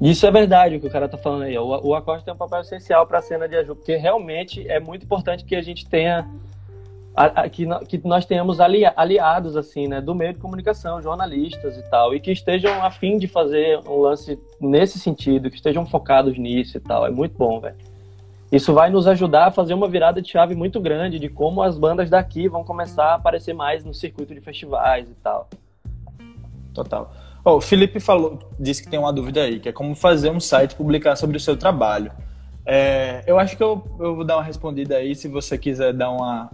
Isso 0.00 0.26
é 0.26 0.30
verdade 0.30 0.76
o 0.76 0.80
que 0.80 0.86
o 0.86 0.90
cara 0.90 1.08
tá 1.08 1.16
falando 1.16 1.42
aí. 1.42 1.56
O, 1.56 1.66
o 1.66 1.94
acorde 1.94 2.24
tem 2.24 2.34
um 2.34 2.36
papel 2.36 2.60
essencial 2.60 3.06
para 3.06 3.18
a 3.18 3.22
cena 3.22 3.48
de 3.48 3.56
ajuda, 3.56 3.76
porque 3.76 3.96
realmente 3.96 4.68
é 4.68 4.78
muito 4.78 5.04
importante 5.04 5.44
que 5.44 5.56
a 5.56 5.62
gente 5.62 5.88
tenha 5.88 6.28
a, 7.16 7.24
a, 7.24 7.48
que, 7.48 7.66
que, 7.88 8.06
nós 8.06 8.26
tenhamos 8.26 8.60
ali, 8.60 8.84
aliados 8.84 9.56
assim, 9.56 9.88
né, 9.88 10.02
do 10.02 10.14
meio 10.14 10.34
de 10.34 10.38
comunicação, 10.38 11.00
jornalistas 11.00 11.78
e 11.78 11.82
tal, 11.88 12.14
e 12.14 12.20
que 12.20 12.30
estejam 12.30 12.84
a 12.84 12.90
fim 12.90 13.16
de 13.16 13.26
fazer 13.26 13.80
um 13.88 14.00
lance 14.00 14.38
nesse 14.60 14.98
sentido, 14.98 15.48
que 15.48 15.56
estejam 15.56 15.86
focados 15.86 16.36
nisso 16.36 16.76
e 16.76 16.80
tal. 16.80 17.06
É 17.06 17.10
muito 17.10 17.34
bom, 17.38 17.58
velho. 17.58 17.95
Isso 18.50 18.72
vai 18.72 18.90
nos 18.90 19.06
ajudar 19.06 19.46
a 19.46 19.50
fazer 19.50 19.74
uma 19.74 19.88
virada 19.88 20.22
de 20.22 20.30
chave 20.30 20.54
muito 20.54 20.80
grande 20.80 21.18
de 21.18 21.28
como 21.28 21.62
as 21.62 21.76
bandas 21.76 22.08
daqui 22.08 22.48
vão 22.48 22.62
começar 22.62 23.06
a 23.06 23.14
aparecer 23.14 23.52
mais 23.52 23.84
no 23.84 23.92
circuito 23.92 24.34
de 24.34 24.40
festivais 24.40 25.08
e 25.08 25.14
tal. 25.14 25.48
Total. 26.72 27.12
Oh, 27.44 27.56
o 27.56 27.60
Felipe 27.60 28.00
falou, 28.00 28.38
disse 28.58 28.82
que 28.82 28.90
tem 28.90 28.98
uma 28.98 29.12
dúvida 29.12 29.42
aí, 29.42 29.58
que 29.60 29.68
é 29.68 29.72
como 29.72 29.94
fazer 29.94 30.30
um 30.30 30.40
site 30.40 30.74
publicar 30.74 31.16
sobre 31.16 31.36
o 31.36 31.40
seu 31.40 31.56
trabalho. 31.56 32.10
É, 32.64 33.22
eu 33.26 33.38
acho 33.38 33.56
que 33.56 33.62
eu, 33.62 33.84
eu 34.00 34.16
vou 34.16 34.24
dar 34.24 34.36
uma 34.36 34.42
respondida 34.42 34.96
aí, 34.96 35.14
se 35.14 35.28
você 35.28 35.56
quiser 35.56 35.92
dar 35.92 36.10
uma, 36.10 36.50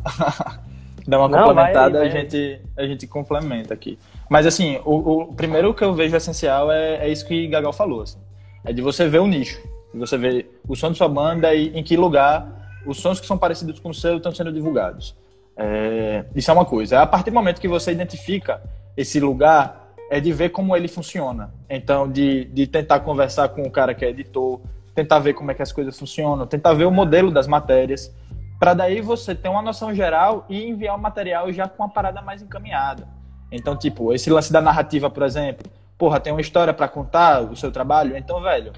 dar 1.09 1.18
uma 1.18 1.28
Não, 1.28 1.38
complementada, 1.38 1.99
vai. 1.99 2.09
A, 2.09 2.11
gente, 2.11 2.61
a 2.76 2.86
gente 2.86 3.07
complementa 3.07 3.72
aqui. 3.72 3.99
Mas 4.28 4.47
assim, 4.47 4.78
o, 4.84 5.22
o 5.22 5.34
primeiro 5.34 5.72
que 5.72 5.82
eu 5.82 5.95
vejo 5.95 6.14
essencial 6.14 6.70
é, 6.70 7.07
é 7.07 7.09
isso 7.09 7.26
que 7.26 7.49
Gagal 7.49 7.72
falou. 7.72 8.03
Assim, 8.03 8.18
é 8.62 8.72
de 8.72 8.82
você 8.82 9.09
ver 9.09 9.20
o 9.20 9.26
nicho, 9.26 9.59
de 9.93 9.99
você 9.99 10.16
ver 10.16 10.61
o 10.68 10.74
som 10.74 10.90
de 10.90 10.99
sua 10.99 11.09
banda 11.09 11.55
e 11.55 11.68
em 11.78 11.82
que 11.82 11.97
lugar 11.97 12.80
os 12.86 12.99
sons 12.99 13.20
que 13.20 13.26
são 13.26 13.38
parecidos 13.38 13.78
com 13.78 13.90
o 13.90 13.95
seu 13.95 14.16
estão 14.16 14.34
sendo 14.34 14.53
divulgados. 14.53 15.16
É, 15.57 16.24
isso 16.34 16.51
é 16.51 16.55
uma 16.55 16.64
coisa. 16.64 17.01
A 17.01 17.07
partir 17.07 17.30
do 17.30 17.34
momento 17.34 17.61
que 17.61 17.68
você 17.68 17.93
identifica 17.93 18.62
esse 18.97 19.20
lugar, 19.20 19.82
é 20.11 20.20
de 20.20 20.32
ver 20.32 20.51
como 20.51 20.76
ele 20.76 20.88
funciona. 20.88 21.55
Então, 21.70 22.11
de, 22.11 22.45
de 22.47 22.66
tentar 22.66 23.01
conversar 23.01 23.49
com 23.49 23.62
o 23.62 23.70
cara 23.70 23.95
que 23.95 24.05
é 24.05 24.11
editor, 24.11 24.61
tentar 24.95 25.18
ver 25.20 25.32
como 25.32 25.51
é 25.51 25.55
que 25.55 25.62
as 25.62 25.72
coisas 25.72 25.99
funcionam, 25.99 26.47
tentar 26.47 26.74
ver 26.74 26.84
o 26.84 26.90
modelo 26.90 27.30
das 27.30 27.47
matérias, 27.47 28.14
para 28.59 28.74
daí 28.74 29.01
você 29.01 29.34
ter 29.34 29.49
uma 29.49 29.62
noção 29.62 29.95
geral 29.95 30.45
e 30.49 30.68
enviar 30.68 30.97
o 30.97 31.01
material 31.01 31.51
já 31.51 31.66
com 31.66 31.82
uma 31.82 31.88
parada 31.88 32.20
mais 32.20 32.43
encaminhada. 32.43 33.09
Então, 33.51 33.76
tipo, 33.76 34.12
esse 34.12 34.30
lance 34.30 34.53
da 34.53 34.61
narrativa, 34.61 35.09
por 35.09 35.22
exemplo, 35.22 35.70
porra, 35.97 36.20
tem 36.20 36.32
uma 36.32 36.40
história 36.40 36.74
para 36.74 36.88
contar 36.88 37.40
o 37.43 37.57
seu 37.57 37.72
trabalho, 37.72 38.16
então, 38.16 38.40
velho, 38.43 38.72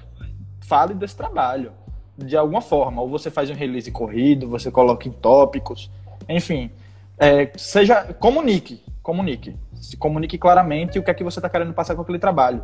fale 0.67 0.93
desse 0.93 1.15
trabalho 1.15 1.71
de 2.17 2.37
alguma 2.37 2.61
forma, 2.61 3.01
ou 3.01 3.09
você 3.09 3.29
faz 3.29 3.49
um 3.49 3.53
release 3.53 3.91
corrido, 3.91 4.47
você 4.47 4.71
coloca 4.71 5.07
em 5.07 5.11
tópicos, 5.11 5.91
enfim, 6.29 6.71
é, 7.17 7.51
seja 7.57 8.13
comunique, 8.13 8.81
comunique. 9.03 9.55
Se 9.73 9.97
comunique 9.97 10.37
claramente 10.37 10.97
o 10.97 11.03
que 11.03 11.11
é 11.11 11.13
que 11.13 11.23
você 11.23 11.39
está 11.39 11.49
querendo 11.49 11.73
passar 11.73 11.95
com 11.95 12.01
aquele 12.01 12.17
trabalho, 12.17 12.63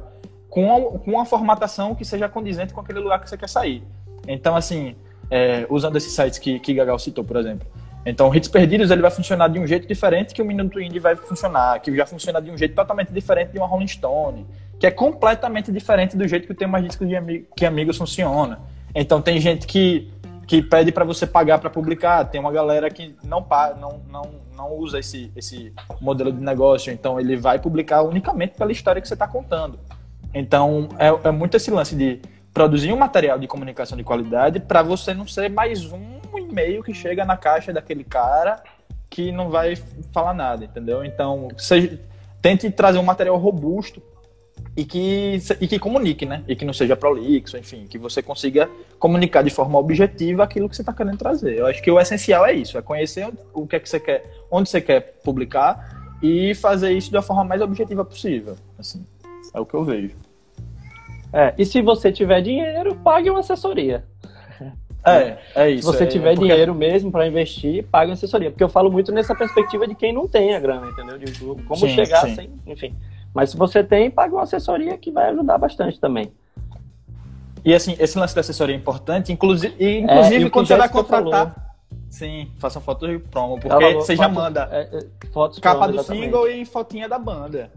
com, 0.50 0.74
a, 0.74 1.00
com 1.00 1.12
uma 1.12 1.26
formatação 1.26 1.94
que 1.94 2.06
seja 2.06 2.30
condizente 2.30 2.74
com 2.74 2.80
aquele 2.80 3.00
lugar 3.00 3.20
que 3.20 3.30
você 3.30 3.38
quer 3.38 3.50
sair. 3.50 3.84
Então, 4.28 4.56
assim, 4.56 4.96
é, 5.30 5.66
usando 5.70 5.98
esses 5.98 6.14
sites 6.14 6.40
que, 6.40 6.60
que 6.60 6.74
Gagal 6.74 6.98
citou, 6.98 7.24
por 7.24 7.38
exemplo. 7.38 7.68
Então, 8.06 8.34
Hits 8.34 8.48
Perdidos 8.48 8.90
ele 8.90 9.02
vai 9.02 9.12
funcionar 9.12 9.48
de 9.50 9.60
um 9.60 9.68
jeito 9.68 9.88
diferente 9.88 10.34
que 10.34 10.42
o 10.42 10.46
Minuto 10.46 10.82
Indie 10.82 11.00
vai 11.00 11.16
funcionar, 11.16 11.80
que 11.82 11.96
já 11.96 12.06
funciona 12.06 12.42
de 12.42 12.50
um 12.50 12.58
jeito 12.58 12.74
totalmente 12.74 13.12
diferente 13.14 13.52
de 13.52 13.60
uma 13.60 13.68
Rolling 13.68 13.88
Stone, 13.88 14.48
que 14.82 14.88
é 14.88 14.92
completamente 14.92 15.72
diferente 15.72 16.18
do 16.18 16.28
jeito 16.28 16.48
que 16.48 16.54
o 16.54 16.56
Tem 16.56 16.68
Mais 16.68 16.84
Discos 16.84 17.08
de 17.08 17.46
que 17.56 17.68
Amigos 17.68 17.98
funciona. 17.98 18.60
Então, 18.96 19.22
tem 19.22 19.40
gente 19.40 19.68
que 19.68 20.12
que 20.48 20.62
pede 20.62 20.92
para 20.92 21.06
você 21.06 21.26
pagar 21.26 21.60
para 21.60 21.70
publicar. 21.70 22.26
Tem 22.26 22.42
uma 22.42 22.52
galera 22.52 22.90
que 22.90 23.16
não, 23.24 23.46
não, 23.80 24.02
não, 24.10 24.32
não 24.54 24.74
usa 24.74 25.00
esse, 25.00 25.32
esse 25.34 25.72
modelo 26.02 26.30
de 26.30 26.42
negócio, 26.42 26.92
então 26.92 27.18
ele 27.18 27.38
vai 27.38 27.58
publicar 27.58 28.02
unicamente 28.02 28.56
pela 28.58 28.70
história 28.70 29.02
que 29.02 29.08
você 29.08 29.14
está 29.14 29.26
contando. 29.26 29.80
Então 30.34 30.90
é, 31.00 31.30
é 31.30 31.32
muito 31.32 31.56
esse 31.56 31.72
lance 31.72 31.96
de 31.96 32.20
produzir 32.54 32.92
um 32.92 32.98
material 32.98 33.40
de 33.40 33.48
comunicação 33.48 33.98
de 33.98 34.04
qualidade 34.04 34.60
para 34.60 34.84
você 34.84 35.14
não 35.14 35.26
ser 35.26 35.50
mais 35.50 35.90
um 35.90 36.20
e-mail 36.36 36.84
que 36.84 36.94
chega 36.94 37.24
na 37.24 37.38
caixa 37.38 37.72
daquele 37.72 38.04
cara 38.04 38.62
que 39.10 39.32
não 39.32 39.48
vai 39.48 39.78
falar 40.12 40.34
nada, 40.34 40.66
entendeu? 40.66 41.06
Então, 41.06 41.48
seja, 41.58 41.98
tente 42.42 42.70
trazer 42.72 43.00
um 43.00 43.04
material 43.04 43.38
robusto 43.38 44.02
e 44.76 44.86
que, 44.86 45.40
e 45.60 45.68
que 45.68 45.78
comunique, 45.78 46.26
né? 46.26 46.44
E 46.48 46.56
que 46.56 46.64
não 46.64 46.74
seja 46.74 46.96
prolixo, 46.96 47.58
enfim, 47.58 47.86
que 47.90 47.98
você 47.98 48.22
consiga 48.22 48.70
comunicar 48.98 49.44
de 49.44 49.50
forma 49.50 49.78
objetiva 49.78 50.44
aquilo 50.44 50.70
que 50.70 50.76
você 50.76 50.82
está 50.82 50.94
querendo 50.94 51.18
trazer. 51.18 51.58
Eu 51.58 51.68
acho 51.68 51.82
que 51.82 51.92
o 51.92 52.00
essencial 52.00 52.46
é 52.46 52.54
isso, 52.54 52.78
é 52.78 52.82
conhecer 52.82 53.30
o 53.54 53.68
que 53.68 53.76
é 53.76 53.80
que 53.80 53.90
você 53.90 54.00
quer, 54.00 54.24
onde 54.50 54.70
você 54.70 54.80
quer 54.80 55.20
publicar 55.24 56.16
e 56.24 56.56
fazer 56.56 56.92
isso 56.92 57.12
da 57.12 57.22
forma 57.22 57.44
mais 57.44 57.62
objetiva 57.62 58.06
possível. 58.06 58.56
Assim, 58.80 59.06
é 59.54 59.60
o 59.60 59.66
que 59.66 59.74
eu 59.74 59.84
vejo. 59.84 60.16
É, 61.34 61.54
e 61.58 61.66
se 61.66 61.82
você 61.82 62.12
tiver 62.12 62.42
dinheiro, 62.42 62.96
pague 62.96 63.30
uma 63.30 63.40
assessoria. 63.40 64.04
É, 65.04 65.38
é 65.56 65.70
isso. 65.72 65.92
Se 65.92 65.98
você 65.98 66.04
é, 66.04 66.08
tiver 66.08 66.36
porque... 66.36 66.48
dinheiro 66.48 66.76
mesmo 66.76 67.12
para 67.12 67.28
investir, 67.28 67.84
pague 67.86 68.12
uma 68.12 68.14
assessoria. 68.14 68.52
Porque 68.52 68.64
eu 68.64 68.70
falo 68.70 68.92
muito 68.92 69.12
nessa 69.12 69.34
perspectiva 69.34 69.88
de 69.88 69.96
quem 69.96 70.14
não 70.14 70.28
tem 70.28 70.54
a 70.54 70.60
grana, 70.60 70.88
entendeu? 70.90 71.18
De 71.18 71.32
como 71.64 71.88
sim, 71.88 71.90
chegar 71.90 72.22
sim. 72.22 72.36
sem, 72.36 72.50
enfim. 72.68 72.96
Mas 73.34 73.52
se 73.52 73.58
você 73.58 73.84
tem, 73.84 74.12
pague 74.12 74.34
uma 74.34 74.44
assessoria 74.44 74.98
que 74.98 75.12
vai 75.12 75.30
ajudar 75.30 75.58
bastante 75.58 76.00
também. 76.00 76.32
E 77.64 77.74
assim, 77.74 77.96
esse 78.00 78.18
lance 78.18 78.34
da 78.36 78.42
assessoria 78.42 78.76
é 78.76 78.78
importante, 78.78 79.32
inclusive, 79.32 79.76
e, 79.80 80.00
inclusive 80.00 80.46
é, 80.46 80.50
quando 80.50 80.68
você 80.68 80.76
vai 80.76 80.90
contratar. 80.90 81.54
Falou. 81.54 81.72
Sim, 82.10 82.52
faça 82.58 82.82
foto 82.82 83.08
de 83.08 83.20
promo, 83.20 83.54
porque 83.54 83.70
falou, 83.70 84.02
você 84.02 84.16
já 84.16 84.28
manda 84.28 84.68
é, 84.72 84.82
é, 84.98 85.28
fotos 85.32 85.60
capa 85.60 85.88
promo, 85.88 85.98
do 85.98 86.04
single 86.04 86.48
e 86.48 86.66
fotinha 86.66 87.08
da 87.08 87.18
banda. 87.18 87.72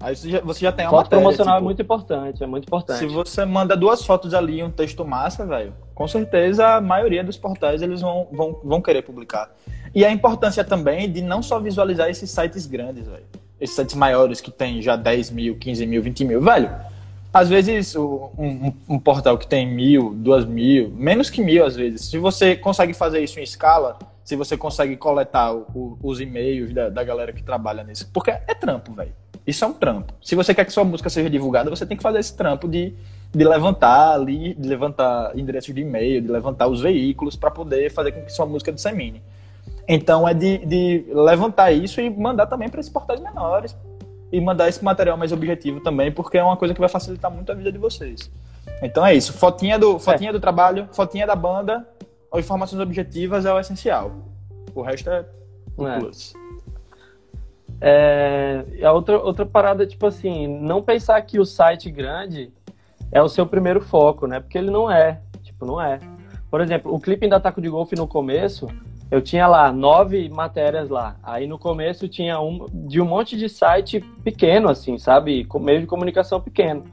Aí 0.00 0.14
você 0.14 0.30
já, 0.30 0.40
você 0.40 0.60
já 0.60 0.72
tem 0.72 0.84
uma 0.84 0.90
Foto 0.90 1.04
matéria, 1.04 1.22
promocional 1.22 1.54
é 1.54 1.56
tipo, 1.56 1.64
é 1.64 1.64
muito 1.64 1.82
importante, 1.82 2.44
é 2.44 2.46
muito 2.46 2.64
importante. 2.66 2.98
Se 2.98 3.06
você 3.06 3.44
manda 3.44 3.76
duas 3.76 4.04
fotos 4.04 4.34
ali 4.34 4.58
e 4.58 4.62
um 4.62 4.70
texto 4.70 5.04
massa, 5.04 5.46
velho, 5.46 5.72
com 5.94 6.06
certeza 6.06 6.76
a 6.76 6.80
maioria 6.80 7.24
dos 7.24 7.36
portais 7.36 7.80
eles 7.80 8.02
vão, 8.02 8.28
vão, 8.30 8.60
vão 8.62 8.82
querer 8.82 9.02
publicar. 9.02 9.50
E 9.94 10.04
a 10.04 10.10
importância 10.10 10.62
também 10.62 11.10
de 11.10 11.22
não 11.22 11.42
só 11.42 11.58
visualizar 11.58 12.10
esses 12.10 12.30
sites 12.30 12.66
grandes, 12.66 13.06
velho 13.06 13.24
esses 13.60 13.74
sites 13.74 13.94
maiores 13.94 14.40
que 14.40 14.50
tem 14.50 14.80
já 14.80 14.96
10 14.96 15.30
mil, 15.30 15.56
15 15.56 15.86
mil, 15.86 16.02
20 16.02 16.24
mil, 16.24 16.40
velho, 16.40 16.70
às 17.32 17.48
vezes 17.48 17.94
um, 17.94 18.30
um, 18.38 18.72
um, 18.88 18.98
portal 18.98 19.36
que 19.36 19.46
tem 19.46 19.66
mil, 19.66 20.14
duas 20.14 20.44
mil, 20.44 20.90
menos 20.90 21.28
que 21.28 21.42
mil 21.42 21.64
às 21.64 21.76
vezes, 21.76 22.02
se 22.02 22.18
você 22.18 22.56
consegue 22.56 22.94
fazer 22.94 23.20
isso 23.20 23.38
em 23.38 23.42
escala, 23.42 23.98
se 24.24 24.36
você 24.36 24.56
consegue 24.56 24.96
coletar 24.96 25.54
o, 25.54 25.66
o, 25.74 25.98
os 26.02 26.20
e-mails 26.20 26.72
da, 26.72 26.88
da, 26.88 27.02
galera 27.02 27.32
que 27.32 27.42
trabalha 27.42 27.82
nisso, 27.82 28.10
porque 28.12 28.30
é 28.30 28.54
trampo, 28.54 28.92
velho. 28.92 29.12
Isso 29.46 29.64
é 29.64 29.66
um 29.66 29.72
trampo. 29.72 30.12
Se 30.22 30.34
você 30.34 30.54
quer 30.54 30.66
que 30.66 30.72
sua 30.72 30.84
música 30.84 31.08
seja 31.08 31.30
divulgada, 31.30 31.70
você 31.70 31.86
tem 31.86 31.96
que 31.96 32.02
fazer 32.02 32.18
esse 32.18 32.36
trampo 32.36 32.68
de, 32.68 32.92
de 33.32 33.44
levantar 33.44 34.12
ali, 34.12 34.52
de 34.52 34.68
levantar 34.68 35.32
endereços 35.34 35.74
de 35.74 35.80
e-mail, 35.80 36.20
de 36.20 36.28
levantar 36.28 36.68
os 36.68 36.82
veículos 36.82 37.36
para 37.36 37.50
poder 37.50 37.90
fazer 37.90 38.12
com 38.12 38.22
que 38.22 38.30
sua 38.30 38.44
música 38.44 38.70
dissemine. 38.70 39.22
Então 39.88 40.28
é 40.28 40.34
de, 40.34 40.58
de 40.58 41.06
levantar 41.08 41.72
isso 41.72 42.00
e 42.00 42.10
mandar 42.10 42.46
também 42.46 42.68
para 42.68 42.78
esses 42.78 42.92
portais 42.92 43.20
menores 43.20 43.74
e 44.30 44.38
mandar 44.40 44.68
esse 44.68 44.84
material 44.84 45.16
mais 45.16 45.32
objetivo 45.32 45.80
também, 45.80 46.12
porque 46.12 46.36
é 46.36 46.44
uma 46.44 46.56
coisa 46.56 46.74
que 46.74 46.80
vai 46.80 46.88
facilitar 46.88 47.30
muito 47.30 47.50
a 47.50 47.54
vida 47.54 47.72
de 47.72 47.78
vocês. 47.78 48.30
Então 48.82 49.04
é 49.04 49.14
isso, 49.14 49.32
fotinha 49.32 49.78
do, 49.78 49.98
fotinha 49.98 50.28
é. 50.28 50.32
do 50.32 50.38
trabalho, 50.38 50.86
fotinha 50.92 51.26
da 51.26 51.34
banda, 51.34 51.88
ou 52.30 52.38
informações 52.38 52.80
objetivas 52.80 53.46
é 53.46 53.52
o 53.52 53.58
essencial. 53.58 54.12
O 54.74 54.82
resto 54.82 55.08
é 55.08 55.24
é. 55.86 55.98
plus. 55.98 56.34
É, 57.80 58.64
a 58.82 58.92
outra, 58.92 59.18
outra 59.18 59.46
parada, 59.46 59.86
tipo 59.86 60.06
assim, 60.06 60.46
não 60.46 60.82
pensar 60.82 61.20
que 61.22 61.38
o 61.38 61.46
site 61.46 61.90
grande 61.90 62.52
é 63.12 63.22
o 63.22 63.28
seu 63.28 63.46
primeiro 63.46 63.80
foco, 63.80 64.26
né? 64.26 64.40
Porque 64.40 64.58
ele 64.58 64.70
não 64.70 64.90
é. 64.90 65.20
Tipo, 65.42 65.64
não 65.64 65.80
é. 65.80 65.98
Por 66.50 66.60
exemplo, 66.60 66.92
o 66.92 66.98
clipe 66.98 67.28
da 67.28 67.38
Taco 67.38 67.60
de 67.60 67.68
Golfe 67.68 67.94
no 67.94 68.06
começo, 68.06 68.68
eu 69.10 69.22
tinha 69.22 69.46
lá 69.46 69.72
nove 69.72 70.28
matérias 70.28 70.88
lá. 70.88 71.16
Aí 71.22 71.46
no 71.46 71.58
começo 71.58 72.08
tinha 72.08 72.40
um 72.40 72.66
de 72.72 73.00
um 73.00 73.06
monte 73.06 73.36
de 73.36 73.48
site 73.48 74.00
pequeno, 74.22 74.68
assim, 74.68 74.98
sabe? 74.98 75.46
Meio 75.60 75.80
de 75.80 75.86
comunicação 75.86 76.40
pequeno. 76.40 76.84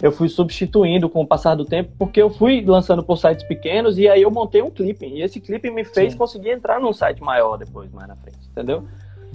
Eu 0.00 0.12
fui 0.12 0.28
substituindo 0.28 1.08
com 1.08 1.22
o 1.22 1.26
passar 1.26 1.54
do 1.54 1.64
tempo, 1.64 1.92
porque 1.98 2.20
eu 2.20 2.30
fui 2.30 2.64
lançando 2.64 3.02
por 3.02 3.16
sites 3.16 3.44
pequenos 3.46 3.98
e 3.98 4.08
aí 4.08 4.22
eu 4.22 4.30
montei 4.30 4.62
um 4.62 4.70
clipe. 4.70 5.06
E 5.06 5.22
esse 5.22 5.40
clipe 5.40 5.70
me 5.70 5.84
fez 5.84 6.12
Sim. 6.12 6.18
conseguir 6.18 6.50
entrar 6.50 6.80
num 6.80 6.92
site 6.92 7.22
maior 7.22 7.56
depois, 7.56 7.90
mais 7.92 8.08
na 8.08 8.16
frente, 8.16 8.38
entendeu? 8.50 8.84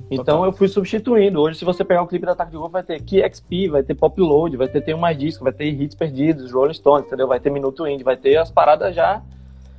Então 0.09 0.45
eu 0.45 0.51
fui 0.51 0.67
substituindo. 0.67 1.41
Hoje, 1.41 1.57
se 1.57 1.65
você 1.65 1.83
pegar 1.83 2.01
o 2.01 2.07
clipe 2.07 2.25
da 2.25 2.31
Ataque 2.31 2.51
de 2.51 2.57
Gol, 2.57 2.69
vai 2.69 2.83
ter 2.83 3.01
KXP, 3.01 3.69
vai 3.69 3.83
ter 3.83 3.95
Pop 3.95 4.19
Load, 4.19 4.55
vai 4.55 4.67
ter 4.67 4.81
Tem 4.81 4.95
Mais 4.95 5.17
Disco, 5.17 5.43
vai 5.43 5.53
ter 5.53 5.65
Hits 5.65 5.95
Perdidos, 5.95 6.51
Rolling 6.51 6.73
Stones, 6.73 7.07
entendeu? 7.07 7.27
Vai 7.27 7.39
ter 7.39 7.49
Minuto 7.49 7.85
Indie, 7.87 8.03
vai 8.03 8.15
ter 8.15 8.37
as 8.37 8.49
paradas 8.49 8.95
já. 8.95 9.21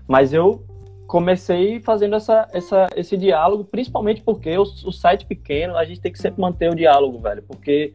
Mas 0.06 0.32
eu 0.32 0.62
comecei 1.10 1.80
fazendo 1.80 2.14
essa, 2.14 2.48
essa, 2.52 2.86
esse 2.94 3.16
diálogo, 3.16 3.64
principalmente 3.64 4.22
porque 4.22 4.56
o, 4.56 4.62
o, 4.62 4.92
site 4.92 5.26
pequeno, 5.26 5.76
a 5.76 5.84
gente 5.84 6.00
tem 6.00 6.12
que 6.12 6.20
sempre 6.20 6.40
manter 6.40 6.70
o 6.70 6.74
diálogo, 6.76 7.18
velho, 7.18 7.42
porque 7.42 7.94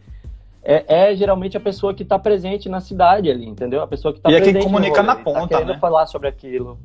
é, 0.62 1.12
é 1.12 1.16
geralmente 1.16 1.56
a 1.56 1.62
pessoa 1.62 1.94
que 1.94 2.04
está 2.04 2.20
presente 2.20 2.68
na 2.68 2.82
cidade 2.82 3.32
ali, 3.32 3.48
entendeu? 3.48 3.82
A 3.82 3.88
pessoa 3.88 4.12
que 4.12 4.20
está 4.20 4.28
presente. 4.28 4.48
E 4.48 4.50
é 4.50 4.54
quem 4.54 4.62
comunica 4.62 5.02
na 5.02 5.16
tá 5.16 5.24
ponta, 5.24 5.60
tá 5.60 5.64
né? 5.64 5.80
falar 5.80 6.08
sobre 6.08 6.28
aquilo. 6.28 6.78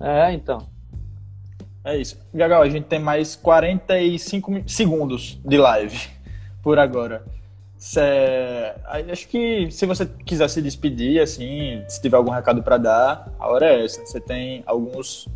É, 0.00 0.32
então. 0.32 0.66
É 1.84 1.98
isso. 1.98 2.18
Gagal, 2.32 2.62
a 2.62 2.68
gente 2.70 2.84
tem 2.84 2.98
mais 2.98 3.36
45 3.36 4.62
segundos 4.66 5.38
de 5.44 5.58
live 5.58 6.00
por 6.62 6.78
agora. 6.78 7.26
Cê, 7.76 8.00
acho 9.12 9.28
que 9.28 9.70
se 9.70 9.84
você 9.84 10.06
quiser 10.06 10.48
se 10.48 10.62
despedir, 10.62 11.20
assim, 11.20 11.84
se 11.86 12.00
tiver 12.00 12.16
algum 12.16 12.30
recado 12.30 12.62
para 12.62 12.78
dar, 12.78 13.30
a 13.38 13.48
hora 13.48 13.66
é 13.66 13.84
essa. 13.84 14.00
Você 14.06 14.18
tem 14.18 14.62
alguns 14.64 15.28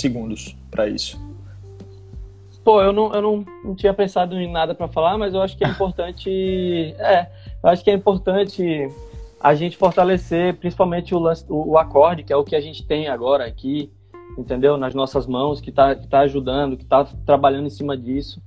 segundos 0.00 0.56
para 0.70 0.88
isso. 0.88 1.20
Pô, 2.64 2.80
eu 2.80 2.92
não, 2.92 3.12
eu 3.12 3.20
não, 3.20 3.44
não 3.62 3.74
tinha 3.74 3.92
pensado 3.92 4.40
em 4.40 4.50
nada 4.50 4.74
para 4.74 4.88
falar, 4.88 5.18
mas 5.18 5.34
eu 5.34 5.42
acho 5.42 5.56
que 5.56 5.64
é 5.64 5.68
importante. 5.68 6.94
é, 6.98 7.28
eu 7.62 7.68
acho 7.68 7.84
que 7.84 7.90
é 7.90 7.94
importante 7.94 8.88
a 9.38 9.54
gente 9.54 9.76
fortalecer 9.76 10.54
principalmente 10.56 11.14
o, 11.14 11.18
o, 11.48 11.72
o 11.72 11.78
acorde, 11.78 12.22
que 12.22 12.32
é 12.32 12.36
o 12.36 12.44
que 12.44 12.56
a 12.56 12.60
gente 12.60 12.82
tem 12.86 13.08
agora 13.08 13.44
aqui, 13.44 13.92
entendeu? 14.38 14.78
Nas 14.78 14.94
nossas 14.94 15.26
mãos, 15.26 15.60
que 15.60 15.68
está 15.68 15.94
que 15.94 16.08
tá 16.08 16.20
ajudando, 16.20 16.76
que 16.78 16.84
está 16.84 17.04
trabalhando 17.26 17.66
em 17.66 17.70
cima 17.70 17.96
disso. 17.96 18.42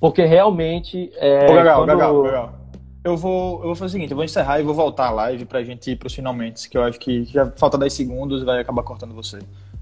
Porque 0.00 0.24
realmente. 0.24 1.10
É, 1.16 1.50
Ô, 1.50 1.54
Gagal, 1.54 1.80
quando... 1.80 1.88
Gagal, 1.88 2.22
Gagal. 2.22 2.58
Eu 3.02 3.16
vou, 3.16 3.60
eu 3.60 3.66
vou 3.66 3.74
fazer 3.74 3.86
o 3.86 3.92
seguinte, 3.92 4.10
eu 4.10 4.16
vou 4.16 4.24
encerrar 4.24 4.60
e 4.60 4.62
vou 4.62 4.74
voltar 4.74 5.06
a 5.06 5.10
live 5.10 5.44
pra 5.44 5.62
gente 5.62 5.90
ir 5.90 5.96
pros 5.96 6.14
finalmente, 6.14 6.68
que 6.68 6.76
eu 6.76 6.82
acho 6.82 6.98
que 6.98 7.24
já 7.24 7.50
falta 7.52 7.78
10 7.78 7.92
segundos 7.92 8.42
e 8.42 8.44
vai 8.44 8.60
acabar 8.60 8.82
cortando 8.82 9.14
você. 9.14 9.38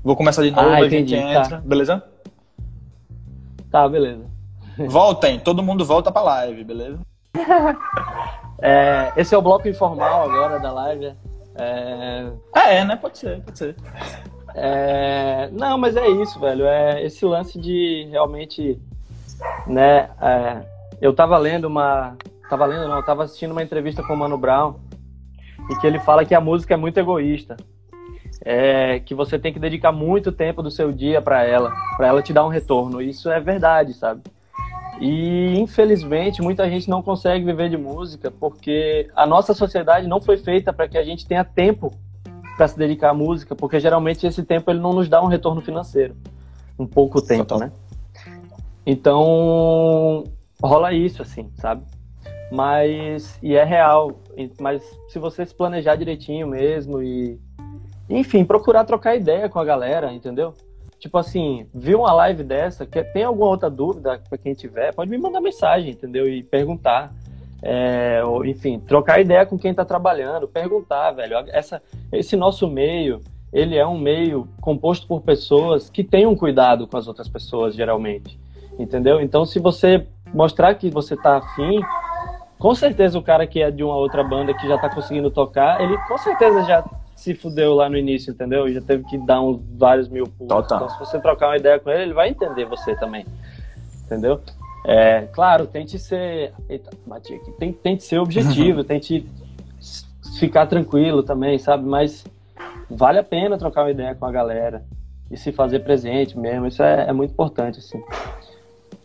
Vou 0.07 0.15
começar 0.15 0.45
de 0.45 0.53
novo, 0.53 0.69
ah, 0.69 0.77
a 0.77 0.89
gente 0.89 1.17
tá. 1.17 1.21
entra, 1.21 1.59
beleza? 1.65 2.01
Tá, 3.73 3.89
beleza. 3.89 4.25
Voltem, 4.87 5.41
todo 5.41 5.65
mundo 5.65 5.85
volta 5.85 6.13
pra 6.13 6.23
live, 6.23 6.63
beleza? 6.63 7.01
é, 8.63 9.13
esse 9.17 9.35
é 9.35 9.39
o 9.39 9.43
bloco 9.43 9.67
informal 9.67 10.31
agora 10.31 10.61
da 10.61 10.71
live. 10.71 11.07
É, 11.57 12.31
é, 12.55 12.77
é 12.77 12.85
né? 12.85 12.95
Pode 12.95 13.19
ser, 13.19 13.41
pode 13.43 13.59
ser. 13.59 13.75
É... 14.55 15.51
Não, 15.51 15.77
mas 15.77 15.97
é 15.97 16.07
isso, 16.09 16.39
velho. 16.39 16.67
É 16.67 17.05
esse 17.05 17.25
lance 17.25 17.59
de 17.59 18.07
realmente, 18.09 18.81
né? 19.67 20.09
É... 20.23 20.63
Eu 21.01 21.13
tava 21.15 21.37
lendo 21.37 21.65
uma, 21.65 22.17
tava 22.49 22.65
lendo 22.65 22.87
não, 22.87 23.03
tava 23.03 23.25
assistindo 23.25 23.51
uma 23.51 23.63
entrevista 23.65 24.05
com 24.05 24.15
o 24.15 24.17
Mano 24.17 24.39
Brown 24.39 24.77
e 25.69 25.75
que 25.81 25.87
ele 25.87 25.99
fala 25.99 26.25
que 26.25 26.33
a 26.33 26.41
música 26.41 26.75
é 26.75 26.77
muito 26.77 26.97
egoísta. 26.97 27.57
É, 28.45 29.01
que 29.01 29.14
você 29.14 29.39
tem 29.39 29.53
que 29.53 29.59
dedicar 29.59 29.93
muito 29.93 30.30
tempo 30.30 30.62
do 30.62 30.70
seu 30.70 30.93
dia 30.93 31.22
para 31.22 31.43
ela, 31.45 31.72
para 31.97 32.09
ela 32.09 32.22
te 32.22 32.32
dar 32.32 32.45
um 32.45 32.51
retorno. 32.51 33.01
Isso 33.01 33.30
é 33.30 33.41
verdade, 33.41 33.95
sabe? 33.95 34.22
E 35.01 35.59
infelizmente 35.59 36.41
muita 36.41 36.68
gente 36.68 36.89
não 36.89 37.03
consegue 37.03 37.45
viver 37.45 37.68
de 37.68 37.76
música 37.76 38.30
porque 38.30 39.11
a 39.14 39.26
nossa 39.26 39.53
sociedade 39.53 40.07
não 40.07 40.20
foi 40.20 40.37
feita 40.37 40.72
para 40.72 40.89
que 40.89 40.97
a 40.97 41.05
gente 41.05 41.26
tenha 41.26 41.45
tempo 41.45 41.93
para 42.57 42.66
se 42.66 42.78
dedicar 42.78 43.11
à 43.11 43.14
música, 43.14 43.55
porque 43.55 43.78
geralmente 43.78 44.26
esse 44.26 44.43
tempo 44.43 44.70
ele 44.70 44.80
não 44.80 44.95
nos 44.95 45.09
dá 45.09 45.22
um 45.22 45.26
retorno 45.26 45.61
financeiro, 45.61 46.16
um 46.78 46.87
pouco 46.87 47.20
tempo, 47.20 47.45
Total. 47.45 47.68
né? 47.68 47.72
Então 48.87 50.24
rola 50.62 50.93
isso 50.93 51.20
assim, 51.20 51.51
sabe? 51.57 51.82
Mas 52.51 53.39
e 53.43 53.55
é 53.55 53.64
real, 53.64 54.20
mas 54.59 54.82
se 55.09 55.18
você 55.18 55.45
se 55.45 55.55
planejar 55.55 55.97
direitinho 55.97 56.47
mesmo 56.47 57.03
e 57.03 57.39
enfim, 58.09 58.45
procurar 58.45 58.85
trocar 58.85 59.17
ideia 59.17 59.49
com 59.49 59.59
a 59.59 59.65
galera, 59.65 60.13
entendeu? 60.13 60.55
Tipo 60.99 61.19
assim, 61.19 61.67
viu 61.75 62.01
uma 62.01 62.13
live 62.13 62.43
dessa, 62.43 62.87
quer, 62.87 63.13
tem 63.13 63.25
alguma 63.25 63.49
outra 63.49 63.69
dúvida 63.69 64.21
para 64.29 64.39
quem 64.39 64.55
tiver, 64.55 64.95
pode 64.95 65.11
me 65.11 65.19
mandar 65.19 65.41
mensagem, 65.41 65.91
entendeu? 65.91 66.29
E 66.29 66.43
perguntar. 66.43 67.13
É, 67.63 68.23
ou, 68.25 68.45
enfim, 68.45 68.79
trocar 68.79 69.21
ideia 69.21 69.45
com 69.45 69.59
quem 69.59 69.71
está 69.71 69.85
trabalhando, 69.85 70.47
perguntar, 70.47 71.11
velho. 71.13 71.37
Essa, 71.49 71.83
esse 72.13 72.37
nosso 72.37 72.69
meio, 72.69 73.21
ele 73.53 73.77
é 73.77 73.87
um 73.87 73.99
meio 73.99 74.49
composto 74.61 75.07
por 75.07 75.23
pessoas 75.23 75.91
que 75.91 76.05
têm 76.05 76.27
um 76.27 76.37
cuidado 76.37 76.87
com 76.87 76.97
as 76.97 77.09
outras 77.09 77.29
pessoas, 77.29 77.75
geralmente. 77.75 78.39
Entendeu? 78.79 79.21
Então, 79.21 79.45
se 79.45 79.59
você 79.59 80.07
mostrar 80.33 80.75
que 80.75 80.91
você 80.91 81.15
está 81.15 81.39
afim, 81.39 81.81
com 82.59 82.75
certeza 82.75 83.19
o 83.19 83.23
cara 83.23 83.47
que 83.47 83.63
é 83.63 83.71
de 83.71 83.83
uma 83.83 83.97
outra 83.97 84.23
banda 84.23 84.55
que 84.55 84.67
já 84.69 84.77
está 84.77 84.89
conseguindo 84.89 85.31
tocar, 85.31 85.81
ele 85.81 85.97
com 86.07 86.19
certeza 86.19 86.63
já 86.65 86.85
se 87.17 87.35
fudeu 87.35 87.75
lá 87.75 87.89
no 87.89 87.97
início, 87.97 88.31
entendeu? 88.31 88.71
Já 88.71 88.81
teve 88.83 89.03
que 89.05 89.17
dar 89.17 89.41
uns 89.41 89.61
vários 89.77 90.07
mil 90.07 90.27
pulos. 90.27 90.49
Total. 90.49 90.85
Então, 90.85 90.91
se 90.91 90.99
você 90.99 91.19
trocar 91.19 91.49
uma 91.49 91.57
ideia 91.57 91.81
com 91.81 91.91
ele, 91.91 92.03
ele 92.03 92.14
vai 92.14 92.29
entender 92.29 92.67
você 92.67 92.95
também. 92.95 93.27
Entendeu? 94.05 94.41
É, 94.85 95.23
claro, 95.33 95.67
tente 95.67 95.99
ser. 95.99 96.53
Eita, 96.69 96.91
bati 97.07 97.35
aqui. 97.35 97.51
Tente, 97.53 97.79
tente 97.79 98.05
ser 98.05 98.19
objetivo, 98.19 98.85
tente 98.85 99.27
ficar 100.39 100.67
tranquilo 100.67 101.23
também, 101.23 101.59
sabe? 101.59 101.85
Mas 101.89 102.25
vale 102.89 103.19
a 103.19 103.25
pena 103.25 103.57
trocar 103.57 103.85
uma 103.85 103.91
ideia 103.91 104.14
com 104.14 104.27
a 104.27 104.31
galera 104.31 104.85
e 105.31 105.39
se 105.39 105.51
fazer 105.53 105.81
presente 105.81 106.39
mesmo. 106.39 106.67
Isso 106.67 106.83
é, 106.83 107.09
é 107.09 107.12
muito 107.14 107.33
importante, 107.33 107.79
assim. 107.79 108.01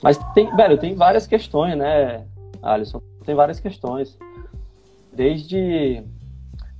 Mas 0.03 0.17
tem, 0.33 0.53
velho, 0.55 0.77
tem 0.77 0.95
várias 0.95 1.25
questões, 1.25 1.77
né, 1.77 2.25
Alisson? 2.61 3.01
Tem 3.25 3.33
várias 3.33 3.59
questões. 3.59 4.17
Desde 5.13 6.03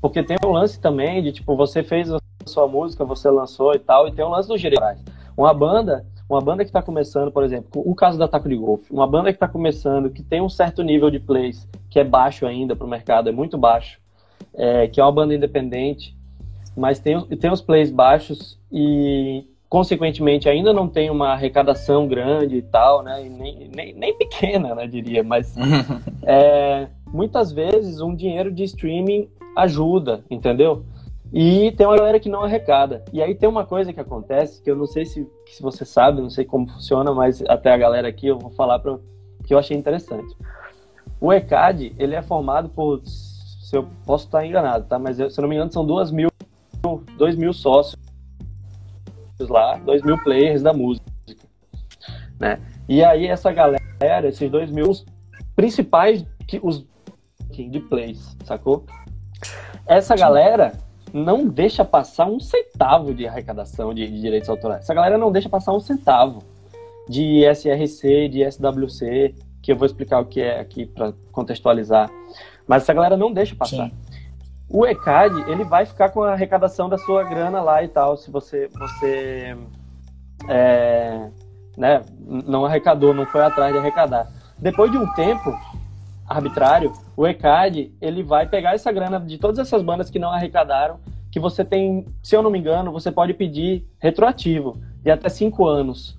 porque 0.02 0.24
tem 0.24 0.38
um 0.44 0.52
lance 0.52 0.80
também 0.80 1.22
de, 1.22 1.32
tipo, 1.32 1.56
você 1.56 1.84
fez 1.84 2.12
a 2.12 2.20
sua 2.46 2.68
música, 2.68 3.06
você 3.06 3.30
lançou 3.30 3.74
e 3.76 3.80
tal, 3.80 4.08
e 4.08 4.12
tem 4.12 4.26
um 4.26 4.30
lance 4.30 4.50
do 4.50 4.58
direitos. 4.58 5.04
Uma 5.38 5.54
banda, 5.54 6.06
uma 6.28 6.42
banda 6.42 6.64
que 6.64 6.70
está 6.70 6.82
começando, 6.82 7.32
por 7.32 7.44
exemplo, 7.44 7.82
o 7.86 7.94
caso 7.94 8.18
da 8.18 8.28
Taco 8.28 8.50
de 8.50 8.56
Golf, 8.56 8.90
uma 8.90 9.06
banda 9.06 9.32
que 9.32 9.36
está 9.36 9.48
começando, 9.48 10.10
que 10.10 10.24
tem 10.24 10.42
um 10.42 10.50
certo 10.50 10.82
nível 10.82 11.12
de 11.12 11.20
plays, 11.20 11.68
que 11.90 12.00
é 12.00 12.04
baixo 12.04 12.48
ainda 12.48 12.76
para 12.76 12.86
o 12.86 12.90
mercado, 12.90 13.30
é 13.30 13.32
muito 13.32 13.58
baixo, 13.58 14.00
é, 14.56 14.88
que 14.88 15.00
é 15.00 15.04
uma 15.04 15.12
banda 15.12 15.36
independente, 15.36 16.18
mas 16.76 17.00
tem, 17.00 17.20
tem 17.38 17.52
os 17.52 17.62
plays 17.62 17.92
baixos 17.92 18.60
e, 18.72 19.46
consequentemente, 19.70 20.50
ainda 20.50 20.74
não 20.74 20.88
tem 20.88 21.10
uma 21.10 21.30
arrecadação 21.34 22.08
grande 22.08 22.58
e 22.58 22.62
tal, 22.62 23.04
né? 23.04 23.26
E 23.26 23.30
nem, 23.30 23.70
nem, 23.70 23.94
nem 23.94 24.18
pequena, 24.18 24.74
né, 24.74 24.88
diria, 24.88 25.24
mas 25.24 25.54
é, 26.24 26.88
muitas 27.08 27.52
vezes 27.52 28.02
um 28.02 28.16
dinheiro 28.16 28.52
de 28.52 28.64
streaming 28.64 29.30
ajuda, 29.56 30.24
entendeu? 30.30 30.86
E 31.34 31.72
tem 31.72 31.88
uma 31.88 31.96
galera 31.96 32.20
que 32.20 32.28
não 32.28 32.44
arrecada. 32.44 33.06
E 33.14 33.22
aí 33.22 33.34
tem 33.34 33.48
uma 33.48 33.66
coisa 33.66 33.94
que 33.94 34.00
acontece, 34.00 34.62
que 34.62 34.70
eu 34.70 34.76
não 34.76 34.86
sei 34.86 35.06
se, 35.06 35.26
se 35.48 35.62
você 35.62 35.86
sabe, 35.86 36.22
não 36.22 36.30
sei 36.30 36.44
como 36.44 36.70
funciona, 36.70 37.14
mas 37.14 37.42
até 37.48 37.72
a 37.72 37.78
galera 37.78 38.08
aqui 38.08 38.28
eu 38.28 38.38
vou 38.38 38.52
falar 38.52 38.80
para 38.80 39.00
que 39.46 39.54
eu 39.54 39.58
achei 39.58 39.78
interessante. 39.78 40.36
O 41.20 41.32
ECAD, 41.32 41.96
ele 41.98 42.16
é 42.16 42.22
formado 42.22 42.68
por, 42.70 43.02
se 43.06 43.76
eu 43.78 43.88
posso 44.06 44.26
estar 44.26 44.46
enganado, 44.46 44.86
tá? 44.88 45.00
Mas 45.00 45.18
se 45.18 45.24
eu 45.24 45.42
não 45.42 45.48
me 45.48 45.56
engano 45.56 45.72
são 45.72 45.86
duas 45.86 46.12
mil, 46.12 46.30
dois 47.18 47.36
mil 47.36 47.54
sócios 47.54 47.96
lá, 49.40 49.78
dois 49.78 50.02
mil 50.04 50.22
players 50.24 50.62
da 50.62 50.74
música, 50.74 51.06
né? 52.40 52.60
E 52.90 53.04
aí 53.04 53.28
essa 53.28 53.52
galera, 53.52 54.28
esses 54.28 54.52
dois 54.52 54.70
mil, 54.70 54.90
os 54.90 55.06
principais, 55.56 56.26
que, 56.46 56.60
os 56.62 56.86
de 57.52 57.80
plays, 57.80 58.36
sacou? 58.44 58.86
Essa 59.86 60.16
galera 60.16 60.74
não 61.14 61.48
deixa 61.48 61.84
passar 61.84 62.26
um 62.26 62.40
centavo 62.40 63.14
de 63.14 63.28
arrecadação 63.28 63.94
de, 63.94 64.08
de, 64.08 64.22
direitos 64.22 64.50
autorais. 64.50 64.84
Essa 64.84 64.94
galera 64.94 65.18
não 65.18 65.32
deixa 65.32 65.50
passar 65.50 65.74
um 65.74 65.80
centavo 65.80 66.44
de 67.10 67.44
SRC, 67.46 68.30
de 68.30 68.50
SWC, 68.50 69.36
que 69.62 69.72
eu 69.72 69.78
vou 69.78 69.86
explicar 69.86 70.20
o 70.20 70.26
que 70.26 70.42
é 70.42 70.60
aqui 70.60 70.86
para 70.86 71.14
contextualizar. 71.32 72.10
Mas 72.68 72.84
essa 72.84 72.94
galera 72.94 73.18
não 73.18 73.34
deixa 73.34 73.56
passar. 73.56 73.90
Sim. 73.90 73.92
O 74.70 74.86
ECAD, 74.86 75.52
ele 75.52 75.66
vai 75.66 75.86
ficar 75.86 76.10
com 76.10 76.24
a 76.24 76.32
arrecadação 76.32 76.88
da 76.88 76.98
sua 76.98 77.24
grana 77.24 77.62
lá 77.62 77.84
e 77.84 77.90
tal, 77.90 78.16
se 78.16 78.32
você, 78.32 78.70
você 78.70 79.58
é, 80.48 81.30
né, 81.78 82.02
não 82.18 82.66
arrecadou, 82.66 83.14
não 83.14 83.26
foi 83.26 83.42
atrás 83.42 83.74
de 83.74 83.80
arrecadar. 83.80 84.32
Depois 84.58 84.90
de 84.90 84.98
um 84.98 85.12
tempo, 85.14 85.54
arbitrário, 86.32 86.94
o 87.16 87.28
ECAD 87.28 87.94
ele 88.02 88.24
vai 88.24 88.48
pegar 88.48 88.74
essa 88.74 88.92
grana 88.92 89.20
de 89.20 89.38
todas 89.38 89.60
essas 89.60 89.82
bandas 89.82 90.10
que 90.10 90.20
não 90.20 90.32
arrecadaram, 90.32 91.00
que 91.32 91.40
você 91.40 91.64
tem, 91.64 92.06
se 92.22 92.36
eu 92.36 92.42
não 92.42 92.50
me 92.50 92.60
engano, 92.60 92.92
você 92.92 93.12
pode 93.12 93.34
pedir 93.34 93.86
retroativo 94.00 94.78
de 95.04 95.12
até 95.12 95.30
cinco 95.30 95.68
anos. 95.68 96.18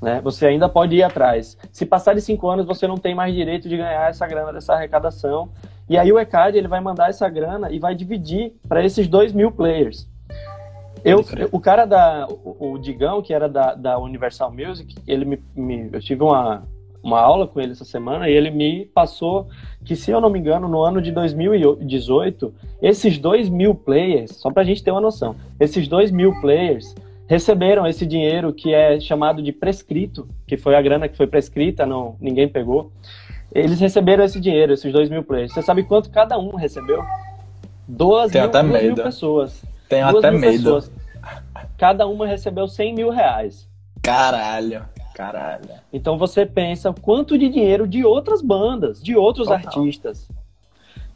Né? 0.00 0.20
Você 0.22 0.46
ainda 0.46 0.68
pode 0.68 0.94
ir 0.94 1.02
atrás. 1.02 1.56
Se 1.72 1.86
passar 1.86 2.14
de 2.14 2.20
cinco 2.20 2.48
anos, 2.48 2.66
você 2.66 2.86
não 2.86 2.96
tem 2.96 3.14
mais 3.14 3.34
direito 3.34 3.68
de 3.68 3.76
ganhar 3.76 4.10
essa 4.10 4.26
grana 4.26 4.52
dessa 4.52 4.74
arrecadação. 4.74 5.48
E 5.88 5.96
aí 5.96 6.12
o 6.12 6.18
ECAD 6.18 6.56
ele 6.58 6.68
vai 6.68 6.80
mandar 6.80 7.08
essa 7.08 7.28
grana 7.28 7.70
e 7.70 7.78
vai 7.78 7.94
dividir 7.94 8.52
para 8.68 8.84
esses 8.84 9.08
dois 9.08 9.32
mil 9.32 9.50
players. 9.50 10.08
Eu, 11.04 11.22
o 11.52 11.60
cara 11.60 11.84
da, 11.84 12.26
o, 12.28 12.72
o 12.72 12.78
Digão, 12.78 13.20
que 13.20 13.34
era 13.34 13.46
da, 13.46 13.74
da 13.74 13.98
Universal 13.98 14.50
Music, 14.50 14.94
ele 15.06 15.26
me, 15.26 15.42
me, 15.54 15.90
eu 15.92 16.00
tive 16.00 16.22
uma, 16.22 16.66
uma 17.04 17.20
aula 17.20 17.46
com 17.46 17.60
ele 17.60 17.72
essa 17.72 17.84
semana 17.84 18.28
e 18.28 18.32
ele 18.32 18.50
me 18.50 18.86
passou 18.86 19.46
que, 19.84 19.94
se 19.94 20.10
eu 20.10 20.20
não 20.20 20.30
me 20.30 20.38
engano, 20.38 20.66
no 20.66 20.82
ano 20.82 21.02
de 21.02 21.12
2018, 21.12 22.54
esses 22.80 23.18
2 23.18 23.50
mil 23.50 23.74
players, 23.74 24.36
só 24.36 24.50
para 24.50 24.62
a 24.62 24.64
gente 24.64 24.82
ter 24.82 24.90
uma 24.90 25.00
noção, 25.00 25.36
esses 25.60 25.86
2 25.86 26.10
mil 26.10 26.32
players 26.40 26.94
receberam 27.26 27.86
esse 27.86 28.06
dinheiro 28.06 28.52
que 28.52 28.72
é 28.72 28.98
chamado 28.98 29.42
de 29.42 29.52
prescrito, 29.52 30.26
que 30.46 30.56
foi 30.56 30.74
a 30.74 30.82
grana 30.82 31.08
que 31.08 31.16
foi 31.16 31.26
prescrita, 31.26 31.84
não, 31.84 32.16
ninguém 32.18 32.48
pegou. 32.48 32.90
Eles 33.54 33.78
receberam 33.78 34.24
esse 34.24 34.40
dinheiro, 34.40 34.72
esses 34.72 34.90
2 34.90 35.10
mil 35.10 35.22
players. 35.22 35.52
Você 35.52 35.62
sabe 35.62 35.84
quanto 35.84 36.10
cada 36.10 36.38
um 36.38 36.56
recebeu? 36.56 37.02
12 37.86 38.32
Tem 38.32 38.40
mil, 38.40 38.50
até 38.50 38.62
medo. 38.62 38.84
mil 38.84 38.94
pessoas. 38.96 39.62
Tenho 39.88 40.06
até 40.06 40.30
medo. 40.30 40.52
Pessoas. 40.52 40.90
Cada 41.76 42.06
uma 42.06 42.26
recebeu 42.26 42.66
100 42.66 42.94
mil 42.94 43.10
reais. 43.10 43.68
Caralho. 44.02 44.84
Caralho. 45.14 45.64
Então 45.92 46.18
você 46.18 46.44
pensa 46.44 46.92
quanto 46.92 47.38
de 47.38 47.48
dinheiro 47.48 47.86
de 47.86 48.04
outras 48.04 48.42
bandas, 48.42 49.02
de 49.02 49.16
outros 49.16 49.46
Total. 49.46 49.64
artistas 49.64 50.28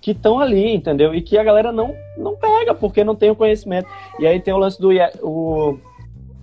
que 0.01 0.13
estão 0.13 0.39
ali, 0.39 0.75
entendeu? 0.75 1.15
E 1.15 1.21
que 1.21 1.37
a 1.37 1.43
galera 1.43 1.73
não, 1.73 1.95
não 2.17 2.37
pega 2.37 2.73
porque 2.73 3.03
não 3.03 3.17
tem 3.17 3.31
o 3.31 3.37
conhecimento. 3.37 3.89
E 4.19 4.27
aí 4.27 4.41
tem 4.41 4.55
o 4.55 4.59
lance 4.59 4.81
do 4.81 4.91
o 5.21 5.79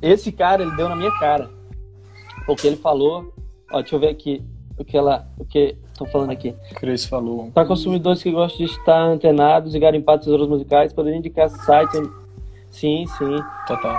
esse 0.02 0.32
cara, 0.32 0.62
ele 0.62 0.76
deu 0.76 0.90
na 0.90 0.96
minha 0.96 1.12
cara. 1.18 1.50
Porque 2.46 2.68
ele 2.68 2.76
falou, 2.76 3.34
ó, 3.72 3.80
deixa 3.80 3.96
eu 3.96 4.00
ver 4.00 4.10
aqui 4.10 4.44
o 4.78 4.84
que 4.84 4.98
ela, 4.98 5.28
o 5.40 5.46
que 5.46 5.78
estão 5.92 6.06
falando 6.08 6.32
aqui. 6.32 6.54
Cris 6.76 7.06
falou. 7.06 7.50
Para 7.52 7.66
consumidores 7.66 8.22
que 8.22 8.30
gostam 8.30 8.66
de 8.66 8.72
estar 8.72 9.00
antenados 9.00 9.74
e 9.74 9.80
garimpar 9.80 10.20
tesouros 10.20 10.48
musicais, 10.48 10.94
poderiam 10.94 11.20
indicar 11.20 11.50
sites. 11.50 12.08
Sim, 12.70 13.06
sim. 13.18 13.38
Total. 13.66 13.98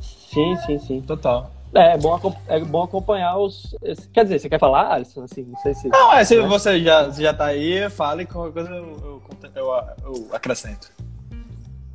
Sim, 0.00 0.56
sim, 0.66 0.78
sim. 0.78 1.00
Total. 1.00 1.50
É, 1.74 1.94
é 1.94 1.98
bom, 1.98 2.36
é 2.48 2.60
bom 2.60 2.82
acompanhar 2.82 3.38
os. 3.38 3.74
Quer 4.12 4.24
dizer, 4.24 4.38
você 4.38 4.48
quer 4.48 4.58
falar, 4.58 4.92
Alisson? 4.92 5.24
Assim, 5.24 5.42
não 5.44 5.56
sei 5.58 5.74
se. 5.74 5.88
Não, 5.88 6.12
é, 6.12 6.24
se 6.24 6.36
né? 6.36 6.46
você 6.46 6.80
já, 6.80 7.08
já 7.10 7.32
tá 7.32 7.46
aí, 7.46 7.88
fale, 7.88 8.26
qualquer 8.26 8.52
coisa 8.52 8.70
eu, 8.70 8.84
eu, 8.84 9.22
eu, 9.54 9.66
eu 10.04 10.28
acrescento. 10.32 10.90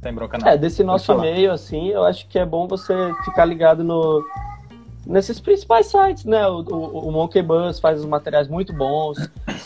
Tem 0.01 0.13
bronca 0.13 0.37
não. 0.37 0.47
É, 0.47 0.57
desse 0.57 0.83
nosso 0.83 1.17
meio, 1.17 1.51
assim, 1.51 1.89
eu 1.89 2.03
acho 2.03 2.27
que 2.27 2.37
é 2.39 2.45
bom 2.45 2.67
você 2.67 2.93
ficar 3.25 3.45
ligado 3.45 3.83
no, 3.83 4.23
nesses 5.05 5.39
principais 5.39 5.87
sites, 5.87 6.25
né? 6.25 6.47
O, 6.47 6.61
o, 6.61 7.07
o 7.07 7.11
Monkey 7.11 7.41
Bus 7.41 7.79
faz 7.79 7.99
os 7.99 8.05
materiais 8.05 8.47
muito 8.47 8.73
bons, 8.73 9.17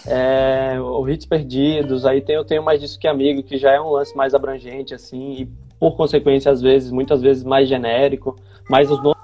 é, 0.08 0.80
o 0.80 1.08
Hits 1.10 1.26
Perdidos, 1.26 2.06
aí 2.06 2.22
tem, 2.22 2.36
eu 2.36 2.46
tenho 2.46 2.64
mais 2.64 2.80
disso 2.80 3.00
que 3.00 3.08
amigo, 3.08 3.44
que 3.44 3.58
já 3.58 3.72
é 3.72 3.82
um 3.82 3.90
lance 3.90 4.16
mais 4.16 4.34
abrangente, 4.34 4.94
assim, 4.94 5.32
e 5.34 5.50
por 5.80 5.96
consequência, 5.96 6.52
às 6.52 6.62
vezes, 6.62 6.92
muitas 6.92 7.22
vezes 7.22 7.44
mais 7.44 7.68
genérico, 7.68 8.38
mas 8.70 8.90
os 8.92 9.02
nomes 9.02 9.21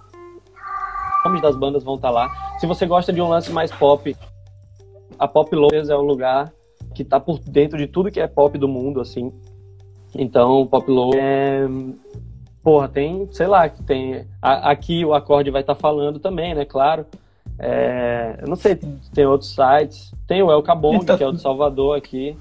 nomes 1.27 1.41
das 1.41 1.55
bandas 1.55 1.83
vão 1.83 1.95
estar 1.95 2.09
tá 2.09 2.13
lá. 2.13 2.57
Se 2.59 2.65
você 2.65 2.85
gosta 2.85 3.11
de 3.11 3.21
um 3.21 3.27
lance 3.27 3.51
mais 3.51 3.71
pop, 3.71 4.15
a 5.19 5.27
Pop 5.27 5.53
Lowers 5.55 5.89
é 5.89 5.97
um 5.97 6.01
lugar 6.01 6.51
que 6.95 7.03
está 7.03 7.19
por 7.19 7.39
dentro 7.39 7.77
de 7.77 7.87
tudo 7.87 8.11
que 8.11 8.19
é 8.19 8.27
pop 8.27 8.57
do 8.57 8.67
mundo, 8.67 9.01
assim. 9.01 9.31
Então, 10.15 10.65
Pop 10.65 10.89
Low 10.89 11.11
é... 11.15 11.67
Porra, 12.63 12.87
tem, 12.87 13.27
sei 13.31 13.47
lá, 13.47 13.69
tem... 13.69 14.25
aqui 14.41 15.05
o 15.05 15.13
acorde 15.13 15.51
vai 15.51 15.61
estar 15.61 15.75
tá 15.75 15.79
falando 15.79 16.19
também, 16.19 16.55
né? 16.55 16.65
Claro. 16.65 17.05
É... 17.59 18.39
Eu 18.41 18.47
não 18.47 18.55
sei, 18.55 18.75
tem 19.13 19.25
outros 19.25 19.53
sites. 19.53 20.13
Tem 20.25 20.41
o 20.41 20.51
El 20.51 20.63
Cabong, 20.63 20.97
então... 20.97 21.17
que 21.17 21.23
é 21.23 21.27
o 21.27 21.31
de 21.31 21.41
Salvador 21.41 21.97
aqui. 21.97 22.35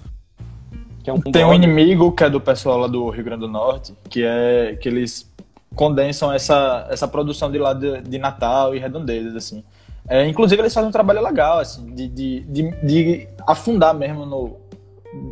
É 1.07 1.13
um 1.13 1.21
tem 1.21 1.45
um 1.45 1.55
inimigo 1.55 2.11
que 2.11 2.25
é 2.25 2.31
do 2.31 2.41
pessoal 2.41 2.79
lá 2.79 2.89
do 2.89 3.09
Rio 3.11 3.23
Grande 3.23 3.43
do 3.43 3.49
Norte, 3.49 3.95
que 4.11 4.25
é 4.25 4.77
que 4.81 4.89
eles 4.89 5.33
condensam 5.77 6.33
essa, 6.33 6.89
essa 6.91 7.07
produção 7.07 7.51
de 7.53 7.59
lá 7.59 7.73
de, 7.73 8.01
de 8.01 8.19
Natal 8.19 8.75
e 8.75 8.81
redondezas, 8.81 9.37
assim. 9.37 9.63
É, 10.09 10.27
inclusive, 10.27 10.61
eles 10.63 10.75
fazem 10.75 10.89
um 10.89 10.93
trabalho 10.93 11.23
legal, 11.23 11.61
assim, 11.61 11.95
de, 11.95 12.09
de, 12.09 12.41
de, 12.41 12.71
de 12.85 13.29
afundar 13.47 13.95
mesmo 13.95 14.25
no... 14.25 14.57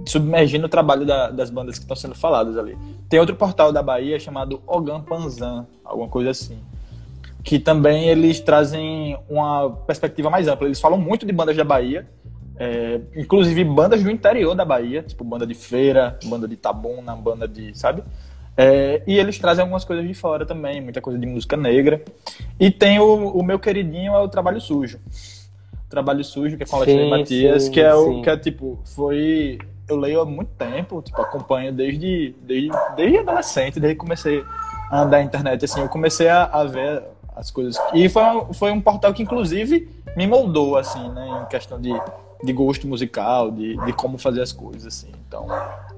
submergir 0.06 0.60
no 0.60 0.68
trabalho 0.68 1.06
da, 1.06 1.30
das 1.30 1.48
bandas 1.50 1.78
que 1.78 1.84
estão 1.84 1.96
sendo 1.96 2.14
faladas 2.14 2.58
ali. 2.58 2.76
Tem 3.08 3.18
outro 3.20 3.36
portal 3.36 3.72
da 3.72 3.82
Bahia 3.82 4.18
chamado 4.18 4.60
Ogan 4.66 5.00
Panzan, 5.00 5.66
alguma 5.84 6.08
coisa 6.08 6.30
assim. 6.30 6.58
Que 7.42 7.58
também 7.58 8.08
eles 8.08 8.40
trazem 8.40 9.16
uma 9.28 9.70
perspectiva 9.86 10.28
mais 10.28 10.48
ampla. 10.48 10.66
Eles 10.66 10.80
falam 10.80 10.98
muito 10.98 11.24
de 11.24 11.32
bandas 11.32 11.56
da 11.56 11.64
Bahia, 11.64 12.08
é, 12.56 13.00
inclusive 13.16 13.64
bandas 13.64 14.02
do 14.02 14.10
interior 14.10 14.54
da 14.54 14.64
Bahia, 14.64 15.02
tipo 15.02 15.24
banda 15.24 15.46
de 15.46 15.54
feira, 15.54 16.18
banda 16.24 16.48
de 16.48 16.56
Tabuna, 16.56 17.14
banda 17.14 17.46
de, 17.46 17.76
sabe? 17.78 18.02
É, 18.56 19.02
e 19.06 19.18
eles 19.18 19.38
trazem 19.38 19.62
algumas 19.62 19.84
coisas 19.84 20.06
de 20.06 20.14
fora 20.14 20.46
também, 20.46 20.80
muita 20.80 21.00
coisa 21.00 21.18
de 21.18 21.26
música 21.26 21.56
negra. 21.56 22.02
E 22.58 22.70
tem 22.70 22.98
o, 23.00 23.28
o 23.30 23.42
meu 23.42 23.58
queridinho, 23.58 24.14
é 24.14 24.18
o 24.18 24.28
Trabalho 24.28 24.60
Sujo. 24.60 24.98
Trabalho 25.88 26.24
Sujo, 26.24 26.56
que 26.56 26.62
é 26.62 26.66
com 26.66 26.76
Alexandre 26.76 27.10
Matias, 27.10 27.64
sim, 27.64 27.70
que 27.70 27.80
é 27.80 27.94
o 27.94 28.22
que 28.22 28.30
é 28.30 28.36
tipo, 28.36 28.78
foi. 28.84 29.58
Eu 29.88 29.96
leio 29.96 30.20
há 30.20 30.24
muito 30.24 30.50
tempo, 30.56 31.02
tipo, 31.02 31.20
acompanho 31.20 31.72
desde, 31.72 32.34
desde, 32.42 32.70
desde 32.96 33.18
adolescente, 33.18 33.78
desde 33.78 33.94
que 33.94 34.00
comecei 34.00 34.42
a 34.90 35.02
andar 35.02 35.18
na 35.18 35.24
internet. 35.24 35.64
Assim, 35.64 35.80
eu 35.80 35.88
comecei 35.88 36.28
a, 36.28 36.44
a 36.44 36.64
ver 36.64 37.02
as 37.36 37.50
coisas. 37.50 37.76
E 37.92 38.08
foi, 38.08 38.22
foi 38.54 38.70
um 38.70 38.80
portal 38.80 39.12
que, 39.12 39.22
inclusive, 39.22 39.88
me 40.16 40.26
moldou, 40.26 40.76
assim, 40.76 41.06
né, 41.10 41.42
em 41.42 41.48
questão 41.48 41.78
de 41.80 41.90
de 42.44 42.52
gosto 42.52 42.86
musical, 42.86 43.50
de, 43.50 43.76
de 43.76 43.92
como 43.92 44.18
fazer 44.18 44.42
as 44.42 44.52
coisas, 44.52 44.86
assim. 44.86 45.10
Então, 45.26 45.46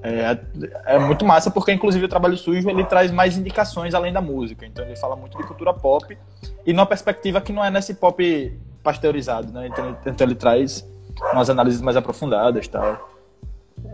é, 0.01 0.37
é 0.85 0.99
muito 0.99 1.25
massa 1.25 1.51
porque, 1.51 1.71
inclusive, 1.71 2.05
o 2.05 2.09
Trabalho 2.09 2.37
Sujo, 2.37 2.69
ele 2.69 2.83
traz 2.85 3.11
mais 3.11 3.37
indicações 3.37 3.93
além 3.93 4.13
da 4.13 4.21
música. 4.21 4.65
Então, 4.65 4.85
ele 4.85 4.95
fala 4.95 5.15
muito 5.15 5.37
de 5.37 5.43
cultura 5.43 5.73
pop 5.73 6.17
e 6.65 6.73
numa 6.73 6.85
perspectiva 6.85 7.41
que 7.41 7.51
não 7.51 7.63
é 7.63 7.69
nesse 7.69 7.93
pop 7.93 8.59
pasteurizado, 8.81 9.51
né? 9.51 9.67
Então, 9.67 9.97
então 10.05 10.27
ele 10.27 10.35
traz 10.35 10.87
umas 11.33 11.49
análises 11.49 11.81
mais 11.81 11.97
aprofundadas 11.97 12.67
tal. 12.67 13.09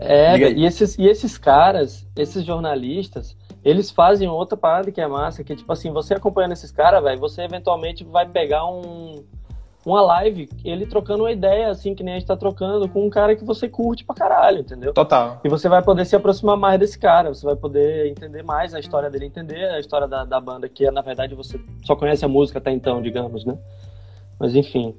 É, 0.00 0.38
e 0.52 0.64
esses, 0.64 0.96
e 0.98 1.06
esses 1.06 1.36
caras, 1.36 2.06
esses 2.16 2.44
jornalistas, 2.44 3.36
eles 3.64 3.90
fazem 3.90 4.28
outra 4.28 4.56
parada 4.56 4.90
que 4.90 5.00
é 5.00 5.06
massa, 5.06 5.44
que 5.44 5.54
tipo 5.54 5.72
assim, 5.72 5.92
você 5.92 6.14
acompanhando 6.14 6.52
esses 6.52 6.70
caras, 6.70 7.02
velho, 7.02 7.20
você 7.20 7.42
eventualmente 7.42 8.04
vai 8.04 8.26
pegar 8.26 8.66
um 8.66 9.24
uma 9.90 10.00
live, 10.02 10.48
ele 10.64 10.86
trocando 10.86 11.24
uma 11.24 11.32
ideia, 11.32 11.68
assim, 11.68 11.94
que 11.94 12.02
nem 12.02 12.14
a 12.14 12.18
gente 12.18 12.26
tá 12.26 12.36
trocando, 12.36 12.88
com 12.88 13.06
um 13.06 13.10
cara 13.10 13.36
que 13.36 13.44
você 13.44 13.68
curte 13.68 14.04
pra 14.04 14.14
caralho, 14.14 14.60
entendeu? 14.60 14.92
Total. 14.92 15.40
E 15.44 15.48
você 15.48 15.68
vai 15.68 15.82
poder 15.82 16.04
se 16.06 16.16
aproximar 16.16 16.56
mais 16.56 16.78
desse 16.78 16.98
cara, 16.98 17.32
você 17.32 17.44
vai 17.44 17.56
poder 17.56 18.08
entender 18.08 18.42
mais 18.42 18.74
a 18.74 18.80
história 18.80 19.10
dele, 19.10 19.26
entender 19.26 19.64
a 19.70 19.78
história 19.78 20.08
da, 20.08 20.24
da 20.24 20.40
banda, 20.40 20.68
que 20.68 20.90
na 20.90 21.02
verdade 21.02 21.34
você 21.34 21.60
só 21.84 21.94
conhece 21.94 22.24
a 22.24 22.28
música 22.28 22.58
até 22.58 22.70
então, 22.70 23.02
digamos, 23.02 23.44
né? 23.44 23.56
Mas 24.38 24.54
enfim. 24.54 24.94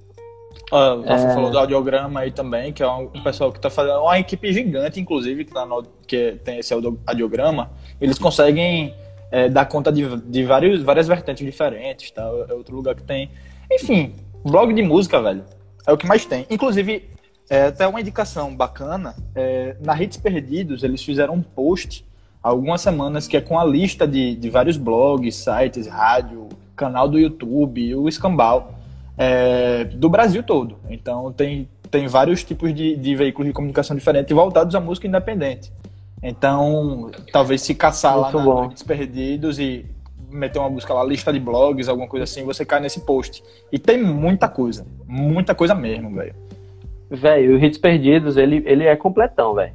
Ah, 0.71 0.95
você 0.95 1.25
é... 1.25 1.33
falou 1.33 1.51
do 1.51 1.59
audiograma 1.59 2.21
aí 2.21 2.31
também, 2.31 2.73
que 2.73 2.81
é 2.81 2.87
um, 2.87 3.07
pessoal 3.23 3.51
que 3.51 3.59
tá 3.59 3.69
fazendo. 3.69 3.99
Uma 3.99 4.19
equipe 4.19 4.51
gigante, 4.51 4.99
inclusive, 4.99 5.45
que, 5.45 5.53
tá 5.53 5.65
no, 5.65 5.83
que 6.07 6.39
tem 6.43 6.59
esse 6.59 6.73
audiograma. 6.73 7.71
Eles 7.99 8.17
conseguem 8.17 8.95
é, 9.31 9.49
dar 9.49 9.65
conta 9.65 9.91
de, 9.91 10.17
de 10.21 10.43
vários, 10.43 10.81
várias 10.81 11.07
vertentes 11.07 11.45
diferentes, 11.45 12.09
tá? 12.11 12.23
É 12.49 12.53
outro 12.53 12.75
lugar 12.75 12.95
que 12.95 13.03
tem. 13.03 13.29
Enfim, 13.71 14.13
Blog 14.45 14.71
de 14.73 14.83
música, 14.83 15.19
velho, 15.19 15.43
é 15.87 15.91
o 15.91 15.97
que 15.97 16.05
mais 16.05 16.23
tem. 16.23 16.45
Inclusive, 16.51 17.09
é, 17.49 17.63
até 17.63 17.87
uma 17.87 17.99
indicação 17.99 18.55
bacana, 18.55 19.15
é, 19.33 19.75
na 19.81 19.99
Hits 19.99 20.17
Perdidos, 20.17 20.83
eles 20.83 21.03
fizeram 21.03 21.33
um 21.33 21.41
post 21.41 22.05
há 22.43 22.49
algumas 22.49 22.79
semanas 22.81 23.27
que 23.27 23.35
é 23.35 23.41
com 23.41 23.57
a 23.57 23.65
lista 23.65 24.07
de, 24.07 24.35
de 24.35 24.49
vários 24.51 24.77
blogs, 24.77 25.35
sites, 25.35 25.87
rádio, 25.87 26.47
canal 26.75 27.09
do 27.09 27.17
YouTube, 27.17 27.95
o 27.95 28.07
Escambau, 28.07 28.75
é, 29.17 29.85
do 29.85 30.09
Brasil 30.09 30.43
todo. 30.43 30.77
Então, 30.91 31.33
tem, 31.33 31.67
tem 31.89 32.05
vários 32.05 32.43
tipos 32.43 32.71
de, 32.71 32.95
de 32.95 33.15
veículos 33.15 33.47
de 33.47 33.53
comunicação 33.53 33.95
diferentes 33.95 34.35
voltados 34.35 34.75
à 34.75 34.79
música 34.79 35.07
independente. 35.07 35.71
Então, 36.21 37.09
talvez 37.31 37.63
se 37.63 37.73
caçar 37.73 38.15
Muito 38.15 38.37
lá 38.37 38.61
na 38.61 38.67
Hits 38.67 38.83
Perdidos 38.83 39.57
e 39.57 39.87
meter 40.35 40.59
uma 40.59 40.69
busca 40.69 40.93
lá, 40.93 41.03
lista 41.03 41.31
de 41.31 41.39
blogs, 41.39 41.87
alguma 41.87 42.07
coisa 42.07 42.25
assim, 42.25 42.43
você 42.43 42.65
cai 42.65 42.79
nesse 42.79 43.01
post. 43.01 43.43
E 43.71 43.79
tem 43.79 44.01
muita 44.01 44.47
coisa. 44.47 44.85
Muita 45.07 45.55
coisa 45.55 45.73
mesmo, 45.73 46.13
velho. 46.13 46.35
Velho, 47.09 47.55
o 47.55 47.63
Hits 47.63 47.77
Perdidos, 47.77 48.37
ele, 48.37 48.63
ele 48.65 48.83
é 48.83 48.95
completão, 48.95 49.53
velho. 49.53 49.73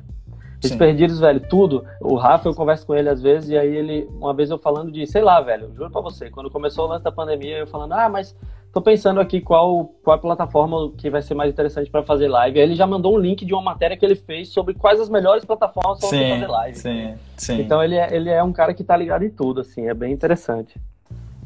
Hits 0.63 0.77
Perdidos, 0.77 1.19
velho, 1.19 1.41
tudo. 1.41 1.85
O 2.01 2.17
Rafa, 2.17 2.49
eu 2.49 2.55
converso 2.55 2.87
com 2.87 2.95
ele 2.95 3.09
às 3.09 3.23
vezes, 3.23 3.51
e 3.51 3.57
aí 3.57 3.75
ele, 3.75 4.09
uma 4.13 4.35
vez 4.35 4.51
eu 4.51 4.59
falando 4.59 4.93
de, 4.93 5.07
sei 5.07 5.23
lá, 5.23 5.41
velho, 5.41 5.73
juro 5.75 5.91
pra 5.91 6.01
você, 6.01 6.31
quando 6.31 6.51
começou 6.51 6.87
o 6.87 6.89
lance 6.89 7.03
da 7.03 7.11
pandemia, 7.11 7.59
eu 7.59 7.67
falando, 7.67 7.93
ah, 7.93 8.09
mas 8.09 8.37
tô 8.73 8.81
pensando 8.81 9.21
aqui 9.21 9.41
qual, 9.41 9.87
qual 10.03 10.17
a 10.17 10.21
plataforma 10.21 10.93
que 10.97 11.11
vai 11.11 11.23
ser 11.23 11.35
mais 11.35 11.51
interessante 11.51 11.91
para 11.91 12.03
fazer 12.03 12.29
live. 12.29 12.59
Aí 12.59 12.65
ele 12.65 12.75
já 12.75 12.87
mandou 12.87 13.15
um 13.17 13.19
link 13.19 13.45
de 13.45 13.55
uma 13.55 13.63
matéria 13.63 13.97
que 13.97 14.05
ele 14.05 14.15
fez 14.15 14.49
sobre 14.51 14.75
quais 14.75 15.01
as 15.01 15.09
melhores 15.09 15.45
plataformas 15.45 15.99
para 15.99 16.09
fazer 16.09 16.47
live. 16.47 16.79
Sim, 16.79 17.15
sim. 17.37 17.61
Então 17.61 17.83
ele 17.83 17.97
é, 17.97 18.15
ele 18.15 18.29
é 18.29 18.43
um 18.43 18.53
cara 18.53 18.75
que 18.75 18.85
tá 18.85 18.97
ligado 18.97 19.25
em 19.25 19.31
tudo, 19.31 19.63
assim, 19.63 19.89
é 19.89 19.95
bem 19.95 20.13
interessante. 20.13 20.81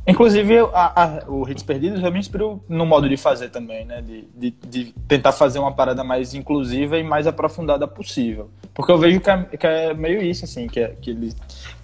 Inclusive, 0.07 0.59
a, 0.75 1.03
a, 1.03 1.31
o 1.31 1.49
Hits 1.49 1.63
Perdidos 1.63 2.03
eu 2.03 2.13
me 2.13 2.19
inspirou 2.19 2.63
no 2.69 2.85
modo 2.85 3.09
de 3.09 3.17
fazer 3.17 3.49
também, 3.49 3.87
né? 3.87 4.03
De, 4.03 4.29
de, 4.35 4.51
de, 4.51 4.95
tentar 5.09 5.33
fazer 5.33 5.59
uma 5.59 5.73
parada 5.73 6.05
mais 6.05 6.35
inclusiva 6.35 6.99
e 6.99 7.03
mais 7.03 7.27
aprofundada 7.27 7.89
possível. 7.89 8.51
Porque 8.75 8.93
eu 8.93 8.99
vejo 8.99 9.21
que 9.21 9.31
é, 9.31 9.43
que 9.45 9.67
é 9.67 9.95
meio 9.95 10.23
isso, 10.23 10.45
assim, 10.45 10.67
que, 10.67 10.79
é, 10.79 10.89
que 10.89 11.11
ele 11.11 11.33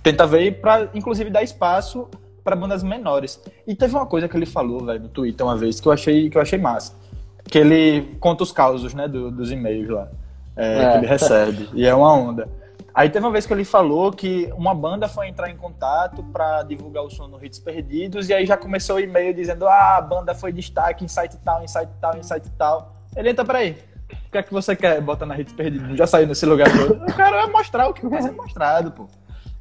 tenta 0.02 0.26
ver 0.26 0.60
para, 0.60 0.90
inclusive, 0.94 1.30
dar 1.30 1.42
espaço 1.42 2.08
para 2.44 2.54
bandas 2.54 2.82
menores. 2.82 3.40
E 3.66 3.74
teve 3.74 3.94
uma 3.94 4.06
coisa 4.06 4.28
que 4.28 4.36
ele 4.36 4.46
falou, 4.46 4.84
velho, 4.84 5.00
no 5.00 5.08
Twitter 5.08 5.46
uma 5.46 5.56
vez 5.56 5.80
que 5.80 5.88
eu 5.88 5.92
achei, 5.92 6.28
que 6.28 6.36
eu 6.36 6.42
achei 6.42 6.58
massa. 6.58 6.94
Que 7.44 7.58
ele 7.58 8.16
conta 8.20 8.42
os 8.42 8.52
causos, 8.52 8.92
né, 8.92 9.08
do, 9.08 9.30
dos 9.30 9.50
e-mails 9.50 9.88
lá. 9.88 10.08
É, 10.54 10.82
é. 10.82 10.90
Que 10.90 10.98
ele 10.98 11.06
recebe. 11.06 11.70
e 11.72 11.86
é 11.86 11.94
uma 11.94 12.12
onda. 12.12 12.46
Aí 12.94 13.08
teve 13.08 13.24
uma 13.24 13.32
vez 13.32 13.46
que 13.46 13.52
ele 13.52 13.64
falou 13.64 14.12
que 14.12 14.52
uma 14.56 14.74
banda 14.74 15.08
foi 15.08 15.28
entrar 15.28 15.50
em 15.50 15.56
contato 15.56 16.22
para 16.24 16.62
divulgar 16.62 17.04
o 17.04 17.10
som 17.10 17.28
no 17.28 17.42
Hits 17.44 17.58
Perdidos, 17.58 18.28
e 18.28 18.34
aí 18.34 18.44
já 18.44 18.56
começou 18.56 18.96
o 18.96 19.00
e-mail 19.00 19.32
dizendo: 19.32 19.66
ah, 19.66 19.96
a 19.96 20.00
banda 20.00 20.34
foi 20.34 20.52
destaque 20.52 21.04
em 21.04 21.08
site 21.08 21.36
tal, 21.44 21.62
em 21.62 21.68
site 21.68 21.90
tal, 22.00 22.16
em 22.16 22.22
site 22.22 22.50
tal. 22.58 22.96
Ele 23.16 23.30
entra, 23.30 23.44
peraí, 23.44 23.76
o 24.12 24.30
que 24.30 24.38
é 24.38 24.42
que 24.42 24.52
você 24.52 24.74
quer 24.74 25.00
botar 25.00 25.26
na 25.26 25.38
Hits 25.38 25.52
Perdidos? 25.52 25.96
Já 25.96 26.06
saiu 26.06 26.26
nesse 26.26 26.46
lugar 26.46 26.68
todo. 26.70 27.02
O 27.04 27.14
cara 27.14 27.42
vai 27.42 27.50
mostrar 27.50 27.88
o 27.88 27.94
que 27.94 28.06
vai 28.06 28.22
ser 28.22 28.32
mostrado, 28.32 28.90
pô. 28.92 29.08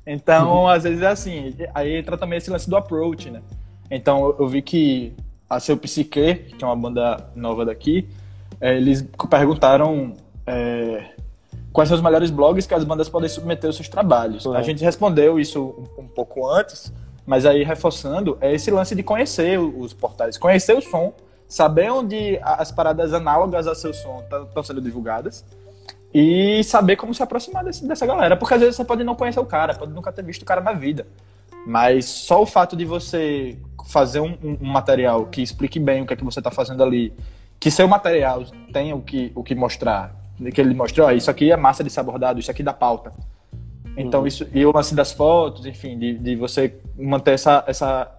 Então, 0.06 0.68
às 0.68 0.84
vezes 0.84 1.02
é 1.02 1.08
assim. 1.08 1.56
Aí 1.74 1.96
entra 1.96 2.18
também 2.18 2.38
esse 2.38 2.50
lance 2.50 2.70
do 2.70 2.76
approach, 2.76 3.30
né? 3.30 3.42
Então, 3.92 4.36
eu 4.40 4.48
vi 4.48 4.62
que 4.62 5.16
a 5.50 5.60
Seu 5.60 5.78
Psique, 5.78 6.36
que 6.58 6.64
é 6.64 6.68
uma 6.68 6.76
banda 6.76 7.30
nova 7.36 7.66
daqui, 7.66 8.08
é, 8.62 8.76
eles 8.76 9.08
perguntaram 9.30 10.14
é, 10.46 11.12
quais 11.72 11.90
são 11.90 11.96
os 11.96 12.04
melhores 12.04 12.30
blogs 12.30 12.66
que 12.66 12.74
as 12.74 12.84
bandas 12.84 13.10
podem 13.10 13.30
submeter 13.30 13.70
os 13.70 13.76
seus 13.76 13.90
trabalhos. 13.90 14.46
A 14.48 14.62
gente 14.62 14.84
respondeu 14.84 15.40
isso 15.40 15.76
um, 15.98 16.04
um, 16.04 16.08
pouco 16.08 16.48
antes, 16.48 16.91
mas 17.26 17.46
aí 17.46 17.64
reforçando, 17.64 18.38
é 18.41 18.54
esse 18.54 18.72
lance 18.72 18.96
de 18.96 19.04
conhecer 19.04 19.60
os 19.60 19.94
portais, 19.94 20.38
conhecer 20.38 20.76
o 20.76 20.82
som, 20.82 21.14
saber 21.48 21.91
onde 21.91 22.40
as 22.41 22.72
paradas 22.72 23.14
análogas 23.14 23.68
a 23.68 23.76
seu 23.76 23.94
som 23.94 24.24
estão 24.48 24.64
sendo 24.64 24.82
divulgadas 24.82 25.46
e 26.14 26.64
saber 26.64 26.96
como 26.96 27.14
se 27.14 27.22
aproximar 27.22 27.64
desse, 27.64 27.88
dessa 27.88 28.06
galera. 28.06 28.36
Porque 28.36 28.54
às 28.54 28.60
vezes 28.60 28.76
você 28.76 28.86
pode 28.86 29.04
não 29.04 29.16
conhecer 29.16 29.40
o 29.40 29.46
cara, 29.46 29.74
pode 29.74 29.94
nunca 29.94 30.12
ter 30.12 30.24
visto 30.24 30.41
o 30.41 30.46
cara 30.46 30.62
na 30.62 30.74
vida. 30.74 31.08
Mas 31.66 32.06
só 32.06 32.41
o 32.41 32.46
fato 32.46 32.76
de 32.76 32.86
você 32.86 33.58
fazer 33.88 34.20
um, 34.20 34.38
um, 34.44 34.66
material 34.66 35.26
que 35.26 35.41
explique 35.41 35.80
bem 35.80 36.02
o 36.02 36.06
que 36.06 36.14
é 36.14 36.16
que 36.16 36.24
você 36.24 36.40
está 36.40 36.52
fazendo 36.52 36.84
ali, 36.84 37.14
que 37.60 37.70
seu 37.70 37.88
material 37.88 38.44
tenha 38.72 38.96
o 38.96 39.02
que, 39.02 39.32
o 39.36 39.44
que 39.44 39.54
mostrar, 39.54 40.16
que 40.52 40.61
ele 40.61 40.74
mostrou, 40.74 41.07
oh, 41.07 41.11
isso 41.11 41.30
aqui 41.30 41.52
é 41.52 41.57
massa 41.57 41.84
de 41.84 41.90
ser 41.90 41.99
abordado, 41.99 42.40
isso 42.40 42.49
aqui 42.49 42.64
dá 42.64 42.74
pauta. 42.74 43.11
Então, 43.98 44.22
uhum. 44.22 44.28
isso, 44.28 44.48
e 44.53 44.66
o 44.66 44.72
lance 44.72 44.95
das 44.95 45.11
fotos, 45.11 45.66
enfim, 45.66 45.98
de, 45.98 46.18
de 46.18 46.36
você 46.36 46.80
manter 46.98 47.34
essa, 47.34 47.64
essa. 47.68 48.10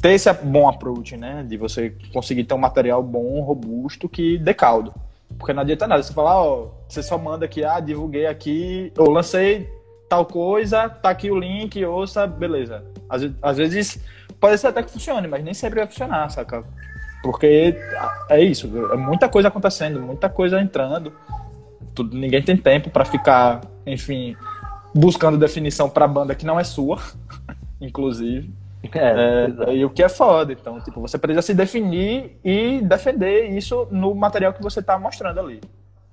ter 0.00 0.12
esse 0.12 0.32
bom 0.32 0.68
approach, 0.68 1.16
né? 1.16 1.44
De 1.48 1.56
você 1.56 1.94
conseguir 2.12 2.44
ter 2.44 2.54
um 2.54 2.58
material 2.58 3.02
bom, 3.02 3.40
robusto, 3.40 4.08
que 4.08 4.38
dê 4.38 4.54
caldo. 4.54 4.94
Porque 5.36 5.52
não 5.52 5.62
adianta 5.62 5.86
nada 5.86 6.02
você 6.02 6.12
falar, 6.12 6.40
ó, 6.42 6.68
você 6.88 7.02
só 7.02 7.18
manda 7.18 7.44
aqui, 7.44 7.64
ah, 7.64 7.80
divulguei 7.80 8.26
aqui, 8.26 8.92
ou 8.96 9.10
lancei 9.10 9.68
tal 10.08 10.26
coisa, 10.26 10.88
tá 10.88 11.10
aqui 11.10 11.30
o 11.30 11.38
link, 11.38 11.84
ouça, 11.84 12.26
beleza. 12.26 12.84
Às, 13.08 13.30
às 13.40 13.56
vezes 13.56 14.00
pode 14.40 14.58
ser 14.58 14.68
até 14.68 14.82
que 14.82 14.90
funcione, 14.90 15.28
mas 15.28 15.42
nem 15.44 15.54
sempre 15.54 15.78
vai 15.78 15.86
funcionar, 15.86 16.28
saca? 16.30 16.64
Porque 17.22 17.76
é 18.28 18.40
isso, 18.42 18.70
é 18.92 18.96
muita 18.96 19.28
coisa 19.28 19.48
acontecendo, 19.48 20.00
muita 20.00 20.28
coisa 20.28 20.60
entrando. 20.60 21.12
Tudo, 21.94 22.16
ninguém 22.16 22.42
tem 22.42 22.56
tempo 22.56 22.88
para 22.88 23.04
ficar, 23.04 23.60
enfim, 23.86 24.36
buscando 24.94 25.36
definição 25.36 25.88
para 25.88 26.08
banda 26.08 26.34
que 26.34 26.46
não 26.46 26.58
é 26.58 26.64
sua, 26.64 26.98
inclusive. 27.80 28.50
É, 28.92 29.68
é, 29.68 29.76
e 29.76 29.84
o 29.84 29.90
que 29.90 30.02
é 30.02 30.08
foda. 30.08 30.52
Então, 30.52 30.80
tipo, 30.80 31.00
você 31.00 31.18
precisa 31.18 31.42
se 31.42 31.52
definir 31.52 32.38
e 32.42 32.80
defender 32.80 33.50
isso 33.50 33.86
no 33.90 34.14
material 34.14 34.52
que 34.52 34.62
você 34.62 34.82
tá 34.82 34.98
mostrando 34.98 35.38
ali. 35.38 35.60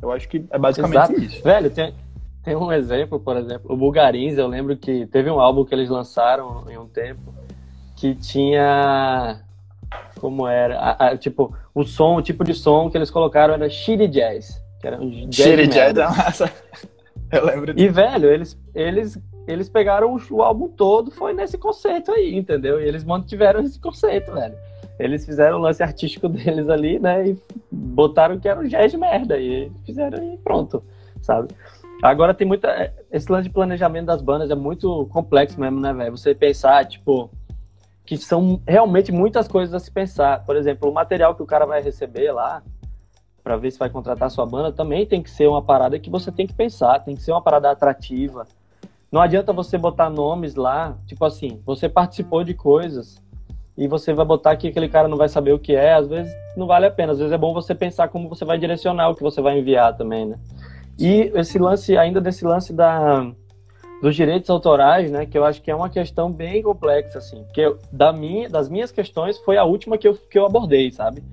Eu 0.01 0.11
acho 0.11 0.27
que 0.27 0.45
é 0.51 0.59
basicamente 0.59 1.13
Exato. 1.13 1.21
isso. 1.21 1.43
Velho, 1.43 1.69
tem, 1.71 1.93
tem 2.43 2.55
um 2.55 2.71
exemplo, 2.71 3.19
por 3.19 3.38
exemplo, 3.38 3.73
o 3.73 3.77
Bulgarins, 3.77 4.38
eu 4.38 4.47
lembro 4.47 4.75
que 4.75 5.05
teve 5.07 5.29
um 5.31 5.39
álbum 5.39 5.63
que 5.63 5.73
eles 5.73 5.89
lançaram 5.89 6.65
em 6.69 6.77
um 6.77 6.88
tempo 6.88 7.34
que 7.95 8.13
tinha. 8.15 9.41
Como 10.19 10.47
era? 10.47 10.77
A, 10.80 11.07
a, 11.07 11.18
tipo, 11.18 11.55
o 11.73 11.84
som, 11.84 12.15
o 12.15 12.22
tipo 12.22 12.43
de 12.43 12.53
som 12.53 12.89
que 12.89 12.97
eles 12.97 13.09
colocaram 13.09 13.53
era 13.53 13.69
shitty 13.69 14.07
jazz. 14.07 14.61
Que 14.80 14.88
era 14.88 15.01
um 15.01 15.30
jazz 15.30 15.35
shitty 15.35 15.68
jazz, 15.68 15.93
massa. 15.95 16.51
Eu 17.31 17.45
lembro 17.45 17.73
disso. 17.73 17.85
E, 17.85 17.89
velho, 17.89 18.30
eles, 18.30 18.57
eles, 18.73 19.19
eles 19.47 19.69
pegaram 19.69 20.15
o, 20.15 20.35
o, 20.35 20.41
álbum 20.41 20.69
todo, 20.69 21.11
foi 21.11 21.34
nesse 21.34 21.57
conceito 21.57 22.11
aí, 22.11 22.35
entendeu? 22.35 22.80
E 22.80 22.88
eles 22.88 23.03
mantiveram 23.03 23.61
esse 23.61 23.80
conceito, 23.80 24.31
velho. 24.31 24.55
Eles 24.97 25.26
fizeram 25.26 25.57
o 25.57 25.61
lance 25.61 25.84
artístico 25.84 26.27
deles 26.30 26.69
ali, 26.69 26.99
né? 26.99 27.30
E 27.30 27.38
botaram 27.72 28.39
que 28.39 28.47
era 28.47 28.59
um 28.59 28.68
jazz 28.68 28.91
de 28.91 28.97
merda. 28.97 29.38
E 29.38 29.72
fizeram 29.85 30.34
e 30.34 30.38
pronto, 30.38 30.84
sabe? 31.22 31.49
Agora 32.01 32.34
tem 32.34 32.47
muita. 32.47 32.93
Esse 33.11 33.31
lance 33.31 33.47
de 33.47 33.53
planejamento 33.53 34.05
das 34.05 34.22
bandas 34.22 34.49
é 34.51 34.55
muito 34.55 35.07
complexo 35.07 35.59
mesmo, 35.59 35.80
né, 35.80 35.93
velho? 35.93 36.15
Você 36.15 36.34
pensar, 36.34 36.85
tipo, 36.85 37.30
que 38.07 38.17
são 38.17 38.61
realmente 38.65 39.11
muitas 39.11 39.49
coisas 39.49 39.75
a 39.75 39.79
se 39.79 39.91
pensar. 39.91 40.45
Por 40.45 40.55
exemplo, 40.55 40.89
o 40.89 40.93
material 40.93 41.35
que 41.35 41.43
o 41.43 41.45
cara 41.45 41.65
vai 41.65 41.81
receber 41.81 42.31
lá, 42.31 42.63
para 43.43 43.57
ver 43.57 43.69
se 43.69 43.77
vai 43.77 43.89
contratar 43.89 44.31
sua 44.31 44.45
banda, 44.45 44.71
também 44.71 45.05
tem 45.05 45.21
que 45.21 45.29
ser 45.29 45.45
uma 45.47 45.61
parada 45.61 45.99
que 45.99 46.09
você 46.09 46.31
tem 46.31 46.47
que 46.47 46.53
pensar, 46.53 46.99
tem 46.99 47.15
que 47.15 47.21
ser 47.21 47.34
uma 47.34 47.41
parada 47.41 47.69
atrativa. 47.69 48.47
Não 49.11 49.21
adianta 49.21 49.51
você 49.51 49.77
botar 49.77 50.09
nomes 50.09 50.55
lá, 50.55 50.97
tipo 51.05 51.23
assim, 51.25 51.61
você 51.65 51.89
participou 51.89 52.45
de 52.45 52.53
coisas 52.53 53.21
e 53.77 53.88
você 53.89 54.13
vai 54.13 54.25
botar 54.25 54.55
que 54.55 54.69
aquele 54.69 54.88
cara 54.88 55.09
não 55.09 55.17
vai 55.17 55.27
saber 55.27 55.51
o 55.51 55.59
que 55.59 55.75
é, 55.75 55.93
às 55.93 56.07
vezes 56.07 56.34
não 56.55 56.65
vale 56.65 56.85
a 56.85 56.91
pena. 56.91 57.11
Às 57.11 57.19
vezes 57.19 57.34
é 57.34 57.38
bom 57.38 57.53
você 57.53 57.75
pensar 57.75 58.07
como 58.07 58.29
você 58.29 58.45
vai 58.45 58.57
direcionar 58.57 59.09
o 59.09 59.15
que 59.15 59.21
você 59.21 59.41
vai 59.41 59.59
enviar 59.59 59.97
também, 59.97 60.25
né? 60.25 60.39
E 60.97 61.31
esse 61.35 61.59
lance, 61.59 61.97
ainda 61.97 62.21
desse 62.21 62.45
lance 62.45 62.73
da, 62.73 63.29
dos 64.02 64.15
direitos 64.15 64.49
autorais, 64.49 65.11
né, 65.11 65.26
que 65.26 65.38
eu 65.38 65.44
acho 65.44 65.61
que 65.61 65.72
é 65.72 65.76
uma 65.76 65.90
questão 65.90 66.32
bem 66.32 66.61
complexa, 66.61 67.18
assim, 67.18 67.44
porque 67.44 67.76
da 67.91 68.14
minha, 68.14 68.48
das 68.48 68.69
minhas 68.69 68.91
questões 68.91 69.38
foi 69.40 69.57
a 69.57 69.64
última 69.64 69.98
que 69.98 70.07
eu, 70.07 70.14
que 70.14 70.38
eu 70.38 70.45
abordei, 70.45 70.91
sabe? 70.91 71.24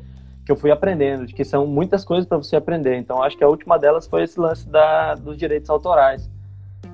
Que 0.46 0.52
eu 0.52 0.56
fui 0.56 0.70
aprendendo, 0.70 1.26
de 1.26 1.34
que 1.34 1.44
são 1.44 1.66
muitas 1.66 2.04
coisas 2.04 2.26
para 2.26 2.38
você 2.38 2.56
aprender. 2.56 2.96
Então, 2.96 3.22
acho 3.22 3.36
que 3.36 3.44
a 3.44 3.48
última 3.48 3.78
delas 3.78 4.06
foi 4.06 4.22
esse 4.22 4.38
lance 4.38 4.68
da, 4.68 5.14
dos 5.14 5.36
direitos 5.36 5.70
autorais. 5.70 6.30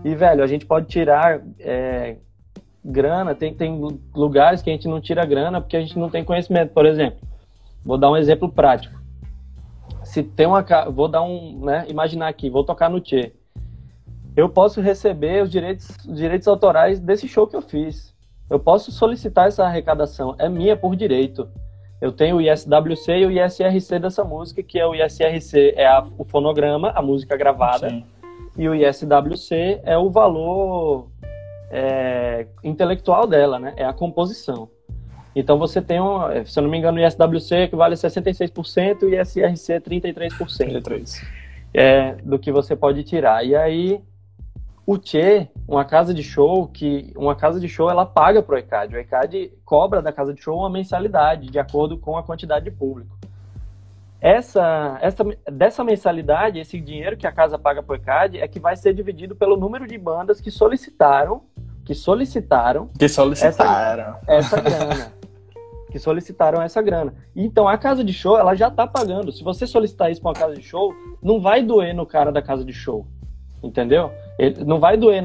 E, 0.04 0.14
velho, 0.14 0.42
a 0.42 0.46
gente 0.46 0.64
pode 0.66 0.86
tirar 0.86 1.42
é, 1.58 2.16
grana, 2.84 3.34
tem, 3.34 3.52
tem 3.52 3.80
lugares 4.14 4.62
que 4.62 4.70
a 4.70 4.72
gente 4.72 4.86
não 4.86 5.00
tira 5.00 5.24
grana 5.24 5.60
porque 5.60 5.76
a 5.76 5.80
gente 5.80 5.98
não 5.98 6.08
tem 6.08 6.24
conhecimento. 6.24 6.72
Por 6.72 6.86
exemplo, 6.86 7.20
vou 7.84 7.98
dar 7.98 8.10
um 8.10 8.16
exemplo 8.16 8.48
prático 8.48 9.00
se 10.10 10.24
tem 10.24 10.46
uma. 10.46 10.64
Vou 10.90 11.06
dar 11.06 11.22
um. 11.22 11.64
Né, 11.64 11.86
imaginar 11.88 12.28
aqui, 12.28 12.50
vou 12.50 12.64
tocar 12.64 12.90
no 12.90 13.00
Tchê. 13.00 13.32
Eu 14.36 14.48
posso 14.48 14.80
receber 14.80 15.42
os 15.42 15.50
direitos, 15.50 15.96
direitos 16.06 16.46
autorais 16.46 17.00
desse 17.00 17.26
show 17.26 17.46
que 17.46 17.56
eu 17.56 17.62
fiz. 17.62 18.14
Eu 18.48 18.58
posso 18.58 18.90
solicitar 18.90 19.48
essa 19.48 19.64
arrecadação. 19.64 20.34
É 20.38 20.48
minha 20.48 20.76
por 20.76 20.96
direito. 20.96 21.48
Eu 22.00 22.10
tenho 22.10 22.36
o 22.36 22.40
ISWC 22.40 23.12
e 23.12 23.26
o 23.26 23.30
ISRC 23.30 23.98
dessa 23.98 24.24
música, 24.24 24.62
que 24.62 24.78
é 24.78 24.86
o 24.86 24.94
ISRC 24.94 25.74
é 25.76 25.86
a, 25.86 26.02
o 26.16 26.24
fonograma, 26.24 26.90
a 26.90 27.02
música 27.02 27.36
gravada, 27.36 27.90
Sim. 27.90 28.04
e 28.56 28.66
o 28.68 28.74
ISWC 28.74 29.80
é 29.84 29.98
o 29.98 30.08
valor 30.08 31.08
é, 31.70 32.46
intelectual 32.64 33.26
dela, 33.26 33.58
né? 33.58 33.74
É 33.76 33.84
a 33.84 33.92
composição. 33.92 34.70
Então 35.36 35.58
você 35.58 35.80
tem, 35.82 36.00
um, 36.00 36.20
se 36.44 36.58
eu 36.58 36.62
não 36.62 36.70
me 36.70 36.78
engano, 36.78 36.98
o 36.98 37.06
ISWC 37.06 37.54
equivale 37.64 37.94
a 37.94 37.96
66% 37.96 39.02
e 39.02 39.20
ISRC 39.20 39.80
33%. 39.80 40.82
33%. 40.82 41.22
É, 41.72 42.14
do 42.24 42.38
que 42.38 42.50
você 42.50 42.74
pode 42.74 43.04
tirar. 43.04 43.44
E 43.44 43.54
aí, 43.54 44.00
o 44.86 44.98
Tchê, 44.98 45.48
uma 45.68 45.84
casa 45.84 46.12
de 46.12 46.22
show, 46.22 46.66
que 46.66 47.12
uma 47.16 47.36
casa 47.36 47.60
de 47.60 47.68
show 47.68 47.90
ela 47.90 48.04
paga 48.04 48.42
para 48.42 48.54
o 48.54 48.58
ECAD. 48.58 48.94
O 48.94 48.98
ECAD 48.98 49.52
cobra 49.64 50.02
da 50.02 50.12
casa 50.12 50.34
de 50.34 50.42
show 50.42 50.58
uma 50.58 50.70
mensalidade, 50.70 51.48
de 51.48 51.58
acordo 51.58 51.98
com 51.98 52.16
a 52.16 52.22
quantidade 52.22 52.64
de 52.64 52.70
público. 52.70 53.16
Essa, 54.20 54.98
essa, 55.00 55.24
dessa 55.50 55.82
mensalidade, 55.82 56.58
esse 56.58 56.78
dinheiro 56.80 57.16
que 57.16 57.26
a 57.26 57.32
casa 57.32 57.58
paga 57.58 57.82
para 57.82 57.92
o 57.92 57.96
ECAD 57.96 58.38
é 58.38 58.48
que 58.48 58.60
vai 58.60 58.76
ser 58.76 58.92
dividido 58.92 59.34
pelo 59.34 59.56
número 59.56 59.86
de 59.86 59.96
bandas 59.96 60.40
que 60.40 60.50
solicitaram 60.50 61.42
que 61.84 61.94
solicitaram 61.94 62.88
que 62.98 63.08
solicitaram 63.08 64.16
essa, 64.26 64.56
essa 64.56 64.60
grana 64.60 65.20
que 65.90 65.98
solicitaram 65.98 66.62
essa 66.62 66.80
grana. 66.80 67.12
Então 67.34 67.68
a 67.68 67.76
casa 67.76 68.02
de 68.02 68.12
show, 68.12 68.38
ela 68.38 68.54
já 68.54 68.68
está 68.68 68.86
pagando. 68.86 69.32
Se 69.32 69.42
você 69.42 69.66
solicitar 69.66 70.10
isso 70.10 70.20
para 70.22 70.30
uma 70.30 70.34
casa 70.34 70.54
de 70.54 70.62
show, 70.62 70.94
não 71.22 71.40
vai 71.40 71.62
doer 71.62 71.94
no 71.94 72.06
cara 72.06 72.30
da 72.30 72.40
casa 72.40 72.64
de 72.64 72.72
show. 72.72 73.06
Entendeu? 73.62 74.10
Ele, 74.38 74.64
não 74.64 74.80
vai 74.80 74.96
doer 74.96 75.22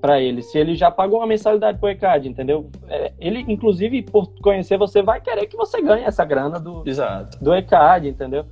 para 0.00 0.20
ele 0.20 0.42
se 0.42 0.58
ele 0.58 0.74
já 0.74 0.90
pagou 0.90 1.20
uma 1.20 1.26
mensalidade 1.26 1.78
pro 1.78 1.88
ECAD, 1.88 2.28
entendeu? 2.28 2.66
É, 2.88 3.12
ele, 3.18 3.44
inclusive, 3.46 4.02
por 4.02 4.26
conhecer 4.40 4.76
você, 4.76 5.00
vai 5.00 5.20
querer 5.20 5.46
que 5.46 5.56
você 5.56 5.80
ganhe 5.80 6.04
essa 6.04 6.24
grana 6.24 6.58
do, 6.58 6.82
Exato. 6.84 7.38
do 7.42 7.54
ECAD, 7.54 8.08
entendeu? 8.08 8.44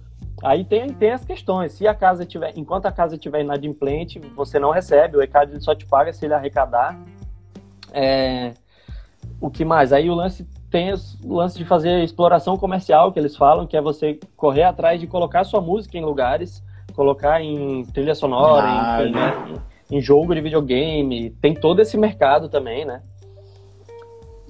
Aí 0.43 0.65
tem, 0.65 0.93
tem 0.93 1.11
as 1.11 1.25
questões. 1.25 1.73
Se 1.73 1.89
a 1.89 1.95
casa 1.95 2.25
tiver, 2.25 2.53
enquanto 2.57 2.87
a 2.87 2.93
casa 2.93 3.17
estiver 3.17 3.41
inadimplente, 3.41 4.21
você 4.37 4.59
não 4.59 4.71
recebe, 4.71 5.17
o 5.17 5.23
ECAD 5.23 5.63
só 5.63 5.75
te 5.75 5.87
paga 5.87 6.13
se 6.13 6.25
ele 6.25 6.35
arrecadar. 6.35 6.97
É, 7.93 8.53
o 9.41 9.51
que 9.51 9.65
mais? 9.65 9.93
Aí 9.93 10.09
o 10.09 10.15
lance 10.15 10.47
tem 10.71 10.93
o 11.25 11.35
lance 11.35 11.57
de 11.57 11.65
fazer 11.65 12.03
exploração 12.03 12.57
comercial, 12.57 13.13
que 13.13 13.19
eles 13.19 13.37
falam, 13.37 13.67
que 13.67 13.77
é 13.77 13.81
você 13.81 14.19
correr 14.37 14.65
atrás 14.65 15.01
de 15.01 15.07
colocar 15.07 15.45
sua 15.45 15.61
música 15.61 15.97
em 15.97 16.05
lugares, 16.05 16.63
colocar 16.97 17.43
em 17.43 17.85
trilha 17.85 18.15
sonora, 18.15 18.67
ah, 18.67 19.05
em, 19.05 19.13
né, 19.13 19.63
em, 19.91 20.01
jogo 20.01 20.35
de 20.35 20.41
videogame. 20.41 21.31
Tem 21.41 21.55
todo 21.55 21.81
esse 21.81 21.97
mercado 21.99 22.49
também, 22.49 22.85
né? 22.85 23.03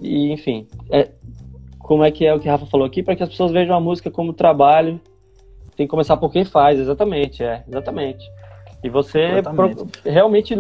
E, 0.01 0.33
enfim, 0.33 0.69
é, 0.91 1.11
como 1.79 2.05
é 2.05 2.11
que 2.11 2.25
é 2.25 2.33
o 2.33 2.39
que 2.39 2.49
a 2.49 2.53
Rafa 2.53 2.67
falou 2.67 2.87
aqui? 2.87 3.03
Para 3.03 3.17
que 3.17 3.23
as 3.23 3.29
pessoas 3.29 3.51
vejam 3.51 3.77
a 3.77 3.81
música 3.81 4.11
como 4.11 4.33
trabalho, 4.33 5.01
tem 5.77 5.87
que 5.87 5.91
começar 5.91 6.17
por 6.17 6.31
quem 6.31 6.45
faz, 6.45 6.79
exatamente, 6.79 7.43
é, 7.43 7.65
exatamente. 7.69 8.25
E 8.83 8.89
você 8.89 9.43
pro, 9.43 9.89
realmente 10.05 10.55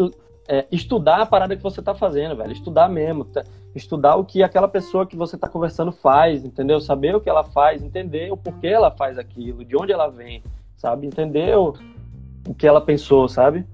é, 0.49 0.67
estudar 0.71 1.23
a 1.23 1.27
parada 1.27 1.57
que 1.57 1.63
você 1.63 1.83
tá 1.83 1.95
fazendo, 1.95 2.37
velho. 2.37 2.53
Estudar 2.53 2.89
mesmo. 2.89 3.25
Tá? 3.25 3.45
Estudar 3.75 4.17
o 4.17 4.25
que 4.25 4.43
aquela 4.43 4.69
pessoa 4.69 5.07
que 5.07 5.17
você 5.17 5.37
tá 5.37 5.49
conversando 5.49 5.93
faz, 5.93 6.45
entendeu? 6.45 6.81
Saber 6.81 7.15
o 7.15 7.21
que 7.21 7.29
ela 7.29 7.45
faz, 7.45 7.83
entender 7.83 8.33
o 8.33 8.37
porquê 8.37 8.69
ela 8.69 8.91
faz 8.91 9.19
aquilo, 9.19 9.65
de 9.65 9.77
onde 9.77 9.93
ela 9.93 10.09
vem, 10.09 10.43
sabe? 10.87 11.07
Entender 11.07 11.57
o, 11.57 11.75
o 12.47 12.55
que 12.55 12.67
ela 12.67 12.81
pensou, 12.81 13.29
sabe? 13.29 13.67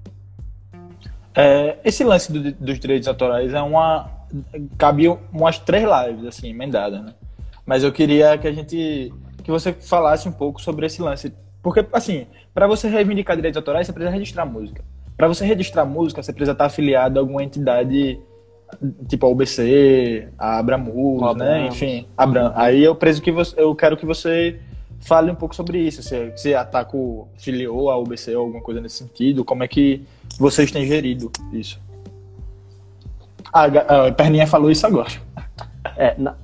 É, 1.35 1.77
esse 1.85 2.03
lance 2.03 2.31
do, 2.31 2.51
dos 2.53 2.79
direitos 2.79 3.07
autorais 3.07 3.53
é 3.53 3.61
uma. 3.61 4.09
Cabe 4.79 5.07
umas 5.31 5.59
três 5.59 5.83
lives, 5.83 6.25
assim, 6.25 6.49
emendadas, 6.49 7.03
né? 7.03 7.13
Mas 7.65 7.83
eu 7.83 7.91
queria 7.91 8.35
que 8.37 8.47
a 8.47 8.51
gente 8.51 9.13
que 9.43 9.51
você 9.51 9.73
falasse 9.73 10.27
um 10.27 10.31
pouco 10.31 10.59
sobre 10.61 10.85
esse 10.85 11.01
lance, 11.01 11.33
porque 11.61 11.85
assim, 11.91 12.25
para 12.53 12.65
você 12.65 12.87
reivindicar 12.87 13.35
direitos 13.35 13.57
autorais, 13.57 13.85
você 13.85 13.93
precisa 13.93 14.11
registrar 14.11 14.45
música. 14.45 14.83
Para 15.15 15.27
você 15.27 15.45
registrar 15.45 15.85
música, 15.85 16.23
você 16.23 16.33
precisa 16.33 16.53
estar 16.53 16.65
afiliado 16.65 17.19
a 17.19 17.21
alguma 17.21 17.43
entidade 17.43 18.19
tipo 19.07 19.25
a 19.25 19.29
UBC, 19.29 20.29
a 20.37 20.57
Abramus, 20.57 21.35
né? 21.35 21.67
Enfim, 21.67 22.07
Abram. 22.17 22.51
Aí 22.55 22.83
eu 22.83 22.95
preso 22.95 23.21
que 23.21 23.31
você, 23.31 23.59
eu 23.59 23.75
quero 23.75 23.97
que 23.97 24.05
você 24.05 24.59
fale 25.03 25.31
um 25.31 25.35
pouco 25.35 25.55
sobre 25.55 25.79
isso. 25.79 26.01
Se, 26.01 26.33
se 26.35 26.55
a 26.55 26.65
Taco 26.65 27.27
filiou 27.35 27.89
a 27.89 27.97
UBC 27.97 28.35
ou 28.35 28.45
alguma 28.45 28.61
coisa 28.61 28.81
nesse 28.81 28.97
sentido, 28.97 29.45
como 29.45 29.63
é 29.63 29.67
que 29.67 30.05
vocês 30.39 30.71
têm 30.71 30.85
gerido 30.85 31.31
isso? 31.51 31.79
Ah, 33.53 33.65
a 34.07 34.11
Perninha 34.11 34.47
falou 34.47 34.71
isso 34.71 34.85
agora. 34.85 35.09
É, 35.95 36.15
na... 36.17 36.35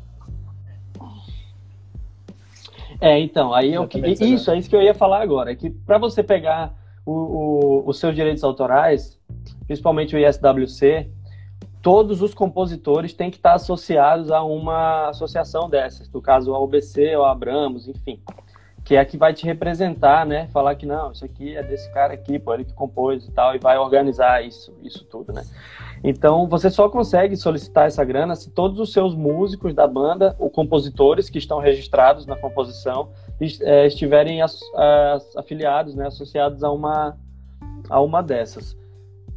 é 3.02 3.18
então, 3.20 3.52
aí 3.54 3.74
eu, 3.74 3.90
isso, 4.22 4.52
é 4.52 4.58
isso 4.58 4.70
que 4.70 4.76
eu 4.76 4.82
ia 4.82 4.94
falar 4.94 5.22
agora, 5.24 5.54
é 5.54 5.56
que 5.56 5.70
para 5.70 5.98
você 5.98 6.22
pegar 6.22 6.76
o, 7.06 7.14
o, 7.14 7.84
os 7.90 7.98
seus 7.98 8.14
direitos 8.14 8.44
autorais, 8.44 9.18
principalmente 9.66 10.16
o 10.16 10.20
ISWC, 10.20 11.10
todos 11.82 12.22
os 12.22 12.34
compositores 12.34 13.14
têm 13.14 13.32
que 13.32 13.38
estar 13.38 13.54
associados 13.54 14.30
a 14.30 14.44
uma 14.44 15.10
associação 15.10 15.70
dessas, 15.70 16.10
no 16.12 16.22
caso 16.22 16.54
a 16.54 16.60
UBC 16.60 17.16
ou 17.16 17.26
a 17.26 17.32
Abramos, 17.32 17.88
enfim, 17.88 18.20
que 18.90 18.96
é 18.96 19.00
a 19.00 19.06
que 19.06 19.18
vai 19.18 19.36
te 19.36 19.46
representar, 19.46 20.26
né? 20.26 20.48
Falar 20.48 20.74
que 20.74 20.84
não, 20.84 21.12
isso 21.12 21.24
aqui 21.24 21.56
é 21.56 21.62
desse 21.62 21.88
cara 21.94 22.12
aqui, 22.12 22.40
pô, 22.40 22.56
ele 22.56 22.66
que 22.66 22.74
compôs 22.74 23.24
e 23.24 23.32
tal, 23.32 23.54
e 23.54 23.60
vai 23.60 23.78
organizar 23.78 24.44
isso, 24.44 24.76
isso 24.82 25.06
tudo, 25.06 25.32
né? 25.32 25.44
Então, 26.04 26.48
você 26.48 26.72
só 26.72 26.90
consegue 26.90 27.38
solicitar 27.38 27.86
essa 27.86 28.04
grana 28.04 28.36
se 28.36 28.50
todos 28.50 28.80
os 28.80 28.92
seus 28.92 29.14
músicos 29.14 29.76
da 29.76 29.86
banda, 29.86 30.36
ou 30.40 30.50
compositores 30.50 31.30
que 31.30 31.38
estão 31.38 31.60
registrados 31.60 32.26
na 32.26 32.36
composição, 32.36 33.12
é, 33.62 33.86
estiverem 33.86 34.40
afiliados, 35.38 35.94
né, 35.94 36.08
associados 36.08 36.64
a 36.64 36.72
uma, 36.72 37.16
a 37.92 38.02
uma 38.02 38.24
dessas. 38.24 38.76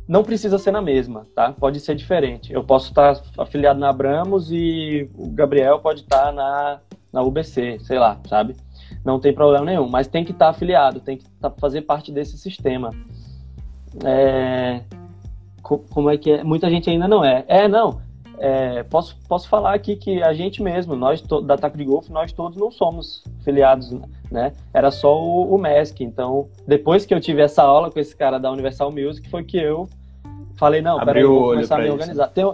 Não 0.09 0.24
precisa 0.24 0.57
ser 0.57 0.70
na 0.70 0.81
mesma, 0.81 1.27
tá? 1.35 1.53
Pode 1.53 1.79
ser 1.79 1.95
diferente. 1.95 2.55
Eu 2.55 2.65
posso 2.65 2.89
estar 2.89 3.20
afiliado 3.37 3.79
na 3.79 3.91
Abramos 3.91 4.51
e 4.51 5.11
o 5.15 5.29
Gabriel 5.29 5.79
pode 5.79 6.01
estar 6.01 6.33
na, 6.33 6.81
na 7.12 7.23
UBC, 7.23 7.81
sei 7.81 7.99
lá, 7.99 8.19
sabe? 8.27 8.57
Não 9.05 9.19
tem 9.19 9.33
problema 9.33 9.65
nenhum, 9.65 9.89
mas 9.89 10.07
tem 10.07 10.24
que 10.24 10.33
estar 10.33 10.49
afiliado, 10.49 11.01
tem 11.01 11.16
que 11.16 11.24
estar, 11.24 11.51
fazer 11.51 11.83
parte 11.83 12.12
desse 12.12 12.39
sistema. 12.39 12.91
É... 14.05 14.83
Como 15.62 16.11
é 16.11 16.16
que 16.16 16.31
é? 16.31 16.45
Muita 16.45 16.69
gente 16.69 16.91
ainda 16.91 17.09
não 17.09 17.24
é. 17.24 17.45
É, 17.47 17.69
não. 17.69 18.01
É, 18.39 18.83
posso, 18.83 19.16
posso 19.29 19.49
falar 19.49 19.73
aqui 19.73 19.95
que 19.95 20.20
a 20.20 20.33
gente 20.33 20.61
mesmo, 20.61 20.97
nós 20.97 21.23
da 21.45 21.57
Taco 21.57 21.79
de 21.79 21.85
Golf, 21.85 22.09
nós 22.09 22.33
todos 22.33 22.59
não 22.59 22.73
somos 22.73 23.23
filiados, 23.45 23.93
né? 24.31 24.53
Era 24.74 24.91
só 24.91 25.16
o, 25.16 25.55
o 25.55 25.59
MESC. 25.59 26.03
Então, 26.03 26.49
depois 26.66 27.07
que 27.07 27.15
eu 27.15 27.20
tive 27.20 27.41
essa 27.41 27.62
aula 27.62 27.91
com 27.91 28.01
esse 28.01 28.16
cara 28.16 28.39
da 28.39 28.51
Universal 28.51 28.91
Music, 28.91 29.29
foi 29.31 29.45
que 29.45 29.57
eu 29.57 29.89
falei, 30.57 30.83
não, 30.83 30.99
peraí, 31.05 31.23
vou 31.23 31.51
começar 31.51 31.79
a 31.79 31.83
me 31.83 31.91
organizar. 31.91 32.29
Tem, 32.29 32.45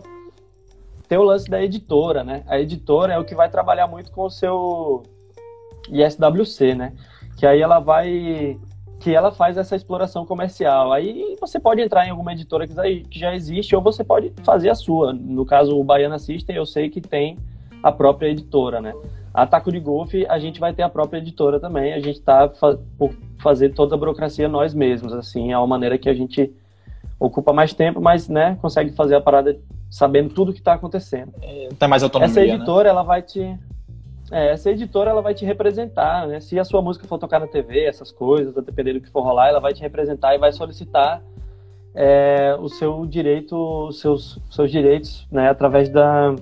tem 1.08 1.16
o 1.16 1.22
lance 1.22 1.48
da 1.48 1.62
editora, 1.62 2.22
né? 2.22 2.42
A 2.46 2.60
editora 2.60 3.14
é 3.14 3.18
o 3.18 3.24
que 3.24 3.34
vai 3.34 3.48
trabalhar 3.48 3.86
muito 3.86 4.12
com 4.12 4.24
o 4.24 4.30
seu 4.30 5.02
ISWC, 5.90 6.74
né? 6.74 6.92
Que 7.36 7.46
aí 7.46 7.60
ela 7.60 7.78
vai 7.78 8.58
que 9.00 9.14
ela 9.14 9.30
faz 9.30 9.56
essa 9.56 9.76
exploração 9.76 10.26
comercial. 10.26 10.92
Aí 10.92 11.36
você 11.40 11.60
pode 11.60 11.80
entrar 11.80 12.06
em 12.06 12.10
alguma 12.10 12.32
editora 12.32 12.66
que 12.66 12.74
já 13.10 13.34
existe 13.34 13.74
ou 13.76 13.80
você 13.80 14.02
pode 14.02 14.32
fazer 14.42 14.70
a 14.70 14.74
sua. 14.74 15.12
No 15.12 15.46
caso, 15.46 15.78
o 15.78 15.84
Baiana 15.84 16.18
System, 16.18 16.56
eu 16.56 16.66
sei 16.66 16.90
que 16.90 17.00
tem 17.00 17.38
a 17.80 17.92
própria 17.92 18.28
editora, 18.28 18.80
né? 18.80 18.92
A 19.32 19.46
Taco 19.46 19.70
de 19.70 19.78
Golfe, 19.78 20.26
a 20.28 20.38
gente 20.38 20.58
vai 20.58 20.72
ter 20.72 20.82
a 20.82 20.88
própria 20.88 21.18
editora 21.18 21.60
também. 21.60 21.92
A 21.92 22.00
gente 22.00 22.18
está 22.18 22.48
por 22.48 23.14
fazer 23.38 23.68
toda 23.70 23.94
a 23.94 23.98
burocracia 23.98 24.48
nós 24.48 24.74
mesmos, 24.74 25.12
assim, 25.12 25.52
é 25.52 25.58
uma 25.58 25.66
maneira 25.66 25.96
que 25.96 26.08
a 26.08 26.14
gente 26.14 26.52
ocupa 27.20 27.52
mais 27.52 27.72
tempo, 27.72 28.00
mas, 28.00 28.28
né, 28.28 28.58
consegue 28.60 28.92
fazer 28.92 29.14
a 29.14 29.20
parada 29.20 29.56
sabendo 29.90 30.30
tudo 30.30 30.52
que 30.52 30.58
está 30.58 30.74
acontecendo. 30.74 31.32
É, 31.40 31.68
tem 31.78 31.88
mais 31.88 32.02
autonomia, 32.02 32.30
Essa 32.30 32.40
editora, 32.40 32.84
né? 32.84 32.90
ela 32.90 33.02
vai 33.02 33.22
te 33.22 33.56
é, 34.30 34.52
essa 34.52 34.70
editora 34.70 35.10
ela 35.10 35.22
vai 35.22 35.34
te 35.34 35.44
representar, 35.44 36.26
né? 36.26 36.40
Se 36.40 36.58
a 36.58 36.64
sua 36.64 36.82
música 36.82 37.06
for 37.06 37.18
tocar 37.18 37.40
na 37.40 37.46
TV, 37.46 37.84
essas 37.84 38.12
coisas, 38.12 38.54
dependendo 38.54 39.00
do 39.00 39.04
que 39.04 39.10
for 39.10 39.22
rolar, 39.22 39.48
ela 39.48 39.60
vai 39.60 39.72
te 39.72 39.80
representar 39.80 40.34
e 40.34 40.38
vai 40.38 40.52
solicitar 40.52 41.22
é, 41.94 42.54
o 42.60 42.68
seu 42.68 43.06
direito, 43.06 43.56
os 43.88 44.00
seus, 44.00 44.38
seus 44.50 44.70
direitos, 44.70 45.26
né? 45.30 45.48
Através 45.48 45.88
da, 45.88 46.34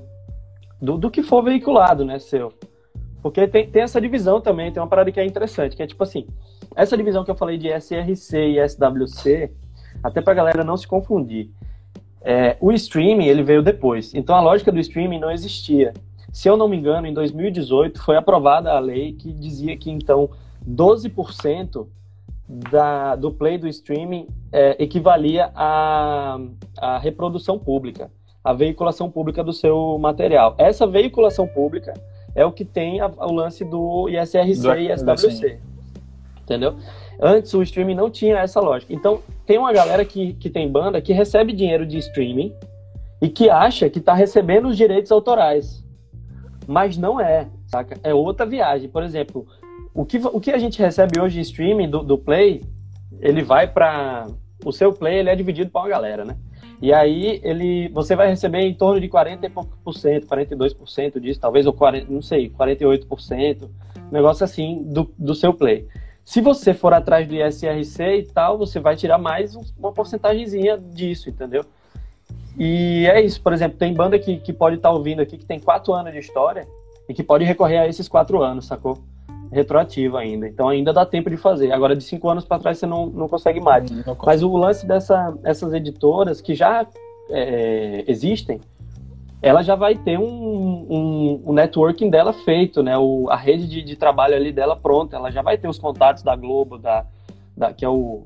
do, 0.80 0.98
do 0.98 1.10
que 1.10 1.22
for 1.22 1.42
veiculado, 1.42 2.04
né? 2.04 2.18
Seu. 2.18 2.52
Porque 3.22 3.46
tem, 3.46 3.68
tem 3.68 3.82
essa 3.82 4.00
divisão 4.00 4.40
também, 4.40 4.72
tem 4.72 4.80
uma 4.80 4.88
parada 4.88 5.10
que 5.10 5.18
é 5.18 5.24
interessante, 5.24 5.76
que 5.76 5.82
é 5.82 5.86
tipo 5.86 6.02
assim, 6.02 6.26
essa 6.74 6.96
divisão 6.96 7.24
que 7.24 7.30
eu 7.30 7.34
falei 7.34 7.58
de 7.58 7.68
SRC 7.68 8.36
e 8.36 8.68
SWC, 8.68 9.50
até 10.02 10.20
pra 10.20 10.34
galera 10.34 10.62
não 10.62 10.76
se 10.76 10.86
confundir. 10.86 11.50
É, 12.20 12.56
o 12.60 12.72
streaming, 12.72 13.26
ele 13.26 13.42
veio 13.42 13.62
depois. 13.62 14.12
Então 14.14 14.34
a 14.34 14.40
lógica 14.40 14.72
do 14.72 14.80
streaming 14.80 15.18
não 15.18 15.30
existia. 15.30 15.92
Se 16.36 16.50
eu 16.50 16.54
não 16.54 16.68
me 16.68 16.76
engano, 16.76 17.06
em 17.06 17.14
2018 17.14 17.98
foi 17.98 18.14
aprovada 18.14 18.70
a 18.70 18.78
lei 18.78 19.14
que 19.14 19.32
dizia 19.32 19.74
que 19.74 19.90
então 19.90 20.28
12% 20.68 21.86
da, 22.46 23.16
do 23.16 23.32
play 23.32 23.56
do 23.56 23.66
streaming 23.66 24.28
é, 24.52 24.76
equivalia 24.78 25.50
à, 25.54 26.38
à 26.76 26.98
reprodução 26.98 27.58
pública, 27.58 28.10
à 28.44 28.52
veiculação 28.52 29.10
pública 29.10 29.42
do 29.42 29.50
seu 29.50 29.96
material. 29.98 30.54
Essa 30.58 30.86
veiculação 30.86 31.48
pública 31.48 31.94
é 32.34 32.44
o 32.44 32.52
que 32.52 32.66
tem 32.66 33.00
a, 33.00 33.06
o 33.06 33.32
lance 33.32 33.64
do 33.64 34.06
ISRC 34.10 34.60
do, 34.60 34.74
e 34.74 34.94
SWC. 34.94 35.58
Entendeu? 36.42 36.76
Antes 37.18 37.54
o 37.54 37.62
streaming 37.62 37.94
não 37.94 38.10
tinha 38.10 38.36
essa 38.40 38.60
lógica. 38.60 38.92
Então, 38.92 39.22
tem 39.46 39.56
uma 39.56 39.72
galera 39.72 40.04
que, 40.04 40.34
que 40.34 40.50
tem 40.50 40.70
banda 40.70 41.00
que 41.00 41.14
recebe 41.14 41.54
dinheiro 41.54 41.86
de 41.86 41.96
streaming 41.96 42.52
e 43.22 43.30
que 43.30 43.48
acha 43.48 43.88
que 43.88 44.00
está 44.00 44.12
recebendo 44.12 44.68
os 44.68 44.76
direitos 44.76 45.10
autorais 45.10 45.85
mas 46.66 46.96
não 46.96 47.20
é, 47.20 47.48
saca? 47.66 47.98
É 48.02 48.12
outra 48.12 48.44
viagem. 48.44 48.88
Por 48.88 49.02
exemplo, 49.02 49.46
o 49.94 50.04
que, 50.04 50.18
o 50.18 50.40
que 50.40 50.50
a 50.50 50.58
gente 50.58 50.78
recebe 50.78 51.20
hoje 51.20 51.38
em 51.38 51.42
streaming 51.42 51.88
do, 51.88 52.02
do 52.02 52.18
Play, 52.18 52.62
ele 53.20 53.42
vai 53.42 53.66
para 53.66 54.26
o 54.64 54.72
seu 54.72 54.92
Play, 54.92 55.18
ele 55.18 55.30
é 55.30 55.36
dividido 55.36 55.70
para 55.70 55.82
uma 55.82 55.88
galera, 55.88 56.24
né? 56.24 56.36
E 56.80 56.92
aí 56.92 57.40
ele, 57.42 57.88
você 57.88 58.14
vai 58.14 58.28
receber 58.28 58.60
em 58.60 58.74
torno 58.74 59.00
de 59.00 59.08
40 59.08 59.46
e 59.46 59.48
pouco 59.50 59.78
por 59.82 59.94
cento, 59.94 60.26
42% 60.26 61.18
disso, 61.20 61.40
talvez 61.40 61.66
ou 61.66 61.72
40, 61.72 62.12
não 62.12 62.20
sei, 62.20 62.50
48%, 62.50 63.62
um 63.62 63.70
negócio 64.12 64.44
assim 64.44 64.82
do, 64.84 65.10
do 65.18 65.34
seu 65.34 65.54
Play. 65.54 65.86
Se 66.22 66.40
você 66.40 66.74
for 66.74 66.92
atrás 66.92 67.26
do 67.26 67.34
ISRC 67.34 68.02
e 68.02 68.22
tal, 68.24 68.58
você 68.58 68.80
vai 68.80 68.96
tirar 68.96 69.16
mais 69.16 69.54
uma 69.78 69.92
porcentagemzinha 69.92 70.76
disso, 70.76 71.30
entendeu? 71.30 71.64
E 72.58 73.06
é 73.06 73.20
isso, 73.20 73.40
por 73.40 73.52
exemplo, 73.52 73.78
tem 73.78 73.92
banda 73.92 74.18
que, 74.18 74.38
que 74.38 74.52
pode 74.52 74.76
estar 74.76 74.88
tá 74.88 74.94
ouvindo 74.94 75.20
aqui 75.20 75.36
que 75.36 75.44
tem 75.44 75.60
quatro 75.60 75.92
anos 75.92 76.12
de 76.12 76.18
história 76.18 76.66
e 77.08 77.14
que 77.14 77.22
pode 77.22 77.44
recorrer 77.44 77.78
a 77.78 77.86
esses 77.86 78.08
quatro 78.08 78.42
anos, 78.42 78.66
sacou? 78.66 78.98
Retroativo 79.52 80.16
ainda. 80.16 80.48
Então 80.48 80.68
ainda 80.68 80.92
dá 80.92 81.04
tempo 81.04 81.30
de 81.30 81.36
fazer. 81.36 81.70
Agora, 81.70 81.94
de 81.94 82.02
cinco 82.02 82.28
anos 82.28 82.44
para 82.44 82.58
trás, 82.58 82.78
você 82.78 82.86
não, 82.86 83.06
não 83.06 83.28
consegue 83.28 83.60
mais. 83.60 83.90
Não 83.90 84.16
Mas 84.24 84.42
o 84.42 84.56
lance 84.56 84.86
dessas 84.86 85.72
editoras 85.72 86.40
que 86.40 86.54
já 86.54 86.86
é, 87.30 88.04
existem, 88.08 88.60
ela 89.42 89.62
já 89.62 89.74
vai 89.74 89.94
ter 89.94 90.18
um, 90.18 90.24
um, 90.24 91.42
um, 91.46 91.52
networking 91.52 92.10
dela 92.10 92.32
feito, 92.32 92.82
né? 92.82 92.96
O, 92.98 93.28
a 93.30 93.36
rede 93.36 93.68
de, 93.68 93.82
de 93.82 93.96
trabalho 93.96 94.34
ali 94.34 94.50
dela 94.50 94.74
pronta. 94.74 95.16
Ela 95.16 95.30
já 95.30 95.42
vai 95.42 95.58
ter 95.58 95.68
os 95.68 95.78
contatos 95.78 96.22
da 96.22 96.34
Globo, 96.34 96.78
da, 96.78 97.04
da 97.56 97.72
que 97.72 97.84
é 97.84 97.88
o 97.88 98.24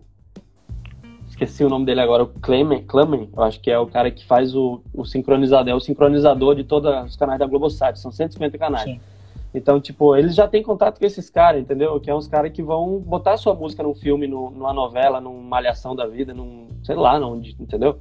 esqueci 1.45 1.65
o 1.65 1.71
nome 1.71 1.87
dele 1.87 2.01
agora, 2.01 2.25
o 2.25 2.27
Clemen, 2.27 2.85
Clemen, 2.85 3.31
eu 3.35 3.43
acho 3.43 3.61
que 3.61 3.71
é 3.71 3.79
o 3.79 3.87
cara 3.87 4.11
que 4.11 4.27
faz 4.27 4.55
o, 4.55 4.83
o 4.93 5.05
sincronizador, 5.07 5.73
é 5.73 5.75
o 5.75 5.81
sincronizador 5.81 6.55
de 6.55 6.65
todos 6.65 6.93
os 7.07 7.17
canais 7.17 7.39
da 7.39 7.47
Globosat, 7.47 7.99
são 7.99 8.13
150 8.13 8.59
canais. 8.59 8.85
Sim. 8.85 9.01
Então, 9.53 9.81
tipo, 9.81 10.15
eles 10.15 10.35
já 10.35 10.47
têm 10.47 10.63
contato 10.63 11.01
com 11.01 11.07
esses 11.07 11.29
caras, 11.29 11.61
entendeu? 11.61 11.99
Que 11.99 12.11
é 12.11 12.15
uns 12.15 12.29
caras 12.29 12.53
que 12.53 12.63
vão 12.63 12.99
botar 12.99 13.37
sua 13.37 13.55
música 13.55 13.83
num 13.83 13.95
filme, 13.95 14.29
no, 14.29 14.51
numa 14.51 14.73
novela, 14.73 15.21
numa 15.21 15.43
malhação 15.43 15.97
da 15.97 16.07
vida, 16.07 16.33
num, 16.33 16.69
sei 16.85 16.95
lá, 16.95 17.19
num, 17.19 17.41
entendeu? 17.59 17.99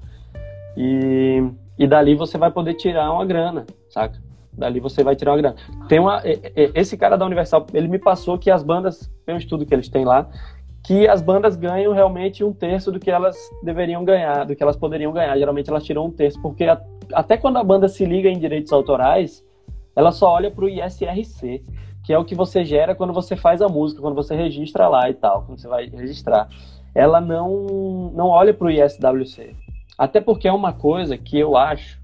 E, 0.77 1.41
e 1.77 1.87
dali 1.87 2.13
você 2.13 2.37
vai 2.37 2.51
poder 2.51 2.75
tirar 2.75 3.11
uma 3.11 3.25
grana, 3.25 3.65
saca? 3.89 4.21
Dali 4.51 4.79
você 4.79 5.03
vai 5.03 5.15
tirar 5.15 5.31
uma 5.31 5.37
grana. 5.37 5.55
Tem 5.87 5.99
uma, 5.99 6.21
esse 6.75 6.95
cara 6.97 7.17
da 7.17 7.25
Universal, 7.25 7.65
ele 7.73 7.87
me 7.87 7.97
passou 7.97 8.37
que 8.37 8.51
as 8.51 8.61
bandas, 8.61 9.09
tem 9.25 9.33
um 9.33 9.37
estudo 9.37 9.65
que 9.65 9.73
eles 9.73 9.89
têm 9.89 10.05
lá, 10.05 10.29
que 10.89 11.07
as 11.07 11.21
bandas 11.21 11.55
ganham 11.55 11.93
realmente 11.93 12.43
um 12.43 12.51
terço 12.51 12.91
do 12.91 12.99
que 12.99 13.11
elas 13.11 13.37
deveriam 13.61 14.03
ganhar, 14.03 14.43
do 14.43 14.55
que 14.55 14.63
elas 14.63 14.75
poderiam 14.75 15.11
ganhar. 15.11 15.37
Geralmente 15.37 15.69
elas 15.69 15.83
tiram 15.83 16.07
um 16.07 16.09
terço, 16.09 16.41
porque 16.41 16.63
a, 16.63 16.81
até 17.13 17.37
quando 17.37 17.57
a 17.57 17.63
banda 17.63 17.87
se 17.87 18.03
liga 18.03 18.27
em 18.27 18.39
direitos 18.39 18.73
autorais, 18.73 19.45
ela 19.95 20.11
só 20.11 20.31
olha 20.31 20.49
para 20.49 20.65
o 20.65 20.67
ISRC, 20.67 21.63
que 22.03 22.11
é 22.11 22.17
o 22.17 22.25
que 22.25 22.33
você 22.33 22.65
gera 22.65 22.95
quando 22.95 23.13
você 23.13 23.35
faz 23.35 23.61
a 23.61 23.69
música, 23.69 24.01
quando 24.01 24.15
você 24.15 24.35
registra 24.35 24.87
lá 24.87 25.07
e 25.07 25.13
tal, 25.13 25.43
quando 25.43 25.61
você 25.61 25.67
vai 25.67 25.85
registrar. 25.85 26.49
Ela 26.95 27.21
não, 27.21 28.11
não 28.15 28.25
olha 28.25 28.51
para 28.51 28.65
o 28.65 28.71
ISWC. 28.71 29.55
Até 29.95 30.19
porque 30.19 30.47
é 30.47 30.51
uma 30.51 30.73
coisa 30.73 31.19
que 31.19 31.37
eu 31.37 31.55
acho 31.55 32.01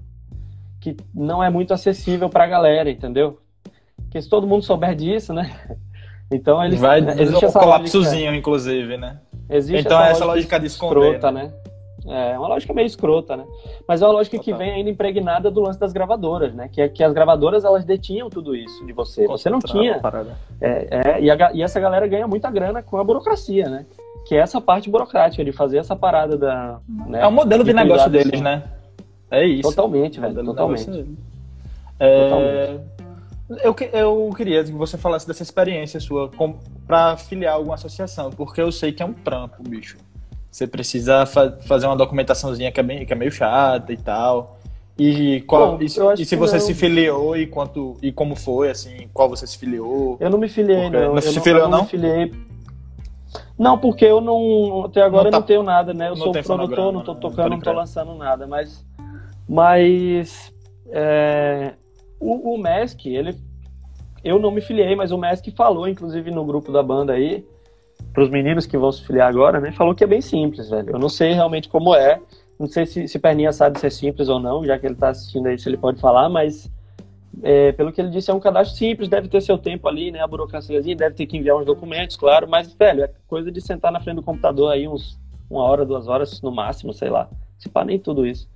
que 0.80 0.96
não 1.12 1.42
é 1.42 1.50
muito 1.50 1.74
acessível 1.74 2.30
para 2.30 2.44
a 2.44 2.46
galera, 2.46 2.88
entendeu? 2.88 3.40
Porque 3.96 4.22
se 4.22 4.28
todo 4.28 4.46
mundo 4.46 4.62
souber 4.62 4.94
disso, 4.94 5.32
né? 5.34 5.76
Então 6.30 6.64
eles 6.64 6.80
vai 6.80 7.00
né, 7.00 7.14
existe 7.18 7.46
um 7.46 7.52
colapsozinho, 7.52 8.24
lógica, 8.24 8.36
inclusive, 8.36 8.96
né? 8.96 9.18
Existe 9.48 9.86
então 9.86 10.00
essa, 10.00 10.10
essa 10.10 10.24
lógica, 10.24 10.56
lógica 10.56 10.60
de 10.60 10.66
esconder, 10.66 11.14
escrota, 11.14 11.30
né? 11.30 11.52
né? 12.04 12.32
É 12.32 12.38
uma 12.38 12.48
lógica 12.48 12.72
meio 12.72 12.86
escrota, 12.86 13.36
né? 13.36 13.44
Mas 13.86 14.00
é 14.00 14.06
uma 14.06 14.12
lógica 14.12 14.36
Total. 14.36 14.44
que 14.44 14.58
vem 14.58 14.72
ainda 14.72 14.88
impregnada 14.88 15.50
do 15.50 15.60
lance 15.60 15.78
das 15.78 15.92
gravadoras, 15.92 16.54
né? 16.54 16.68
Que 16.72 16.80
é 16.80 16.88
que 16.88 17.02
as 17.02 17.12
gravadoras 17.12 17.64
elas 17.64 17.84
detinham 17.84 18.30
tudo 18.30 18.54
isso 18.54 18.86
de 18.86 18.92
você. 18.92 19.26
Você 19.26 19.50
não 19.50 19.58
tinha. 19.58 20.00
É, 20.60 20.88
é, 20.90 21.20
e, 21.20 21.30
a, 21.30 21.52
e 21.52 21.62
essa 21.62 21.80
galera 21.80 22.06
ganha 22.06 22.26
muita 22.26 22.50
grana 22.50 22.82
com 22.82 22.96
a 22.96 23.04
burocracia, 23.04 23.68
né? 23.68 23.84
Que 24.26 24.36
é 24.36 24.38
essa 24.38 24.60
parte 24.60 24.88
burocrática 24.88 25.44
de 25.44 25.52
fazer 25.52 25.78
essa 25.78 25.96
parada 25.96 26.36
da. 26.36 26.78
Né, 26.88 27.22
é 27.22 27.26
o 27.26 27.32
modelo 27.32 27.64
de, 27.64 27.70
de 27.70 27.76
negócio 27.76 28.08
deles, 28.08 28.40
né? 28.40 28.62
É 29.30 29.44
isso. 29.44 29.68
Totalmente, 29.68 30.20
velho. 30.20 30.44
Totalmente. 30.44 31.06
É... 31.98 32.78
Eu, 33.62 33.74
eu 33.92 34.34
queria 34.36 34.64
que 34.64 34.72
você 34.72 34.98
falasse 34.98 35.26
dessa 35.26 35.42
experiência 35.42 36.00
sua 36.00 36.30
para 36.86 37.16
filiar 37.16 37.54
alguma 37.54 37.74
associação, 37.74 38.30
porque 38.30 38.60
eu 38.60 38.72
sei 38.72 38.92
que 38.92 39.02
é 39.02 39.06
um 39.06 39.12
trampo, 39.12 39.62
bicho. 39.62 39.96
Você 40.50 40.66
precisa 40.66 41.26
fa 41.26 41.52
fazer 41.66 41.86
uma 41.86 41.96
documentaçãozinha 41.96 42.72
que 42.72 42.80
é, 42.80 42.82
bem, 42.82 43.06
que 43.06 43.12
é 43.12 43.16
meio 43.16 43.30
chata 43.30 43.92
e 43.92 43.96
tal. 43.96 44.58
E, 44.98 45.42
qual, 45.42 45.76
Bom, 45.76 45.82
e, 45.82 45.84
e 45.84 46.24
se 46.24 46.36
você 46.36 46.54
não. 46.54 46.60
se 46.60 46.72
filiou 46.72 47.36
e 47.36 47.46
quanto 47.46 47.98
e 48.02 48.10
como 48.10 48.34
foi, 48.34 48.70
assim, 48.70 49.08
qual 49.12 49.28
você 49.28 49.46
se 49.46 49.58
filiou? 49.58 50.16
Eu 50.18 50.30
não 50.30 50.38
me 50.38 50.48
filiei, 50.48 50.88
não. 50.88 51.14
Não 51.14 51.20
se 51.20 51.38
filiou, 51.40 51.68
não? 51.68 51.70
Não 51.70 51.82
me 51.82 51.88
filiei. 51.88 52.32
Não, 53.58 53.78
porque 53.78 54.06
eu 54.06 54.20
não. 54.20 54.86
Até 54.86 55.02
agora 55.02 55.24
não, 55.24 55.30
tá, 55.30 55.38
não 55.40 55.46
tenho 55.46 55.62
nada, 55.62 55.92
né? 55.92 56.08
Eu 56.08 56.16
sou 56.16 56.32
produtor, 56.32 56.92
não 56.92 57.02
tô 57.02 57.14
né? 57.14 57.20
tocando, 57.20 57.50
não 57.50 57.60
tô 57.60 57.72
lançando 57.72 58.14
nada, 58.14 58.46
mas. 58.46 58.84
Mas. 59.46 60.52
É, 60.88 61.74
o, 62.20 62.54
o 62.54 62.58
Mask, 62.58 63.04
ele. 63.06 63.36
Eu 64.24 64.38
não 64.38 64.50
me 64.50 64.60
filiei, 64.60 64.96
mas 64.96 65.12
o 65.12 65.18
Mask 65.18 65.46
falou, 65.56 65.88
inclusive, 65.88 66.30
no 66.30 66.44
grupo 66.44 66.72
da 66.72 66.82
banda 66.82 67.12
aí, 67.12 67.44
para 68.12 68.24
os 68.24 68.30
meninos 68.30 68.66
que 68.66 68.76
vão 68.76 68.90
se 68.90 69.04
filiar 69.04 69.28
agora, 69.28 69.60
né? 69.60 69.70
Falou 69.72 69.94
que 69.94 70.02
é 70.02 70.06
bem 70.06 70.20
simples, 70.20 70.68
velho. 70.68 70.90
Eu 70.90 70.98
não 70.98 71.08
sei 71.08 71.32
realmente 71.32 71.68
como 71.68 71.94
é. 71.94 72.20
Não 72.58 72.66
sei 72.66 72.86
se, 72.86 73.06
se 73.06 73.18
Perninha 73.18 73.52
sabe 73.52 73.78
se 73.78 73.86
é 73.86 73.90
simples 73.90 74.28
ou 74.28 74.40
não, 74.40 74.64
já 74.64 74.78
que 74.78 74.86
ele 74.86 74.94
está 74.94 75.10
assistindo 75.10 75.46
aí, 75.46 75.58
se 75.58 75.68
ele 75.68 75.76
pode 75.76 76.00
falar, 76.00 76.28
mas 76.28 76.70
é, 77.42 77.70
pelo 77.72 77.92
que 77.92 78.00
ele 78.00 78.08
disse, 78.08 78.30
é 78.30 78.34
um 78.34 78.40
cadastro 78.40 78.76
simples, 78.76 79.10
deve 79.10 79.28
ter 79.28 79.42
seu 79.42 79.58
tempo 79.58 79.86
ali, 79.86 80.10
né? 80.10 80.20
A 80.20 80.26
burocraciazinha, 80.26 80.96
deve 80.96 81.14
ter 81.14 81.26
que 81.26 81.36
enviar 81.36 81.56
uns 81.56 81.66
documentos, 81.66 82.16
claro, 82.16 82.48
mas, 82.48 82.72
velho, 82.72 83.04
é 83.04 83.10
coisa 83.28 83.52
de 83.52 83.60
sentar 83.60 83.92
na 83.92 84.00
frente 84.00 84.16
do 84.16 84.22
computador 84.22 84.72
aí 84.72 84.88
uns 84.88 85.18
uma 85.48 85.62
hora, 85.62 85.84
duas 85.84 86.08
horas 86.08 86.40
no 86.40 86.50
máximo, 86.50 86.92
sei 86.92 87.10
lá. 87.10 87.28
Se 87.58 87.68
pá, 87.68 87.84
nem 87.84 87.98
tudo 87.98 88.26
isso 88.26 88.48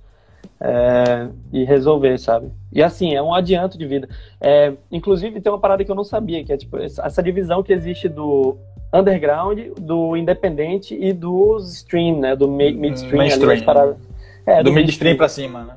é, 0.61 1.27
e 1.51 1.63
resolver, 1.63 2.19
sabe? 2.19 2.51
E 2.71 2.83
assim, 2.83 3.15
é 3.15 3.21
um 3.21 3.33
adianto 3.33 3.79
de 3.79 3.85
vida. 3.87 4.07
É, 4.39 4.73
inclusive, 4.91 5.41
tem 5.41 5.51
uma 5.51 5.59
parada 5.59 5.83
que 5.83 5.89
eu 5.89 5.95
não 5.95 6.03
sabia, 6.03 6.43
que 6.43 6.53
é 6.53 6.57
tipo 6.57 6.77
essa 6.77 7.23
divisão 7.23 7.63
que 7.63 7.73
existe 7.73 8.07
do 8.07 8.55
underground, 8.93 9.59
do 9.79 10.15
independente 10.15 10.95
e 10.95 11.11
do 11.13 11.57
stream, 11.57 12.19
né? 12.19 12.35
Do 12.35 12.47
midstream. 12.47 13.17
Mainstream. 13.17 13.51
Ali, 13.51 13.63
paradas, 13.63 13.97
é, 14.45 14.57
do, 14.61 14.69
do 14.69 14.73
midstream 14.73 15.17
pra 15.17 15.27
cima, 15.27 15.63
né? 15.63 15.75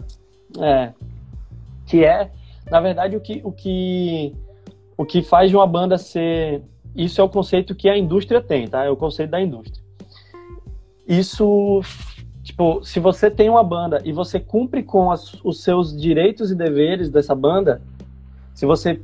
É. 0.60 0.92
Que 1.86 2.04
é, 2.04 2.30
na 2.70 2.80
verdade, 2.80 3.16
o 3.16 3.20
que, 3.20 3.40
o 3.42 3.52
que, 3.52 4.34
o 4.98 5.04
que 5.06 5.22
faz 5.22 5.48
de 5.48 5.56
uma 5.56 5.66
banda 5.66 5.96
ser. 5.96 6.62
Isso 6.94 7.20
é 7.20 7.24
o 7.24 7.28
conceito 7.28 7.74
que 7.74 7.88
a 7.88 7.96
indústria 7.96 8.40
tem, 8.40 8.68
tá? 8.68 8.84
É 8.84 8.90
o 8.90 8.96
conceito 8.96 9.30
da 9.30 9.40
indústria. 9.40 9.82
Isso 11.08 11.82
Tipo, 12.44 12.84
se 12.84 13.00
você 13.00 13.30
tem 13.30 13.48
uma 13.48 13.64
banda 13.64 14.02
e 14.04 14.12
você 14.12 14.38
cumpre 14.38 14.82
com 14.82 15.10
as, 15.10 15.32
os 15.42 15.62
seus 15.62 15.98
direitos 15.98 16.50
e 16.50 16.54
deveres 16.54 17.08
dessa 17.08 17.34
banda, 17.34 17.80
se 18.52 18.66
você 18.66 19.00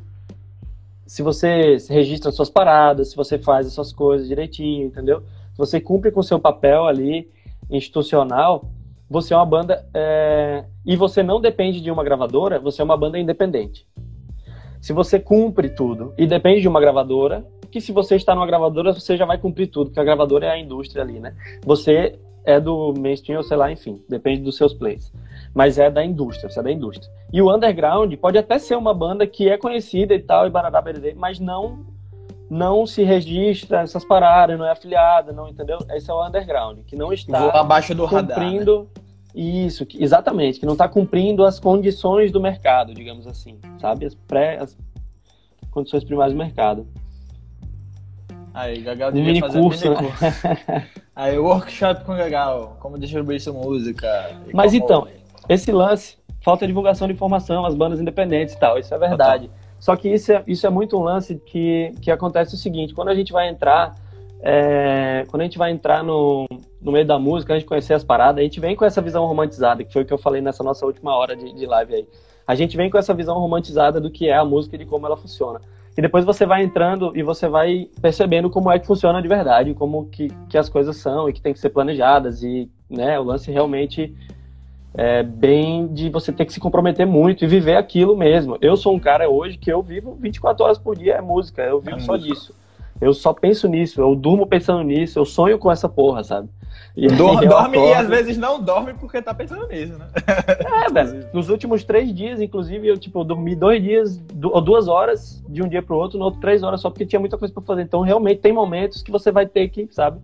se 1.06 1.22
você 1.22 1.76
registra 1.88 2.30
suas 2.30 2.48
paradas, 2.48 3.10
se 3.10 3.16
você 3.16 3.36
faz 3.36 3.66
as 3.66 3.72
suas 3.72 3.92
coisas 3.92 4.28
direitinho, 4.28 4.86
entendeu? 4.86 5.22
Se 5.52 5.58
você 5.58 5.80
cumpre 5.80 6.12
com 6.12 6.20
o 6.20 6.22
seu 6.22 6.38
papel 6.38 6.86
ali 6.86 7.28
institucional, 7.68 8.66
você 9.08 9.34
é 9.34 9.36
uma 9.36 9.46
banda 9.46 9.84
é... 9.92 10.64
e 10.86 10.94
você 10.94 11.20
não 11.20 11.40
depende 11.40 11.80
de 11.80 11.90
uma 11.90 12.04
gravadora, 12.04 12.60
você 12.60 12.80
é 12.80 12.84
uma 12.84 12.96
banda 12.96 13.18
independente. 13.18 13.88
Se 14.80 14.92
você 14.92 15.18
cumpre 15.18 15.70
tudo 15.70 16.14
e 16.16 16.26
depende 16.26 16.60
de 16.60 16.68
uma 16.68 16.80
gravadora, 16.80 17.44
que 17.72 17.80
se 17.80 17.90
você 17.90 18.14
está 18.16 18.34
numa 18.34 18.46
gravadora, 18.46 18.92
você 18.92 19.16
já 19.16 19.24
vai 19.24 19.38
cumprir 19.38 19.66
tudo, 19.68 19.86
porque 19.86 20.00
a 20.00 20.04
gravadora 20.04 20.46
é 20.46 20.50
a 20.50 20.58
indústria 20.58 21.02
ali, 21.02 21.18
né? 21.18 21.34
Você 21.64 22.20
é 22.44 22.58
do 22.58 22.94
mainstream 22.98 23.38
ou 23.38 23.44
sei 23.44 23.56
lá, 23.56 23.70
enfim, 23.70 24.00
depende 24.08 24.42
dos 24.42 24.56
seus 24.56 24.72
plays. 24.72 25.12
Mas 25.54 25.78
é 25.78 25.90
da 25.90 26.04
indústria, 26.04 26.48
você 26.48 26.60
é 26.60 26.62
da 26.62 26.70
indústria. 26.70 27.10
E 27.32 27.42
o 27.42 27.54
underground 27.54 28.12
pode 28.16 28.38
até 28.38 28.58
ser 28.58 28.76
uma 28.76 28.94
banda 28.94 29.26
que 29.26 29.48
é 29.48 29.56
conhecida 29.56 30.14
e 30.14 30.20
tal, 30.20 30.46
e 30.46 30.50
barará, 30.50 30.80
bererê, 30.80 31.14
mas 31.14 31.38
não 31.38 31.90
não 32.48 32.84
se 32.84 33.04
registra 33.04 33.82
essas 33.82 34.04
paradas, 34.04 34.58
não 34.58 34.66
é 34.66 34.72
afiliada, 34.72 35.32
não 35.32 35.48
entendeu? 35.48 35.78
Esse 35.90 36.10
é 36.10 36.14
o 36.14 36.26
underground, 36.26 36.80
que 36.84 36.96
não 36.96 37.12
está 37.12 37.48
abaixo 37.50 37.94
do 37.94 38.08
cumprindo 38.08 38.78
radar, 38.78 38.80
né? 38.80 39.00
isso, 39.32 39.86
que, 39.86 40.02
exatamente, 40.02 40.58
que 40.58 40.66
não 40.66 40.72
está 40.72 40.88
cumprindo 40.88 41.44
as 41.44 41.60
condições 41.60 42.32
do 42.32 42.40
mercado, 42.40 42.92
digamos 42.92 43.28
assim, 43.28 43.60
sabe? 43.78 44.04
As 44.04 44.16
pré 44.16 44.58
as 44.58 44.76
condições 45.70 46.02
primárias 46.02 46.34
do 46.34 46.38
mercado. 46.38 46.86
Aí, 48.52 48.80
Gagal 48.80 49.12
devia 49.12 49.26
mini 49.28 49.40
fazer 49.40 49.60
curso, 49.60 49.86
um 49.86 49.90
mini 49.90 50.08
curso. 50.08 50.24
Né? 50.24 50.86
Aí, 51.14 51.38
workshop 51.38 52.04
com 52.04 52.16
Gagal, 52.16 52.76
como 52.80 52.98
distribuir 52.98 53.40
sua 53.40 53.52
música. 53.52 54.36
Mas 54.52 54.74
então, 54.74 55.06
esse 55.48 55.70
lance, 55.70 56.16
falta 56.40 56.66
divulgação 56.66 57.06
de 57.06 57.14
informação, 57.14 57.64
as 57.64 57.74
bandas 57.74 58.00
independentes 58.00 58.54
e 58.54 58.58
tal, 58.58 58.78
isso 58.78 58.94
é 58.94 58.98
verdade. 58.98 59.50
Só 59.78 59.96
que 59.96 60.08
isso 60.08 60.32
é, 60.32 60.42
isso 60.46 60.66
é 60.66 60.70
muito 60.70 60.98
um 60.98 61.02
lance 61.02 61.36
que, 61.36 61.92
que 62.02 62.10
acontece 62.10 62.54
o 62.54 62.58
seguinte, 62.58 62.94
quando 62.94 63.08
a 63.08 63.14
gente 63.14 63.32
vai 63.32 63.48
entrar, 63.48 63.94
é, 64.42 65.24
quando 65.28 65.40
a 65.40 65.44
gente 65.44 65.56
vai 65.56 65.70
entrar 65.70 66.02
no, 66.02 66.46
no 66.80 66.92
meio 66.92 67.06
da 67.06 67.18
música, 67.18 67.54
a 67.54 67.58
gente 67.58 67.66
conhecer 67.66 67.94
as 67.94 68.04
paradas, 68.04 68.40
a 68.40 68.44
gente 68.44 68.60
vem 68.60 68.76
com 68.76 68.84
essa 68.84 69.00
visão 69.00 69.24
romantizada, 69.26 69.82
que 69.82 69.92
foi 69.92 70.02
o 70.02 70.04
que 70.04 70.12
eu 70.12 70.18
falei 70.18 70.42
nessa 70.42 70.62
nossa 70.62 70.84
última 70.84 71.16
hora 71.16 71.34
de, 71.34 71.52
de 71.52 71.66
live 71.66 71.94
aí. 71.94 72.08
A 72.46 72.54
gente 72.54 72.76
vem 72.76 72.90
com 72.90 72.98
essa 72.98 73.14
visão 73.14 73.38
romantizada 73.38 74.00
do 74.00 74.10
que 74.10 74.28
é 74.28 74.36
a 74.36 74.44
música 74.44 74.76
e 74.76 74.78
de 74.78 74.84
como 74.84 75.06
ela 75.06 75.16
funciona. 75.16 75.60
E 75.96 76.02
depois 76.02 76.24
você 76.24 76.46
vai 76.46 76.62
entrando 76.62 77.12
e 77.16 77.22
você 77.22 77.48
vai 77.48 77.88
percebendo 78.00 78.48
como 78.48 78.70
é 78.70 78.78
que 78.78 78.86
funciona 78.86 79.20
de 79.20 79.28
verdade, 79.28 79.74
como 79.74 80.06
que, 80.06 80.28
que 80.48 80.56
as 80.56 80.68
coisas 80.68 80.96
são 80.96 81.28
e 81.28 81.32
que 81.32 81.42
tem 81.42 81.52
que 81.52 81.58
ser 81.58 81.70
planejadas. 81.70 82.42
E 82.42 82.70
né, 82.88 83.18
o 83.18 83.24
lance 83.24 83.50
realmente 83.50 84.14
é 84.94 85.22
bem 85.22 85.86
de 85.86 86.08
você 86.08 86.32
ter 86.32 86.44
que 86.44 86.52
se 86.52 86.60
comprometer 86.60 87.06
muito 87.06 87.44
e 87.44 87.48
viver 87.48 87.76
aquilo 87.76 88.16
mesmo. 88.16 88.56
Eu 88.60 88.76
sou 88.76 88.94
um 88.94 88.98
cara 88.98 89.28
hoje 89.28 89.58
que 89.58 89.70
eu 89.70 89.82
vivo 89.82 90.16
24 90.18 90.64
horas 90.64 90.78
por 90.78 90.96
dia 90.96 91.14
é 91.14 91.20
música, 91.20 91.62
eu 91.62 91.80
vivo 91.80 91.96
é 91.96 92.00
só 92.00 92.12
música. 92.12 92.34
disso. 92.34 92.54
Eu 93.00 93.14
só 93.14 93.32
penso 93.32 93.66
nisso, 93.66 94.00
eu 94.00 94.14
durmo 94.14 94.46
pensando 94.46 94.82
nisso, 94.82 95.18
eu 95.18 95.24
sonho 95.24 95.58
com 95.58 95.70
essa 95.70 95.88
porra, 95.88 96.22
sabe? 96.22 96.48
E 96.96 97.06
dorme, 97.08 97.46
dorme 97.46 97.78
e 97.78 97.94
às 97.94 98.08
vezes 98.08 98.36
não 98.36 98.60
dorme 98.60 98.94
porque 98.94 99.22
tá 99.22 99.32
pensando 99.32 99.66
nisso, 99.68 99.96
né? 99.96 100.08
É, 100.86 100.90
velho. 100.90 101.28
Nos 101.32 101.48
últimos 101.48 101.84
três 101.84 102.12
dias, 102.12 102.40
inclusive, 102.40 102.86
eu, 102.88 102.98
tipo, 102.98 103.22
dormi 103.22 103.54
dois 103.54 103.82
dias, 103.82 104.22
ou 104.42 104.60
duas 104.60 104.88
horas 104.88 105.42
de 105.48 105.62
um 105.62 105.68
dia 105.68 105.82
pro 105.82 105.96
outro, 105.96 106.18
no 106.18 106.24
outro 106.24 106.40
três 106.40 106.62
horas 106.62 106.80
só 106.80 106.90
porque 106.90 107.06
tinha 107.06 107.20
muita 107.20 107.38
coisa 107.38 107.54
pra 107.54 107.62
fazer. 107.62 107.82
Então, 107.82 108.00
realmente, 108.00 108.40
tem 108.40 108.52
momentos 108.52 109.02
que 109.02 109.10
você 109.10 109.30
vai 109.30 109.46
ter 109.46 109.68
que, 109.68 109.88
sabe? 109.90 110.20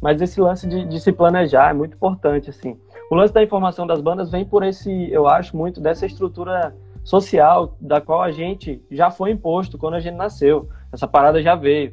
Mas 0.00 0.20
esse 0.22 0.40
lance 0.40 0.66
de, 0.66 0.84
de 0.86 1.00
se 1.00 1.12
planejar 1.12 1.70
é 1.70 1.74
muito 1.74 1.94
importante, 1.94 2.48
assim. 2.48 2.78
O 3.10 3.14
lance 3.14 3.34
da 3.34 3.42
informação 3.42 3.86
das 3.86 4.00
bandas 4.00 4.30
vem 4.30 4.44
por 4.44 4.62
esse, 4.62 5.10
eu 5.10 5.28
acho, 5.28 5.56
muito 5.56 5.80
dessa 5.80 6.06
estrutura 6.06 6.74
social 7.02 7.74
da 7.80 8.00
qual 8.00 8.22
a 8.22 8.30
gente 8.30 8.82
já 8.90 9.10
foi 9.10 9.30
imposto 9.30 9.76
quando 9.76 9.94
a 9.94 10.00
gente 10.00 10.14
nasceu. 10.14 10.68
Essa 10.92 11.08
parada 11.08 11.42
já 11.42 11.54
veio 11.54 11.92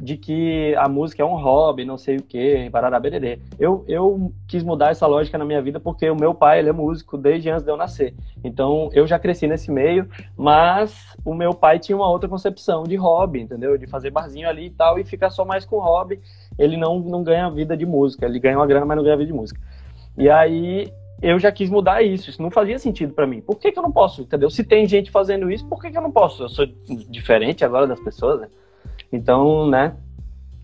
de 0.00 0.16
que 0.16 0.74
a 0.76 0.88
música 0.88 1.22
é 1.22 1.24
um 1.24 1.36
hobby, 1.36 1.84
não 1.84 1.96
sei 1.96 2.16
o 2.16 2.22
que, 2.22 2.68
parará 2.70 3.00
bererê. 3.00 3.38
Eu, 3.58 3.84
eu 3.88 4.32
quis 4.46 4.62
mudar 4.62 4.90
essa 4.90 5.06
lógica 5.06 5.38
na 5.38 5.44
minha 5.44 5.62
vida 5.62 5.80
porque 5.80 6.08
o 6.10 6.16
meu 6.16 6.34
pai 6.34 6.58
ele 6.58 6.68
é 6.68 6.72
músico 6.72 7.16
desde 7.16 7.48
antes 7.50 7.64
de 7.64 7.70
eu 7.70 7.76
nascer. 7.76 8.14
Então 8.44 8.90
eu 8.92 9.06
já 9.06 9.18
cresci 9.18 9.46
nesse 9.46 9.70
meio, 9.70 10.08
mas 10.36 11.16
o 11.24 11.34
meu 11.34 11.54
pai 11.54 11.78
tinha 11.78 11.96
uma 11.96 12.08
outra 12.08 12.28
concepção 12.28 12.84
de 12.84 12.96
hobby, 12.96 13.40
entendeu? 13.40 13.78
De 13.78 13.86
fazer 13.86 14.10
barzinho 14.10 14.48
ali 14.48 14.66
e 14.66 14.70
tal 14.70 14.98
e 14.98 15.04
ficar 15.04 15.30
só 15.30 15.44
mais 15.44 15.64
com 15.64 15.78
hobby. 15.78 16.20
Ele 16.58 16.76
não, 16.76 16.98
não 17.00 17.22
ganha 17.22 17.50
vida 17.50 17.76
de 17.76 17.86
música, 17.86 18.26
ele 18.26 18.38
ganha 18.38 18.58
uma 18.58 18.66
grana, 18.66 18.84
mas 18.84 18.96
não 18.96 19.04
ganha 19.04 19.16
vida 19.16 19.32
de 19.32 19.36
música. 19.36 19.60
E 20.18 20.28
aí 20.28 20.92
eu 21.22 21.38
já 21.38 21.50
quis 21.50 21.70
mudar 21.70 22.02
isso. 22.02 22.28
Isso 22.28 22.42
não 22.42 22.50
fazia 22.50 22.78
sentido 22.78 23.14
para 23.14 23.26
mim. 23.26 23.40
Por 23.40 23.58
que, 23.58 23.72
que 23.72 23.78
eu 23.78 23.82
não 23.82 23.92
posso, 23.92 24.22
entendeu? 24.22 24.50
Se 24.50 24.62
tem 24.62 24.86
gente 24.86 25.10
fazendo 25.10 25.50
isso, 25.50 25.66
por 25.66 25.80
que, 25.80 25.90
que 25.90 25.96
eu 25.96 26.02
não 26.02 26.12
posso? 26.12 26.42
Eu 26.42 26.48
sou 26.48 26.66
diferente 27.08 27.64
agora 27.64 27.86
das 27.86 28.00
pessoas, 28.00 28.40
né? 28.40 28.48
Então, 29.12 29.68
né? 29.68 29.96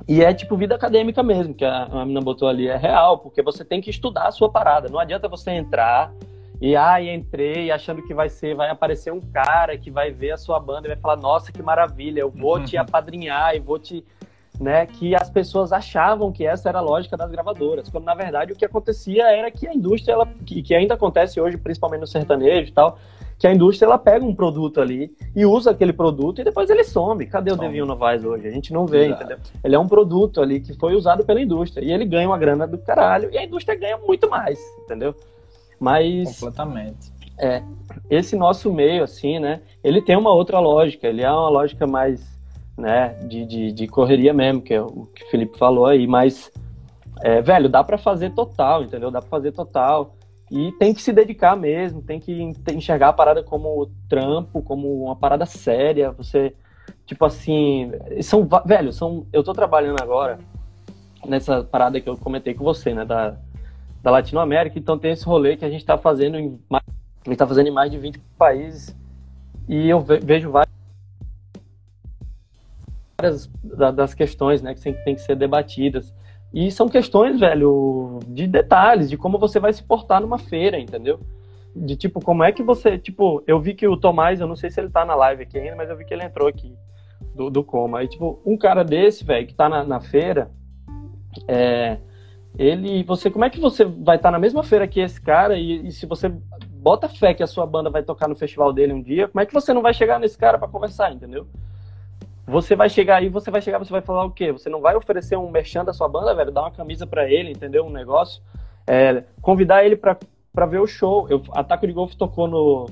E 0.09 0.23
é 0.23 0.35
tipo 0.35 0.57
vida 0.57 0.75
acadêmica 0.75 1.23
mesmo, 1.23 1.55
que 1.55 1.65
a, 1.65 1.85
a 1.85 2.01
menina 2.05 2.21
botou 2.21 2.49
ali, 2.49 2.69
é 2.69 2.77
real, 2.77 3.19
porque 3.19 3.43
você 3.43 3.65
tem 3.65 3.81
que 3.81 3.91
estudar 3.91 4.27
a 4.27 4.33
sua 4.33 4.51
parada. 4.51 4.89
Não 4.89 4.99
adianta 4.99 5.29
você 5.29 5.53
entrar 5.53 6.13
e 6.63 6.77
ai, 6.77 7.09
ah, 7.09 7.15
entrei 7.15 7.73
achando 7.73 8.03
que 8.03 8.15
vai 8.15 8.29
ser, 8.29 8.55
vai 8.55 8.71
aparecer 8.71 9.13
um 9.13 9.21
cara 9.21 9.77
que 9.77 9.91
vai 9.91 10.13
ver 10.13 10.31
a 10.31 10.37
sua 10.37 10.61
banda 10.61 10.87
e 10.87 10.91
vai 10.91 10.97
falar, 10.97 11.17
nossa, 11.17 11.51
que 11.51 11.61
maravilha, 11.61 12.21
eu 12.21 12.31
vou 12.31 12.63
te 12.63 12.77
apadrinhar 12.79 13.57
e 13.57 13.59
vou 13.59 13.81
te. 13.81 14.05
Né, 14.61 14.87
que 14.87 15.13
as 15.13 15.29
pessoas 15.29 15.73
achavam 15.73 16.31
que 16.31 16.47
essa 16.47 16.69
era 16.69 16.79
a 16.79 16.83
lógica 16.83 17.17
das 17.17 17.29
gravadoras, 17.33 17.89
quando 17.89 18.05
na 18.05 18.15
verdade 18.15 18.53
o 18.53 18.55
que 18.55 18.65
acontecia 18.65 19.25
era 19.25 19.51
que 19.51 19.67
a 19.67 19.75
indústria, 19.75 20.13
ela, 20.13 20.29
que, 20.47 20.63
que 20.63 20.73
ainda 20.73 20.95
acontece 20.95 21.41
hoje, 21.41 21.57
principalmente 21.57 22.03
no 22.03 22.07
sertanejo 22.07 22.69
e 22.69 22.73
tal, 22.73 22.97
que 23.43 23.47
a 23.49 23.53
indústria 23.53 23.89
ela 23.89 23.99
pega 23.99 24.25
um 24.25 24.33
produto 24.33 24.81
ali 24.81 25.13
e 25.35 25.45
usa 25.45 25.73
aquele 25.73 25.93
produto 25.93 26.41
e 26.41 26.45
depois 26.45 26.71
ele 26.71 26.85
some. 26.85 27.27
Cadê 27.27 27.51
o 27.51 27.57
Devinho 27.57 27.85
Novaes 27.85 28.25
hoje? 28.25 28.47
A 28.47 28.51
gente 28.53 28.73
não 28.73 28.87
vê, 28.87 29.07
Exato. 29.07 29.25
entendeu? 29.25 29.39
Ele 29.65 29.75
é 29.75 29.79
um 29.81 29.89
produto 29.89 30.41
ali 30.41 30.61
que 30.61 30.73
foi 30.75 30.95
usado 30.95 31.25
pela 31.25 31.41
indústria 31.41 31.85
e 31.85 31.91
ele 31.91 32.05
ganha 32.05 32.29
uma 32.29 32.39
grana 32.39 32.69
do 32.69 32.79
caralho 32.79 33.31
e 33.33 33.37
a 33.37 33.43
indústria 33.43 33.77
ganha 33.77 33.99
muito 33.99 34.31
mais, 34.31 34.61
entendeu? 34.85 35.13
Mas 35.81 36.39
completamente. 36.39 37.13
É, 37.37 37.65
esse 38.09 38.37
nosso 38.37 38.73
meio 38.73 39.03
assim, 39.03 39.41
né? 39.41 39.61
Ele 39.83 40.01
tem 40.01 40.17
uma 40.17 40.33
outra 40.33 40.61
lógica, 40.61 41.09
ele 41.09 41.23
é 41.23 41.29
uma 41.33 41.49
lógica 41.49 41.85
mais, 41.85 42.39
né, 42.79 43.09
de, 43.25 43.45
de, 43.45 43.73
de 43.73 43.89
correria 43.89 44.33
mesmo, 44.33 44.63
que 44.63 44.73
é 44.73 44.81
o 44.81 45.09
que 45.13 45.25
o 45.25 45.31
Felipe 45.33 45.59
falou 45.59 45.87
aí, 45.87 46.07
mas 46.07 46.49
é, 47.21 47.43
velho, 47.43 47.69
dá 47.69 47.83
para 47.83 47.99
fazer 47.99 48.31
total, 48.31 48.85
entendeu? 48.85 49.11
Dá 49.11 49.21
para 49.21 49.29
fazer 49.29 49.51
total. 49.51 50.15
E 50.55 50.71
tem 50.73 50.93
que 50.93 51.01
se 51.01 51.15
dedicar 51.15 51.57
mesmo, 51.57 52.03
tem 52.03 52.21
que 52.21 52.53
enxergar 52.71 53.09
a 53.09 53.13
parada 53.15 53.43
como 53.43 53.91
trampo, 54.07 54.61
como 54.61 55.05
uma 55.05 55.17
parada 55.17 55.47
séria. 55.47 56.13
Você, 56.13 56.55
tipo 57.07 57.25
assim, 57.25 57.91
são, 58.21 58.47
velho, 58.67 58.93
são, 58.93 59.27
eu 59.33 59.43
tô 59.43 59.55
trabalhando 59.55 60.03
agora 60.03 60.39
nessa 61.27 61.65
parada 61.65 61.99
que 62.03 62.07
eu 62.07 62.19
comentei 62.19 62.53
com 62.53 62.65
você, 62.65 62.93
né, 62.93 63.03
da, 63.03 63.35
da 64.03 64.11
Latinoamérica, 64.11 64.79
então 64.79 64.99
tem 64.99 65.13
esse 65.13 65.25
rolê 65.25 65.57
que 65.57 65.65
a 65.65 65.71
gente 65.71 65.87
tá 65.87 65.97
fazendo 65.97 66.37
em 66.37 66.61
mais, 66.69 66.85
a 67.25 67.31
gente 67.31 67.39
tá 67.39 67.47
fazendo 67.47 67.69
em 67.69 67.73
mais 67.73 67.91
de 67.91 67.97
20 67.97 68.19
países 68.37 68.95
e 69.67 69.89
eu 69.89 70.01
vejo 70.01 70.51
várias 70.51 70.71
das 73.95 74.13
questões, 74.13 74.61
né, 74.61 74.75
que 74.75 74.83
tem 74.83 75.15
que 75.15 75.23
ser 75.23 75.35
debatidas. 75.35 76.13
E 76.53 76.71
são 76.71 76.89
questões, 76.89 77.41
velho, 77.41 78.19
de 78.27 78.47
detalhes, 78.47 79.09
de 79.09 79.17
como 79.17 79.39
você 79.39 79.59
vai 79.59 79.73
se 79.73 79.83
portar 79.83 80.21
numa 80.21 80.39
feira, 80.39 80.79
entendeu? 80.79 81.21
De 81.75 81.97
tipo, 81.97 82.21
como 82.21 82.45
é 82.45 82.53
que 82.53 82.63
você. 82.63 82.99
Tipo, 82.99 83.43
eu 83.47 83.59
vi 83.59 83.75
que 83.75 83.89
o 83.89 83.97
Tomás, 83.97 84.41
eu 84.41 84.47
não 84.47 84.57
sei 84.57 84.71
se 84.71 84.79
ele 84.79 84.91
tá 84.91 85.05
na 85.05 85.15
live 85.15 85.45
aqui 85.45 85.59
ainda, 85.59 85.77
mas 85.77 85.89
eu 85.89 85.97
vi 85.97 86.05
que 86.05 86.13
ele 86.13 86.25
entrou 86.25 86.47
aqui 86.47 86.77
do, 87.35 87.49
do 87.49 87.65
coma. 87.65 88.01
Aí, 88.01 88.09
tipo, 88.09 88.43
um 88.45 88.59
cara 88.59 88.85
desse, 88.85 89.25
velho, 89.25 89.47
que 89.47 89.55
tá 89.55 89.69
na, 89.69 89.83
na 89.83 90.01
feira, 90.01 90.51
é, 91.49 91.97
ele. 92.59 93.03
Você, 93.05 93.31
como 93.31 93.47
é 93.47 93.51
que 93.51 93.59
você 93.59 93.85
vai 93.85 94.17
estar 94.17 94.29
tá 94.29 94.33
na 94.33 94.39
mesma 94.39 94.63
feira 94.63 94.87
que 94.87 95.01
esse 95.01 95.21
cara 95.21 95.57
e, 95.57 95.87
e 95.87 95.93
se 95.93 96.05
você 96.05 96.29
bota 96.29 97.09
fé 97.09 97.33
que 97.33 97.43
a 97.43 97.47
sua 97.47 97.65
banda 97.65 97.89
vai 97.89 98.03
tocar 98.03 98.29
no 98.29 98.37
festival 98.37 98.73
dele 98.73 98.93
um 98.93 99.03
dia, 99.03 99.29
como 99.29 99.41
é 99.41 99.47
que 99.47 99.55
você 99.55 99.73
não 99.73 99.81
vai 99.81 99.95
chegar 99.95 100.19
nesse 100.19 100.37
cara 100.37 100.59
para 100.59 100.69
conversar, 100.69 101.13
entendeu? 101.13 101.47
Você 102.47 102.75
vai 102.75 102.89
chegar 102.89 103.17
aí, 103.17 103.29
você 103.29 103.51
vai 103.51 103.63
chegar, 103.63 103.79
você 103.79 103.93
vai 103.93 104.01
falar 104.01 104.25
o 104.25 104.31
quê? 104.31 104.51
Você 104.51 104.69
não 104.69 104.81
vai 104.81 104.97
oferecer 104.97 105.37
um 105.37 105.51
merchan 105.51 105.85
da 105.85 105.93
sua 105.93 106.09
banda, 106.09 106.35
velho, 106.35 106.51
dar 106.51 106.63
uma 106.63 106.71
camisa 106.71 107.07
para 107.07 107.31
ele, 107.31 107.53
entendeu? 107.53 107.85
Um 107.85 107.91
negócio. 107.91 108.43
É, 108.87 109.23
convidar 109.41 109.85
ele 109.85 109.97
para 109.97 110.67
ver 110.67 110.81
o 110.81 110.87
show. 110.87 111.29
Eu, 111.31 111.43
a 111.53 111.63
Taco 111.63 111.87
de 111.87 111.93
Golf 111.93 112.15
tocou 112.15 112.49
no, 112.49 112.87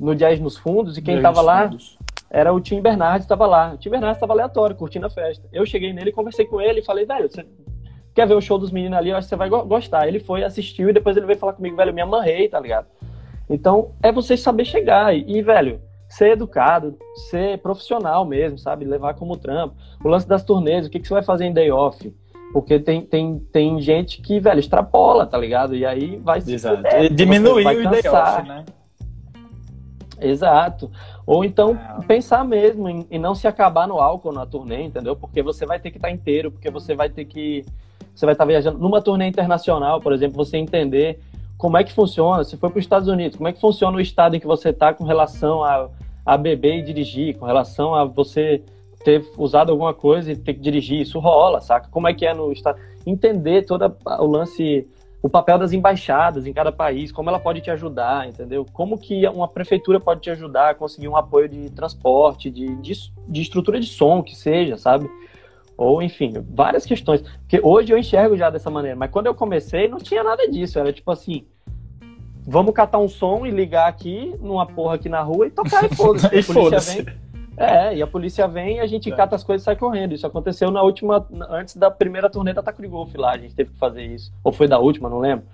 no 0.00 0.14
Jazz 0.14 0.40
nos 0.40 0.56
Fundos 0.56 0.96
e 0.96 1.02
quem 1.02 1.16
Jazz 1.16 1.22
tava 1.22 1.42
lá 1.42 1.68
fundos. 1.68 1.98
era 2.30 2.52
o 2.52 2.60
Tim 2.60 2.80
Bernardes, 2.80 3.24
estava 3.24 3.46
lá. 3.46 3.74
O 3.74 3.76
Tim 3.76 3.90
Bernardes 3.90 4.16
estava 4.16 4.32
aleatório, 4.32 4.74
curtindo 4.74 5.06
a 5.06 5.10
festa. 5.10 5.46
Eu 5.52 5.66
cheguei 5.66 5.92
nele, 5.92 6.10
conversei 6.10 6.46
com 6.46 6.58
ele 6.58 6.80
e 6.80 6.84
falei, 6.84 7.04
velho, 7.04 7.30
você 7.30 7.44
quer 8.14 8.26
ver 8.26 8.34
o 8.34 8.40
show 8.40 8.58
dos 8.58 8.72
meninos 8.72 8.98
ali? 8.98 9.10
Eu 9.10 9.16
acho 9.16 9.26
que 9.26 9.30
você 9.30 9.36
vai 9.36 9.50
gostar. 9.50 10.08
Ele 10.08 10.18
foi, 10.18 10.42
assistiu 10.42 10.88
e 10.88 10.94
depois 10.94 11.14
ele 11.14 11.26
veio 11.26 11.38
falar 11.38 11.52
comigo, 11.52 11.76
velho, 11.76 11.90
eu 11.90 11.94
me 11.94 12.00
amarrei, 12.00 12.48
tá 12.48 12.58
ligado? 12.58 12.86
Então, 13.50 13.92
é 14.02 14.10
você 14.10 14.34
saber 14.34 14.64
chegar. 14.64 15.14
E, 15.14 15.24
e 15.28 15.42
velho, 15.42 15.80
ser 16.08 16.32
educado, 16.32 16.96
ser 17.30 17.58
profissional 17.58 18.24
mesmo, 18.24 18.58
sabe? 18.58 18.84
Levar 18.84 19.14
como 19.14 19.36
trampo. 19.36 19.76
O 20.02 20.08
lance 20.08 20.26
das 20.26 20.42
turnês, 20.42 20.86
o 20.86 20.90
que, 20.90 20.98
que 20.98 21.06
você 21.06 21.14
vai 21.14 21.22
fazer 21.22 21.44
em 21.44 21.52
day 21.52 21.70
off? 21.70 22.12
Porque 22.52 22.78
tem, 22.78 23.02
tem, 23.02 23.38
tem 23.52 23.80
gente 23.80 24.22
que, 24.22 24.40
velho, 24.40 24.58
extrapola, 24.58 25.26
tá 25.26 25.36
ligado? 25.36 25.76
E 25.76 25.84
aí 25.84 26.16
vai 26.16 26.40
se 26.40 26.54
Exato. 26.54 26.76
Fuder, 26.76 27.12
diminuir 27.12 27.86
o 27.86 27.90
day 27.90 28.08
off, 28.08 28.48
né? 28.48 28.64
Exato. 30.20 30.90
Ou 31.26 31.44
então 31.44 31.78
é. 32.00 32.06
pensar 32.06 32.44
mesmo 32.44 32.88
em, 32.88 33.06
em, 33.10 33.18
não 33.18 33.34
se 33.34 33.46
acabar 33.46 33.86
no 33.86 34.00
álcool 34.00 34.32
na 34.32 34.46
turnê, 34.46 34.82
entendeu? 34.82 35.14
Porque 35.14 35.42
você 35.42 35.66
vai 35.66 35.78
ter 35.78 35.90
que 35.90 35.98
estar 35.98 36.08
tá 36.08 36.14
inteiro, 36.14 36.50
porque 36.50 36.70
você 36.70 36.94
vai 36.94 37.08
ter 37.08 37.24
que. 37.24 37.64
Você 38.14 38.24
vai 38.24 38.32
estar 38.32 38.44
tá 38.44 38.48
viajando. 38.48 38.78
Numa 38.78 39.00
turnê 39.00 39.28
internacional, 39.28 40.00
por 40.00 40.12
exemplo, 40.12 40.36
você 40.36 40.56
entender 40.56 41.20
como 41.58 41.76
é 41.76 41.82
que 41.82 41.92
funciona, 41.92 42.44
se 42.44 42.56
for 42.56 42.70
para 42.70 42.78
os 42.78 42.84
Estados 42.84 43.08
Unidos, 43.08 43.36
como 43.36 43.48
é 43.48 43.52
que 43.52 43.60
funciona 43.60 43.96
o 43.96 44.00
estado 44.00 44.36
em 44.36 44.40
que 44.40 44.46
você 44.46 44.70
está 44.70 44.94
com 44.94 45.02
relação 45.02 45.64
a, 45.64 45.90
a 46.24 46.36
beber 46.36 46.78
e 46.78 46.82
dirigir, 46.82 47.36
com 47.36 47.44
relação 47.44 47.96
a 47.96 48.04
você 48.04 48.62
ter 49.04 49.24
usado 49.36 49.72
alguma 49.72 49.92
coisa 49.92 50.30
e 50.30 50.36
ter 50.36 50.54
que 50.54 50.60
dirigir, 50.60 51.00
isso 51.00 51.18
rola, 51.18 51.60
saca? 51.60 51.88
Como 51.90 52.06
é 52.06 52.14
que 52.14 52.24
é 52.24 52.32
no 52.32 52.52
estado? 52.52 52.78
Entender 53.04 53.62
todo 53.62 53.92
o 54.20 54.26
lance, 54.26 54.86
o 55.20 55.28
papel 55.28 55.58
das 55.58 55.72
embaixadas 55.72 56.46
em 56.46 56.52
cada 56.52 56.70
país, 56.70 57.10
como 57.10 57.28
ela 57.28 57.40
pode 57.40 57.60
te 57.60 57.72
ajudar, 57.72 58.28
entendeu? 58.28 58.64
Como 58.72 58.96
que 58.96 59.26
uma 59.26 59.48
prefeitura 59.48 59.98
pode 59.98 60.20
te 60.20 60.30
ajudar 60.30 60.70
a 60.70 60.74
conseguir 60.74 61.08
um 61.08 61.16
apoio 61.16 61.48
de 61.48 61.70
transporte, 61.70 62.50
de, 62.50 62.76
de, 62.76 62.92
de 63.26 63.40
estrutura 63.40 63.80
de 63.80 63.86
som, 63.86 64.22
que 64.22 64.36
seja, 64.36 64.76
sabe? 64.76 65.10
Ou, 65.78 66.02
enfim, 66.02 66.34
várias 66.50 66.84
questões. 66.84 67.22
Porque 67.22 67.60
hoje 67.62 67.92
eu 67.92 67.96
enxergo 67.96 68.36
já 68.36 68.50
dessa 68.50 68.68
maneira, 68.68 68.96
mas 68.96 69.12
quando 69.12 69.26
eu 69.26 69.34
comecei 69.34 69.86
não 69.86 69.98
tinha 69.98 70.24
nada 70.24 70.50
disso. 70.50 70.76
Era 70.76 70.92
tipo 70.92 71.08
assim: 71.08 71.46
vamos 72.44 72.74
catar 72.74 72.98
um 72.98 73.08
som 73.08 73.46
e 73.46 73.50
ligar 73.50 73.86
aqui, 73.86 74.34
numa 74.40 74.66
porra 74.66 74.96
aqui 74.96 75.08
na 75.08 75.22
rua 75.22 75.46
e 75.46 75.50
tocar 75.50 75.84
e 75.84 75.88
foda-se. 75.94 76.36
e 76.36 76.42
foda-se. 76.42 77.06
É, 77.56 77.96
e 77.96 78.02
a 78.02 78.06
polícia 78.06 78.46
vem 78.48 78.76
e 78.76 78.80
a 78.80 78.86
gente 78.86 79.10
é. 79.10 79.14
cata 79.14 79.36
as 79.36 79.44
coisas 79.44 79.62
e 79.62 79.64
sai 79.66 79.76
correndo. 79.76 80.14
Isso 80.14 80.26
aconteceu 80.26 80.70
na 80.72 80.82
última, 80.82 81.24
antes 81.48 81.76
da 81.76 81.90
primeira 81.90 82.28
turnê 82.28 82.52
da 82.52 82.62
Taco 82.62 82.82
de 82.82 82.88
Golf 82.88 83.14
lá, 83.14 83.32
a 83.32 83.38
gente 83.38 83.54
teve 83.54 83.70
que 83.70 83.78
fazer 83.78 84.04
isso. 84.04 84.32
Ou 84.42 84.52
foi 84.52 84.66
da 84.66 84.80
última, 84.80 85.08
não 85.08 85.20
lembro. 85.20 85.46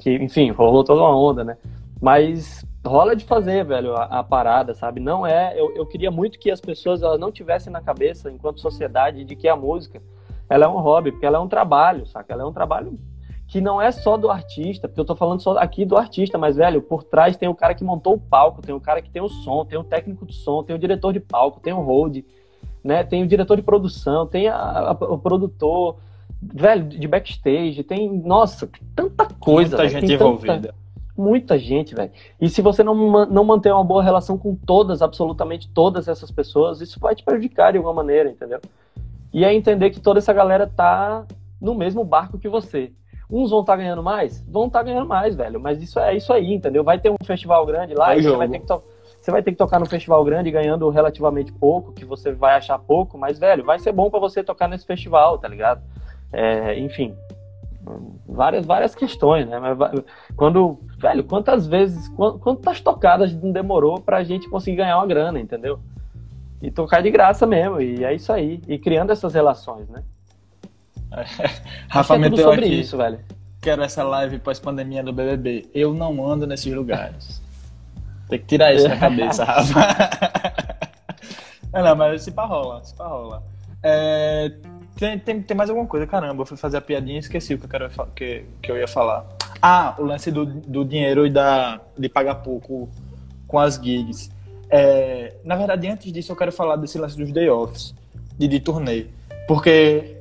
Que, 0.00 0.14
enfim, 0.14 0.50
rolou 0.50 0.84
toda 0.84 1.00
uma 1.00 1.16
onda, 1.16 1.42
né? 1.42 1.56
Mas 2.00 2.63
rola 2.84 3.16
de 3.16 3.24
fazer, 3.24 3.64
velho, 3.64 3.94
a, 3.96 4.04
a, 4.04 4.22
parada, 4.22 4.74
sabe? 4.74 5.00
Não 5.00 5.26
é. 5.26 5.58
Eu, 5.58 5.74
eu 5.74 5.86
queria 5.86 6.10
muito 6.10 6.38
que 6.38 6.50
as 6.50 6.60
pessoas 6.60 7.02
elas 7.02 7.18
não 7.18 7.32
tivessem 7.32 7.72
na 7.72 7.80
cabeça, 7.80 8.30
enquanto 8.30 8.60
sociedade, 8.60 9.24
de 9.24 9.34
que 9.34 9.48
a 9.48 9.56
música 9.56 10.02
ela 10.48 10.66
é 10.66 10.68
um 10.68 10.78
hobby, 10.78 11.10
porque 11.10 11.26
ela 11.26 11.38
é 11.38 11.40
um 11.40 11.48
trabalho, 11.48 12.06
saca? 12.06 12.32
Ela 12.32 12.42
é 12.42 12.46
um 12.46 12.52
trabalho 12.52 12.98
que 13.46 13.60
não 13.60 13.80
é 13.80 13.90
só 13.90 14.16
do 14.16 14.30
artista, 14.30 14.88
porque 14.88 15.00
eu 15.00 15.04
tô 15.04 15.14
falando 15.14 15.40
só 15.40 15.56
aqui 15.58 15.84
do 15.84 15.96
artista, 15.96 16.36
mas, 16.36 16.56
velho, 16.56 16.82
por 16.82 17.02
trás 17.02 17.36
tem 17.36 17.48
o 17.48 17.54
cara 17.54 17.74
que 17.74 17.84
montou 17.84 18.14
o 18.14 18.20
palco, 18.20 18.62
tem 18.62 18.74
o 18.74 18.80
cara 18.80 19.00
que 19.00 19.10
tem 19.10 19.22
o 19.22 19.28
som, 19.28 19.64
tem 19.64 19.78
o 19.78 19.84
técnico 19.84 20.26
de 20.26 20.34
som, 20.34 20.62
tem 20.62 20.74
o 20.74 20.78
diretor 20.78 21.12
de 21.12 21.20
palco, 21.20 21.60
tem 21.60 21.72
o 21.72 21.80
hold, 21.80 22.18
né? 22.82 23.04
Tem 23.04 23.22
o 23.22 23.26
diretor 23.26 23.56
de 23.56 23.62
produção, 23.62 24.26
tem 24.26 24.48
a, 24.48 24.56
a, 24.56 24.92
o 24.92 25.18
produtor, 25.18 25.96
velho, 26.42 26.84
de 26.84 27.06
backstage, 27.08 27.82
tem, 27.82 28.10
nossa, 28.10 28.68
tanta 28.94 29.26
coisa. 29.26 29.76
Muita 29.76 29.88
gente 29.88 30.12
envolvida. 30.12 30.54
Tanta, 30.54 30.74
muita 31.16 31.58
gente, 31.58 31.94
velho. 31.94 32.10
E 32.40 32.48
se 32.48 32.60
você 32.60 32.82
não, 32.82 33.26
não 33.26 33.44
manter 33.44 33.72
uma 33.72 33.84
boa 33.84 34.02
relação 34.02 34.36
com 34.36 34.54
todas, 34.54 35.02
absolutamente 35.02 35.68
todas 35.70 36.08
essas 36.08 36.30
pessoas, 36.30 36.80
isso 36.80 36.98
vai 36.98 37.14
te 37.14 37.22
prejudicar 37.22 37.72
de 37.72 37.78
alguma 37.78 37.94
maneira, 37.94 38.30
entendeu? 38.30 38.60
E 39.32 39.44
é 39.44 39.52
entender 39.52 39.90
que 39.90 40.00
toda 40.00 40.18
essa 40.18 40.32
galera 40.32 40.66
tá 40.66 41.26
no 41.60 41.74
mesmo 41.74 42.04
barco 42.04 42.38
que 42.38 42.48
você. 42.48 42.92
Uns 43.30 43.50
vão 43.50 43.60
estar 43.60 43.72
tá 43.72 43.76
ganhando 43.78 44.02
mais? 44.02 44.40
Vão 44.46 44.66
estar 44.66 44.80
tá 44.80 44.84
ganhando 44.84 45.08
mais, 45.08 45.34
velho. 45.34 45.58
Mas 45.58 45.82
isso 45.82 45.98
é 45.98 46.14
isso 46.14 46.32
aí, 46.32 46.52
entendeu? 46.52 46.84
Vai 46.84 46.98
ter 46.98 47.10
um 47.10 47.16
festival 47.24 47.64
grande 47.64 47.94
lá 47.94 48.14
é 48.14 48.18
e 48.18 48.22
você 48.22 48.36
vai, 48.36 48.48
ter 48.48 48.60
que 48.60 48.66
você 48.66 49.30
vai 49.30 49.42
ter 49.42 49.52
que 49.52 49.56
tocar 49.56 49.80
no 49.80 49.86
festival 49.86 50.22
grande 50.24 50.50
ganhando 50.50 50.88
relativamente 50.90 51.50
pouco, 51.52 51.92
que 51.92 52.04
você 52.04 52.30
vai 52.32 52.56
achar 52.56 52.78
pouco, 52.78 53.16
mas, 53.16 53.38
velho, 53.38 53.64
vai 53.64 53.78
ser 53.78 53.90
bom 53.90 54.10
para 54.10 54.20
você 54.20 54.44
tocar 54.44 54.68
nesse 54.68 54.86
festival, 54.86 55.38
tá 55.38 55.48
ligado? 55.48 55.82
É, 56.30 56.78
enfim, 56.78 57.16
várias, 58.26 58.66
várias 58.66 58.94
questões, 58.94 59.48
né? 59.48 59.58
Mas, 59.58 60.04
quando, 60.36 60.78
velho, 61.04 61.22
quantas 61.22 61.66
vezes, 61.66 62.08
quantas 62.08 62.80
tocadas 62.80 63.32
não 63.34 63.52
demorou 63.52 64.00
pra 64.00 64.24
gente 64.24 64.48
conseguir 64.48 64.78
ganhar 64.78 64.96
uma 64.96 65.06
grana, 65.06 65.38
entendeu? 65.38 65.78
E 66.62 66.70
tocar 66.70 67.02
de 67.02 67.10
graça 67.10 67.46
mesmo, 67.46 67.78
e 67.78 68.02
é 68.02 68.14
isso 68.14 68.32
aí. 68.32 68.62
E 68.66 68.78
criando 68.78 69.12
essas 69.12 69.34
relações, 69.34 69.86
né? 69.90 70.02
Rafa 71.88 72.14
é 72.14 72.18
meteu 72.18 72.44
sobre 72.44 72.64
aqui. 72.64 72.80
isso, 72.80 72.96
velho. 72.96 73.20
Quero 73.60 73.82
essa 73.82 74.02
live 74.02 74.38
pós-pandemia 74.38 75.02
do 75.02 75.12
BBB. 75.12 75.68
Eu 75.74 75.92
não 75.92 76.26
ando 76.26 76.46
nesses 76.46 76.72
lugares. 76.72 77.42
Tem 78.28 78.38
que 78.38 78.46
tirar 78.46 78.74
isso 78.74 78.88
da 78.88 78.96
cabeça, 78.96 79.44
Rafa. 79.44 79.80
não, 81.70 81.82
não, 81.84 81.96
mas 81.96 82.22
se 82.22 82.30
rola, 82.30 82.82
se 82.82 82.94
rola. 82.96 83.42
É, 83.82 84.50
tem, 84.96 85.18
tem, 85.18 85.42
tem 85.42 85.56
mais 85.56 85.68
alguma 85.68 85.86
coisa, 85.86 86.06
caramba. 86.06 86.42
Eu 86.42 86.46
fui 86.46 86.56
fazer 86.56 86.78
a 86.78 86.80
piadinha 86.80 87.16
e 87.16 87.20
esqueci 87.20 87.52
o 87.52 87.58
que 87.58 87.66
eu, 87.66 87.68
quero, 87.68 87.90
que, 88.14 88.46
que 88.62 88.72
eu 88.72 88.78
ia 88.78 88.88
falar. 88.88 89.26
Ah, 89.66 89.94
o 89.98 90.02
lance 90.02 90.30
do, 90.30 90.44
do 90.44 90.84
dinheiro 90.84 91.26
e 91.26 91.30
da, 91.30 91.80
de 91.96 92.06
pagar 92.06 92.34
pouco 92.34 92.86
com 93.48 93.58
as 93.58 93.76
gigs. 93.76 94.30
É, 94.68 95.36
na 95.42 95.56
verdade, 95.56 95.88
antes 95.88 96.12
disso, 96.12 96.32
eu 96.32 96.36
quero 96.36 96.52
falar 96.52 96.76
desse 96.76 96.98
lance 96.98 97.16
dos 97.16 97.32
day 97.32 97.48
offs, 97.48 97.94
de, 98.38 98.46
de 98.46 98.60
turnê. 98.60 99.06
Porque 99.48 100.18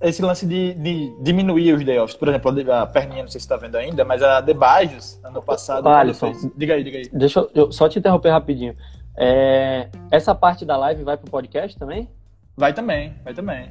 esse 0.00 0.22
lance 0.22 0.46
de, 0.46 0.74
de, 0.74 1.12
diminuir 1.20 1.72
os 1.72 1.84
day 1.84 1.98
offs. 1.98 2.16
Por 2.16 2.28
exemplo, 2.28 2.72
a 2.72 2.86
perninha, 2.86 3.22
não 3.22 3.28
sei 3.28 3.40
se 3.40 3.46
está 3.46 3.56
vendo 3.56 3.74
ainda, 3.74 4.04
mas 4.04 4.22
a 4.22 4.40
Debajos, 4.40 5.18
ano 5.24 5.42
passado, 5.42 5.88
Alisson, 5.88 6.32
fez... 6.32 6.52
diga 6.56 6.74
aí, 6.74 6.84
diga 6.84 6.98
aí. 6.98 7.10
Deixa 7.12 7.48
eu, 7.52 7.72
só 7.72 7.88
te 7.88 7.98
interromper 7.98 8.30
rapidinho. 8.30 8.76
É, 9.16 9.88
essa 10.08 10.36
parte 10.36 10.64
da 10.64 10.76
live 10.76 11.02
vai 11.02 11.16
pro 11.16 11.28
podcast 11.28 11.76
também? 11.76 12.08
Vai 12.56 12.72
também, 12.72 13.12
vai 13.24 13.34
também. 13.34 13.70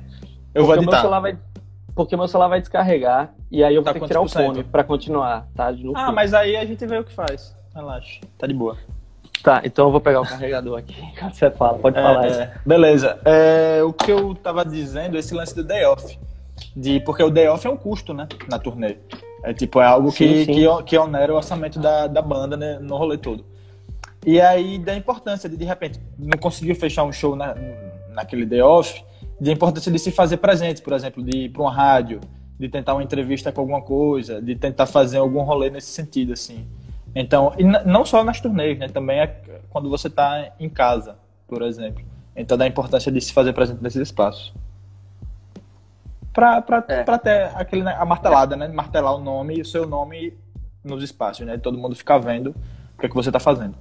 Eu 0.54 0.66
porque 0.66 0.66
vou 0.66 0.76
editar. 0.76 0.91
Meu 0.91 1.00
celular 1.00 1.20
vai, 1.22 1.38
porque 1.95 2.15
meu 2.15 2.28
celular 2.28 2.49
vai 2.49 2.60
descarregar 2.60 3.34
e 3.52 3.64
aí 3.64 3.76
eu 3.76 3.84
vou 3.84 3.86
tá 3.86 3.94
ter 3.94 3.99
que 3.99 4.07
tirar 4.07 4.22
o 4.22 4.30
fone 4.30 4.64
para 4.64 4.84
continuar, 4.84 5.48
tá? 5.56 5.72
ah, 5.95 6.11
mas 6.11 6.34
aí 6.34 6.56
a 6.56 6.65
gente 6.65 6.86
vê 6.86 6.98
o 6.98 7.03
que 7.03 7.14
faz. 7.14 7.56
Relaxa, 7.74 8.22
tá 8.38 8.48
de 8.48 8.53
boa. 8.53 8.78
Tá, 9.44 9.61
então 9.65 9.88
eu 9.88 9.91
vou 9.91 9.99
pegar 9.99 10.22
o 10.22 10.26
carregador 10.26 10.80
aqui. 10.80 10.95
Você 11.32 11.52
fala, 11.52 11.78
pode 11.78 11.95
falar. 11.95 12.26
É, 12.28 12.53
beleza. 12.65 13.20
É, 13.26 13.84
o 13.84 13.91
que 13.91 14.10
eu 14.10 14.34
tava 14.36 14.64
dizendo, 14.64 15.18
esse 15.18 15.34
lance 15.34 15.53
do 15.53 15.64
day 15.64 15.84
off. 15.86 16.18
De, 16.76 17.02
porque 17.02 17.22
o 17.22 17.30
day 17.30 17.48
off 17.49 17.68
é 17.68 17.70
um 17.70 17.76
custo, 17.76 18.14
né? 18.14 18.28
Na 18.49 18.57
turnê. 18.57 18.98
É 19.44 19.53
tipo, 19.53 19.82
é 19.82 19.86
algo 19.86 20.14
que, 20.14 20.45
sim, 20.45 20.45
sim. 20.45 20.53
que, 20.53 20.84
que 20.84 20.98
onera 20.98 21.34
o 21.34 21.36
orçamento 21.36 21.78
da, 21.78 22.07
da 22.07 22.22
banda 22.22 22.56
né, 22.56 22.80
no 22.80 22.95
rolê 22.95 23.18
todo. 23.18 23.44
E 24.26 24.40
aí 24.40 24.80
da 24.80 24.95
importância 24.95 25.49
de, 25.49 25.57
de 25.57 25.65
repente, 25.65 25.99
não 26.18 26.38
conseguiu 26.38 26.76
fechar 26.76 27.03
um 27.03 27.11
show 27.11 27.36
na, 27.36 27.53
naquele 28.10 28.45
day 28.45 28.61
off, 28.61 29.03
de 29.44 29.52
importância 29.52 29.91
de 29.91 29.99
se 29.99 30.10
fazer 30.10 30.38
presente, 30.38 30.82
por 30.82 30.94
exemplo, 30.94 31.22
de 31.22 31.38
ir 31.38 31.49
para 31.49 31.61
uma 31.61 31.72
rádio, 31.72 32.22
de 32.57 32.70
tentar 32.70 32.94
uma 32.94 33.03
entrevista 33.03 33.52
com 33.52 33.60
alguma 33.60 33.82
coisa, 33.82 34.41
de 34.41 34.56
tentar 34.56 34.86
fazer 34.86 35.18
algum 35.18 35.41
rolê 35.41 35.70
nesse 35.70 35.88
sentido, 35.88 36.32
assim. 36.32 36.65
Então, 37.14 37.53
e 37.57 37.64
não 37.65 38.06
só 38.06 38.24
nas 38.24 38.40
turnês, 38.40 38.80
né? 38.80 38.88
Também 38.88 39.20
é 39.20 39.28
quando 39.70 39.90
você 39.90 40.07
está 40.07 40.53
em 40.57 40.70
casa, 40.70 41.18
por 41.45 41.61
exemplo. 41.61 42.02
Então, 42.34 42.57
da 42.57 42.65
importância 42.65 43.11
de 43.11 43.20
se 43.20 43.34
fazer 43.34 43.52
presente 43.52 43.84
nesses 43.84 44.02
espaços. 44.02 44.53
Para 46.32 46.64
é. 46.88 47.03
ter 47.18 47.52
aquele, 47.53 47.84
né, 47.84 47.98
a 47.99 48.06
martelada, 48.06 48.56
né? 48.56 48.70
Martelar 48.70 49.14
o 49.14 49.20
nome 49.20 49.57
e 49.57 49.61
o 49.61 49.65
seu 49.65 49.86
nome 49.86 50.34
nos 50.82 51.03
espaços, 51.03 51.45
né? 51.45 51.57
Todo 51.57 51.78
mundo 51.78 51.98
ficar 51.98 52.18
vendo 52.18 52.52
o 52.95 52.99
que, 52.99 53.07
é 53.07 53.10
que 53.10 53.15
você 53.15 53.28
está 53.28 53.41
fazendo. 53.41 53.76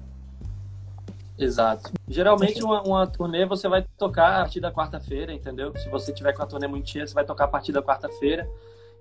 Exato. 1.43 1.90
Geralmente 2.09 2.62
uma, 2.62 2.82
uma 2.82 3.06
turnê 3.06 3.44
você 3.44 3.69
vai 3.69 3.85
tocar 3.97 4.36
a 4.36 4.40
partir 4.43 4.60
da 4.60 4.73
quarta-feira, 4.73 5.32
entendeu? 5.32 5.77
Se 5.77 5.89
você 5.89 6.12
tiver 6.12 6.32
com 6.32 6.43
a 6.43 6.47
turnê 6.47 6.66
muito 6.66 6.89
cheia, 6.89 7.06
você 7.06 7.14
vai 7.14 7.24
tocar 7.24 7.44
a 7.44 7.48
partir 7.48 7.73
da 7.73 7.82
quarta-feira. 7.82 8.48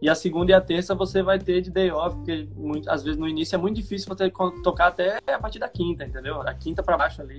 E 0.02 0.10
a 0.10 0.16
segunda 0.16 0.52
e 0.52 0.54
a 0.56 0.60
terça 0.60 0.96
você 0.96 1.22
vai 1.22 1.38
ter 1.38 1.62
de 1.62 1.70
day 1.70 1.92
off, 1.92 2.16
porque 2.18 2.50
muito, 2.56 2.90
às 2.90 3.04
vezes 3.04 3.20
no 3.20 3.28
início 3.28 3.56
é 3.56 3.58
muito 3.58 3.76
difícil 3.76 4.08
você 4.08 4.32
tocar 4.64 4.88
até 4.88 5.20
a 5.28 5.38
partir 5.38 5.60
da 5.60 5.70
quinta, 5.70 6.04
entendeu? 6.04 6.42
A 6.42 6.54
quinta 6.56 6.82
para 6.82 6.98
baixo 6.98 7.22
ali. 7.22 7.38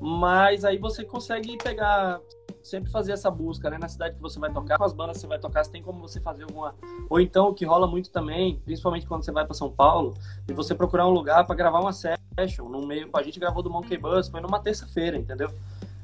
Mas 0.00 0.64
aí 0.64 0.78
você 0.78 1.04
consegue 1.04 1.58
pegar, 1.58 2.18
sempre 2.66 2.90
fazer 2.90 3.12
essa 3.12 3.30
busca, 3.30 3.70
né? 3.70 3.78
Na 3.78 3.88
cidade 3.88 4.16
que 4.16 4.20
você 4.20 4.38
vai 4.38 4.52
tocar, 4.52 4.76
com 4.76 4.84
as 4.84 4.92
bandas 4.92 5.16
que 5.16 5.20
você 5.22 5.26
vai 5.26 5.38
tocar, 5.38 5.64
você 5.64 5.70
tem 5.70 5.82
como 5.82 6.00
você 6.00 6.20
fazer 6.20 6.44
alguma. 6.44 6.74
Ou 7.08 7.20
então, 7.20 7.48
o 7.48 7.54
que 7.54 7.64
rola 7.64 7.86
muito 7.86 8.10
também, 8.10 8.60
principalmente 8.64 9.06
quando 9.06 9.24
você 9.24 9.32
vai 9.32 9.44
para 9.44 9.54
São 9.54 9.70
Paulo, 9.70 10.14
e 10.48 10.52
você 10.52 10.74
procurar 10.74 11.06
um 11.06 11.12
lugar 11.12 11.46
para 11.46 11.54
gravar 11.54 11.80
uma 11.80 11.92
session. 11.92 12.68
No 12.68 12.86
meio, 12.86 13.08
a 13.12 13.22
gente 13.22 13.38
gravou 13.38 13.62
do 13.62 13.70
Monkey 13.70 13.96
Bus, 13.96 14.28
foi 14.28 14.40
numa 14.40 14.58
terça-feira, 14.58 15.16
entendeu? 15.16 15.50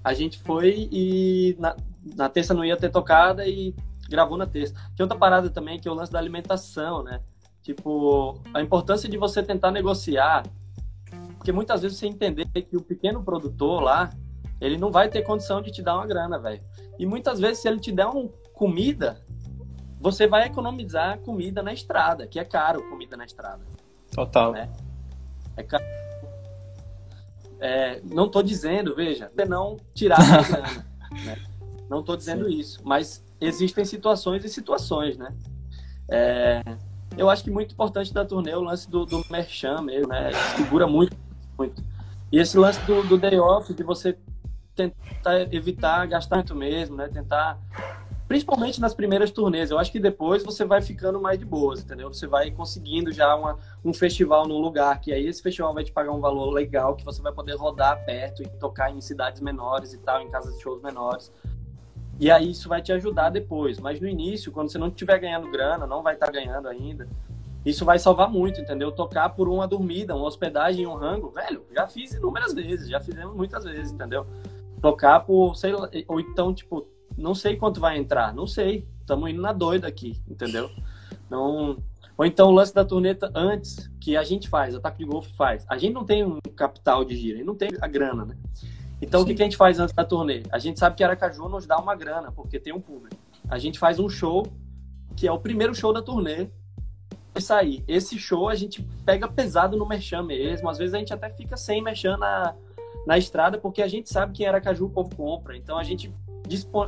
A 0.05 0.15
gente 0.15 0.39
foi 0.41 0.89
e 0.91 1.57
na, 1.59 1.77
na 2.17 2.29
terça 2.29 2.55
não 2.55 2.65
ia 2.65 2.77
ter 2.77 2.91
tocada 2.91 3.47
e 3.47 3.75
gravou 4.09 4.37
na 4.37 4.47
terça. 4.47 4.75
Tem 4.97 5.05
outra 5.05 5.19
parada 5.19 5.49
também 5.51 5.79
que 5.79 5.89
é 5.89 5.91
o 5.91 5.95
lance 5.95 6.13
da 6.13 6.19
alimentação, 6.19 7.03
né? 7.03 7.21
Tipo, 7.63 8.41
a 8.53 8.61
importância 8.61 9.09
de 9.09 9.17
você 9.17 9.43
tentar 9.43 9.71
negociar, 9.71 10.45
porque 11.37 11.53
muitas 11.53 11.83
vezes 11.83 11.99
você 11.99 12.07
entender 12.07 12.47
que 12.47 12.77
o 12.77 12.81
pequeno 12.81 13.23
produtor 13.23 13.81
lá, 13.81 14.11
ele 14.63 14.79
não 14.79 14.91
vai 14.91 15.09
ter 15.09 15.23
condição 15.23 15.61
de 15.61 15.73
te 15.73 15.83
dar 15.83 15.97
uma 15.97 16.07
grana, 16.07 16.39
velho. 16.39 16.63
E 16.99 17.05
muitas 17.05 17.41
vezes 17.41 17.59
se 17.59 17.69
ele 17.69 17.81
te 17.81 17.91
der 17.91 18.07
uma 18.07 18.29
comida, 18.55 19.21
você 20.01 20.27
vai 20.27 20.47
economizar 20.47 21.19
comida 21.19 21.63
na 21.63 21.73
estrada, 21.73 22.29
que 22.29 22.39
é 22.39 22.45
caro 22.45 22.89
comida 22.89 23.17
na 23.17 23.25
estrada. 23.25 23.61
Total. 24.15 24.53
Né? 24.53 24.71
É 25.57 25.65
caro. 25.65 25.85
É, 27.59 28.01
não 28.05 28.27
estou 28.27 28.43
dizendo, 28.43 28.95
veja, 28.95 29.31
não 29.49 29.77
tirar 29.95 30.21
a 30.21 30.43
grana. 30.43 30.87
né? 31.25 31.39
Não 31.89 32.01
estou 32.01 32.17
dizendo 32.17 32.47
Sim. 32.47 32.57
isso, 32.57 32.81
mas 32.85 33.25
existem 33.41 33.85
situações 33.85 34.45
e 34.45 34.49
situações, 34.49 35.19
né? 35.19 35.35
É, 36.09 36.63
eu 37.17 37.29
acho 37.29 37.43
que 37.43 37.51
muito 37.51 37.73
importante 37.73 38.15
da 38.15 38.25
turnê 38.25 38.53
é 38.53 38.57
o 38.57 38.63
lance 38.63 38.89
do, 38.89 39.05
do 39.05 39.25
merchan 39.29 39.83
mesmo, 39.83 40.09
né? 40.09 40.31
Segura 40.57 40.87
muito, 40.87 41.17
muito. 41.59 41.83
E 42.31 42.39
esse 42.39 42.57
lance 42.57 42.81
do, 42.87 43.03
do 43.03 43.19
day 43.19 43.39
off, 43.39 43.75
de 43.75 43.83
você 43.83 44.17
tentar 44.75 45.53
evitar 45.53 46.07
gastar 46.07 46.37
muito 46.37 46.55
mesmo, 46.55 46.97
né? 46.97 47.09
Tentar 47.09 47.59
principalmente 48.29 48.81
nas 48.81 48.95
primeiras 48.95 49.31
turnês. 49.31 49.71
Eu 49.71 49.79
acho 49.79 49.93
que 49.93 50.01
depois 50.01 50.43
você 50.43 50.65
vai 50.65 50.81
ficando 50.81 51.21
mais 51.21 51.39
de 51.39 51.45
boas, 51.45 51.83
entendeu? 51.83 52.13
Você 52.13 52.27
vai 52.27 52.51
conseguindo 52.51 53.13
já 53.13 53.35
uma, 53.35 53.59
um 53.85 53.93
festival 53.93 54.49
num 54.49 54.59
lugar 54.59 55.01
que 55.01 55.13
aí 55.13 55.27
esse 55.27 55.43
festival 55.43 55.75
vai 55.75 55.85
te 55.85 55.93
pagar 55.93 56.13
um 56.13 56.21
valor 56.21 56.51
legal 56.51 56.97
que 56.97 57.05
você 57.05 57.21
vai 57.21 57.33
poder 57.33 57.57
rodar 57.57 58.05
perto 58.07 58.43
e 58.43 58.49
tocar 58.49 58.91
em 58.91 59.01
cidades 59.01 59.41
menores 59.41 59.93
e 59.93 59.99
tal, 59.99 60.23
em 60.23 60.31
casas 60.31 60.57
de 60.57 60.63
shows 60.63 60.81
menores. 60.83 61.31
E 62.19 62.31
aí 62.31 62.51
isso 62.51 62.69
vai 62.69 62.81
te 62.81 62.93
ajudar 62.93 63.31
depois. 63.31 63.79
Mas 63.79 64.01
no 64.01 64.09
início, 64.09 64.51
quando 64.51 64.71
você 64.71 64.79
não 64.79 64.89
estiver 64.89 65.19
ganhando 65.19 65.51
grana, 65.51 65.87
não 65.87 66.03
vai 66.03 66.15
estar 66.15 66.27
tá 66.27 66.33
ganhando 66.33 66.69
ainda, 66.69 67.07
isso 67.65 67.85
vai 67.85 67.99
salvar 67.99 68.29
muito, 68.29 68.61
entendeu? 68.61 68.91
Tocar 68.91 69.29
por 69.31 69.49
uma 69.49 69.69
dormida, 69.69 70.17
uma 70.17 70.27
hospedagem, 70.27 70.87
um 70.87 70.95
rango, 70.95 71.31
velho, 71.31 71.65
já 71.73 71.87
fiz 71.87 72.13
inúmeras 72.13 72.53
vezes, 72.53 72.89
já 72.89 73.01
fizemos 73.01 73.37
muitas 73.37 73.65
vezes, 73.65 73.93
entendeu? 73.93 74.27
Tocar 74.83 75.21
por, 75.21 75.55
sei 75.55 75.73
lá, 75.73 75.89
ou 76.07 76.21
então, 76.21 76.53
tipo, 76.53 76.87
não 77.17 77.35
sei 77.35 77.57
quanto 77.57 77.81
vai 77.81 77.97
entrar, 77.97 78.35
não 78.35 78.47
sei, 78.47 78.87
estamos 79.01 79.31
indo 79.31 79.41
na 79.41 79.53
doida 79.53 79.87
aqui, 79.87 80.21
entendeu? 80.29 80.71
Não... 81.31 81.79
Ou 82.19 82.27
então 82.27 82.49
o 82.49 82.53
lance 82.53 82.75
da 82.75 82.85
turneta 82.85 83.33
antes, 83.35 83.91
que 83.99 84.17
a 84.17 84.23
gente 84.23 84.49
faz, 84.49 84.75
ataque 84.75 84.99
de 84.99 85.05
golfe 85.05 85.33
faz. 85.35 85.65
A 85.69 85.79
gente 85.79 85.95
não 85.95 86.05
tem 86.05 86.25
um 86.25 86.39
capital 86.55 87.05
de 87.05 87.17
giro, 87.17 87.37
a 87.37 87.39
gente 87.39 87.47
não 87.47 87.55
tem 87.55 87.71
a 87.81 87.89
grana, 87.89 88.27
né? 88.27 88.37
Então, 89.01 89.21
Sim. 89.21 89.25
o 89.25 89.27
que, 89.27 89.35
que 89.35 89.43
a 89.43 89.45
gente 89.47 89.57
faz 89.57 89.81
antes 89.81 89.95
da 89.95 90.05
turnê? 90.05 90.43
A 90.53 90.59
gente 90.59 90.79
sabe 90.79 90.95
que 90.95 91.03
Aracaju 91.03 91.49
nos 91.49 91.67
dá 91.67 91.79
uma 91.79 91.97
grana, 91.97 92.31
porque 92.31 92.61
tem 92.61 92.73
um 92.73 92.81
público. 92.81 93.17
A 93.49 93.59
gente 93.59 93.79
faz 93.79 93.99
um 93.99 94.09
show, 94.09 94.47
que 95.17 95.27
é 95.27 95.33
o 95.33 95.39
primeiro 95.39 95.75
show 95.75 95.93
da 95.93 96.03
turnê, 96.03 96.49
e 97.35 97.41
sair. 97.41 97.83
Esse 97.89 98.19
show 98.19 98.49
a 98.49 98.55
gente 98.55 98.83
pega 99.05 99.27
pesado 99.27 99.77
no 99.77 99.87
merchan 99.87 100.23
mesmo. 100.23 100.69
Às 100.69 100.79
vezes 100.79 100.95
a 100.95 100.99
gente 100.99 101.13
até 101.13 101.31
fica 101.31 101.57
sem 101.57 101.83
merchan 101.83 102.17
na, 102.17 102.55
na 103.07 103.19
estrada, 103.19 103.59
porque 103.59 103.83
a 103.83 103.89
gente 103.89 104.09
sabe 104.09 104.33
que 104.33 104.43
em 104.43 104.47
Aracaju 104.47 104.87
o 104.87 104.91
povo 104.91 105.15
compra. 105.15 105.57
Então 105.57 105.79
a 105.79 105.83
gente 105.83 106.13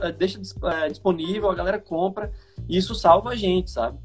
eh, 0.03 0.13
deixa 0.13 0.39
eh, 0.39 0.89
disponível, 0.89 1.51
a 1.51 1.55
galera 1.55 1.79
compra, 1.79 2.31
e 2.69 2.77
isso 2.77 2.95
salva 2.95 3.31
a 3.31 3.37
gente, 3.37 3.71
sabe? 3.71 3.99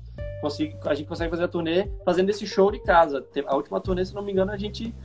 a 0.86 0.94
gente 0.94 1.08
consegue 1.08 1.30
fazer 1.30 1.44
a 1.44 1.48
turnê 1.48 1.90
fazendo 2.06 2.30
esse 2.30 2.48
show 2.48 2.72
de 2.72 2.80
casa. 2.80 3.26
A 3.46 3.56
última 3.56 3.80
turnê, 3.82 4.06
se 4.06 4.16
não 4.16 4.22
me 4.22 4.32
engano, 4.32 4.52
a 4.52 4.58
gente 4.58 4.96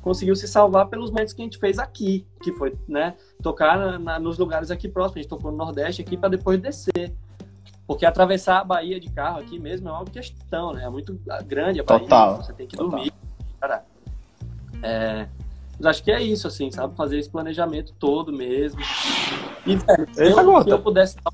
conseguiu 0.00 0.36
se 0.36 0.46
salvar 0.46 0.86
pelos 0.86 1.10
momentos 1.10 1.32
que 1.32 1.42
a 1.42 1.44
gente 1.44 1.58
fez 1.58 1.78
aqui, 1.78 2.26
que 2.42 2.52
foi, 2.52 2.76
né, 2.86 3.14
tocar 3.42 3.76
na, 3.76 3.98
na, 3.98 4.18
nos 4.20 4.38
lugares 4.38 4.70
aqui 4.70 4.88
próximos. 4.88 5.16
A 5.16 5.22
gente 5.22 5.30
tocou 5.30 5.50
no 5.50 5.56
Nordeste 5.56 6.02
aqui 6.02 6.16
para 6.16 6.28
depois 6.28 6.60
descer. 6.60 7.12
Porque 7.86 8.06
atravessar 8.06 8.60
a 8.60 8.64
Bahia 8.64 8.98
de 8.98 9.10
carro 9.10 9.40
aqui 9.40 9.58
mesmo 9.58 9.88
é 9.88 9.92
uma 9.92 10.04
questão, 10.04 10.72
né? 10.72 10.84
É 10.84 10.88
muito 10.88 11.20
grande 11.46 11.80
a 11.80 11.84
Bahia. 11.84 12.00
Total. 12.00 12.36
Você 12.36 12.52
tem 12.52 12.66
que 12.66 12.76
Total. 12.76 12.90
dormir. 12.90 13.12
Cara, 13.60 13.84
é, 14.82 15.28
mas 15.76 15.86
acho 15.86 16.04
que 16.04 16.10
é 16.10 16.22
isso, 16.22 16.46
assim, 16.46 16.70
sabe? 16.70 16.96
Fazer 16.96 17.18
esse 17.18 17.28
planejamento 17.28 17.92
todo 17.98 18.32
mesmo. 18.32 18.80
E, 19.66 19.76
velho, 19.76 20.08
se, 20.14 20.22
eu, 20.22 20.62
se 20.62 20.70
eu 20.70 20.82
pudesse 20.82 21.16
dar 21.16 21.32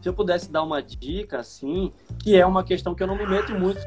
se 0.00 0.08
eu 0.08 0.14
pudesse 0.14 0.52
dar 0.52 0.62
uma 0.62 0.80
dica, 0.80 1.40
assim, 1.40 1.92
que 2.20 2.36
é 2.36 2.46
uma 2.46 2.62
questão 2.62 2.94
que 2.94 3.02
eu 3.02 3.08
não 3.08 3.16
me 3.16 3.26
meto 3.26 3.52
muito, 3.52 3.80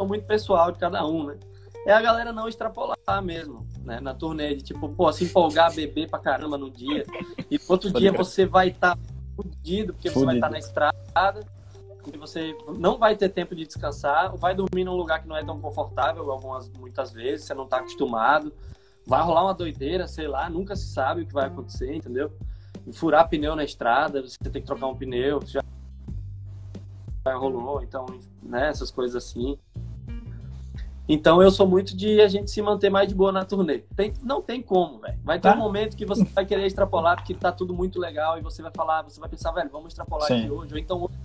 muito 0.00 0.26
pessoal 0.26 0.70
de 0.70 0.78
cada 0.78 1.06
um, 1.06 1.26
né? 1.28 1.38
é 1.86 1.92
a 1.92 2.00
galera 2.00 2.32
não 2.32 2.48
extrapolar 2.48 2.96
mesmo, 3.22 3.66
né? 3.84 4.00
Na 4.00 4.14
turnê, 4.14 4.54
de 4.54 4.62
tipo, 4.62 4.88
pô, 4.88 5.12
se 5.12 5.24
empolgar, 5.24 5.74
beber 5.74 6.08
pra 6.08 6.18
caramba 6.18 6.56
no 6.56 6.70
dia. 6.70 7.04
E 7.50 7.60
outro 7.68 7.92
dia 7.92 8.12
você 8.12 8.46
vai 8.46 8.68
estar 8.68 8.96
tá 8.96 9.02
fudido, 9.34 9.92
porque 9.92 10.08
fudido. 10.08 10.20
você 10.20 10.26
vai 10.26 10.34
estar 10.36 10.46
tá 10.46 10.52
na 10.52 10.58
estrada, 10.58 11.46
e 12.12 12.16
você 12.16 12.56
não 12.78 12.98
vai 12.98 13.16
ter 13.16 13.28
tempo 13.28 13.54
de 13.54 13.66
descansar, 13.66 14.34
vai 14.36 14.54
dormir 14.54 14.84
num 14.84 14.94
lugar 14.94 15.22
que 15.22 15.28
não 15.28 15.36
é 15.36 15.44
tão 15.44 15.60
confortável, 15.60 16.30
algumas, 16.30 16.68
muitas 16.70 17.12
vezes, 17.12 17.46
você 17.46 17.54
não 17.54 17.66
tá 17.66 17.78
acostumado. 17.78 18.52
Vai 19.06 19.22
rolar 19.22 19.44
uma 19.44 19.54
doideira, 19.54 20.06
sei 20.06 20.28
lá, 20.28 20.48
nunca 20.48 20.76
se 20.76 20.86
sabe 20.86 21.22
o 21.22 21.26
que 21.26 21.32
vai 21.32 21.46
acontecer, 21.46 21.94
entendeu? 21.94 22.32
Furar 22.92 23.28
pneu 23.28 23.54
na 23.54 23.64
estrada, 23.64 24.22
você 24.22 24.38
tem 24.38 24.62
que 24.62 24.66
trocar 24.66 24.86
um 24.86 24.96
pneu, 24.96 25.40
já 25.46 25.62
rolou, 27.36 27.82
então, 27.82 28.06
né, 28.42 28.68
essas 28.68 28.90
coisas 28.90 29.16
assim. 29.16 29.58
Então 31.08 31.42
eu 31.42 31.50
sou 31.50 31.66
muito 31.66 31.96
de 31.96 32.20
a 32.20 32.28
gente 32.28 32.50
se 32.50 32.62
manter 32.62 32.88
mais 32.88 33.08
de 33.08 33.14
boa 33.14 33.32
na 33.32 33.44
turnê. 33.44 33.78
Tem, 33.96 34.12
não 34.22 34.40
tem 34.40 34.62
como, 34.62 34.98
velho. 34.98 35.18
Vai 35.24 35.38
ter 35.38 35.48
tá. 35.48 35.54
um 35.54 35.58
momento 35.58 35.96
que 35.96 36.06
você 36.06 36.24
vai 36.24 36.46
querer 36.46 36.64
extrapolar 36.64 37.16
porque 37.16 37.34
tá 37.34 37.50
tudo 37.50 37.74
muito 37.74 37.98
legal 37.98 38.38
e 38.38 38.40
você 38.40 38.62
vai 38.62 38.70
falar, 38.74 39.02
você 39.02 39.20
vai 39.20 39.28
pensar, 39.28 39.50
velho, 39.52 39.68
vamos 39.70 39.88
extrapolar 39.88 40.28
sim. 40.28 40.40
aqui 40.40 40.50
hoje. 40.50 40.72
Ou 40.72 40.78
então 40.78 41.02
hoje, 41.02 41.18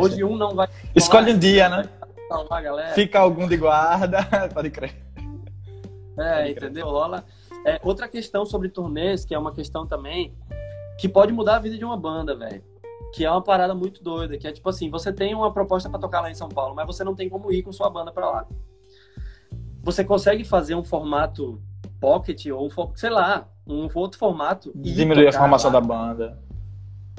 hoje 0.00 0.24
um 0.24 0.36
não 0.36 0.54
vai. 0.54 0.68
Escolhe 0.94 1.32
um 1.32 1.38
dia, 1.38 1.68
né? 1.68 1.88
Salvar, 2.28 2.62
galera. 2.62 2.94
Fica 2.94 3.18
algum 3.18 3.48
de 3.48 3.56
guarda, 3.56 4.18
pode 4.52 4.70
crer. 4.70 4.94
É, 6.16 6.38
pode 6.38 6.50
entendeu? 6.50 6.86
Crer. 6.86 6.94
Rola. 6.94 7.24
É, 7.64 7.80
outra 7.82 8.08
questão 8.08 8.44
sobre 8.44 8.68
turnês, 8.68 9.24
que 9.24 9.34
é 9.34 9.38
uma 9.38 9.52
questão 9.52 9.86
também 9.86 10.34
que 10.98 11.08
pode 11.08 11.32
mudar 11.32 11.56
a 11.56 11.58
vida 11.60 11.78
de 11.78 11.84
uma 11.84 11.96
banda, 11.96 12.36
velho 12.36 12.62
que 13.12 13.24
é 13.24 13.30
uma 13.30 13.42
parada 13.42 13.74
muito 13.74 14.02
doida, 14.02 14.36
que 14.36 14.46
é 14.46 14.52
tipo 14.52 14.68
assim, 14.68 14.90
você 14.90 15.12
tem 15.12 15.34
uma 15.34 15.52
proposta 15.52 15.88
para 15.88 15.98
tocar 15.98 16.20
lá 16.20 16.30
em 16.30 16.34
São 16.34 16.48
Paulo, 16.48 16.74
mas 16.74 16.86
você 16.86 17.02
não 17.02 17.14
tem 17.14 17.28
como 17.28 17.50
ir 17.52 17.62
com 17.62 17.72
sua 17.72 17.88
banda 17.88 18.12
para 18.12 18.30
lá. 18.30 18.46
Você 19.82 20.04
consegue 20.04 20.44
fazer 20.44 20.74
um 20.74 20.84
formato 20.84 21.60
pocket 22.00 22.46
ou 22.46 22.70
sei 22.94 23.10
lá, 23.10 23.48
um 23.66 23.88
outro 23.94 24.18
formato 24.18 24.72
diminuir 24.74 25.28
a 25.28 25.32
formação 25.32 25.72
lá. 25.72 25.80
da 25.80 25.86
banda. 25.86 26.38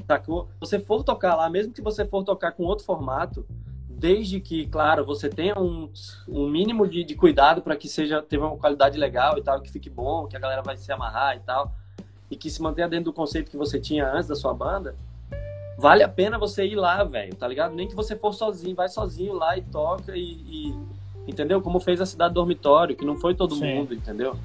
Sacou? 0.10 0.50
Você 0.60 0.80
for 0.80 1.04
tocar 1.04 1.36
lá, 1.36 1.48
mesmo 1.52 1.72
que 1.72 1.84
você 1.84 2.04
for 2.04 2.24
tocar 2.24 2.54
com 2.54 2.64
outro 2.64 2.84
formato, 2.84 3.46
desde 3.88 4.40
que, 4.40 4.66
claro, 4.66 5.06
você 5.06 5.30
tenha 5.30 5.54
um, 5.60 5.88
um 6.28 6.50
mínimo 6.50 6.88
de, 6.88 7.04
de 7.04 7.14
cuidado 7.14 7.62
para 7.62 7.76
que 7.76 7.88
seja 7.88 8.20
tenha 8.20 8.44
uma 8.44 8.58
qualidade 8.58 8.98
legal 8.98 9.38
e 9.38 9.44
tal, 9.44 9.62
que 9.62 9.70
fique 9.70 9.88
bom, 9.88 10.26
que 10.26 10.36
a 10.36 10.40
galera 10.40 10.64
vai 10.64 10.76
se 10.78 10.92
amarrar 10.92 11.38
e 11.38 11.42
tal, 11.42 11.76
e 12.32 12.36
que 12.36 12.50
se 12.50 12.60
mantenha 12.60 12.90
dentro 12.90 13.06
do 13.06 13.14
conceito 13.14 13.52
que 13.52 13.58
você 13.58 13.80
tinha 13.80 14.12
antes 14.12 14.28
da 14.28 14.36
sua 14.36 14.52
banda, 14.52 14.96
vale 15.78 16.02
a 16.02 16.10
pena 16.10 16.40
você 16.40 16.66
ir 16.66 16.76
lá, 16.76 17.04
velho, 17.04 17.36
tá 17.36 17.48
ligado? 17.48 17.76
Nem 17.76 17.88
que 17.88 17.94
você 17.94 18.16
for 18.16 18.34
sozinho, 18.34 18.76
vai 18.76 18.90
sozinho 18.90 19.36
lá 19.36 19.56
e 19.60 19.62
toca 19.62 20.18
e, 20.18 20.24
e 20.24 20.76
entendeu? 21.28 21.62
Como 21.62 21.80
fez 21.80 22.02
a 22.02 22.06
cidade 22.08 22.34
dormitório, 22.34 22.96
que 22.96 23.06
não 23.06 23.16
foi 23.16 23.36
todo 23.36 23.54
Sim. 23.54 23.76
mundo, 23.76 23.94
entendeu? 23.94 24.36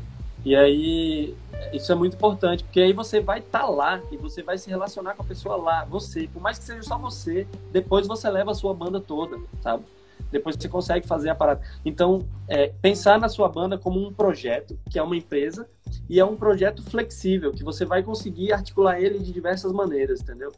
E 0.45 0.55
aí, 0.55 1.35
isso 1.73 1.91
é 1.91 1.95
muito 1.95 2.15
importante, 2.15 2.65
porque 2.65 2.81
aí 2.81 2.93
você 2.93 3.21
vai 3.21 3.39
estar 3.39 3.61
tá 3.61 3.67
lá 3.67 4.03
e 4.13 4.17
você 4.17 4.43
vai 4.43 4.59
se 4.59 4.69
relacionar 4.69 5.15
com 5.15 5.23
a 5.23 5.27
pessoa 5.27 5.57
lá, 5.57 5.85
você, 5.85 6.29
por 6.29 6.43
mais 6.43 6.59
que 6.59 6.65
seja 6.65 6.83
só 6.83 6.99
você, 6.99 7.47
depois 7.73 8.07
você 8.07 8.29
leva 8.29 8.51
a 8.51 8.55
sua 8.55 8.75
banda 8.75 9.01
toda, 9.01 9.39
sabe? 9.63 9.85
Depois 10.31 10.57
você 10.57 10.69
consegue 10.69 11.07
fazer 11.07 11.31
a 11.31 11.35
parada. 11.35 11.63
Então, 11.85 12.27
é, 12.47 12.73
pensar 12.83 13.19
na 13.19 13.29
sua 13.29 13.49
banda 13.49 13.79
como 13.79 14.07
um 14.07 14.13
projeto, 14.13 14.79
que 14.91 14.99
é 14.99 15.03
uma 15.03 15.17
empresa, 15.17 15.67
e 16.09 16.21
é 16.21 16.25
um 16.25 16.37
projeto 16.37 16.83
flexível, 16.83 17.53
que 17.53 17.65
você 17.65 17.85
vai 17.85 18.03
conseguir 18.03 18.53
articular 18.53 19.01
ele 19.01 19.19
de 19.19 19.33
diversas 19.33 19.73
maneiras, 19.73 20.21
entendeu? 20.21 20.53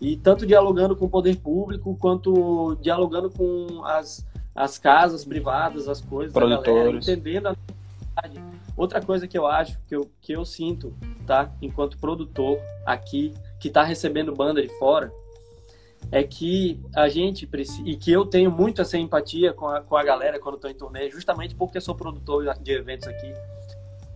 E 0.00 0.16
tanto 0.16 0.46
dialogando 0.46 0.94
com 0.94 1.06
o 1.06 1.10
poder 1.10 1.36
público, 1.38 1.96
quanto 1.98 2.76
dialogando 2.82 3.30
com 3.30 3.82
as, 3.84 4.24
as 4.54 4.78
casas 4.78 5.24
privadas, 5.24 5.88
as 5.88 6.00
coisas, 6.00 6.32
Produtores. 6.32 6.76
Galera, 6.76 6.98
entendendo 6.98 7.46
a 7.48 7.56
Outra 8.76 9.00
coisa 9.00 9.26
que 9.26 9.38
eu 9.38 9.46
acho, 9.46 9.78
que 9.88 9.96
eu, 9.96 10.10
que 10.20 10.32
eu 10.32 10.44
sinto, 10.44 10.94
tá? 11.26 11.50
Enquanto 11.62 11.96
produtor 11.98 12.60
aqui, 12.84 13.32
que 13.58 13.68
está 13.68 13.82
recebendo 13.82 14.34
banda 14.34 14.60
de 14.60 14.68
fora, 14.78 15.10
é 16.12 16.22
que 16.22 16.78
a 16.94 17.08
gente 17.08 17.46
precisa, 17.46 17.82
e 17.88 17.96
que 17.96 18.12
eu 18.12 18.26
tenho 18.26 18.50
muito 18.50 18.82
essa 18.82 18.98
empatia 18.98 19.54
com 19.54 19.66
a, 19.66 19.80
com 19.80 19.96
a 19.96 20.04
galera 20.04 20.38
quando 20.38 20.56
estou 20.56 20.70
em 20.70 20.74
turnê, 20.74 21.10
justamente 21.10 21.54
porque 21.54 21.80
sou 21.80 21.94
produtor 21.94 22.54
de 22.58 22.72
eventos 22.72 23.08
aqui. 23.08 23.32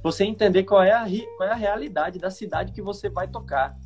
Você 0.03 0.25
entender 0.25 0.65
qual 0.65 0.83
é 0.83 0.93
a, 0.93 1.07
qual 1.37 1.49
é 1.49 1.53
a 1.53 1.57
realidade 1.57 2.19
da 2.19 2.31
cidade 2.31 2.73
que 2.73 2.83
você 2.83 3.09
vai 3.09 3.29
tocar. 3.29 3.77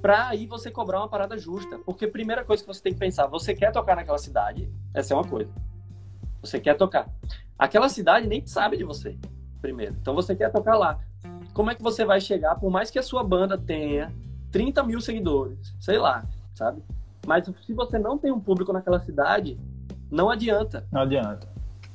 Pra 0.00 0.28
aí 0.28 0.46
você 0.46 0.70
cobrar 0.70 0.98
uma 0.98 1.08
parada 1.08 1.36
justa. 1.38 1.78
Porque 1.78 2.04
a 2.04 2.10
primeira 2.10 2.44
coisa 2.44 2.62
que 2.62 2.66
você 2.66 2.82
tem 2.82 2.92
que 2.92 2.98
pensar, 2.98 3.26
você 3.26 3.54
quer 3.54 3.72
tocar 3.72 3.96
naquela 3.96 4.18
cidade, 4.18 4.70
essa 4.94 5.12
é 5.12 5.16
uma 5.16 5.26
coisa. 5.26 5.50
Você 6.42 6.60
quer 6.60 6.74
tocar. 6.74 7.10
Aquela 7.58 7.88
cidade 7.88 8.26
nem 8.26 8.46
sabe 8.46 8.76
de 8.76 8.84
você 8.84 9.18
primeiro. 9.64 9.96
Então 9.98 10.14
você 10.14 10.36
quer 10.36 10.52
tocar 10.52 10.76
lá. 10.76 10.98
Como 11.54 11.70
é 11.70 11.74
que 11.74 11.82
você 11.82 12.04
vai 12.04 12.20
chegar, 12.20 12.56
por 12.56 12.70
mais 12.70 12.90
que 12.90 12.98
a 12.98 13.02
sua 13.02 13.24
banda 13.24 13.56
tenha 13.56 14.12
30 14.52 14.82
mil 14.82 15.00
seguidores, 15.00 15.74
sei 15.80 15.96
lá, 15.96 16.22
sabe? 16.54 16.82
Mas 17.26 17.50
se 17.64 17.72
você 17.72 17.98
não 17.98 18.18
tem 18.18 18.30
um 18.30 18.38
público 18.38 18.74
naquela 18.74 19.00
cidade, 19.00 19.58
não 20.10 20.28
adianta. 20.28 20.86
Não 20.92 21.00
adianta. 21.00 21.48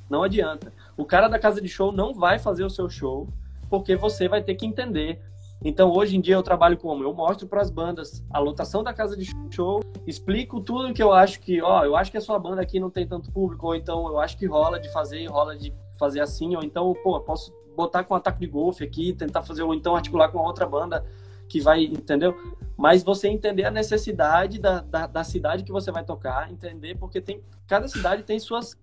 Não 0.09 0.23
adianta. 0.23 0.73
O 0.97 1.05
cara 1.05 1.27
da 1.27 1.37
casa 1.37 1.61
de 1.61 1.67
show 1.67 1.91
não 1.91 2.11
vai 2.11 2.39
fazer 2.39 2.63
o 2.63 2.69
seu 2.71 2.89
show 2.89 3.27
porque 3.69 3.95
você 3.95 4.27
vai 4.27 4.41
ter 4.41 4.55
que 4.55 4.65
entender. 4.65 5.21
Então, 5.63 5.91
hoje 5.91 6.17
em 6.17 6.21
dia, 6.21 6.33
eu 6.33 6.41
trabalho 6.41 6.77
como? 6.77 7.03
Eu 7.03 7.13
mostro 7.13 7.45
para 7.45 7.61
as 7.61 7.69
bandas 7.69 8.25
a 8.31 8.39
lotação 8.39 8.81
da 8.81 8.93
casa 8.93 9.15
de 9.15 9.29
show, 9.51 9.83
explico 10.07 10.59
tudo 10.59 10.93
que 10.93 11.03
eu 11.03 11.11
acho 11.11 11.39
que, 11.41 11.61
ó, 11.61 11.83
eu 11.83 11.95
acho 11.95 12.09
que 12.09 12.17
a 12.17 12.21
sua 12.21 12.39
banda 12.39 12.61
aqui 12.61 12.79
não 12.79 12.89
tem 12.89 13.05
tanto 13.05 13.31
público, 13.31 13.67
ou 13.67 13.75
então 13.75 14.07
eu 14.07 14.19
acho 14.19 14.37
que 14.37 14.47
rola 14.47 14.79
de 14.79 14.91
fazer, 14.91 15.27
rola 15.27 15.55
de 15.55 15.71
fazer 15.99 16.21
assim, 16.21 16.55
ou 16.55 16.63
então, 16.63 16.95
pô, 17.03 17.19
posso 17.19 17.53
botar 17.75 18.03
com 18.03 18.13
um 18.13 18.17
ataque 18.17 18.39
de 18.39 18.47
golfe 18.47 18.83
aqui, 18.83 19.13
tentar 19.13 19.43
fazer, 19.43 19.63
ou 19.63 19.73
então 19.73 19.95
articular 19.95 20.29
com 20.29 20.39
outra 20.39 20.65
banda 20.65 21.05
que 21.47 21.59
vai, 21.59 21.83
entendeu? 21.83 22.35
Mas 22.77 23.03
você 23.03 23.27
entender 23.27 23.65
a 23.65 23.71
necessidade 23.71 24.59
da, 24.59 24.81
da, 24.81 25.07
da, 25.07 25.23
cidade 25.23 25.63
que 25.63 25.71
você 25.71 25.91
vai 25.91 26.03
tocar, 26.03 26.49
entender, 26.51 26.95
porque 26.95 27.19
tem 27.19 27.41
cada 27.67 27.87
cidade 27.87 28.23
tem 28.23 28.39
suas 28.39 28.77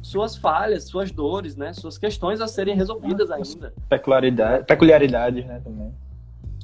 suas 0.00 0.36
falhas, 0.36 0.84
suas 0.84 1.10
dores, 1.10 1.56
né? 1.56 1.72
Suas 1.72 1.98
questões 1.98 2.40
a 2.40 2.46
serem 2.46 2.76
resolvidas 2.76 3.30
ainda. 3.30 3.74
Peculiaridade, 3.88 4.64
peculiaridades, 4.64 5.44
né, 5.44 5.60
também. 5.62 5.92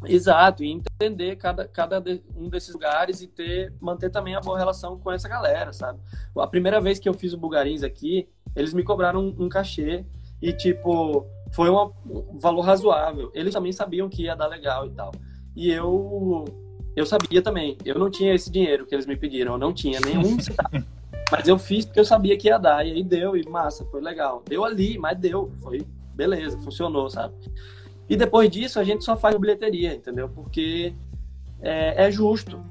Exato, 0.06 0.62
e 0.64 0.70
entender 0.70 1.36
cada, 1.36 1.66
cada 1.66 2.02
um 2.36 2.48
desses 2.48 2.72
lugares 2.72 3.20
e 3.20 3.26
ter 3.26 3.72
manter 3.80 4.10
também 4.10 4.34
a 4.34 4.40
boa 4.40 4.58
relação 4.58 4.98
com 4.98 5.10
essa 5.10 5.28
galera, 5.28 5.72
sabe? 5.72 5.98
A 6.36 6.46
primeira 6.46 6.80
vez 6.80 6.98
que 6.98 7.08
eu 7.08 7.14
fiz 7.14 7.32
o 7.32 7.38
Bugarins 7.38 7.82
aqui, 7.82 8.28
eles 8.54 8.72
me 8.72 8.82
cobraram 8.82 9.20
um, 9.20 9.44
um 9.44 9.48
cachê 9.48 10.04
e, 10.40 10.52
tipo, 10.52 11.26
foi 11.52 11.68
uma, 11.68 11.92
um 12.06 12.38
valor 12.38 12.62
razoável. 12.62 13.30
Eles 13.34 13.54
também 13.54 13.72
sabiam 13.72 14.08
que 14.08 14.24
ia 14.24 14.34
dar 14.34 14.46
legal 14.46 14.86
e 14.86 14.90
tal. 14.90 15.12
E 15.56 15.70
eu 15.70 16.44
eu 16.96 17.04
sabia 17.04 17.42
também. 17.42 17.76
Eu 17.84 17.98
não 17.98 18.08
tinha 18.08 18.34
esse 18.34 18.50
dinheiro 18.50 18.86
que 18.86 18.94
eles 18.94 19.06
me 19.06 19.16
pediram, 19.16 19.54
eu 19.54 19.58
não 19.58 19.72
tinha 19.72 19.98
nenhum 20.00 20.38
centavo. 20.40 20.84
Mas 21.30 21.48
eu 21.48 21.58
fiz 21.58 21.84
porque 21.84 21.98
eu 21.98 22.04
sabia 22.04 22.36
que 22.36 22.48
ia 22.48 22.58
dar, 22.58 22.86
e 22.86 22.92
aí 22.92 23.02
deu, 23.02 23.36
e 23.36 23.48
massa, 23.48 23.84
foi 23.86 24.00
legal. 24.00 24.42
Deu 24.46 24.64
ali, 24.64 24.98
mas 24.98 25.18
deu, 25.18 25.52
foi 25.60 25.84
beleza, 26.14 26.56
funcionou, 26.58 27.10
sabe? 27.10 27.34
E 28.08 28.16
depois 28.16 28.50
disso 28.50 28.78
a 28.78 28.84
gente 28.84 29.04
só 29.04 29.16
faz 29.16 29.36
bilheteria, 29.36 29.94
entendeu? 29.94 30.28
Porque 30.28 30.94
é, 31.60 32.06
é 32.06 32.10
justo. 32.10 32.62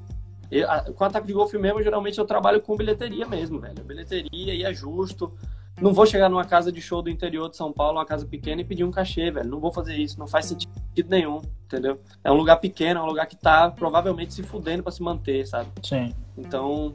Eu, 0.50 0.70
a, 0.70 0.80
com 0.80 1.04
ataque 1.04 1.26
de 1.26 1.32
golfe 1.32 1.58
mesmo, 1.58 1.82
geralmente 1.82 2.18
eu 2.18 2.24
trabalho 2.24 2.60
com 2.60 2.76
bilheteria 2.76 3.26
mesmo, 3.26 3.58
velho. 3.58 3.82
Bilheteria 3.84 4.54
e 4.54 4.62
é 4.62 4.72
justo. 4.72 5.32
Não 5.80 5.92
vou 5.92 6.06
chegar 6.06 6.28
numa 6.28 6.44
casa 6.44 6.70
de 6.70 6.80
show 6.80 7.02
do 7.02 7.10
interior 7.10 7.50
de 7.50 7.56
São 7.56 7.72
Paulo, 7.72 7.98
uma 7.98 8.06
casa 8.06 8.24
pequena, 8.24 8.60
e 8.60 8.64
pedir 8.64 8.84
um 8.84 8.92
cachê, 8.92 9.32
velho. 9.32 9.50
Não 9.50 9.58
vou 9.58 9.72
fazer 9.72 9.96
isso, 9.96 10.20
não 10.20 10.26
faz 10.26 10.46
sentido 10.46 10.70
nenhum, 11.08 11.42
entendeu? 11.64 12.00
É 12.22 12.30
um 12.30 12.36
lugar 12.36 12.58
pequeno, 12.58 13.00
é 13.00 13.02
um 13.02 13.06
lugar 13.06 13.26
que 13.26 13.34
tá 13.34 13.68
provavelmente 13.72 14.32
se 14.32 14.44
fudendo 14.44 14.84
para 14.84 14.92
se 14.92 15.02
manter, 15.02 15.44
sabe? 15.48 15.68
Sim. 15.82 16.14
Então, 16.38 16.94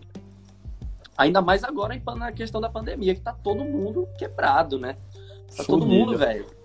ainda 1.17 1.41
mais 1.41 1.65
agora 1.65 2.01
na 2.15 2.31
questão 2.31 2.61
da 2.61 2.69
pandemia, 2.69 3.13
que 3.13 3.19
tá 3.19 3.33
todo 3.33 3.65
mundo 3.65 4.07
quebrado, 4.17 4.79
né? 4.79 4.95
Tá 5.57 5.63
Fudido. 5.63 5.79
todo 5.79 5.85
mundo, 5.85 6.17
velho 6.17 6.58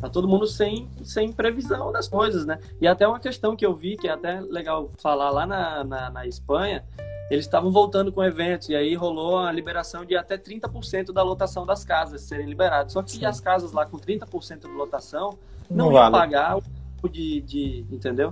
Tá 0.00 0.08
todo 0.08 0.26
mundo 0.26 0.46
sem, 0.46 0.88
sem 1.04 1.32
previsão 1.32 1.92
das 1.92 2.08
coisas, 2.08 2.44
né? 2.44 2.58
E 2.80 2.88
até 2.88 3.06
uma 3.06 3.20
questão 3.20 3.54
que 3.54 3.64
eu 3.64 3.74
vi, 3.74 3.96
que 3.96 4.08
é 4.08 4.12
até 4.12 4.40
legal 4.40 4.90
falar 4.98 5.30
lá 5.30 5.46
na, 5.46 5.84
na, 5.84 6.10
na 6.10 6.26
Espanha, 6.26 6.84
eles 7.30 7.44
estavam 7.44 7.70
voltando 7.70 8.12
com 8.12 8.22
eventos 8.22 8.68
e 8.68 8.74
aí 8.74 8.94
rolou 8.94 9.38
a 9.38 9.52
liberação 9.52 10.04
de 10.04 10.16
até 10.16 10.36
30% 10.36 11.12
da 11.12 11.22
lotação 11.22 11.64
das 11.64 11.84
casas 11.84 12.22
serem 12.22 12.46
liberadas. 12.46 12.92
Só 12.92 13.02
que 13.02 13.12
Sim. 13.12 13.24
as 13.24 13.40
casas 13.40 13.72
lá 13.72 13.86
com 13.86 13.96
30% 13.96 14.62
de 14.62 14.66
lotação 14.68 15.38
não, 15.70 15.86
não 15.86 15.92
iam 15.92 16.00
vale. 16.00 16.12
pagar 16.12 16.58
o 16.58 17.08
de, 17.08 17.40
de. 17.40 17.86
Entendeu? 17.90 18.28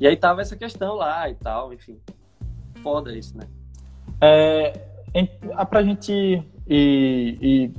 E 0.00 0.06
aí 0.06 0.16
tava 0.16 0.40
essa 0.40 0.56
questão 0.56 0.94
lá 0.94 1.28
e 1.28 1.34
tal, 1.34 1.72
enfim. 1.72 2.00
Foda 2.82 3.16
isso, 3.16 3.36
né? 3.36 3.44
É, 4.20 4.72
pra 5.68 5.82
gente 5.82 6.12
ir, 6.66 7.38
ir 7.40 7.72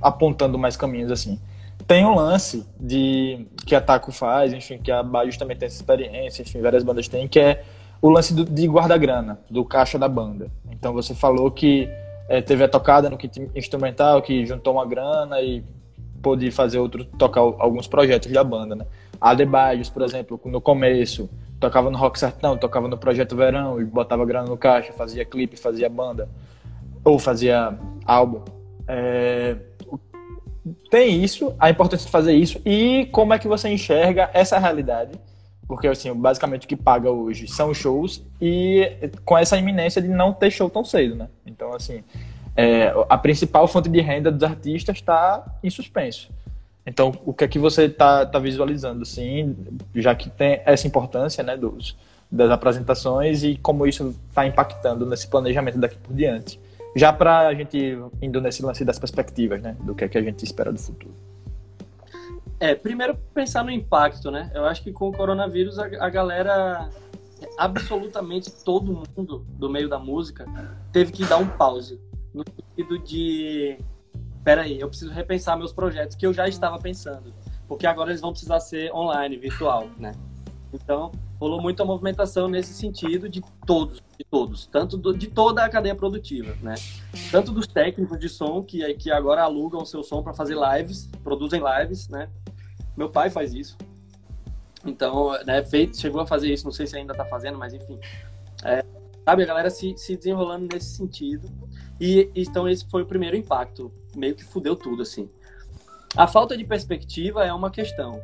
apontando 0.00 0.58
mais 0.58 0.76
caminhos 0.76 1.10
assim 1.10 1.40
tem 1.86 2.04
um 2.04 2.14
lance 2.14 2.66
de 2.78 3.46
que 3.66 3.74
a 3.74 3.80
Taco 3.80 4.12
faz, 4.12 4.52
enfim, 4.52 4.78
que 4.78 4.90
a 4.90 5.02
Bajus 5.02 5.36
também 5.36 5.56
tem 5.56 5.66
essa 5.66 5.76
experiência, 5.76 6.42
enfim, 6.42 6.60
várias 6.60 6.82
bandas 6.82 7.08
têm, 7.08 7.28
que 7.28 7.38
é 7.38 7.62
o 8.00 8.08
lance 8.08 8.34
do, 8.34 8.44
de 8.44 8.66
guarda-grana, 8.66 9.38
do 9.50 9.64
caixa 9.64 9.98
da 9.98 10.08
banda. 10.08 10.48
Então 10.70 10.92
você 10.92 11.14
falou 11.14 11.50
que 11.50 11.88
é, 12.28 12.40
teve 12.40 12.64
a 12.64 12.68
tocada 12.68 13.10
no 13.10 13.16
kit 13.16 13.50
instrumental, 13.54 14.22
que 14.22 14.44
juntou 14.46 14.74
uma 14.74 14.86
grana 14.86 15.40
e 15.40 15.62
pôde 16.22 16.50
fazer 16.50 16.78
outro, 16.78 17.04
tocar 17.04 17.40
alguns 17.40 17.86
projetos 17.86 18.32
da 18.32 18.42
banda, 18.42 18.74
né? 18.74 18.86
A 19.20 19.36
The 19.36 19.44
Bajus, 19.44 19.90
por 19.90 20.02
exemplo, 20.02 20.40
no 20.44 20.60
começo, 20.60 21.28
tocava 21.60 21.90
no 21.90 21.98
Rock 21.98 22.18
Sertão, 22.18 22.56
tocava 22.56 22.88
no 22.88 22.98
Projeto 22.98 23.36
Verão 23.36 23.80
e 23.80 23.84
botava 23.84 24.24
grana 24.24 24.48
no 24.48 24.56
caixa, 24.56 24.92
fazia 24.92 25.24
clipe, 25.24 25.56
fazia 25.56 25.88
banda, 25.88 26.28
ou 27.04 27.18
fazia 27.18 27.78
álbum. 28.06 28.42
É, 28.88 29.56
tem 30.90 31.22
isso, 31.22 31.54
a 31.58 31.70
importância 31.70 32.06
de 32.06 32.12
fazer 32.12 32.34
isso 32.34 32.60
e 32.64 33.06
como 33.12 33.34
é 33.34 33.38
que 33.38 33.48
você 33.48 33.68
enxerga 33.68 34.30
essa 34.32 34.58
realidade. 34.58 35.12
Porque, 35.66 35.88
assim, 35.88 36.12
basicamente 36.12 36.64
o 36.64 36.68
que 36.68 36.76
paga 36.76 37.10
hoje 37.10 37.48
são 37.48 37.72
shows 37.72 38.22
e 38.40 39.10
com 39.24 39.36
essa 39.36 39.56
iminência 39.56 40.00
de 40.00 40.08
não 40.08 40.32
ter 40.32 40.50
show 40.50 40.68
tão 40.68 40.84
cedo, 40.84 41.14
né? 41.14 41.28
Então, 41.46 41.72
assim, 41.74 42.02
é, 42.56 42.92
a 43.08 43.16
principal 43.16 43.66
fonte 43.66 43.88
de 43.88 44.00
renda 44.00 44.30
dos 44.30 44.42
artistas 44.42 44.96
está 44.96 45.44
em 45.62 45.70
suspenso. 45.70 46.30
Então, 46.86 47.12
o 47.24 47.32
que 47.32 47.44
é 47.44 47.48
que 47.48 47.58
você 47.58 47.84
está 47.84 48.26
tá 48.26 48.38
visualizando, 48.38 49.02
assim, 49.02 49.56
já 49.94 50.14
que 50.14 50.28
tem 50.28 50.60
essa 50.66 50.86
importância, 50.86 51.42
né, 51.42 51.56
dos, 51.56 51.96
das 52.30 52.50
apresentações 52.50 53.42
e 53.42 53.56
como 53.56 53.86
isso 53.86 54.14
está 54.28 54.46
impactando 54.46 55.06
nesse 55.06 55.26
planejamento 55.26 55.78
daqui 55.78 55.96
por 55.96 56.14
diante? 56.14 56.60
Já 56.96 57.12
para 57.12 57.48
a 57.48 57.54
gente 57.54 57.98
indo 58.22 58.40
nesse 58.40 58.62
lance 58.62 58.84
das 58.84 58.98
perspectivas, 58.98 59.60
né? 59.60 59.76
Do 59.80 59.94
que 59.94 60.04
é 60.04 60.08
que 60.08 60.18
a 60.18 60.22
gente 60.22 60.44
espera 60.44 60.72
do 60.72 60.78
futuro. 60.78 61.14
É, 62.60 62.74
primeiro 62.74 63.16
pensar 63.34 63.64
no 63.64 63.70
impacto, 63.70 64.30
né? 64.30 64.50
Eu 64.54 64.64
acho 64.64 64.82
que 64.82 64.92
com 64.92 65.08
o 65.08 65.12
coronavírus 65.12 65.78
a, 65.78 65.84
a 65.84 66.08
galera, 66.08 66.88
absolutamente 67.58 68.50
todo 68.64 69.04
mundo 69.16 69.44
do 69.48 69.68
meio 69.68 69.88
da 69.88 69.98
música, 69.98 70.46
teve 70.92 71.10
que 71.10 71.24
dar 71.24 71.38
um 71.38 71.48
pause. 71.48 72.00
No 72.32 72.44
sentido 72.44 72.98
de, 72.98 73.76
peraí, 74.44 74.80
eu 74.80 74.88
preciso 74.88 75.12
repensar 75.12 75.56
meus 75.56 75.72
projetos 75.72 76.16
que 76.16 76.26
eu 76.26 76.32
já 76.32 76.46
estava 76.46 76.78
pensando. 76.78 77.34
Porque 77.66 77.86
agora 77.86 78.10
eles 78.10 78.20
vão 78.20 78.30
precisar 78.30 78.60
ser 78.60 78.92
online, 78.92 79.36
virtual, 79.36 79.88
né? 79.98 80.12
Então, 80.72 81.10
rolou 81.44 81.60
muita 81.60 81.84
movimentação 81.84 82.48
nesse 82.48 82.72
sentido 82.72 83.28
de 83.28 83.42
todos, 83.66 84.02
de 84.16 84.24
todos, 84.24 84.64
tanto 84.64 84.96
do, 84.96 85.12
de 85.12 85.26
toda 85.26 85.62
a 85.62 85.68
cadeia 85.68 85.94
produtiva, 85.94 86.56
né? 86.62 86.74
Tanto 87.30 87.52
dos 87.52 87.66
técnicos 87.66 88.18
de 88.18 88.30
som 88.30 88.62
que, 88.62 88.94
que 88.94 89.10
agora 89.10 89.42
alugam 89.42 89.84
seu 89.84 90.02
som 90.02 90.22
para 90.22 90.32
fazer 90.32 90.56
lives, 90.56 91.06
produzem 91.22 91.60
lives, 91.60 92.08
né? 92.08 92.30
Meu 92.96 93.10
pai 93.10 93.28
faz 93.28 93.52
isso. 93.52 93.76
Então, 94.86 95.32
né, 95.44 95.62
feito, 95.62 96.00
chegou 96.00 96.22
a 96.22 96.26
fazer 96.26 96.50
isso, 96.50 96.64
não 96.64 96.72
sei 96.72 96.86
se 96.86 96.96
ainda 96.96 97.12
está 97.12 97.26
fazendo, 97.26 97.58
mas 97.58 97.74
enfim. 97.74 97.98
É, 98.64 98.82
sabe, 99.22 99.42
a 99.42 99.46
galera 99.46 99.68
se, 99.68 99.94
se 99.98 100.16
desenrolando 100.16 100.66
nesse 100.72 100.96
sentido. 100.96 101.46
E 102.00 102.30
então 102.34 102.66
esse 102.66 102.88
foi 102.88 103.02
o 103.02 103.06
primeiro 103.06 103.36
impacto, 103.36 103.92
meio 104.16 104.34
que 104.34 104.44
fudeu 104.44 104.74
tudo 104.74 105.02
assim. 105.02 105.28
A 106.16 106.26
falta 106.26 106.56
de 106.56 106.64
perspectiva 106.64 107.44
é 107.44 107.52
uma 107.52 107.70
questão 107.70 108.22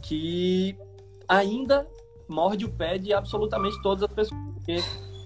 que 0.00 0.76
ainda 1.26 1.88
morde 2.32 2.64
o 2.64 2.68
pé 2.68 2.98
de 2.98 3.12
absolutamente 3.12 3.80
todas 3.82 4.02
as 4.02 4.12
pessoas, 4.12 4.40
porque 4.54 4.82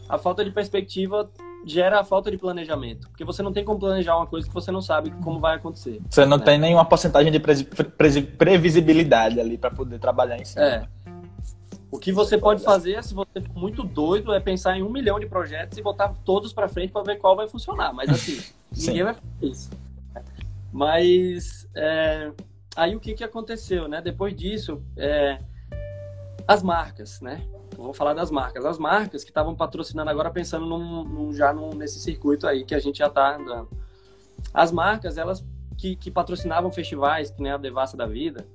a 0.08 0.18
falta 0.18 0.44
de 0.44 0.50
perspectiva 0.50 1.30
gera 1.64 2.00
a 2.00 2.04
falta 2.04 2.30
de 2.30 2.38
planejamento, 2.38 3.08
porque 3.08 3.24
você 3.24 3.42
não 3.42 3.52
tem 3.52 3.64
como 3.64 3.80
planejar 3.80 4.16
uma 4.16 4.26
coisa 4.26 4.46
que 4.46 4.54
você 4.54 4.70
não 4.70 4.80
sabe 4.80 5.10
como 5.22 5.40
vai 5.40 5.56
acontecer. 5.56 6.00
Você 6.08 6.24
não 6.24 6.38
né? 6.38 6.44
tem 6.44 6.58
nenhuma 6.58 6.84
porcentagem 6.84 7.32
de 7.32 7.40
pre 7.40 7.64
pre 7.64 8.22
previsibilidade 8.22 9.40
ali 9.40 9.58
para 9.58 9.70
poder 9.70 9.98
trabalhar 9.98 10.38
em 10.38 10.44
cima. 10.44 10.64
É. 10.64 10.88
O 11.90 11.98
que 11.98 12.12
você 12.12 12.36
pode 12.36 12.62
fazer, 12.62 13.02
se 13.02 13.14
você 13.14 13.40
for 13.40 13.56
muito 13.56 13.82
doido, 13.82 14.32
é 14.34 14.40
pensar 14.40 14.76
em 14.76 14.82
um 14.82 14.90
milhão 14.90 15.18
de 15.18 15.26
projetos 15.26 15.78
e 15.78 15.82
botar 15.82 16.12
todos 16.24 16.52
para 16.52 16.68
frente 16.68 16.92
para 16.92 17.02
ver 17.02 17.16
qual 17.16 17.34
vai 17.34 17.48
funcionar. 17.48 17.92
Mas 17.92 18.10
assim, 18.10 18.40
ninguém 18.70 19.04
vai 19.04 19.14
fazer 19.14 19.46
isso. 19.52 19.70
Mas 20.72 21.68
é, 21.74 22.30
aí 22.76 22.94
o 22.94 23.00
que, 23.00 23.14
que 23.14 23.24
aconteceu, 23.24 23.88
né? 23.88 24.02
Depois 24.02 24.36
disso, 24.36 24.82
é, 24.96 25.38
as 26.46 26.62
marcas, 26.62 27.20
né? 27.20 27.46
Vamos 27.76 27.96
falar 27.96 28.14
das 28.14 28.30
marcas. 28.30 28.64
As 28.64 28.78
marcas 28.78 29.24
que 29.24 29.30
estavam 29.30 29.54
patrocinando 29.54 30.10
agora, 30.10 30.30
pensando 30.30 30.64
num, 30.64 31.04
num, 31.04 31.32
já 31.32 31.52
num, 31.52 31.70
nesse 31.70 31.98
circuito 31.98 32.46
aí 32.46 32.64
que 32.64 32.74
a 32.74 32.78
gente 32.78 32.98
já 32.98 33.08
está 33.08 33.36
andando. 33.36 33.68
As 34.54 34.70
marcas, 34.70 35.18
elas 35.18 35.44
que, 35.76 35.96
que, 35.96 36.10
patrocinavam 36.10 36.70
festivais, 36.70 37.30
que 37.30 37.42
nem 37.42 37.52
a 37.52 37.56
Devassa 37.56 37.96
da 37.96 38.06
Vida, 38.06 38.46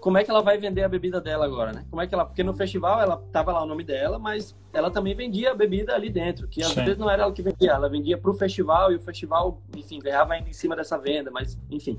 como 0.00 0.18
é 0.18 0.24
que 0.24 0.30
ela 0.30 0.42
vai 0.42 0.58
vender 0.58 0.82
a 0.82 0.88
bebida 0.88 1.20
dela 1.20 1.46
agora, 1.46 1.72
né? 1.72 1.86
Como 1.88 2.02
é 2.02 2.06
que 2.06 2.14
ela... 2.14 2.26
Porque 2.26 2.42
no 2.42 2.52
festival 2.52 3.00
ela 3.00 3.16
tava 3.32 3.52
lá 3.52 3.62
o 3.62 3.66
nome 3.66 3.84
dela, 3.84 4.18
mas 4.18 4.54
ela 4.72 4.90
também 4.90 5.14
vendia 5.14 5.52
a 5.52 5.54
bebida 5.54 5.94
ali 5.94 6.10
dentro, 6.10 6.46
que 6.48 6.62
às 6.62 6.72
Sim. 6.72 6.84
vezes 6.84 6.98
não 6.98 7.08
era 7.08 7.22
ela 7.22 7.32
que 7.32 7.40
vendia, 7.40 7.70
ela 7.70 7.88
vendia 7.88 8.18
para 8.18 8.30
o 8.30 8.34
festival 8.34 8.92
e 8.92 8.96
o 8.96 9.00
festival, 9.00 9.62
enfim, 9.74 10.00
ganhava 10.00 10.34
ainda 10.34 10.50
em 10.50 10.52
cima 10.52 10.76
dessa 10.76 10.98
venda, 10.98 11.30
mas 11.30 11.58
enfim 11.70 11.98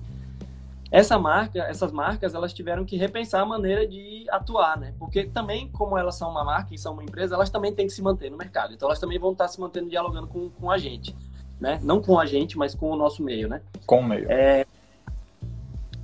essa 0.95 1.19
marca, 1.19 1.59
essas 1.63 1.91
marcas, 1.91 2.33
elas 2.33 2.53
tiveram 2.53 2.85
que 2.85 2.95
repensar 2.95 3.41
a 3.41 3.45
maneira 3.45 3.85
de 3.85 4.25
atuar, 4.29 4.79
né? 4.79 4.93
Porque 4.97 5.25
também, 5.25 5.67
como 5.67 5.97
elas 5.97 6.15
são 6.15 6.29
uma 6.29 6.41
marca 6.41 6.73
e 6.73 6.77
são 6.77 6.93
uma 6.93 7.03
empresa, 7.03 7.35
elas 7.35 7.49
também 7.49 7.75
têm 7.75 7.85
que 7.85 7.91
se 7.91 8.01
manter 8.01 8.31
no 8.31 8.37
mercado. 8.37 8.73
Então, 8.73 8.87
elas 8.87 8.97
também 8.97 9.19
vão 9.19 9.33
estar 9.33 9.49
se 9.49 9.59
mantendo 9.59 9.89
dialogando 9.89 10.25
com, 10.25 10.49
com 10.49 10.71
a 10.71 10.77
gente, 10.77 11.13
né? 11.59 11.81
Não 11.83 12.01
com 12.01 12.17
a 12.17 12.25
gente, 12.25 12.57
mas 12.57 12.73
com 12.73 12.89
o 12.89 12.95
nosso 12.95 13.21
meio, 13.21 13.49
né? 13.49 13.61
Com 13.85 13.99
o 13.99 14.03
meio. 14.05 14.25
É... 14.31 14.65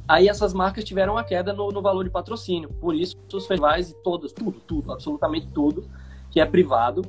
Aí 0.05 0.27
essas 0.27 0.53
marcas 0.53 0.83
tiveram 0.83 1.13
uma 1.13 1.23
queda 1.23 1.53
no, 1.53 1.71
no 1.71 1.81
valor 1.81 2.03
de 2.03 2.09
patrocínio. 2.09 2.67
Por 2.73 2.93
isso, 2.93 3.15
os 3.33 3.47
festivais 3.47 3.91
e 3.91 4.03
todas, 4.03 4.33
tudo, 4.33 4.59
tudo, 4.59 4.91
absolutamente 4.91 5.47
tudo 5.53 5.89
que 6.29 6.41
é 6.41 6.45
privado 6.45 7.01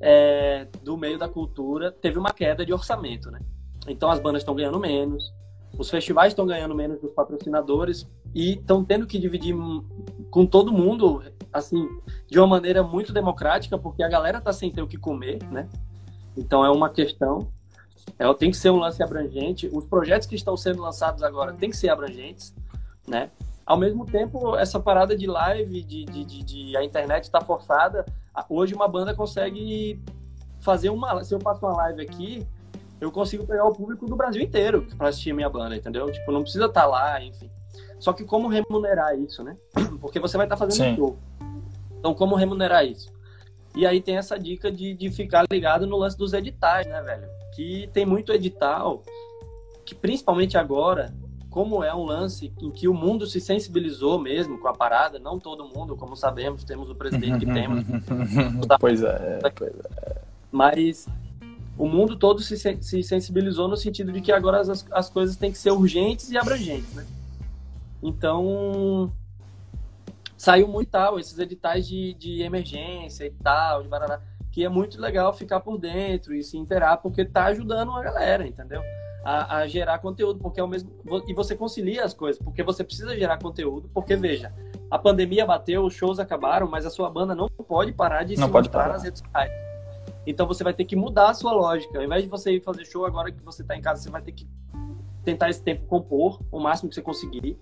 é, 0.00 0.66
do 0.82 0.96
meio 0.96 1.18
da 1.18 1.28
cultura 1.28 1.92
teve 1.92 2.18
uma 2.18 2.32
queda 2.32 2.64
de 2.64 2.72
orçamento, 2.72 3.30
né? 3.30 3.38
Então, 3.86 4.10
as 4.10 4.18
bandas 4.18 4.40
estão 4.40 4.54
ganhando 4.54 4.78
menos, 4.78 5.30
os 5.76 5.90
festivais 5.90 6.32
estão 6.32 6.46
ganhando 6.46 6.74
menos 6.74 7.00
dos 7.00 7.12
patrocinadores 7.12 8.08
e 8.34 8.54
estão 8.54 8.84
tendo 8.84 9.06
que 9.06 9.18
dividir 9.18 9.54
com 10.30 10.46
todo 10.46 10.72
mundo, 10.72 11.22
assim, 11.52 11.88
de 12.28 12.38
uma 12.38 12.46
maneira 12.46 12.82
muito 12.82 13.12
democrática, 13.12 13.78
porque 13.78 14.02
a 14.02 14.08
galera 14.08 14.38
está 14.38 14.52
sem 14.52 14.70
ter 14.70 14.82
o 14.82 14.86
que 14.86 14.96
comer, 14.96 15.42
né? 15.50 15.68
Então 16.36 16.64
é 16.64 16.70
uma 16.70 16.88
questão. 16.88 17.48
É, 18.18 18.32
tem 18.34 18.50
que 18.50 18.56
ser 18.56 18.70
um 18.70 18.78
lance 18.78 19.02
abrangente. 19.02 19.68
Os 19.72 19.86
projetos 19.86 20.26
que 20.26 20.34
estão 20.34 20.56
sendo 20.56 20.80
lançados 20.80 21.22
agora 21.22 21.52
têm 21.52 21.70
que 21.70 21.76
ser 21.76 21.90
abrangentes, 21.90 22.54
né? 23.06 23.30
Ao 23.66 23.76
mesmo 23.76 24.06
tempo, 24.06 24.56
essa 24.56 24.80
parada 24.80 25.14
de 25.14 25.26
live, 25.26 25.82
de, 25.82 26.04
de, 26.04 26.24
de, 26.24 26.42
de 26.42 26.76
a 26.76 26.82
internet 26.82 27.24
está 27.24 27.40
forçada. 27.40 28.06
Hoje 28.48 28.74
uma 28.74 28.88
banda 28.88 29.14
consegue 29.14 30.00
fazer 30.60 30.88
uma. 30.88 31.22
Se 31.22 31.34
eu 31.34 31.40
faço 31.40 31.66
uma 31.66 31.76
live 31.76 32.00
aqui, 32.00 32.46
eu 33.00 33.12
consigo 33.12 33.46
pegar 33.46 33.64
o 33.64 33.72
público 33.72 34.06
do 34.06 34.16
Brasil 34.16 34.42
inteiro 34.42 34.86
para 34.96 35.08
assistir 35.08 35.30
a 35.30 35.34
minha 35.34 35.48
banda, 35.48 35.76
entendeu? 35.76 36.10
Tipo, 36.10 36.32
não 36.32 36.42
precisa 36.42 36.66
estar 36.66 36.82
tá 36.82 36.86
lá, 36.86 37.22
enfim. 37.22 37.50
Só 37.98 38.12
que 38.12 38.24
como 38.24 38.48
remunerar 38.48 39.18
isso, 39.18 39.42
né? 39.42 39.56
Porque 40.00 40.20
você 40.20 40.36
vai 40.36 40.46
estar 40.46 40.56
tá 40.56 40.64
fazendo 40.64 40.90
Sim. 40.90 40.96
show. 40.96 41.18
Então, 41.98 42.14
como 42.14 42.34
remunerar 42.34 42.84
isso? 42.84 43.12
E 43.76 43.86
aí 43.86 44.00
tem 44.00 44.16
essa 44.16 44.38
dica 44.38 44.70
de, 44.70 44.94
de 44.94 45.10
ficar 45.10 45.44
ligado 45.50 45.86
no 45.86 45.96
lance 45.96 46.16
dos 46.16 46.32
editais, 46.32 46.86
né, 46.86 47.00
velho? 47.02 47.28
Que 47.54 47.88
tem 47.92 48.04
muito 48.04 48.32
edital, 48.32 49.02
que 49.84 49.94
principalmente 49.94 50.56
agora, 50.56 51.14
como 51.50 51.84
é 51.84 51.94
um 51.94 52.04
lance 52.04 52.52
em 52.60 52.70
que 52.70 52.88
o 52.88 52.94
mundo 52.94 53.26
se 53.26 53.40
sensibilizou 53.40 54.18
mesmo 54.18 54.58
com 54.58 54.68
a 54.68 54.74
parada, 54.74 55.18
não 55.18 55.38
todo 55.38 55.64
mundo, 55.64 55.96
como 55.96 56.16
sabemos, 56.16 56.64
temos 56.64 56.90
o 56.90 56.94
presidente 56.94 57.44
que 57.44 57.52
temos. 57.52 57.84
pois 58.80 59.02
é, 59.02 59.38
pois 59.54 59.72
é. 59.72 60.20
Mas 60.50 61.08
o 61.78 61.86
mundo 61.86 62.16
todo 62.16 62.42
se, 62.42 62.56
se 62.56 63.02
sensibilizou 63.04 63.68
no 63.68 63.76
sentido 63.76 64.10
de 64.10 64.20
que 64.20 64.32
agora 64.32 64.60
as, 64.60 64.84
as 64.90 65.08
coisas 65.08 65.36
têm 65.36 65.52
que 65.52 65.58
ser 65.58 65.70
urgentes 65.70 66.30
e 66.30 66.36
abrangentes, 66.36 66.92
né? 66.92 67.06
Então, 68.02 69.12
saiu 70.36 70.66
muito 70.66 70.90
tal, 70.90 71.18
esses 71.20 71.38
editais 71.38 71.86
de, 71.86 72.14
de 72.14 72.42
emergência 72.42 73.24
e 73.24 73.30
tal, 73.30 73.82
de 73.84 73.88
barará, 73.88 74.20
que 74.50 74.64
é 74.64 74.68
muito 74.68 75.00
legal 75.00 75.32
ficar 75.32 75.60
por 75.60 75.78
dentro 75.78 76.34
e 76.34 76.42
se 76.42 76.58
interar, 76.58 76.98
porque 76.98 77.24
tá 77.24 77.44
ajudando 77.46 77.92
a 77.92 78.02
galera, 78.02 78.46
entendeu? 78.46 78.82
A, 79.24 79.58
a, 79.58 79.66
gerar 79.68 79.98
conteúdo, 80.00 80.40
porque 80.40 80.58
é 80.58 80.64
o 80.64 80.68
mesmo. 80.68 80.90
E 81.28 81.34
você 81.34 81.54
concilia 81.54 82.04
as 82.04 82.14
coisas, 82.14 82.42
porque 82.42 82.62
você 82.62 82.82
precisa 82.82 83.16
gerar 83.16 83.38
conteúdo, 83.38 83.88
porque 83.92 84.16
veja, 84.16 84.52
a 84.90 84.98
pandemia 84.98 85.46
bateu, 85.46 85.84
os 85.84 85.94
shows 85.94 86.18
acabaram, 86.18 86.68
mas 86.68 86.86
a 86.86 86.90
sua 86.90 87.10
banda 87.10 87.34
não 87.34 87.48
pode 87.48 87.92
parar 87.92 88.24
de 88.24 88.36
não 88.36 88.46
se 88.46 88.52
mostrar 88.52 88.80
parar. 88.80 88.92
nas 88.94 89.02
redes 89.02 89.20
sociais. 89.20 89.67
Então 90.26 90.46
você 90.46 90.62
vai 90.62 90.74
ter 90.74 90.84
que 90.84 90.96
mudar 90.96 91.30
a 91.30 91.34
sua 91.34 91.52
lógica. 91.52 91.98
Ao 91.98 92.04
invés 92.04 92.22
de 92.22 92.28
você 92.28 92.52
ir 92.52 92.60
fazer 92.60 92.84
show 92.84 93.06
agora 93.06 93.32
que 93.32 93.42
você 93.42 93.62
está 93.62 93.76
em 93.76 93.80
casa, 93.80 94.02
você 94.02 94.10
vai 94.10 94.22
ter 94.22 94.32
que 94.32 94.46
tentar 95.24 95.50
esse 95.50 95.62
tempo 95.62 95.86
compor 95.86 96.40
o 96.50 96.60
máximo 96.60 96.88
que 96.88 96.94
você 96.94 97.02
conseguir. 97.02 97.58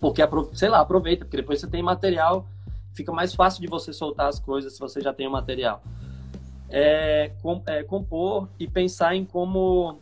Porque, 0.00 0.22
sei 0.52 0.68
lá, 0.68 0.80
aproveita, 0.80 1.24
porque 1.24 1.38
depois 1.38 1.60
você 1.60 1.66
tem 1.66 1.82
material, 1.82 2.46
fica 2.94 3.12
mais 3.12 3.34
fácil 3.34 3.60
de 3.60 3.68
você 3.68 3.92
soltar 3.92 4.28
as 4.28 4.38
coisas 4.38 4.74
se 4.74 4.80
você 4.80 5.00
já 5.00 5.12
tem 5.12 5.26
o 5.26 5.30
material. 5.30 5.82
É, 6.70 7.32
com, 7.42 7.62
é, 7.66 7.82
compor 7.82 8.48
e 8.58 8.68
pensar 8.68 9.16
em 9.16 9.24
como, 9.24 9.98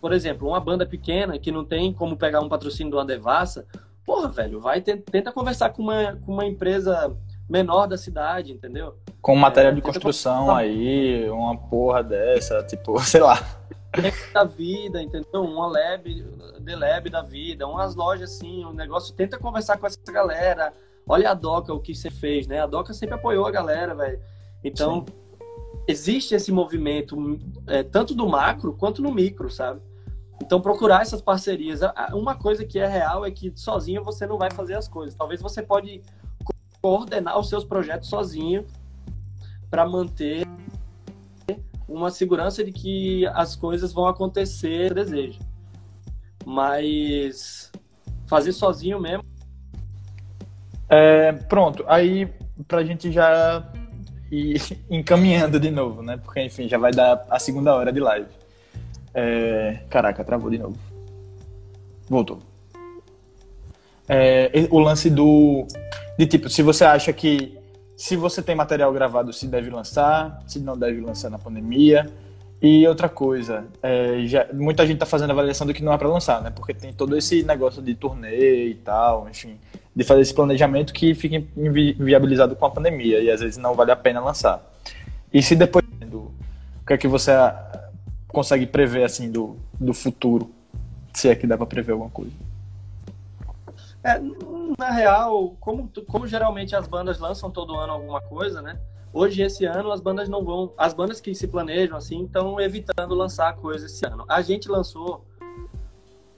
por 0.00 0.12
exemplo, 0.12 0.48
uma 0.48 0.60
banda 0.60 0.86
pequena 0.86 1.38
que 1.38 1.52
não 1.52 1.64
tem 1.64 1.92
como 1.92 2.16
pegar 2.16 2.40
um 2.40 2.48
patrocínio 2.48 2.90
do 2.90 3.04
Devassa, 3.04 3.66
porra, 4.04 4.28
velho, 4.28 4.58
vai 4.58 4.80
tenta 4.80 5.30
conversar 5.30 5.70
com 5.70 5.82
uma, 5.82 6.16
com 6.16 6.32
uma 6.32 6.46
empresa 6.46 7.14
menor 7.48 7.86
da 7.86 7.96
cidade, 7.96 8.52
entendeu? 8.52 8.94
Com 9.22 9.34
material 9.34 9.72
é, 9.72 9.76
de 9.76 9.80
construção 9.80 10.54
aí, 10.54 11.28
uma 11.30 11.56
porra 11.56 12.02
dessa, 12.02 12.62
tipo, 12.62 12.98
sei 13.02 13.20
lá. 13.20 13.38
Da 14.34 14.44
vida, 14.44 15.02
entendeu? 15.02 15.42
Uma 15.42 15.66
lab, 15.66 16.22
The 16.64 16.76
Lab 16.76 17.08
da 17.08 17.22
vida, 17.22 17.66
umas 17.66 17.94
lojas 17.94 18.30
assim, 18.34 18.64
um 18.64 18.72
negócio. 18.72 19.14
Tenta 19.14 19.38
conversar 19.38 19.78
com 19.78 19.86
essa 19.86 19.98
galera. 20.12 20.72
Olha 21.06 21.30
a 21.30 21.34
Doca, 21.34 21.72
o 21.72 21.80
que 21.80 21.94
você 21.94 22.10
fez, 22.10 22.46
né? 22.46 22.60
A 22.60 22.66
Doca 22.66 22.92
sempre 22.92 23.14
apoiou 23.14 23.46
a 23.46 23.50
galera, 23.50 23.94
velho. 23.94 24.20
Então, 24.62 25.06
Sim. 25.06 25.14
existe 25.88 26.34
esse 26.34 26.52
movimento, 26.52 27.40
é, 27.66 27.82
tanto 27.82 28.14
do 28.14 28.28
macro 28.28 28.74
quanto 28.74 29.00
no 29.00 29.10
micro, 29.10 29.48
sabe? 29.48 29.80
Então, 30.40 30.60
procurar 30.60 31.00
essas 31.00 31.22
parcerias. 31.22 31.80
Uma 32.12 32.34
coisa 32.36 32.64
que 32.64 32.78
é 32.78 32.86
real 32.86 33.24
é 33.24 33.30
que 33.30 33.50
sozinho 33.56 34.04
você 34.04 34.26
não 34.26 34.36
vai 34.36 34.50
fazer 34.50 34.74
as 34.74 34.86
coisas. 34.86 35.14
Talvez 35.16 35.40
você 35.40 35.62
pode 35.62 36.02
coordenar 36.80 37.38
os 37.38 37.48
seus 37.48 37.64
projetos 37.64 38.08
sozinho 38.08 38.66
para 39.70 39.86
manter 39.86 40.46
uma 41.88 42.10
segurança 42.10 42.62
de 42.62 42.70
que 42.70 43.26
as 43.28 43.56
coisas 43.56 43.92
vão 43.92 44.06
acontecer 44.06 44.92
desejo. 44.92 45.40
Mas 46.44 47.72
fazer 48.26 48.52
sozinho 48.52 49.00
mesmo. 49.00 49.24
É, 50.88 51.32
pronto, 51.32 51.84
aí 51.86 52.32
pra 52.66 52.84
gente 52.84 53.10
já 53.10 53.66
ir 54.30 54.60
encaminhando 54.90 55.58
de 55.58 55.70
novo, 55.70 56.02
né? 56.02 56.16
Porque 56.16 56.40
enfim, 56.42 56.68
já 56.68 56.78
vai 56.78 56.92
dar 56.92 57.26
a 57.30 57.38
segunda 57.38 57.74
hora 57.74 57.92
de 57.92 58.00
live. 58.00 58.28
É, 59.14 59.80
caraca, 59.88 60.24
travou 60.24 60.50
de 60.50 60.58
novo. 60.58 60.78
Voltou. 62.08 62.47
É, 64.08 64.50
o 64.70 64.78
lance 64.78 65.10
do 65.10 65.66
de 66.18 66.26
tipo, 66.26 66.48
se 66.48 66.62
você 66.62 66.84
acha 66.84 67.12
que 67.12 67.56
se 67.96 68.14
você 68.16 68.40
tem 68.40 68.54
material 68.54 68.92
gravado, 68.92 69.32
se 69.32 69.46
deve 69.48 69.70
lançar, 69.70 70.40
se 70.46 70.60
não 70.60 70.78
deve 70.78 71.00
lançar 71.00 71.30
na 71.30 71.38
pandemia. 71.38 72.08
E 72.60 72.86
outra 72.88 73.08
coisa, 73.08 73.66
é, 73.82 74.22
já, 74.24 74.46
muita 74.52 74.84
gente 74.84 74.94
está 74.94 75.06
fazendo 75.06 75.30
avaliação 75.30 75.66
do 75.66 75.72
que 75.72 75.82
não 75.82 75.92
é 75.92 75.98
para 75.98 76.08
lançar, 76.08 76.42
né? 76.42 76.50
Porque 76.50 76.74
tem 76.74 76.92
todo 76.92 77.16
esse 77.16 77.44
negócio 77.44 77.80
de 77.80 77.94
turnê 77.94 78.66
e 78.66 78.74
tal, 78.74 79.28
enfim, 79.28 79.56
de 79.94 80.02
fazer 80.02 80.22
esse 80.22 80.34
planejamento 80.34 80.92
que 80.92 81.14
fica 81.14 81.42
inviabilizado 81.56 82.56
com 82.56 82.66
a 82.66 82.70
pandemia 82.70 83.20
e 83.20 83.30
às 83.30 83.40
vezes 83.40 83.56
não 83.56 83.74
vale 83.74 83.92
a 83.92 83.96
pena 83.96 84.20
lançar. 84.20 84.60
E 85.32 85.40
se 85.40 85.54
depois 85.54 85.84
do 86.06 86.18
o 86.18 86.86
que 86.86 86.94
é 86.94 86.98
que 86.98 87.06
você 87.06 87.32
consegue 88.28 88.66
prever 88.66 89.04
assim 89.04 89.30
do, 89.30 89.56
do 89.78 89.92
futuro, 89.92 90.50
se 91.12 91.28
é 91.28 91.34
que 91.34 91.46
dá 91.46 91.56
para 91.56 91.66
prever 91.66 91.92
alguma 91.92 92.10
coisa? 92.10 92.32
É, 94.02 94.20
na 94.78 94.90
real, 94.90 95.56
como, 95.60 95.90
como 96.06 96.26
geralmente 96.26 96.76
as 96.76 96.86
bandas 96.86 97.18
lançam 97.18 97.50
todo 97.50 97.74
ano 97.74 97.92
alguma 97.92 98.20
coisa, 98.20 98.62
né? 98.62 98.78
Hoje, 99.12 99.42
esse 99.42 99.64
ano, 99.64 99.90
as 99.90 100.00
bandas 100.00 100.28
não 100.28 100.44
vão. 100.44 100.72
As 100.76 100.92
bandas 100.92 101.20
que 101.20 101.34
se 101.34 101.48
planejam 101.48 101.96
assim 101.96 102.24
estão 102.24 102.60
evitando 102.60 103.14
lançar 103.14 103.56
coisas 103.56 103.90
esse 103.90 104.06
ano. 104.06 104.24
A 104.28 104.42
gente 104.42 104.68
lançou 104.68 105.24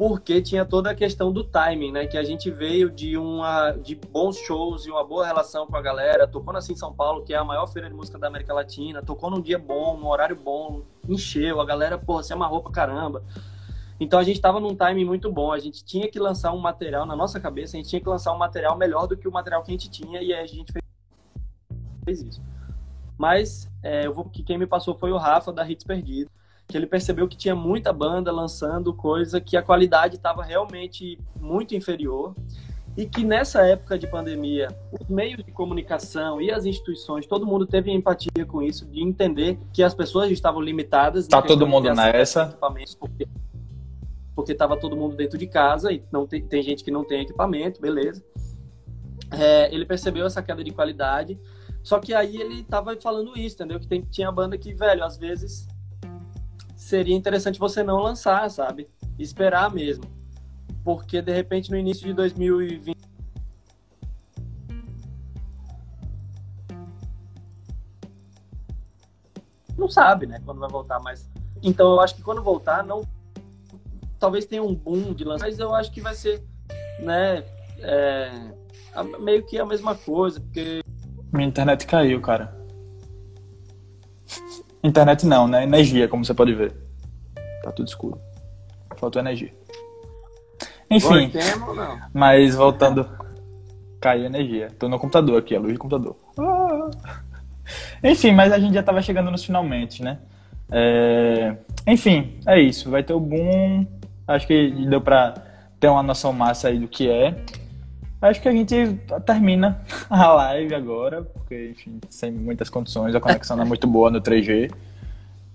porque 0.00 0.40
tinha 0.40 0.64
toda 0.64 0.92
a 0.92 0.94
questão 0.94 1.30
do 1.30 1.44
timing, 1.44 1.92
né? 1.92 2.06
Que 2.06 2.16
a 2.16 2.22
gente 2.22 2.50
veio 2.50 2.90
de 2.90 3.18
uma 3.18 3.72
de 3.72 3.94
bons 3.94 4.38
shows 4.38 4.86
e 4.86 4.90
uma 4.90 5.04
boa 5.04 5.26
relação 5.26 5.66
com 5.66 5.76
a 5.76 5.82
galera. 5.82 6.26
Tocou 6.26 6.54
na 6.54 6.62
Sim 6.62 6.74
São 6.74 6.90
Paulo, 6.90 7.22
que 7.22 7.34
é 7.34 7.36
a 7.36 7.44
maior 7.44 7.66
feira 7.66 7.86
de 7.86 7.94
música 7.94 8.18
da 8.18 8.28
América 8.28 8.54
Latina. 8.54 9.02
Tocou 9.02 9.30
num 9.30 9.42
dia 9.42 9.58
bom, 9.58 9.98
num 9.98 10.06
horário 10.06 10.36
bom, 10.36 10.80
encheu. 11.06 11.60
A 11.60 11.66
galera, 11.66 11.98
porra, 11.98 12.22
se 12.22 12.32
amarrou 12.32 12.62
pra 12.62 12.72
caramba. 12.72 13.22
Então 14.00 14.18
a 14.18 14.24
gente 14.24 14.36
estava 14.36 14.58
num 14.58 14.74
timing 14.74 15.04
muito 15.04 15.30
bom. 15.30 15.52
A 15.52 15.58
gente 15.58 15.84
tinha 15.84 16.08
que 16.08 16.18
lançar 16.18 16.52
um 16.52 16.58
material 16.58 17.06
na 17.06 17.14
nossa 17.14 17.38
cabeça. 17.38 17.76
A 17.76 17.78
gente 17.78 17.90
tinha 17.90 18.00
que 18.00 18.08
lançar 18.08 18.32
um 18.32 18.38
material 18.38 18.76
melhor 18.76 19.06
do 19.06 19.16
que 19.16 19.28
o 19.28 19.32
material 19.32 19.62
que 19.62 19.70
a 19.70 19.74
gente 19.74 19.90
tinha 19.90 20.22
e 20.22 20.32
aí 20.32 20.42
a 20.42 20.46
gente 20.46 20.72
fez 22.04 22.22
isso. 22.22 22.42
Mas 23.18 23.70
é, 23.82 24.06
eu 24.06 24.14
vou 24.14 24.24
que 24.24 24.42
quem 24.42 24.56
me 24.56 24.66
passou 24.66 24.96
foi 24.96 25.12
o 25.12 25.18
Rafa 25.18 25.52
da 25.52 25.68
Hits 25.68 25.84
Perdido 25.84 26.30
que 26.70 26.76
ele 26.76 26.86
percebeu 26.86 27.26
que 27.26 27.36
tinha 27.36 27.54
muita 27.54 27.92
banda 27.92 28.30
lançando 28.30 28.94
coisa 28.94 29.40
que 29.40 29.56
a 29.56 29.62
qualidade 29.62 30.16
estava 30.16 30.42
realmente 30.42 31.18
muito 31.40 31.74
inferior 31.74 32.34
e 32.96 33.06
que 33.06 33.24
nessa 33.24 33.66
época 33.66 33.98
de 33.98 34.06
pandemia, 34.06 34.68
os 34.92 35.08
meios 35.08 35.44
de 35.44 35.50
comunicação 35.52 36.40
e 36.40 36.50
as 36.50 36.64
instituições, 36.64 37.26
todo 37.26 37.46
mundo 37.46 37.66
teve 37.66 37.90
empatia 37.90 38.44
com 38.46 38.62
isso, 38.62 38.86
de 38.86 39.02
entender 39.02 39.58
que 39.72 39.82
as 39.82 39.94
pessoas 39.94 40.30
estavam 40.30 40.60
limitadas. 40.60 41.26
Tá 41.26 41.40
todo 41.40 41.66
mundo 41.66 41.92
nessa. 41.94 42.56
Porque 42.98 43.26
porque 44.34 44.52
estava 44.52 44.76
todo 44.76 44.96
mundo 44.96 45.16
dentro 45.16 45.38
de 45.38 45.46
casa 45.46 45.92
e 45.92 46.02
não 46.10 46.26
tem, 46.26 46.42
tem 46.46 46.62
gente 46.62 46.84
que 46.84 46.90
não 46.90 47.04
tem 47.04 47.22
equipamento, 47.22 47.80
beleza. 47.80 48.24
É, 49.30 49.72
ele 49.72 49.84
percebeu 49.84 50.26
essa 50.26 50.42
queda 50.42 50.64
de 50.64 50.72
qualidade, 50.72 51.38
só 51.82 51.98
que 51.98 52.12
aí 52.12 52.36
ele 52.36 52.60
estava 52.60 52.96
falando 52.96 53.38
isso, 53.38 53.56
entendeu? 53.56 53.78
Que 53.78 53.86
tem, 53.86 54.02
tinha 54.02 54.30
banda 54.30 54.58
que, 54.58 54.74
velho, 54.74 55.04
às 55.04 55.16
vezes 55.16 55.66
seria 56.76 57.14
interessante 57.14 57.58
você 57.58 57.82
não 57.82 57.98
lançar, 57.98 58.50
sabe? 58.50 58.88
Esperar 59.18 59.72
mesmo. 59.72 60.04
Porque 60.82 61.20
de 61.22 61.32
repente 61.32 61.70
no 61.70 61.76
início 61.76 62.06
de 62.06 62.12
2020 62.12 62.98
não 69.76 69.88
sabe, 69.88 70.26
né, 70.26 70.40
quando 70.44 70.58
vai 70.58 70.68
voltar, 70.68 71.00
mas 71.00 71.30
então 71.62 71.92
eu 71.92 72.00
acho 72.00 72.14
que 72.14 72.22
quando 72.22 72.42
voltar 72.42 72.84
não 72.84 73.02
talvez 74.20 74.46
tenha 74.46 74.62
um 74.62 74.74
boom 74.74 75.12
de 75.14 75.24
lançar, 75.24 75.46
mas 75.46 75.58
eu 75.58 75.74
acho 75.74 75.90
que 75.90 76.00
vai 76.00 76.14
ser, 76.14 76.44
né, 77.00 77.42
é, 77.78 78.30
meio 79.18 79.44
que 79.44 79.58
a 79.58 79.66
mesma 79.66 79.96
coisa, 79.96 80.40
porque 80.40 80.82
minha 81.32 81.46
internet 81.46 81.86
caiu, 81.86 82.20
cara. 82.20 82.52
Internet 84.82 85.26
não, 85.26 85.46
né? 85.46 85.62
Energia, 85.62 86.08
como 86.08 86.24
você 86.24 86.34
pode 86.34 86.52
ver. 86.54 86.74
Tá 87.62 87.70
tudo 87.70 87.86
escuro. 87.86 88.20
Faltou 88.96 89.20
energia. 89.20 89.52
Enfim. 90.90 91.30
Mas 92.12 92.54
voltando. 92.54 93.08
Caiu 94.00 94.24
energia. 94.24 94.70
Tô 94.78 94.88
no 94.88 94.98
computador 94.98 95.38
aqui, 95.38 95.54
a 95.54 95.60
luz 95.60 95.74
do 95.74 95.78
computador. 95.78 96.16
Ah. 96.38 96.90
Enfim, 98.02 98.32
mas 98.32 98.52
a 98.52 98.58
gente 98.58 98.74
já 98.74 98.82
tava 98.82 99.00
chegando 99.02 99.30
nos 99.30 99.44
finalmente, 99.44 100.02
né? 100.02 100.18
É... 100.70 101.56
Enfim, 101.86 102.40
é 102.46 102.58
isso. 102.58 102.90
Vai 102.90 103.02
ter 103.02 103.12
o 103.12 103.20
boom. 103.20 103.86
Acho 104.30 104.46
que 104.46 104.70
deu 104.88 105.00
pra 105.00 105.34
ter 105.80 105.88
uma 105.88 106.04
noção 106.04 106.32
massa 106.32 106.68
aí 106.68 106.78
do 106.78 106.86
que 106.86 107.10
é. 107.10 107.34
Acho 108.22 108.40
que 108.40 108.48
a 108.48 108.52
gente 108.52 108.76
termina 109.26 109.80
a 110.08 110.32
live 110.34 110.72
agora, 110.72 111.22
porque, 111.22 111.70
enfim, 111.70 111.98
sem 112.08 112.30
muitas 112.30 112.70
condições, 112.70 113.12
a 113.12 113.20
conexão 113.20 113.56
não 113.56 113.64
é 113.64 113.66
muito 113.66 113.88
boa 113.88 114.08
no 114.08 114.20
3G. 114.20 114.70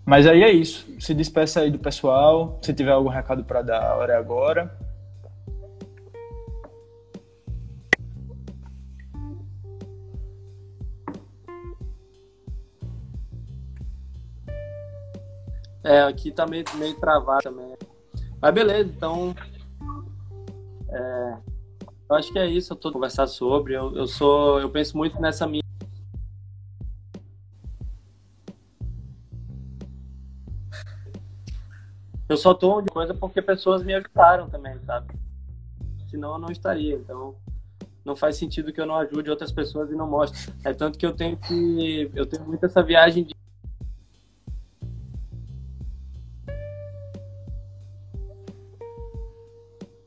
Mas 0.05 0.27
aí 0.27 0.43
é 0.43 0.51
isso. 0.51 0.85
Se 0.99 1.13
despeça 1.13 1.61
aí 1.61 1.71
do 1.71 1.79
pessoal. 1.79 2.59
Se 2.61 2.73
tiver 2.73 2.91
algum 2.91 3.07
recado 3.07 3.45
para 3.45 3.61
dar, 3.61 3.81
a 3.81 3.95
hora 3.95 4.13
é 4.13 4.17
agora. 4.17 4.77
É, 15.81 16.01
aqui 16.01 16.29
tá 16.31 16.45
meio, 16.45 16.65
meio 16.77 16.95
travado 16.95 17.43
também. 17.43 17.74
Mas 18.41 18.53
beleza, 18.53 18.89
então. 18.89 19.35
É, 20.89 21.37
eu 22.09 22.15
acho 22.15 22.31
que 22.31 22.39
é 22.39 22.45
isso, 22.45 22.73
eu 22.73 22.77
tô 22.77 22.91
conversar 22.91 23.27
sobre. 23.27 23.73
Eu, 23.73 23.95
eu 23.95 24.07
sou, 24.07 24.59
eu 24.59 24.69
penso 24.69 24.95
muito 24.95 25.19
nessa 25.19 25.47
minha. 25.47 25.63
Eu 32.27 32.37
só 32.37 32.53
tô 32.53 32.79
onde 32.79 32.89
coisa 32.89 33.13
porque 33.13 33.41
pessoas 33.41 33.83
me 33.83 33.93
ajudaram 33.93 34.49
também, 34.49 34.79
sabe? 34.81 35.13
Senão 36.09 36.33
eu 36.33 36.39
não 36.39 36.51
estaria. 36.51 36.95
Então, 36.95 37.35
não 38.03 38.15
faz 38.15 38.37
sentido 38.37 38.73
que 38.73 38.81
eu 38.81 38.85
não 38.85 38.95
ajude 38.95 39.29
outras 39.29 39.51
pessoas 39.51 39.91
e 39.91 39.95
não 39.95 40.07
mostre. 40.07 40.53
É 40.63 40.73
tanto 40.73 40.97
que 40.97 41.05
eu 41.05 41.13
tenho 41.13 41.37
que. 41.37 42.09
Eu 42.15 42.25
tenho 42.25 42.45
muito 42.45 42.65
essa 42.65 42.81
viagem 42.81 43.23
de 43.23 43.34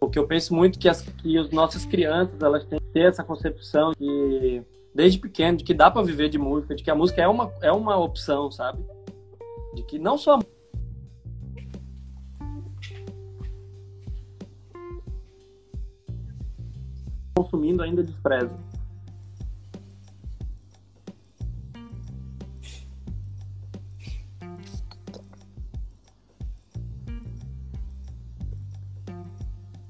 porque 0.09 0.19
eu 0.19 0.27
penso 0.27 0.55
muito 0.55 0.79
que 0.79 0.89
as, 0.89 1.03
que 1.03 1.37
as 1.37 1.51
nossas 1.51 1.85
crianças 1.85 2.41
elas 2.41 2.65
têm 2.65 2.81
que 2.81 2.87
ter 2.87 3.01
essa 3.01 3.23
concepção 3.23 3.93
de 3.93 4.63
desde 4.95 5.19
pequeno 5.19 5.59
de 5.59 5.65
que 5.65 5.75
dá 5.75 5.91
para 5.91 6.03
viver 6.03 6.31
de 6.31 6.39
música, 6.39 6.75
de 6.75 6.83
que 6.83 6.91
a 6.91 6.95
música 6.95 7.21
é 7.21 7.29
uma 7.29 7.53
é 7.61 7.71
uma 7.71 7.95
opção, 7.99 8.51
sabe? 8.51 8.83
De 9.75 9.83
que 9.83 9.99
não 9.99 10.17
só 10.17 10.39
consumindo 17.37 17.83
ainda 17.83 18.03
despreza. 18.03 18.68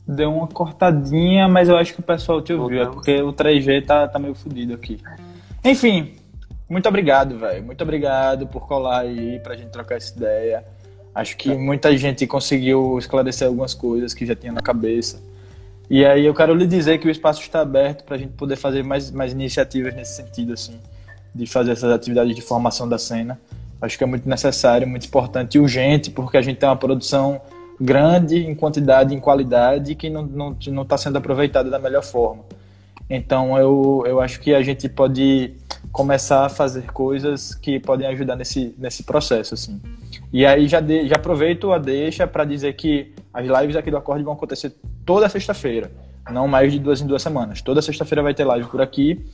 Deu 0.09 0.33
uma 0.33 0.47
cortadinha, 0.47 1.47
mas 1.47 1.69
eu 1.69 1.77
acho 1.77 1.93
que 1.93 2.01
o 2.01 2.03
pessoal 2.03 2.41
te 2.41 2.55
ouviu. 2.55 2.83
É 2.83 2.87
porque 2.87 3.21
o 3.21 3.31
3G 3.31 3.85
tá, 3.85 4.09
tá 4.09 4.19
meio 4.19 4.35
fodido 4.35 4.73
aqui. 4.73 4.99
Enfim, 5.63 6.15
muito 6.67 6.89
obrigado, 6.89 7.39
velho. 7.39 7.63
Muito 7.63 7.83
obrigado 7.83 8.47
por 8.47 8.67
colar 8.67 9.01
aí 9.01 9.39
pra 9.41 9.55
gente 9.55 9.69
trocar 9.69 9.97
essa 9.97 10.17
ideia. 10.17 10.65
Acho 11.15 11.37
que 11.37 11.55
muita 11.55 11.95
gente 11.97 12.27
conseguiu 12.27 12.97
esclarecer 12.99 13.47
algumas 13.47 13.75
coisas 13.75 14.15
que 14.15 14.25
já 14.25 14.35
tinha 14.35 14.53
na 14.53 14.63
cabeça. 14.63 15.21
E 15.91 16.05
aí 16.05 16.25
eu 16.25 16.35
quero 16.35 16.55
lhe 16.55 16.67
dizer 16.67 16.99
que 16.99 17.07
o 17.07 17.11
espaço 17.11 17.43
está 17.43 17.61
aberto 17.61 18.05
para 18.05 18.17
a 18.17 18.19
gente 18.19 18.33
poder 18.33 18.57
fazer 18.57 18.83
mais, 18.83 19.11
mais 19.11 19.33
iniciativas 19.33 19.95
nesse 19.95 20.17
sentido, 20.17 20.55
assim, 20.55 20.79
de 21.35 21.47
fazer 21.47 21.73
essas 21.73 21.91
atividades 21.91 22.35
de 22.35 22.41
formação 22.41 22.89
da 22.89 22.99
cena. 22.99 23.39
Acho 23.81 23.97
que 23.97 24.05
é 24.05 24.07
muito 24.07 24.29
necessário, 24.29 24.87
muito 24.87 25.07
importante 25.07 25.57
e 25.57 25.61
urgente, 25.61 26.11
porque 26.11 26.37
a 26.37 26.43
gente 26.43 26.59
tem 26.59 26.69
uma 26.69 26.77
produção 26.77 27.41
grande 27.81 28.39
em 28.39 28.55
quantidade 28.55 29.15
em 29.15 29.21
qualidade 29.21 29.95
que 29.95 30.11
não 30.11 30.25
está 30.25 30.37
não, 30.37 30.57
não 30.69 30.85
tá 30.85 30.99
sendo 30.99 31.19
aproveitada 31.19 31.71
da 31.71 31.79
melhor 31.79 32.03
forma. 32.03 32.45
Então 33.09 33.57
eu, 33.57 34.05
eu 34.07 34.21
acho 34.21 34.41
que 34.41 34.55
a 34.55 34.63
gente 34.63 34.89
pode 34.89 35.55
começar 35.91 36.45
a 36.45 36.49
fazer 36.49 36.93
coisas 36.93 37.55
que 37.55 37.81
podem 37.81 38.07
ajudar 38.09 38.37
nesse, 38.37 38.75
nesse 38.79 39.03
processo. 39.03 39.55
Assim. 39.55 39.81
E 40.33 40.45
aí 40.45 40.69
já, 40.69 40.81
de, 40.81 41.09
já 41.09 41.17
aproveito 41.17 41.73
a 41.73 41.79
deixa 41.79 42.27
para 42.27 42.45
dizer 42.45 42.75
que 42.75 43.15
as 43.33 43.47
lives 43.47 43.77
aqui 43.77 43.91
do 43.91 43.97
Acorde 43.97 44.23
vão 44.23 44.35
acontecer 44.35 44.75
toda 45.07 45.29
sexta-feira, 45.29 45.91
não 46.31 46.47
mais 46.47 46.73
de 46.73 46.79
duas 46.79 47.01
em 47.01 47.07
duas 47.07 47.23
semanas. 47.23 47.63
Toda 47.63 47.81
sexta-feira 47.81 48.23
vai 48.23 48.35
ter 48.35 48.45
live 48.45 48.69
por 48.69 48.83
aqui. 48.83 49.25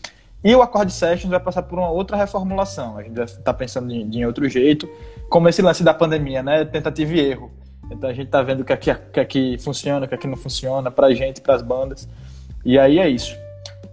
E 0.44 0.54
o 0.54 0.60
Acorde 0.60 0.92
Sessions 0.92 1.30
vai 1.30 1.40
passar 1.40 1.62
por 1.62 1.78
uma 1.78 1.88
outra 1.88 2.16
reformulação. 2.16 2.98
A 2.98 3.02
gente 3.02 3.14
vai 3.14 3.24
estar 3.24 3.40
tá 3.42 3.54
pensando 3.54 3.90
em, 3.92 4.02
em 4.14 4.26
outro 4.26 4.46
jeito, 4.48 4.88
como 5.30 5.48
esse 5.48 5.62
lance 5.62 5.82
da 5.82 5.94
pandemia, 5.94 6.42
né? 6.42 6.64
Tentativa 6.66 7.14
e 7.14 7.20
erro. 7.20 7.50
Então 7.90 8.10
a 8.10 8.12
gente 8.12 8.28
tá 8.28 8.42
vendo 8.42 8.60
o 8.60 8.64
que 8.64 8.72
aqui, 8.72 8.94
que 9.12 9.20
aqui 9.20 9.58
funciona, 9.58 10.06
o 10.06 10.08
que 10.08 10.14
aqui 10.14 10.26
não 10.26 10.36
funciona, 10.36 10.90
pra 10.90 11.12
gente, 11.12 11.40
pras 11.40 11.62
bandas. 11.62 12.08
E 12.64 12.78
aí 12.78 12.98
é 12.98 13.08
isso. 13.08 13.36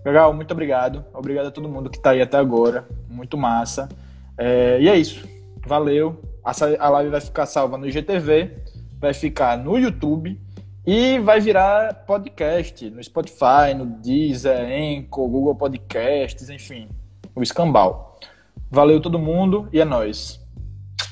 Legal, 0.03 0.33
muito 0.33 0.51
obrigado. 0.51 1.05
Obrigado 1.13 1.47
a 1.47 1.51
todo 1.51 1.69
mundo 1.69 1.89
que 1.89 1.99
tá 1.99 2.11
aí 2.11 2.21
até 2.21 2.37
agora. 2.37 2.87
Muito 3.09 3.37
massa. 3.37 3.87
É, 4.37 4.79
e 4.81 4.89
é 4.89 4.95
isso. 4.95 5.27
Valeu. 5.65 6.21
A, 6.43 6.51
a 6.79 6.89
live 6.89 7.11
vai 7.11 7.21
ficar 7.21 7.45
salva 7.45 7.77
no 7.77 7.87
IGTV, 7.87 8.51
vai 8.99 9.13
ficar 9.13 9.57
no 9.59 9.77
YouTube 9.77 10.39
E 10.85 11.19
vai 11.19 11.39
virar 11.39 11.93
podcast 12.07 12.89
no 12.89 13.03
Spotify, 13.03 13.75
no 13.77 13.85
Deezer, 13.85 14.71
Enco, 14.71 15.27
Google 15.27 15.53
Podcasts, 15.53 16.49
enfim, 16.49 16.89
o 17.35 17.43
escambau. 17.43 18.19
Valeu 18.71 18.99
todo 18.99 19.19
mundo 19.19 19.69
e 19.71 19.79
é 19.79 19.85
nóis. 19.85 20.39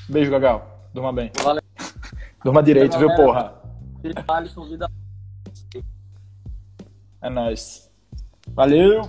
Beijo, 0.08 0.30
Gagal. 0.30 0.88
Durma 0.92 1.12
bem. 1.12 1.30
Valeu. 1.40 1.59
Durma 2.42 2.62
direito, 2.62 2.98
viu, 2.98 3.14
porra? 3.16 3.54
É 7.20 7.28
nóis. 7.28 7.90
Valeu! 8.48 9.02